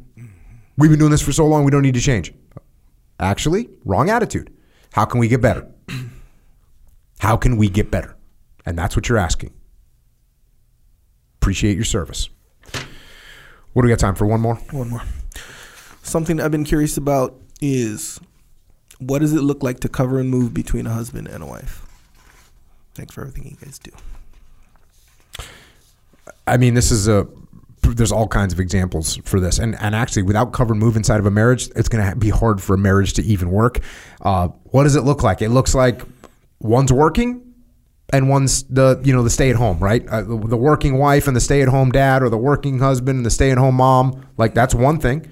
We've 0.77 0.91
been 0.91 0.99
doing 0.99 1.11
this 1.11 1.23
for 1.23 1.33
so 1.33 1.47
long, 1.47 1.65
we 1.65 1.71
don't 1.71 1.83
need 1.83 1.95
to 1.95 2.01
change. 2.01 2.35
Actually, 3.23 3.71
wrong 3.85 4.11
attitude. 4.11 4.53
How 4.93 5.05
can 5.05 5.21
we 5.21 5.29
get 5.29 5.41
better? 5.41 5.71
How 7.21 7.37
can 7.37 7.57
we 7.57 7.69
get 7.69 7.89
better? 7.89 8.17
And 8.67 8.77
that's 8.77 8.97
what 8.97 9.09
you're 9.09 9.17
asking. 9.17 9.55
Appreciate 11.41 11.77
your 11.77 11.85
service. 11.85 12.29
What 13.73 13.83
do 13.83 13.87
we 13.87 13.91
got 13.91 14.01
time 14.01 14.17
for? 14.17 14.27
One 14.27 14.41
more? 14.41 14.57
One 14.73 14.91
more. 14.91 15.03
Something 16.03 16.41
I've 16.41 16.51
been 16.51 16.65
curious 16.65 16.97
about 16.97 17.41
is 17.61 18.21
what 18.99 19.21
does 19.21 19.33
it 19.33 19.43
look 19.43 19.63
like 19.63 19.79
to 19.81 19.89
cover 19.89 20.19
and 20.19 20.29
move 20.29 20.53
between 20.53 20.87
a 20.87 20.93
husband 20.93 21.29
and 21.29 21.45
a 21.45 21.47
wife? 21.47 21.87
Thanks 22.95 23.15
for 23.15 23.21
everything 23.21 23.45
you 23.45 23.57
guys 23.65 23.79
do. 23.79 23.93
I 26.47 26.57
mean, 26.57 26.75
this 26.75 26.91
is 26.91 27.07
a 27.07 27.29
there's 27.83 28.13
all 28.13 28.29
kinds 28.29 28.53
of 28.53 28.61
examples 28.61 29.17
for 29.25 29.41
this, 29.41 29.59
and 29.59 29.75
and 29.81 29.95
actually, 29.95 30.23
without 30.23 30.53
cover 30.53 30.75
move 30.75 30.97
inside 30.97 31.21
of 31.21 31.27
a 31.27 31.31
marriage, 31.31 31.69
it's 31.77 31.89
going 31.89 32.09
to 32.09 32.17
be 32.17 32.31
hard 32.31 32.63
for 32.63 32.75
a 32.75 32.79
marriage 32.79 33.15
to 33.15 33.23
even 33.23 33.51
work. 33.51 33.81
Uh, 34.21 34.49
what 34.65 34.85
does 34.85 34.97
it 34.97 35.03
look 35.03 35.23
like? 35.23 35.43
It 35.43 35.51
looks 35.51 35.75
like 35.75 36.03
one's 36.61 36.93
working 36.93 37.53
and 38.13 38.29
one's 38.29 38.63
the 38.65 39.01
you 39.05 39.13
know 39.13 39.23
the 39.23 39.31
stay 39.31 39.51
at 39.51 39.57
home, 39.57 39.79
right? 39.79 40.07
Uh, 40.07 40.23
the, 40.23 40.39
the 40.49 40.57
working 40.57 40.99
wife 40.99 41.27
and 41.27 41.37
the 41.37 41.41
stay 41.41 41.63
at 41.63 41.69
home 41.69 41.91
dad, 41.91 42.23
or 42.23 42.29
the 42.29 42.39
working 42.39 42.79
husband 42.79 43.17
and 43.17 43.27
the 43.27 43.31
stay 43.31 43.51
at 43.51 43.59
home 43.59 43.77
mom. 43.77 44.27
Like 44.37 44.55
that's 44.55 44.75
one 44.75 44.99
thing. 44.99 45.31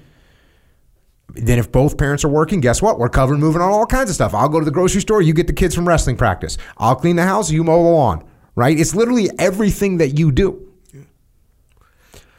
Then 1.33 1.59
if 1.59 1.71
both 1.71 1.97
parents 1.97 2.25
are 2.25 2.29
working, 2.29 2.59
guess 2.59 2.81
what? 2.81 2.99
We're 2.99 3.07
covering 3.07 3.39
moving 3.39 3.61
on 3.61 3.71
all 3.71 3.85
kinds 3.85 4.09
of 4.09 4.15
stuff. 4.15 4.33
I'll 4.33 4.49
go 4.49 4.59
to 4.59 4.65
the 4.65 4.71
grocery 4.71 4.99
store, 4.99 5.21
you 5.21 5.33
get 5.33 5.47
the 5.47 5.53
kids 5.53 5.73
from 5.73 5.87
wrestling 5.87 6.17
practice. 6.17 6.57
I'll 6.77 6.95
clean 6.95 7.15
the 7.15 7.23
house, 7.23 7.49
you 7.49 7.63
mow 7.63 7.81
the 7.81 7.89
lawn, 7.89 8.25
right? 8.55 8.77
It's 8.77 8.93
literally 8.93 9.29
everything 9.39 9.97
that 9.97 10.19
you 10.19 10.33
do. 10.33 10.70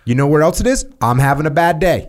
You 0.05 0.15
know 0.15 0.27
where 0.27 0.43
else 0.43 0.61
it 0.61 0.67
is? 0.67 0.87
I'm 1.01 1.19
having 1.19 1.47
a 1.47 1.51
bad 1.51 1.79
day. 1.79 2.09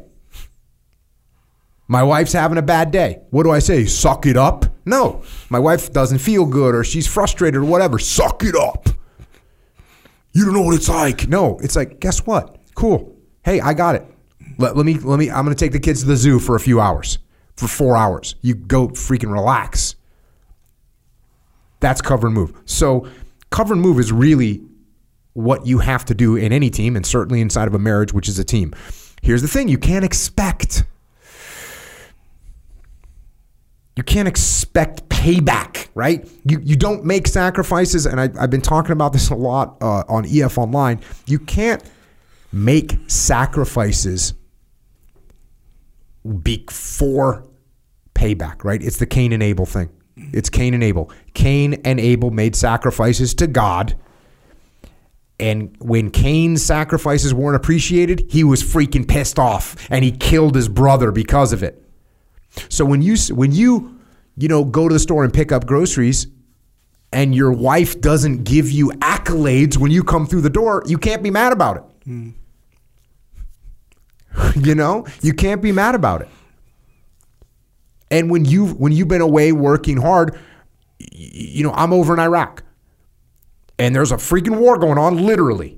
My 1.87 2.01
wife's 2.01 2.33
having 2.33 2.57
a 2.57 2.63
bad 2.63 2.91
day. 2.91 3.21
What 3.29 3.43
do 3.43 3.51
I 3.51 3.59
say? 3.59 3.85
Suck 3.85 4.25
it 4.25 4.37
up? 4.37 4.65
No. 4.85 5.23
My 5.49 5.59
wife 5.59 5.91
doesn't 5.91 6.19
feel 6.19 6.45
good 6.45 6.73
or 6.73 6.83
she's 6.83 7.07
frustrated 7.07 7.61
or 7.61 7.65
whatever. 7.65 7.99
Suck 7.99 8.43
it 8.43 8.55
up. 8.55 8.89
You 10.31 10.45
don't 10.45 10.53
know 10.55 10.61
what 10.61 10.75
it's 10.75 10.89
like. 10.89 11.27
No, 11.27 11.59
it's 11.59 11.75
like, 11.75 11.99
guess 11.99 12.25
what? 12.25 12.57
Cool. 12.73 13.15
Hey, 13.43 13.59
I 13.59 13.73
got 13.73 13.95
it. 13.95 14.05
Let, 14.57 14.75
let 14.75 14.85
me 14.85 14.95
let 14.95 15.19
me 15.19 15.29
I'm 15.29 15.45
gonna 15.45 15.55
take 15.55 15.71
the 15.71 15.79
kids 15.79 16.01
to 16.01 16.07
the 16.07 16.15
zoo 16.15 16.39
for 16.39 16.55
a 16.55 16.59
few 16.59 16.79
hours. 16.79 17.19
For 17.55 17.67
four 17.67 17.95
hours. 17.95 18.35
You 18.41 18.55
go 18.55 18.87
freaking 18.87 19.31
relax. 19.31 19.95
That's 21.79 22.01
cover 22.01 22.27
and 22.27 22.35
move. 22.35 22.53
So 22.65 23.07
cover 23.51 23.73
and 23.73 23.81
move 23.81 23.99
is 23.99 24.11
really 24.11 24.63
what 25.33 25.65
you 25.65 25.79
have 25.79 26.05
to 26.05 26.13
do 26.13 26.35
in 26.35 26.53
any 26.53 26.69
team 26.69 26.95
and 26.95 27.05
certainly 27.05 27.41
inside 27.41 27.67
of 27.67 27.73
a 27.73 27.79
marriage, 27.79 28.13
which 28.13 28.29
is 28.29 28.39
a 28.39 28.43
team. 28.43 28.73
Here's 29.21 29.41
the 29.41 29.47
thing 29.47 29.67
you 29.67 29.77
can't 29.77 30.05
expect 30.05 30.83
you 33.95 34.03
can't 34.03 34.27
expect 34.27 35.07
payback, 35.09 35.87
right? 35.93 36.27
You 36.45 36.59
you 36.63 36.75
don't 36.75 37.05
make 37.05 37.27
sacrifices, 37.27 38.05
and 38.05 38.19
I, 38.19 38.29
I've 38.39 38.49
been 38.49 38.61
talking 38.61 38.91
about 38.91 39.13
this 39.13 39.29
a 39.29 39.35
lot 39.35 39.77
uh, 39.81 40.03
on 40.07 40.25
EF 40.27 40.57
Online. 40.57 40.99
You 41.27 41.37
can't 41.37 41.83
make 42.51 42.97
sacrifices 43.07 44.33
before 46.41 47.45
payback, 48.15 48.63
right? 48.63 48.81
It's 48.81 48.97
the 48.97 49.05
Cain 49.05 49.31
and 49.31 49.43
Abel 49.43 49.65
thing. 49.65 49.89
It's 50.15 50.49
Cain 50.49 50.73
and 50.73 50.83
Abel. 50.83 51.11
Cain 51.33 51.75
and 51.85 51.99
Abel 51.99 52.31
made 52.31 52.55
sacrifices 52.55 53.33
to 53.35 53.47
God. 53.47 53.95
And 55.39 55.75
when 55.79 56.11
Cain's 56.11 56.63
sacrifices 56.63 57.33
weren't 57.33 57.55
appreciated, 57.55 58.27
he 58.29 58.43
was 58.43 58.63
freaking 58.63 59.07
pissed 59.07 59.39
off 59.39 59.75
and 59.89 60.03
he 60.03 60.11
killed 60.11 60.55
his 60.55 60.69
brother 60.69 61.11
because 61.11 61.53
of 61.53 61.63
it. 61.63 61.83
So 62.69 62.85
when 62.85 63.01
you 63.01 63.17
when 63.33 63.51
you 63.51 63.99
you 64.37 64.47
know 64.47 64.63
go 64.63 64.87
to 64.87 64.93
the 64.93 64.99
store 64.99 65.23
and 65.23 65.33
pick 65.33 65.51
up 65.51 65.65
groceries 65.65 66.27
and 67.11 67.33
your 67.33 67.51
wife 67.51 67.99
doesn't 67.99 68.43
give 68.43 68.69
you 68.69 68.89
accolades 68.99 69.77
when 69.77 69.91
you 69.91 70.03
come 70.03 70.25
through 70.25 70.41
the 70.41 70.49
door, 70.49 70.83
you 70.85 70.97
can't 70.97 71.23
be 71.23 71.31
mad 71.31 71.51
about 71.51 71.77
it. 71.77 71.83
you 74.55 74.75
know, 74.75 75.05
you 75.21 75.33
can't 75.33 75.61
be 75.61 75.71
mad 75.71 75.95
about 75.95 76.21
it. 76.21 76.29
And 78.11 78.29
when 78.29 78.45
you 78.45 78.67
when 78.67 78.91
you've 78.91 79.07
been 79.07 79.21
away 79.21 79.51
working 79.51 79.97
hard, 79.97 80.37
you 80.99 81.63
know, 81.63 81.71
I'm 81.73 81.91
over 81.93 82.13
in 82.13 82.19
Iraq. 82.19 82.63
And 83.79 83.95
there's 83.95 84.11
a 84.11 84.17
freaking 84.17 84.57
war 84.57 84.77
going 84.77 84.97
on 84.97 85.17
literally. 85.17 85.77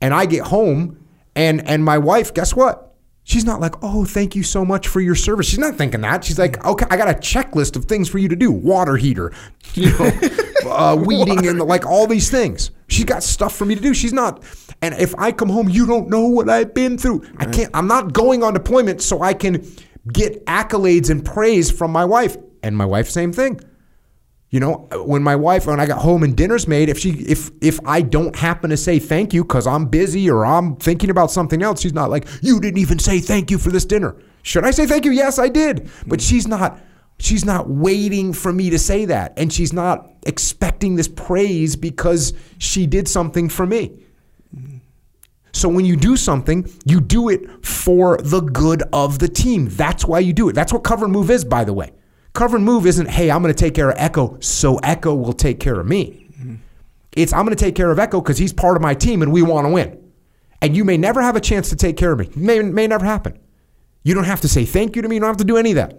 And 0.00 0.12
I 0.12 0.26
get 0.26 0.44
home 0.44 1.06
and 1.36 1.68
and 1.68 1.84
my 1.84 1.98
wife, 1.98 2.34
guess 2.34 2.56
what? 2.56 2.94
She's 3.22 3.44
not 3.44 3.60
like, 3.60 3.74
"Oh, 3.82 4.04
thank 4.04 4.34
you 4.34 4.42
so 4.42 4.64
much 4.64 4.88
for 4.88 5.00
your 5.00 5.14
service." 5.14 5.46
She's 5.46 5.58
not 5.58 5.74
thinking 5.74 6.00
that. 6.00 6.24
She's 6.24 6.38
like, 6.38 6.64
"Okay, 6.64 6.86
I 6.88 6.96
got 6.96 7.10
a 7.10 7.14
checklist 7.14 7.76
of 7.76 7.84
things 7.84 8.08
for 8.08 8.18
you 8.18 8.28
to 8.28 8.36
do: 8.36 8.50
water 8.50 8.96
heater, 8.96 9.32
you 9.74 9.90
know, 9.98 10.12
uh, 10.70 10.96
weeding, 11.06 11.46
and 11.46 11.60
like 11.60 11.84
all 11.84 12.06
these 12.06 12.30
things." 12.30 12.70
She's 12.88 13.04
got 13.04 13.22
stuff 13.22 13.54
for 13.54 13.64
me 13.64 13.74
to 13.74 13.80
do. 13.80 13.92
She's 13.94 14.12
not. 14.12 14.42
And 14.80 14.94
if 14.94 15.14
I 15.18 15.32
come 15.32 15.48
home, 15.48 15.68
you 15.68 15.86
don't 15.86 16.08
know 16.08 16.26
what 16.26 16.48
I've 16.48 16.72
been 16.72 16.96
through. 16.96 17.24
I 17.36 17.46
can't. 17.46 17.70
I'm 17.74 17.88
not 17.88 18.12
going 18.12 18.42
on 18.42 18.54
deployment 18.54 19.02
so 19.02 19.22
I 19.22 19.34
can 19.34 19.66
get 20.12 20.46
accolades 20.46 21.10
and 21.10 21.24
praise 21.24 21.70
from 21.70 21.90
my 21.90 22.04
wife. 22.04 22.36
And 22.62 22.76
my 22.76 22.86
wife, 22.86 23.10
same 23.10 23.32
thing. 23.32 23.60
You 24.48 24.60
know, 24.60 24.88
when 25.04 25.22
my 25.22 25.34
wife 25.34 25.66
when 25.66 25.80
I 25.80 25.86
got 25.86 25.98
home 25.98 26.22
and 26.22 26.36
dinner's 26.36 26.68
made, 26.68 26.88
if 26.88 26.98
she 26.98 27.10
if 27.10 27.50
if 27.60 27.80
I 27.84 28.00
don't 28.00 28.36
happen 28.36 28.70
to 28.70 28.76
say 28.76 28.98
thank 28.98 29.34
you 29.34 29.42
because 29.42 29.66
I'm 29.66 29.86
busy 29.86 30.30
or 30.30 30.46
I'm 30.46 30.76
thinking 30.76 31.10
about 31.10 31.30
something 31.32 31.62
else, 31.62 31.80
she's 31.80 31.92
not 31.92 32.10
like, 32.10 32.28
you 32.42 32.60
didn't 32.60 32.78
even 32.78 32.98
say 32.98 33.18
thank 33.18 33.50
you 33.50 33.58
for 33.58 33.70
this 33.70 33.84
dinner. 33.84 34.16
Should 34.42 34.64
I 34.64 34.70
say 34.70 34.86
thank 34.86 35.04
you? 35.04 35.10
Yes, 35.10 35.40
I 35.40 35.48
did. 35.48 35.90
But 36.06 36.20
she's 36.20 36.46
not 36.46 36.78
she's 37.18 37.44
not 37.44 37.68
waiting 37.68 38.32
for 38.32 38.52
me 38.52 38.70
to 38.70 38.78
say 38.78 39.04
that. 39.06 39.32
And 39.36 39.52
she's 39.52 39.72
not 39.72 40.10
expecting 40.24 40.94
this 40.94 41.08
praise 41.08 41.74
because 41.74 42.32
she 42.58 42.86
did 42.86 43.08
something 43.08 43.48
for 43.48 43.66
me. 43.66 43.98
So 45.52 45.68
when 45.68 45.86
you 45.86 45.96
do 45.96 46.16
something, 46.16 46.70
you 46.84 47.00
do 47.00 47.30
it 47.30 47.64
for 47.64 48.18
the 48.18 48.40
good 48.40 48.82
of 48.92 49.18
the 49.18 49.28
team. 49.28 49.68
That's 49.70 50.04
why 50.04 50.18
you 50.18 50.32
do 50.32 50.50
it. 50.50 50.52
That's 50.52 50.72
what 50.72 50.84
cover 50.84 51.06
and 51.06 51.12
move 51.12 51.30
is, 51.30 51.44
by 51.44 51.64
the 51.64 51.72
way. 51.72 51.92
Cover 52.36 52.56
and 52.56 52.66
move 52.66 52.86
isn't, 52.86 53.08
hey, 53.08 53.30
I'm 53.30 53.40
going 53.42 53.52
to 53.52 53.58
take 53.58 53.74
care 53.74 53.88
of 53.88 53.96
Echo, 53.98 54.38
so 54.40 54.76
Echo 54.82 55.14
will 55.14 55.32
take 55.32 55.58
care 55.58 55.80
of 55.80 55.86
me. 55.86 56.28
Mm-hmm. 56.32 56.56
It's, 57.12 57.32
I'm 57.32 57.46
going 57.46 57.56
to 57.56 57.64
take 57.64 57.74
care 57.74 57.90
of 57.90 57.98
Echo 57.98 58.20
because 58.20 58.36
he's 58.36 58.52
part 58.52 58.76
of 58.76 58.82
my 58.82 58.92
team 58.92 59.22
and 59.22 59.32
we 59.32 59.40
want 59.40 59.66
to 59.66 59.70
win. 59.70 60.12
And 60.60 60.76
you 60.76 60.84
may 60.84 60.98
never 60.98 61.22
have 61.22 61.34
a 61.34 61.40
chance 61.40 61.70
to 61.70 61.76
take 61.76 61.96
care 61.96 62.12
of 62.12 62.18
me. 62.18 62.28
May, 62.36 62.60
may 62.60 62.86
never 62.86 63.06
happen. 63.06 63.38
You 64.02 64.14
don't 64.14 64.24
have 64.24 64.42
to 64.42 64.48
say 64.48 64.66
thank 64.66 64.96
you 64.96 65.02
to 65.02 65.08
me. 65.08 65.16
You 65.16 65.20
don't 65.20 65.30
have 65.30 65.38
to 65.38 65.44
do 65.44 65.56
any 65.56 65.70
of 65.70 65.76
that. 65.76 65.98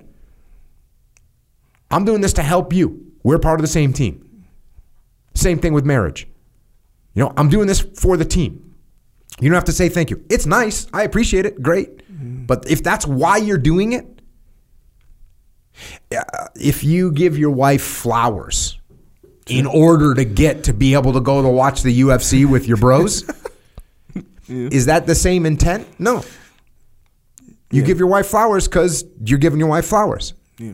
I'm 1.89 2.05
doing 2.05 2.21
this 2.21 2.33
to 2.33 2.43
help 2.43 2.71
you. 2.71 3.11
We're 3.23 3.39
part 3.39 3.59
of 3.59 3.63
the 3.63 3.67
same 3.67 3.91
team. 3.91 4.45
Same 5.33 5.57
thing 5.57 5.73
with 5.73 5.85
marriage. 5.85 6.27
You 7.15 7.23
know, 7.23 7.33
I'm 7.35 7.49
doing 7.49 7.65
this 7.65 7.81
for 7.81 8.15
the 8.15 8.25
team. 8.25 8.75
You 9.39 9.49
don't 9.49 9.55
have 9.55 9.65
to 9.65 9.71
say 9.71 9.89
thank 9.89 10.11
you. 10.11 10.23
It's 10.29 10.45
nice. 10.45 10.85
I 10.93 11.01
appreciate 11.01 11.47
it. 11.47 11.63
Great. 11.63 11.97
Mm-hmm. 12.11 12.45
But 12.45 12.69
if 12.69 12.83
that's 12.83 13.07
why 13.07 13.38
you're 13.38 13.57
doing 13.57 13.93
it, 13.93 14.16
if 16.55 16.84
you 16.84 17.11
give 17.11 17.38
your 17.38 17.51
wife 17.51 17.84
flowers 17.84 18.80
in 19.47 19.65
order 19.65 20.13
to 20.13 20.25
get 20.25 20.65
to 20.65 20.73
be 20.73 20.93
able 20.93 21.13
to 21.13 21.21
go 21.21 21.41
to 21.41 21.49
watch 21.49 21.82
the 21.84 22.01
UFC 22.01 22.45
with 22.45 22.67
your 22.67 22.78
bros, 22.78 23.30
is 24.47 24.86
that 24.88 25.07
the 25.07 25.15
same 25.15 25.45
intent? 25.45 25.88
No. 25.99 26.23
You 27.71 27.84
give 27.84 27.99
your 27.99 28.07
wife 28.07 28.28
flowers 28.28 28.67
because 28.67 29.03
you're 29.23 29.39
giving 29.39 29.59
your 29.59 29.67
wife 29.67 29.86
flowers. 29.86 30.34
Yeah. 30.57 30.73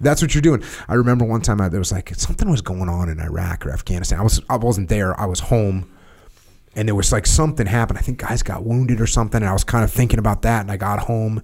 That's 0.00 0.20
what 0.20 0.34
you're 0.34 0.42
doing. 0.42 0.62
I 0.88 0.94
remember 0.94 1.24
one 1.24 1.40
time 1.40 1.60
I, 1.60 1.68
there 1.68 1.78
was 1.78 1.92
like 1.92 2.14
something 2.16 2.50
was 2.50 2.62
going 2.62 2.88
on 2.88 3.08
in 3.08 3.20
Iraq 3.20 3.64
or 3.64 3.70
Afghanistan. 3.70 4.18
I 4.18 4.22
was 4.22 4.40
I 4.50 4.56
wasn't 4.56 4.88
there. 4.88 5.18
I 5.18 5.26
was 5.26 5.38
home, 5.40 5.90
and 6.74 6.88
there 6.88 6.96
was 6.96 7.12
like 7.12 7.26
something 7.26 7.66
happened. 7.66 7.98
I 7.98 8.02
think 8.02 8.18
guys 8.18 8.42
got 8.42 8.64
wounded 8.64 9.00
or 9.00 9.06
something. 9.06 9.40
And 9.40 9.48
I 9.48 9.52
was 9.52 9.64
kind 9.64 9.84
of 9.84 9.92
thinking 9.92 10.18
about 10.18 10.42
that. 10.42 10.62
And 10.62 10.70
I 10.70 10.76
got 10.76 10.98
home, 11.00 11.42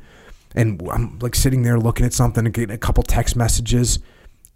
and 0.54 0.80
I'm 0.90 1.18
like 1.20 1.34
sitting 1.34 1.62
there 1.62 1.78
looking 1.78 2.06
at 2.06 2.12
something 2.12 2.44
and 2.44 2.54
getting 2.54 2.74
a 2.74 2.78
couple 2.78 3.02
text 3.02 3.36
messages, 3.36 3.98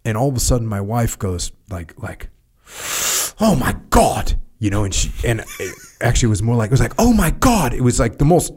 and 0.03 0.17
all 0.17 0.29
of 0.29 0.35
a 0.35 0.39
sudden 0.39 0.67
my 0.67 0.81
wife 0.81 1.17
goes 1.17 1.51
like 1.69 1.93
like, 2.01 2.29
"Oh 3.39 3.55
my 3.59 3.75
god," 3.89 4.39
you 4.59 4.69
know, 4.69 4.83
and 4.83 4.93
she 4.93 5.11
and 5.27 5.41
it 5.59 5.75
actually 6.01 6.29
was 6.29 6.41
more 6.41 6.55
like 6.55 6.67
it 6.67 6.71
was 6.71 6.81
like, 6.81 6.93
"Oh 6.97 7.13
my 7.13 7.31
god," 7.31 7.73
it 7.73 7.81
was 7.81 7.99
like 7.99 8.17
the 8.17 8.25
most 8.25 8.53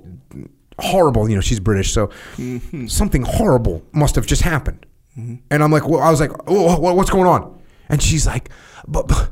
horrible. 0.78 1.28
You 1.28 1.34
know, 1.34 1.40
she's 1.40 1.60
British, 1.60 1.92
so 1.92 2.08
mm-hmm. 2.36 2.86
something 2.86 3.22
horrible 3.22 3.82
must 3.92 4.14
have 4.14 4.26
just 4.26 4.42
happened. 4.42 4.86
Mm-hmm. 5.18 5.36
And 5.50 5.62
I'm 5.62 5.72
like, 5.72 5.88
well, 5.88 6.00
I 6.00 6.10
was 6.10 6.20
like, 6.20 6.30
oh, 6.46 6.78
what's 6.78 7.10
going 7.10 7.26
on? 7.26 7.60
And 7.88 8.02
she's 8.02 8.26
like, 8.26 8.50
but, 8.86 9.08
but 9.08 9.30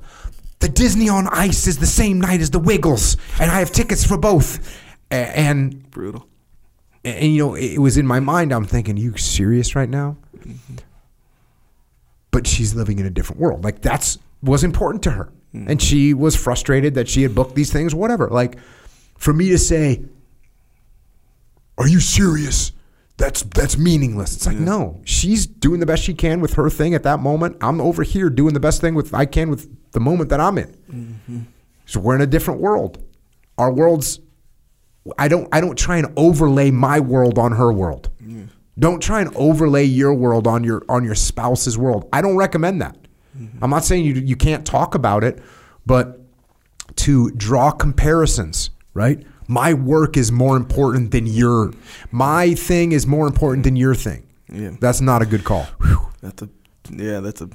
the 0.58 0.68
Disney 0.68 1.08
on 1.08 1.28
Ice 1.28 1.66
is 1.66 1.78
the 1.78 1.86
same 1.86 2.20
night 2.20 2.40
as 2.40 2.50
the 2.50 2.58
Wiggles, 2.58 3.16
and 3.40 3.50
I 3.50 3.60
have 3.60 3.70
tickets 3.70 4.04
for 4.04 4.16
both. 4.16 4.82
And 5.10 5.88
Brutal. 5.90 6.26
And, 7.06 7.16
and, 7.18 7.34
you 7.34 7.38
know, 7.38 7.54
it 7.54 7.74
it 7.74 7.78
was 7.78 7.96
in 7.96 8.06
my 8.06 8.20
mind. 8.20 8.52
I'm 8.52 8.64
thinking, 8.64 8.96
you 8.96 9.16
serious 9.16 9.76
right 9.76 9.88
now? 9.88 10.16
Mm-hmm. 10.38 10.76
But 12.32 12.46
she's 12.46 12.74
living 12.74 12.98
in 12.98 13.06
a 13.06 13.10
different 13.10 13.40
world. 13.40 13.64
Like 13.64 13.80
that's 13.80 14.18
was 14.42 14.64
important 14.64 15.02
to 15.04 15.12
her, 15.12 15.32
mm-hmm. 15.54 15.70
and 15.70 15.80
she 15.80 16.12
was 16.12 16.36
frustrated 16.36 16.94
that 16.94 17.08
she 17.08 17.22
had 17.22 17.34
booked 17.34 17.54
these 17.54 17.72
things. 17.72 17.94
Whatever. 17.94 18.28
Like 18.28 18.58
for 19.16 19.32
me 19.32 19.48
to 19.50 19.58
say, 19.58 20.02
"Are 21.78 21.88
you 21.88 22.00
serious?" 22.00 22.72
That's 23.18 23.42
that's 23.42 23.78
meaningless. 23.78 24.36
It's 24.36 24.46
like 24.46 24.58
no, 24.58 25.00
she's 25.04 25.46
doing 25.46 25.80
the 25.80 25.86
best 25.86 26.02
she 26.02 26.12
can 26.12 26.40
with 26.40 26.54
her 26.54 26.68
thing 26.68 26.92
at 26.92 27.04
that 27.04 27.20
moment. 27.20 27.56
I'm 27.62 27.80
over 27.80 28.02
here 28.02 28.28
doing 28.28 28.52
the 28.52 28.60
best 28.60 28.82
thing 28.82 28.94
with 28.94 29.14
I 29.14 29.24
can 29.24 29.48
with 29.48 29.70
the 29.92 30.00
moment 30.00 30.28
that 30.30 30.40
I'm 30.40 30.58
in. 30.58 30.76
Mm-hmm. 30.92 31.40
So 31.86 32.00
we're 32.00 32.16
in 32.16 32.20
a 32.20 32.26
different 32.26 32.60
world. 32.60 33.02
Our 33.56 33.72
worlds 33.72 34.20
I 35.18 35.28
don't 35.28 35.48
I 35.52 35.60
don't 35.60 35.76
try 35.78 35.98
and 35.98 36.12
overlay 36.16 36.70
my 36.70 37.00
world 37.00 37.38
on 37.38 37.52
her 37.52 37.72
world. 37.72 38.10
Don't 38.78 39.02
try 39.02 39.22
and 39.22 39.34
overlay 39.36 39.84
your 39.84 40.12
world 40.12 40.46
on 40.46 40.62
your 40.62 40.84
on 40.88 41.02
your 41.04 41.14
spouse's 41.14 41.78
world. 41.78 42.08
I 42.12 42.20
don't 42.20 42.36
recommend 42.36 42.82
that. 42.82 42.96
Mm-hmm. 43.36 43.64
I'm 43.64 43.70
not 43.70 43.84
saying 43.84 44.04
you 44.04 44.14
you 44.14 44.36
can't 44.36 44.66
talk 44.66 44.94
about 44.94 45.24
it, 45.24 45.42
but 45.86 46.20
to 46.96 47.30
draw 47.32 47.70
comparisons, 47.70 48.70
right? 48.92 49.24
My 49.48 49.72
work 49.72 50.16
is 50.16 50.30
more 50.30 50.56
important 50.56 51.10
than 51.10 51.26
your 51.26 51.72
my 52.10 52.54
thing 52.54 52.92
is 52.92 53.06
more 53.06 53.26
important 53.26 53.64
than 53.64 53.76
your 53.76 53.94
thing. 53.94 54.26
Yeah. 54.52 54.72
That's 54.78 55.00
not 55.00 55.22
a 55.22 55.26
good 55.26 55.44
call. 55.44 55.66
That's 56.20 56.42
a 56.42 56.48
yeah. 56.90 57.20
That's 57.20 57.40
a. 57.40 57.48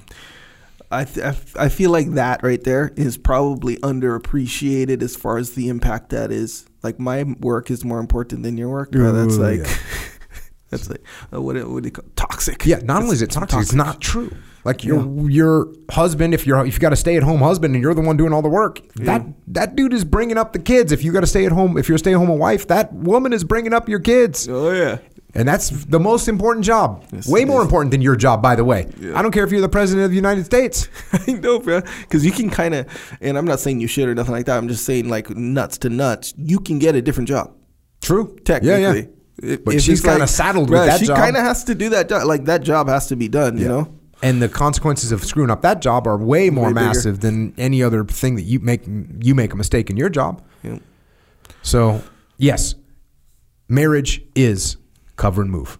I, 0.93 1.05
th- 1.05 1.55
I 1.55 1.69
feel 1.69 1.89
like 1.89 2.11
that 2.15 2.43
right 2.43 2.61
there 2.61 2.91
is 2.97 3.17
probably 3.17 3.77
underappreciated 3.77 5.01
as 5.01 5.15
far 5.15 5.37
as 5.37 5.51
the 5.51 5.69
impact 5.69 6.09
that 6.09 6.31
is. 6.31 6.65
Like 6.83 6.99
my 6.99 7.23
work 7.39 7.69
is 7.71 7.83
more 7.85 7.99
important 7.99 8.43
than 8.43 8.57
your 8.57 8.69
work. 8.69 8.95
Uh, 8.95 9.11
that's 9.11 9.37
like 9.37 9.59
yeah. 9.59 9.77
that's 10.69 10.89
like 10.89 11.03
uh, 11.33 11.41
what 11.41 11.55
do- 11.55 11.69
what 11.71 11.83
do 11.83 11.87
you 11.87 11.91
call 11.91 12.05
toxic? 12.15 12.65
Yeah, 12.65 12.79
not 12.83 13.03
only 13.03 13.13
is 13.13 13.21
it 13.21 13.31
toxic, 13.31 13.59
it's 13.59 13.73
not 13.73 14.01
true. 14.01 14.31
Like 14.63 14.83
your 14.83 15.29
your 15.29 15.73
husband, 15.89 16.35
if 16.35 16.45
you're 16.45 16.63
if 16.65 16.75
you 16.75 16.79
got 16.79 16.93
a 16.93 16.95
stay 16.95 17.17
at 17.17 17.23
home 17.23 17.39
husband 17.41 17.73
and 17.73 17.81
you're 17.83 17.95
the 17.95 18.01
one 18.01 18.15
doing 18.15 18.31
all 18.31 18.43
the 18.43 18.49
work, 18.49 18.79
that 18.95 19.25
that 19.47 19.75
dude 19.75 19.91
is 19.91 20.05
bringing 20.05 20.37
up 20.37 20.53
the 20.53 20.59
kids. 20.59 20.91
If 20.91 21.03
you 21.03 21.11
got 21.11 21.23
a 21.23 21.27
stay 21.27 21.45
at 21.47 21.51
home, 21.51 21.77
if 21.77 21.87
you're 21.89 21.95
a 21.95 21.99
stay 21.99 22.13
at 22.13 22.17
home 22.17 22.29
wife, 22.37 22.67
that 22.67 22.93
woman 22.93 23.33
is 23.33 23.43
bringing 23.43 23.73
up 23.73 23.89
your 23.89 23.99
kids. 23.99 24.47
Oh 24.47 24.69
yeah. 24.71 24.99
And 25.33 25.47
that's 25.47 25.69
the 25.69 25.99
most 25.99 26.27
important 26.27 26.65
job. 26.65 27.05
Yes, 27.13 27.27
Way 27.27 27.45
more 27.45 27.61
is. 27.61 27.65
important 27.65 27.91
than 27.91 28.01
your 28.01 28.15
job, 28.17 28.41
by 28.41 28.55
the 28.55 28.65
way. 28.65 28.87
I 29.15 29.21
don't 29.21 29.31
care 29.31 29.45
if 29.45 29.51
you're 29.51 29.61
the 29.61 29.69
president 29.69 30.03
of 30.05 30.11
the 30.11 30.15
United 30.17 30.45
States. 30.45 30.89
I 31.13 31.31
know, 31.33 31.59
bro. 31.59 31.81
Because 32.01 32.25
you 32.25 32.31
can 32.33 32.49
kind 32.49 32.73
of, 32.75 32.87
and 33.21 33.37
I'm 33.37 33.45
not 33.45 33.59
saying 33.61 33.79
you 33.79 33.87
should 33.87 34.09
or 34.09 34.15
nothing 34.15 34.33
like 34.33 34.45
that. 34.47 34.57
I'm 34.57 34.67
just 34.67 34.83
saying, 34.85 35.07
like 35.07 35.29
nuts 35.29 35.77
to 35.79 35.89
nuts, 35.89 36.33
you 36.37 36.59
can 36.59 36.79
get 36.79 36.95
a 36.95 37.01
different 37.01 37.29
job. 37.29 37.53
True. 38.01 38.35
Technically, 38.43 38.81
Yeah, 38.81 39.05
yeah. 39.41 39.55
But 39.63 39.81
she's 39.81 40.01
kinda 40.01 40.27
saddled 40.27 40.69
with 40.69 40.85
that 40.85 40.99
she 40.99 41.05
job. 41.07 41.17
She 41.17 41.21
kind 41.21 41.37
of 41.37 41.43
has 41.43 41.63
to 41.63 41.75
do 41.75 41.89
that 41.89 42.09
job. 42.09 42.25
Like 42.25 42.45
that 42.45 42.61
job 42.61 42.87
has 42.89 43.07
to 43.07 43.15
be 43.15 43.27
done. 43.27 43.57
You 43.57 43.67
know. 43.69 43.95
And 44.21 44.39
the 44.41 44.49
consequences 44.49 45.11
of 45.11 45.23
screwing 45.23 45.49
up 45.49 45.61
that 45.63 45.81
job 45.81 46.05
are 46.07 46.17
way 46.17 46.49
more 46.51 46.67
Way 46.67 46.73
bigger. 46.73 46.85
massive 46.87 47.21
than 47.21 47.53
any 47.57 47.81
other 47.81 48.03
thing 48.03 48.35
that 48.35 48.43
you 48.43 48.59
make 48.59 48.81
you 48.85 49.33
make 49.33 49.53
a 49.53 49.55
mistake 49.55 49.89
in 49.89 49.97
your 49.97 50.09
job. 50.09 50.43
Yeah. 50.61 50.77
So, 51.63 52.03
yes, 52.37 52.75
marriage 53.67 54.21
is 54.35 54.77
cover 55.21 55.41
and 55.43 55.51
move. 55.51 55.77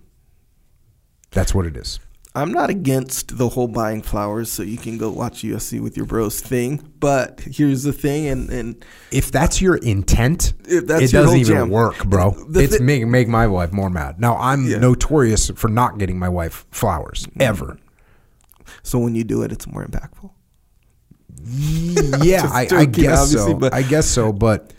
That's 1.32 1.54
what 1.56 1.66
it 1.66 1.76
is. 1.76 2.00
I'm 2.34 2.54
not 2.54 2.70
against 2.70 3.38
the 3.38 3.50
whole 3.50 3.68
buying 3.68 4.02
flowers 4.02 4.50
so 4.50 4.64
you 4.64 4.78
can 4.78 4.98
go 4.98 5.10
watch 5.12 5.42
UFC 5.44 5.82
with 5.82 5.98
your 5.98 6.06
bros 6.06 6.40
thing. 6.40 6.94
But 7.00 7.42
here's 7.42 7.84
the 7.84 7.92
thing, 7.92 8.28
and 8.28 8.50
and 8.50 8.86
If 9.12 9.32
that's 9.32 9.62
your 9.62 9.76
intent, 9.78 10.54
If 10.66 10.88
that's 10.88 11.04
it 11.06 11.12
doesn't 11.12 11.40
even 11.40 11.56
jam. 11.56 11.70
work, 11.70 12.06
bro. 12.06 12.32
The 12.48 12.62
it's 12.62 12.78
thi- 12.78 12.84
make 12.84 13.06
make 13.08 13.28
my 13.28 13.48
wife 13.48 13.74
more 13.74 13.90
mad. 13.90 14.20
Now 14.20 14.38
I'm 14.38 14.66
Yeah. 14.66 14.78
notorious 14.78 15.50
for 15.56 15.68
not 15.68 15.98
getting 15.98 16.18
my 16.20 16.30
wife 16.30 16.66
flowers 16.72 17.26
mm-hmm. 17.26 17.42
ever. 17.42 17.78
so 18.84 19.00
when 19.00 19.16
you 19.16 19.24
do 19.26 19.42
it, 19.42 19.52
it's 19.52 19.68
more 19.68 19.84
impactful. 19.86 20.30
yeah, 22.24 22.48
I, 22.54 22.68
I 22.72 22.86
guess 22.86 23.32
so. 23.32 23.56
but- 23.56 23.74
I 23.74 23.82
guess 23.82 24.08
so. 24.08 24.32
But 24.32 24.72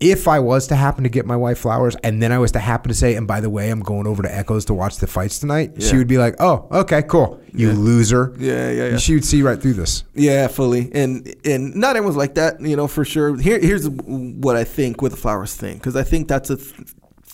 if 0.00 0.28
I 0.28 0.38
was 0.38 0.66
to 0.68 0.76
happen 0.76 1.04
to 1.04 1.10
get 1.10 1.26
my 1.26 1.36
wife 1.36 1.58
flowers, 1.58 1.96
and 2.04 2.22
then 2.22 2.32
I 2.32 2.38
was 2.38 2.52
to 2.52 2.58
happen 2.58 2.88
to 2.88 2.94
say, 2.94 3.14
"And 3.14 3.26
by 3.26 3.40
the 3.40 3.50
way, 3.50 3.70
I'm 3.70 3.80
going 3.80 4.06
over 4.06 4.22
to 4.22 4.34
Echo's 4.34 4.64
to 4.66 4.74
watch 4.74 4.98
the 4.98 5.06
fights 5.06 5.38
tonight," 5.38 5.82
she 5.82 5.96
would 5.96 6.06
be 6.08 6.18
like, 6.18 6.34
"Oh, 6.38 6.66
okay, 6.70 7.02
cool. 7.02 7.40
You 7.52 7.68
Yeah. 7.68 7.74
loser." 7.78 8.32
Yeah, 8.38 8.70
yeah, 8.70 8.88
yeah. 8.90 8.96
She 8.98 9.14
would 9.14 9.24
see 9.24 9.42
right 9.42 9.60
through 9.60 9.74
this. 9.74 10.04
Yeah, 10.14 10.48
fully. 10.48 10.90
And 10.94 11.34
and 11.44 11.74
not 11.74 11.96
everyone's 11.96 12.16
like 12.16 12.34
that, 12.34 12.60
you 12.60 12.76
know, 12.76 12.86
for 12.88 13.04
sure. 13.04 13.36
Here 13.36 13.58
here's 13.58 13.88
what 13.88 14.56
I 14.56 14.64
think 14.64 15.00
with 15.02 15.12
the 15.12 15.18
flowers 15.18 15.54
thing 15.54 15.74
because 15.78 15.96
I 15.96 16.02
think 16.02 16.28
that's 16.28 16.50
a 16.50 16.56
th- 16.56 16.74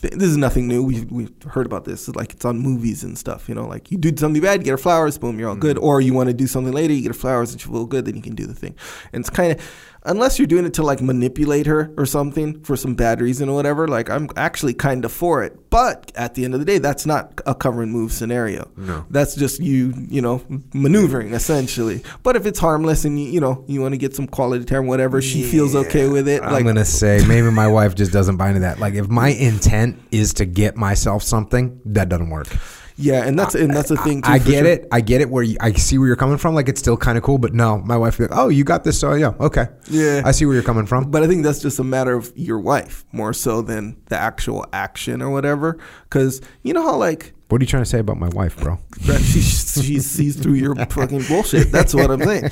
th- 0.01 0.13
this 0.15 0.29
is 0.29 0.37
nothing 0.37 0.69
new. 0.69 0.83
We 0.83 1.01
we've 1.11 1.33
heard 1.49 1.67
about 1.67 1.85
this. 1.85 2.07
It's 2.09 2.17
like 2.17 2.33
it's 2.33 2.45
on 2.45 2.59
movies 2.59 3.03
and 3.05 3.17
stuff, 3.19 3.49
you 3.49 3.55
know, 3.55 3.67
like 3.67 3.91
you 3.91 3.99
do 3.99 4.13
something 4.17 4.41
bad, 4.43 4.61
you 4.61 4.65
get 4.65 4.71
her 4.73 4.79
flowers, 4.79 5.19
boom, 5.19 5.39
you're 5.39 5.49
all 5.49 5.57
good. 5.57 5.77
Mm-hmm. 5.77 5.85
Or 5.85 6.01
you 6.01 6.15
want 6.15 6.29
to 6.29 6.35
do 6.35 6.47
something 6.47 6.73
later, 6.73 6.93
you 6.95 7.03
get 7.03 7.09
her 7.09 7.15
flowers 7.15 7.53
and 7.53 7.61
she 7.61 7.69
feel 7.69 7.87
good, 7.87 8.05
then 8.05 8.17
you 8.17 8.23
can 8.23 8.35
do 8.35 8.47
the 8.47 8.55
thing. 8.55 8.75
And 9.13 9.21
it's 9.23 9.31
kind 9.31 9.53
of 9.53 9.59
unless 10.05 10.39
you're 10.39 10.47
doing 10.47 10.65
it 10.65 10.75
to 10.75 10.83
like 10.83 11.01
manipulate 11.01 11.67
her 11.67 11.93
or 11.97 12.07
something 12.07 12.63
for 12.63 12.77
some 12.77 12.95
bad 12.95 13.21
reason 13.21 13.49
or 13.49 13.55
whatever, 13.55 13.89
like 13.89 14.11
I'm 14.11 14.29
actually 14.37 14.75
kind 14.75 15.05
of 15.05 15.13
for 15.13 15.43
it. 15.43 15.71
But 15.71 16.13
at 16.15 16.35
the 16.35 16.45
end 16.45 16.55
of 16.55 16.61
the 16.61 16.67
day, 16.67 16.79
that's 16.79 17.07
not 17.07 17.41
a 17.47 17.55
cover 17.55 17.83
and 17.83 17.93
move 17.93 18.13
scenario. 18.13 18.71
No. 18.77 19.07
That's 19.11 19.35
just 19.35 19.61
you, 19.61 19.95
you 20.09 20.21
know, 20.21 20.43
maneuvering 20.75 21.33
essentially. 21.33 22.03
But 22.23 22.37
if 22.37 22.47
it's 22.47 22.59
harmless 22.59 23.05
and 23.05 23.19
you, 23.19 23.31
you 23.31 23.41
know, 23.41 23.65
you 23.67 23.81
want 23.81 23.95
to 23.95 23.99
get 23.99 24.15
some 24.15 24.27
quality 24.27 24.65
time, 24.65 24.87
whatever, 24.87 25.23
she 25.23 25.43
feels 25.43 25.75
okay 25.75 26.09
with 26.09 26.29
it. 26.29 26.43
I'm 26.43 26.65
gonna 26.65 26.85
say 26.85 27.25
maybe 27.27 27.51
my 27.51 27.69
wife 27.69 27.95
just 27.95 28.13
doesn't 28.13 28.37
buy 28.37 28.49
into 28.49 28.61
that. 28.61 28.79
Like 28.79 28.95
if 28.95 29.09
my 29.09 29.29
intent 29.29 30.01
is 30.11 30.35
to 30.35 30.45
get 30.45 30.77
myself 30.77 31.23
something, 31.23 31.81
that 31.87 32.09
doesn't 32.09 32.31
work. 32.31 32.49
Yeah, 32.97 33.25
and 33.25 33.39
that's 33.39 33.55
and 33.55 33.75
that's 33.75 33.89
the 33.89 33.97
thing 33.97 34.23
too. 34.23 34.31
I 34.31 34.39
get 34.39 34.65
sure. 34.65 34.67
it. 34.67 34.89
I 34.93 35.01
get 35.01 35.21
it. 35.21 35.31
Where 35.31 35.43
you, 35.43 35.57
I 35.61 35.73
see 35.73 35.99
where 35.99 36.07
you're 36.07 36.17
coming 36.17 36.39
from. 36.39 36.55
Like 36.55 36.69
it's 36.69 36.81
still 36.81 36.97
kind 36.97 37.17
of 37.17 37.25
cool, 37.25 37.39
but 37.39 37.55
no, 37.55 37.79
my 37.79 37.97
wife. 37.97 38.19
Be 38.19 38.25
like, 38.25 38.37
oh, 38.37 38.49
you 38.49 38.65
got 38.65 38.85
this. 38.85 38.99
So 38.99 39.15
yeah, 39.15 39.35
okay. 39.41 39.67
Yeah. 39.89 40.23
I 40.25 40.33
see 40.33 40.47
where 40.47 40.55
you're 40.55 40.63
coming 40.63 40.87
from. 40.87 41.11
But 41.11 41.23
I 41.23 41.27
think 41.27 41.45
that's 41.45 41.61
just 41.61 41.79
a 41.79 41.85
matter 41.85 42.15
of 42.15 42.33
your 42.37 42.59
wife 42.59 43.05
more 43.13 43.33
so 43.33 43.63
than 43.63 43.97
the 44.07 44.17
actual 44.19 44.67
action 44.73 45.23
or 45.23 45.31
whatever. 45.31 45.79
Because 46.05 46.41
you 46.63 46.73
know 46.73 46.83
how 46.83 46.97
like 46.97 47.33
What 47.53 47.61
are 47.61 47.65
you 47.65 47.69
trying 47.69 47.83
to 47.83 47.91
say 47.91 47.99
about 47.99 48.17
my 48.17 48.31
wife, 48.31 48.57
bro? 48.57 48.79
She, 49.03 49.43
she 49.43 49.99
sees 49.99 50.37
through 50.37 50.55
your 50.55 50.75
fucking 50.91 51.25
bullshit. 51.29 51.71
That's 51.71 51.93
what 51.93 52.11
I'm 52.11 52.23
saying. 52.23 52.49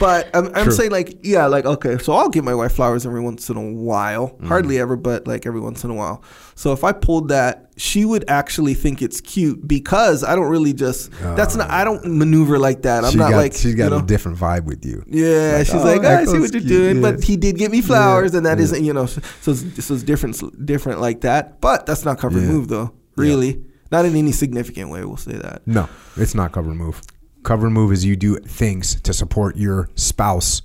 But 0.00 0.34
I'm, 0.34 0.52
I'm 0.56 0.72
saying 0.72 0.90
like, 0.90 1.20
yeah, 1.22 1.46
like 1.46 1.64
okay, 1.64 1.96
so 1.98 2.12
I'll 2.14 2.28
give 2.28 2.42
my 2.42 2.54
wife 2.56 2.72
flowers 2.72 3.06
every 3.06 3.20
once 3.20 3.48
in 3.50 3.56
a 3.56 3.72
while. 3.72 4.30
Mm-hmm. 4.30 4.48
Hardly 4.48 4.80
ever, 4.80 4.96
but 4.96 5.28
like 5.28 5.46
every 5.46 5.60
once 5.60 5.84
in 5.84 5.90
a 5.90 5.94
while. 5.94 6.24
So 6.56 6.72
if 6.72 6.82
I 6.82 6.90
pulled 6.90 7.28
that, 7.28 7.70
she 7.76 8.04
would 8.04 8.28
actually 8.28 8.74
think 8.74 9.00
it's 9.00 9.20
cute 9.20 9.68
because 9.68 10.24
I 10.24 10.34
don't 10.34 10.48
really 10.48 10.72
just. 10.72 11.12
that's 11.20 11.54
not. 11.54 11.70
I 11.70 11.84
don't 11.84 12.04
maneuver 12.04 12.58
like 12.58 12.82
that. 12.82 13.04
I'm 13.04 13.16
not 13.16 13.30
got, 13.30 13.36
like. 13.36 13.52
she's 13.52 13.76
got 13.76 13.84
you 13.84 13.90
know, 13.90 13.98
a 13.98 14.02
different 14.02 14.38
vibe 14.38 14.64
with 14.64 14.84
you. 14.84 15.04
yeah, 15.06 15.58
Like, 15.58 15.66
she's 15.66 15.76
oh, 15.76 15.84
like, 15.84 16.02
"Oh, 16.02 16.16
I 16.16 16.24
see 16.24 16.40
what 16.40 16.52
you're 16.52 16.62
cute, 16.62 16.66
doing, 16.66 16.96
yeah. 16.96 17.12
but 17.12 17.22
he 17.22 17.36
did 17.36 17.58
get 17.58 17.70
me 17.70 17.80
flowers, 17.80 18.34
and 18.34 18.44
that 18.44 18.58
yeah. 18.58 18.66
not 18.66 18.80
you 18.80 18.92
know, 18.92 19.06
so 19.06 19.20
so 19.40 19.52
it's, 19.52 19.84
so 19.84 19.94
it's 19.94 20.02
different, 20.02 20.66
different 20.66 21.00
like 21.00 21.20
that. 21.20 21.60
But 21.60 21.86
that's 21.86 22.04
not 22.04 22.18
covered 22.18 22.42
Yeah. 22.42 22.48
move 22.48 22.66
though, 22.66 22.92
really, 23.14 23.62
not 23.92 24.04
in 24.06 24.16
any 24.16 24.32
significant 24.32 24.90
way. 24.90 25.04
We'll 25.04 25.16
say 25.16 25.34
that. 25.34 25.62
No, 25.66 25.88
it's 26.16 26.34
not 26.34 26.50
cover 26.52 26.74
move. 26.74 27.00
Cover 27.44 27.70
move 27.70 27.92
is 27.92 28.04
you 28.04 28.16
do 28.16 28.36
things 28.38 29.00
to 29.02 29.12
support 29.12 29.56
your 29.56 29.88
spouse, 29.94 30.62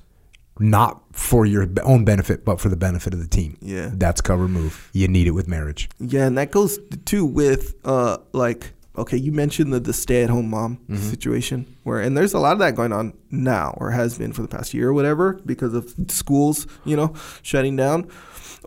not 0.60 1.02
for 1.12 1.46
your 1.46 1.68
own 1.84 2.06
benefit, 2.06 2.46
but 2.46 2.60
for 2.60 2.70
the 2.70 2.76
benefit 2.76 3.14
of 3.14 3.20
the 3.20 3.28
team. 3.28 3.58
Yeah. 3.62 3.90
That's 3.94 4.22
cover 4.22 4.48
move. 4.48 4.90
You 4.94 5.08
need 5.08 5.28
it 5.28 5.32
with 5.32 5.48
marriage. 5.48 5.90
Yeah, 6.00 6.26
and 6.28 6.38
that 6.38 6.52
goes 6.52 6.80
too 7.06 7.26
with 7.26 7.76
uh 7.86 8.18
like 8.34 8.74
okay, 8.98 9.18
you 9.18 9.32
mentioned 9.32 9.72
the, 9.72 9.80
the 9.80 9.94
stay 9.94 10.24
at 10.24 10.30
home 10.32 10.50
mom 10.50 10.78
Mm-hmm. 10.90 10.96
situation 11.10 11.76
where 11.84 12.00
and 12.00 12.18
there's 12.18 12.34
a 12.34 12.40
lot 12.40 12.54
of 12.54 12.60
that 12.60 12.74
going 12.76 12.92
on 12.92 13.14
now 13.30 13.76
or 13.78 13.92
has 13.92 14.18
been 14.18 14.34
for 14.34 14.42
the 14.42 14.48
past 14.48 14.74
year 14.74 14.90
or 14.90 14.94
whatever 14.94 15.34
because 15.46 15.74
of 15.76 15.94
schools, 16.08 16.66
you 16.86 16.96
know, 16.96 17.14
shutting 17.44 17.76
down 17.76 18.10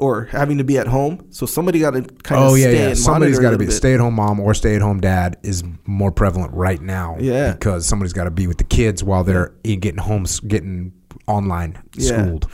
or 0.01 0.25
having 0.27 0.59
to 0.59 0.65
be 0.65 0.79
at 0.79 0.87
home. 0.87 1.27
So 1.31 1.47
somebody 1.47 1.79
got 1.81 1.91
to 1.93 2.03
kind 2.03 2.43
of 2.43 2.51
Oh 2.51 2.55
yeah, 2.55 2.65
stay 2.65 2.89
yeah. 2.89 2.95
Somebody's 2.95 3.39
got 3.39 3.51
to 3.51 3.59
be 3.59 3.71
stay 3.71 3.95
at 3.95 4.01
home 4.01 4.15
mom 4.15 4.41
or 4.41 4.55
stay 4.55 4.75
at 4.77 4.83
home 4.83 5.01
dad 5.01 5.37
is 5.43 5.63
more 5.87 6.11
prevalent 6.11 6.53
right 6.55 6.81
now. 6.81 7.17
Yeah. 7.21 7.53
because 7.53 7.87
somebody's 7.87 8.13
got 8.13 8.25
to 8.25 8.31
be 8.31 8.47
with 8.47 8.59
the 8.59 8.65
kids 8.65 9.05
while 9.05 9.25
they're 9.25 9.53
in- 9.65 9.81
getting 9.81 10.01
home, 10.01 10.25
getting 10.49 10.93
online 11.27 11.79
Yeah. 11.95 12.23
schooled. 12.25 12.47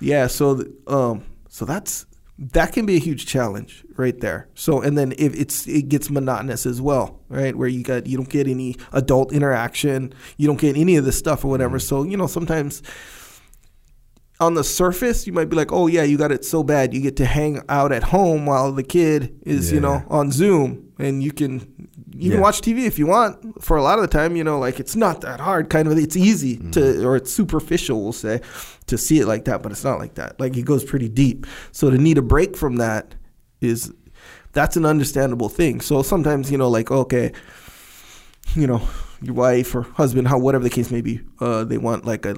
Yeah, 0.00 0.26
so 0.26 0.64
um, 0.86 1.24
so 1.48 1.64
that's 1.64 2.06
that 2.38 2.72
can 2.72 2.84
be 2.84 2.96
a 2.96 2.98
huge 2.98 3.26
challenge 3.26 3.84
right 3.96 4.18
there. 4.20 4.48
So 4.54 4.80
and 4.82 4.98
then 4.98 5.12
if 5.18 5.34
it's 5.34 5.66
it 5.68 5.88
gets 5.88 6.10
monotonous 6.10 6.66
as 6.66 6.80
well, 6.82 7.20
right? 7.28 7.56
Where 7.56 7.68
you 7.68 7.82
got 7.84 8.06
you 8.06 8.16
don't 8.16 8.28
get 8.28 8.46
any 8.48 8.76
adult 8.92 9.32
interaction, 9.32 10.12
you 10.36 10.46
don't 10.46 10.58
get 10.60 10.76
any 10.76 10.96
of 10.96 11.04
this 11.04 11.16
stuff 11.18 11.44
or 11.44 11.48
whatever. 11.48 11.78
So 11.78 12.02
you 12.02 12.16
know 12.16 12.26
sometimes 12.26 12.82
on 14.44 14.54
the 14.54 14.64
surface 14.64 15.26
you 15.26 15.32
might 15.32 15.48
be 15.48 15.56
like, 15.56 15.72
oh 15.72 15.86
yeah, 15.88 16.02
you 16.04 16.16
got 16.18 16.30
it 16.32 16.44
so 16.44 16.62
bad, 16.62 16.94
you 16.94 17.00
get 17.00 17.16
to 17.16 17.24
hang 17.24 17.60
out 17.68 17.90
at 17.92 18.02
home 18.04 18.46
while 18.46 18.70
the 18.72 18.82
kid 18.82 19.36
is 19.44 19.72
you 19.72 19.80
know 19.80 20.02
on 20.08 20.30
Zoom, 20.30 20.92
and 20.98 21.22
you 21.22 21.32
can. 21.32 21.54
You 22.16 22.30
can 22.30 22.40
watch 22.40 22.60
TV 22.60 22.86
if 22.86 22.96
you 22.96 23.08
want. 23.08 23.60
For 23.60 23.76
a 23.76 23.82
lot 23.82 23.98
of 23.98 24.02
the 24.02 24.08
time, 24.18 24.36
you 24.36 24.44
know, 24.44 24.60
like 24.60 24.78
it's 24.78 24.94
not 24.94 25.22
that 25.22 25.40
hard. 25.40 25.68
Kind 25.68 25.88
of, 25.88 25.98
it's 25.98 26.14
easy 26.16 26.58
Mm-hmm. 26.58 26.70
to, 26.70 27.04
or 27.04 27.16
it's 27.16 27.32
superficial, 27.32 28.00
we'll 28.04 28.12
say, 28.12 28.40
to 28.86 28.96
see 28.96 29.18
it 29.18 29.26
like 29.26 29.46
that. 29.46 29.64
But 29.64 29.72
it's 29.72 29.82
not 29.82 29.98
like 29.98 30.14
that. 30.14 30.38
Like 30.38 30.56
it 30.56 30.62
goes 30.64 30.84
pretty 30.84 31.08
deep. 31.08 31.44
So 31.72 31.90
to 31.90 31.98
need 31.98 32.16
a 32.16 32.22
break 32.22 32.56
from 32.56 32.76
that 32.76 33.16
is, 33.60 33.92
that's 34.52 34.76
an 34.76 34.86
understandable 34.86 35.48
thing. 35.48 35.80
So 35.80 36.02
sometimes, 36.04 36.52
you 36.52 36.56
know, 36.58 36.68
like 36.68 36.92
okay, 36.92 37.32
you 38.54 38.68
know, 38.68 38.80
your 39.20 39.34
wife 39.34 39.74
or 39.74 39.82
husband, 39.82 40.28
how 40.28 40.38
whatever 40.38 40.62
the 40.62 40.70
case 40.70 40.92
may 40.92 41.00
be, 41.00 41.20
uh, 41.40 41.64
they 41.64 41.78
want 41.78 42.04
like 42.04 42.24
a 42.26 42.36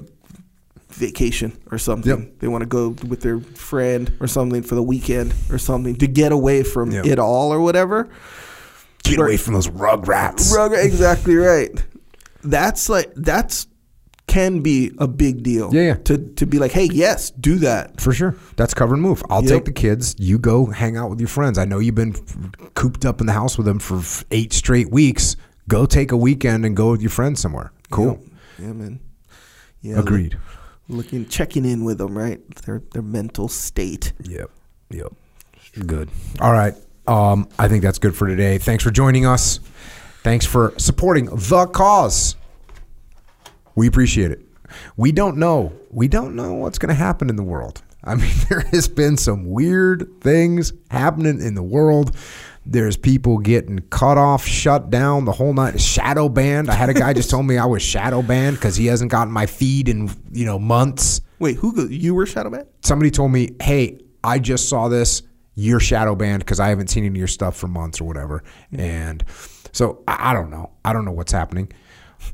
vacation 0.89 1.57
or 1.71 1.77
something. 1.77 2.19
Yep. 2.21 2.39
They 2.39 2.47
want 2.47 2.61
to 2.61 2.65
go 2.67 2.89
with 3.07 3.21
their 3.21 3.39
friend 3.39 4.11
or 4.19 4.27
something 4.27 4.63
for 4.63 4.75
the 4.75 4.83
weekend 4.83 5.33
or 5.51 5.57
something 5.57 5.95
to 5.97 6.07
get 6.07 6.31
away 6.31 6.63
from 6.63 6.91
Yep. 6.91 7.05
it 7.05 7.19
all 7.19 7.51
or 7.53 7.59
whatever. 7.59 8.09
Get 9.03 9.19
Right. 9.19 9.25
away 9.27 9.37
from 9.37 9.53
those 9.53 9.67
rugrats. 9.67 10.53
Rug- 10.53 10.73
exactly 10.75 11.35
right. 11.35 11.71
That's 12.43 12.89
like 12.89 13.11
that's 13.15 13.67
can 14.27 14.59
be 14.61 14.91
a 14.97 15.07
big 15.07 15.41
deal. 15.41 15.73
Yeah, 15.73 15.81
yeah. 15.83 15.93
To 16.05 16.17
to 16.17 16.45
be 16.45 16.59
like, 16.59 16.71
hey, 16.71 16.89
yes, 16.91 17.31
do 17.31 17.55
that. 17.59 17.99
For 18.01 18.11
sure. 18.11 18.35
That's 18.57 18.73
cover 18.73 18.93
and 18.93 19.01
move. 19.01 19.23
I'll 19.29 19.41
Yep. 19.41 19.49
take 19.51 19.65
the 19.65 19.71
kids. 19.71 20.15
You 20.17 20.37
go 20.37 20.65
hang 20.65 20.97
out 20.97 21.09
with 21.09 21.19
your 21.19 21.29
friends. 21.29 21.57
I 21.57 21.63
know 21.65 21.79
you've 21.79 21.95
been 21.95 22.13
cooped 22.73 23.05
up 23.05 23.21
in 23.21 23.27
the 23.27 23.33
house 23.33 23.57
with 23.57 23.65
them 23.65 23.79
for 23.79 24.01
eight 24.31 24.51
straight 24.53 24.91
weeks. 24.91 25.35
Go 25.69 25.85
take 25.85 26.11
a 26.11 26.17
weekend 26.17 26.65
and 26.65 26.75
go 26.75 26.91
with 26.91 27.01
your 27.01 27.09
friends 27.09 27.39
somewhere. 27.41 27.71
Cool. 27.89 28.19
Yeah, 28.59 28.73
man. 28.73 28.99
Yeah. 29.81 29.99
Agreed. 29.99 30.33
look- 30.33 30.41
Looking, 30.89 31.27
checking 31.27 31.65
in 31.65 31.83
with 31.83 31.97
them, 31.97 32.17
right? 32.17 32.39
Their 32.63 32.81
their 32.91 33.01
mental 33.01 33.47
state. 33.47 34.13
Yep. 34.23 34.49
Yep. 34.91 35.13
Good. 35.85 36.09
All 36.39 36.51
right. 36.53 36.73
Um, 37.07 37.47
I 37.59 37.67
think 37.67 37.83
that's 37.83 37.99
good 37.99 38.15
for 38.15 38.27
today. 38.27 38.57
Thanks 38.57 38.83
for 38.83 38.91
joining 38.91 39.25
us. 39.25 39.59
Thanks 40.23 40.45
for 40.45 40.73
supporting 40.77 41.25
the 41.25 41.67
cause. 41.67 42.35
We 43.75 43.87
appreciate 43.87 44.31
it. 44.31 44.41
We 44.97 45.11
don't 45.11 45.37
know. 45.37 45.73
We 45.91 46.07
don't 46.07 46.35
know 46.35 46.53
what's 46.53 46.77
going 46.79 46.89
to 46.89 46.95
happen 46.95 47.29
in 47.29 47.35
the 47.35 47.43
world. 47.43 47.81
I 48.03 48.15
mean, 48.15 48.33
there 48.49 48.61
has 48.71 48.87
been 48.87 49.17
some 49.17 49.49
weird 49.49 50.21
things 50.21 50.73
happening 50.89 51.41
in 51.41 51.55
the 51.55 51.63
world. 51.63 52.15
There's 52.69 52.97
people 52.97 53.37
getting 53.37 53.79
cut 53.89 54.17
off, 54.17 54.45
shut 54.45 54.89
down 54.89 55.25
the 55.25 55.31
whole 55.31 55.53
night, 55.53 55.79
shadow 55.79 56.27
banned. 56.27 56.69
I 56.69 56.73
had 56.73 56.89
a 56.89 56.93
guy 56.93 57.13
just 57.13 57.29
told 57.29 57.45
me 57.45 57.57
I 57.57 57.65
was 57.65 57.81
shadow 57.81 58.21
banned 58.21 58.57
because 58.57 58.75
he 58.75 58.87
hasn't 58.87 59.09
gotten 59.09 59.31
my 59.31 59.45
feed 59.45 59.87
in 59.87 60.09
you 60.31 60.45
know 60.45 60.59
months 60.59 61.21
Wait, 61.39 61.55
who 61.57 61.87
you 61.87 62.13
were 62.15 62.25
Shadow 62.25 62.49
Man? 62.49 62.65
somebody 62.83 63.11
told 63.11 63.31
me, 63.31 63.55
"Hey, 63.61 63.99
I 64.23 64.39
just 64.39 64.67
saw 64.69 64.89
this. 64.89 65.21
you're 65.59 65.79
shadow 65.79 66.13
banned 66.15 66.41
because 66.41 66.59
I 66.59 66.67
haven't 66.69 66.89
seen 66.89 67.03
any 67.03 67.07
of 67.07 67.15
your 67.17 67.27
stuff 67.27 67.55
for 67.57 67.67
months 67.67 67.99
or 67.99 68.03
whatever. 68.03 68.43
And 68.71 69.23
so 69.71 70.03
I, 70.07 70.29
I 70.29 70.33
don't 70.33 70.51
know. 70.51 70.69
I 70.85 70.93
don't 70.93 71.03
know 71.03 71.11
what's 71.11 71.31
happening. 71.31 71.71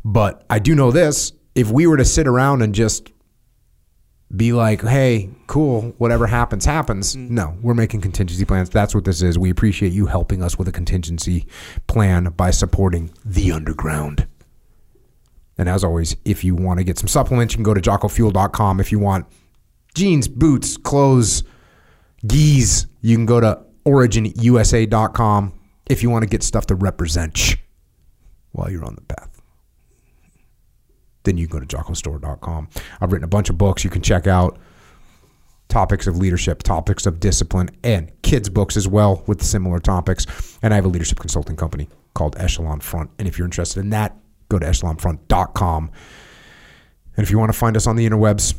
But 0.03 0.43
I 0.49 0.59
do 0.59 0.75
know 0.75 0.91
this. 0.91 1.31
If 1.55 1.71
we 1.71 1.87
were 1.87 1.95
to 1.95 2.03
sit 2.03 2.27
around 2.27 2.63
and 2.63 2.75
just 2.75 3.12
be 4.35 4.51
like, 4.51 4.81
hey, 4.81 5.29
cool, 5.47 5.93
whatever 5.97 6.27
happens, 6.27 6.65
happens. 6.65 7.15
Mm-hmm. 7.15 7.35
No, 7.35 7.57
we're 7.61 7.73
making 7.73 8.01
contingency 8.01 8.45
plans. 8.45 8.69
That's 8.69 8.95
what 8.95 9.05
this 9.05 9.21
is. 9.21 9.37
We 9.37 9.49
appreciate 9.49 9.93
you 9.93 10.07
helping 10.07 10.41
us 10.41 10.57
with 10.57 10.67
a 10.67 10.71
contingency 10.71 11.45
plan 11.87 12.25
by 12.35 12.51
supporting 12.51 13.11
the 13.23 13.51
underground. 13.51 14.27
And 15.57 15.69
as 15.69 15.83
always, 15.83 16.15
if 16.25 16.43
you 16.43 16.55
want 16.55 16.79
to 16.79 16.83
get 16.83 16.97
some 16.97 17.07
supplements, 17.07 17.53
you 17.53 17.57
can 17.57 17.63
go 17.63 17.75
to 17.75 17.81
jockofuel.com. 17.81 18.79
If 18.79 18.91
you 18.91 18.97
want 18.97 19.27
jeans, 19.93 20.27
boots, 20.27 20.77
clothes, 20.77 21.43
gis, 22.25 22.87
you 23.01 23.15
can 23.15 23.27
go 23.27 23.39
to 23.39 23.63
originusa.com 23.85 25.53
if 25.89 26.01
you 26.01 26.09
want 26.09 26.23
to 26.23 26.29
get 26.29 26.41
stuff 26.41 26.65
to 26.67 26.75
represent 26.75 27.57
while 28.51 28.71
you're 28.71 28.85
on 28.85 28.95
the 28.95 29.01
path 29.01 29.32
then 31.23 31.37
you 31.37 31.47
can 31.47 31.59
go 31.59 31.65
to 31.65 31.77
jockostore.com. 31.77 32.69
I've 33.01 33.11
written 33.11 33.23
a 33.23 33.27
bunch 33.27 33.49
of 33.49 33.57
books 33.57 33.83
you 33.83 33.89
can 33.89 34.01
check 34.01 34.27
out. 34.27 34.57
Topics 35.69 36.07
of 36.07 36.17
leadership, 36.17 36.61
topics 36.61 37.05
of 37.05 37.19
discipline, 37.19 37.69
and 37.83 38.11
kids' 38.21 38.49
books 38.49 38.77
as 38.77 38.87
well 38.87 39.23
with 39.27 39.41
similar 39.41 39.79
topics. 39.79 40.57
And 40.61 40.73
I 40.73 40.75
have 40.75 40.85
a 40.85 40.89
leadership 40.89 41.19
consulting 41.19 41.55
company 41.55 41.89
called 42.13 42.35
Echelon 42.37 42.79
Front. 42.79 43.09
And 43.17 43.27
if 43.27 43.37
you're 43.37 43.45
interested 43.45 43.79
in 43.79 43.89
that, 43.91 44.15
go 44.49 44.59
to 44.59 44.65
echelonfront.com. 44.65 45.91
And 47.15 47.23
if 47.23 47.31
you 47.31 47.39
want 47.39 47.51
to 47.51 47.57
find 47.57 47.75
us 47.75 47.87
on 47.87 47.95
the 47.95 48.07
interwebs, 48.07 48.55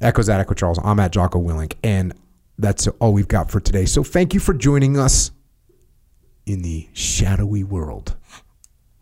Echo's 0.00 0.28
at 0.28 0.40
Echo 0.40 0.54
Charles. 0.54 0.78
I'm 0.82 1.00
at 1.00 1.12
Jocko 1.12 1.40
Willink. 1.40 1.74
And 1.82 2.14
that's 2.58 2.86
all 2.86 3.12
we've 3.12 3.28
got 3.28 3.50
for 3.50 3.60
today. 3.60 3.86
So 3.86 4.04
thank 4.04 4.34
you 4.34 4.40
for 4.40 4.54
joining 4.54 4.98
us 4.98 5.30
in 6.46 6.62
the 6.62 6.88
shadowy 6.92 7.64
world 7.64 8.16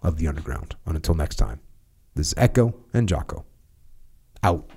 of 0.02 0.18
the 0.18 0.28
underground. 0.28 0.76
And 0.86 0.96
until 0.96 1.14
next 1.14 1.36
time. 1.36 1.60
This 2.14 2.28
is 2.28 2.34
Echo 2.36 2.74
and 2.92 3.08
Jocko. 3.08 3.44
Out. 4.42 4.68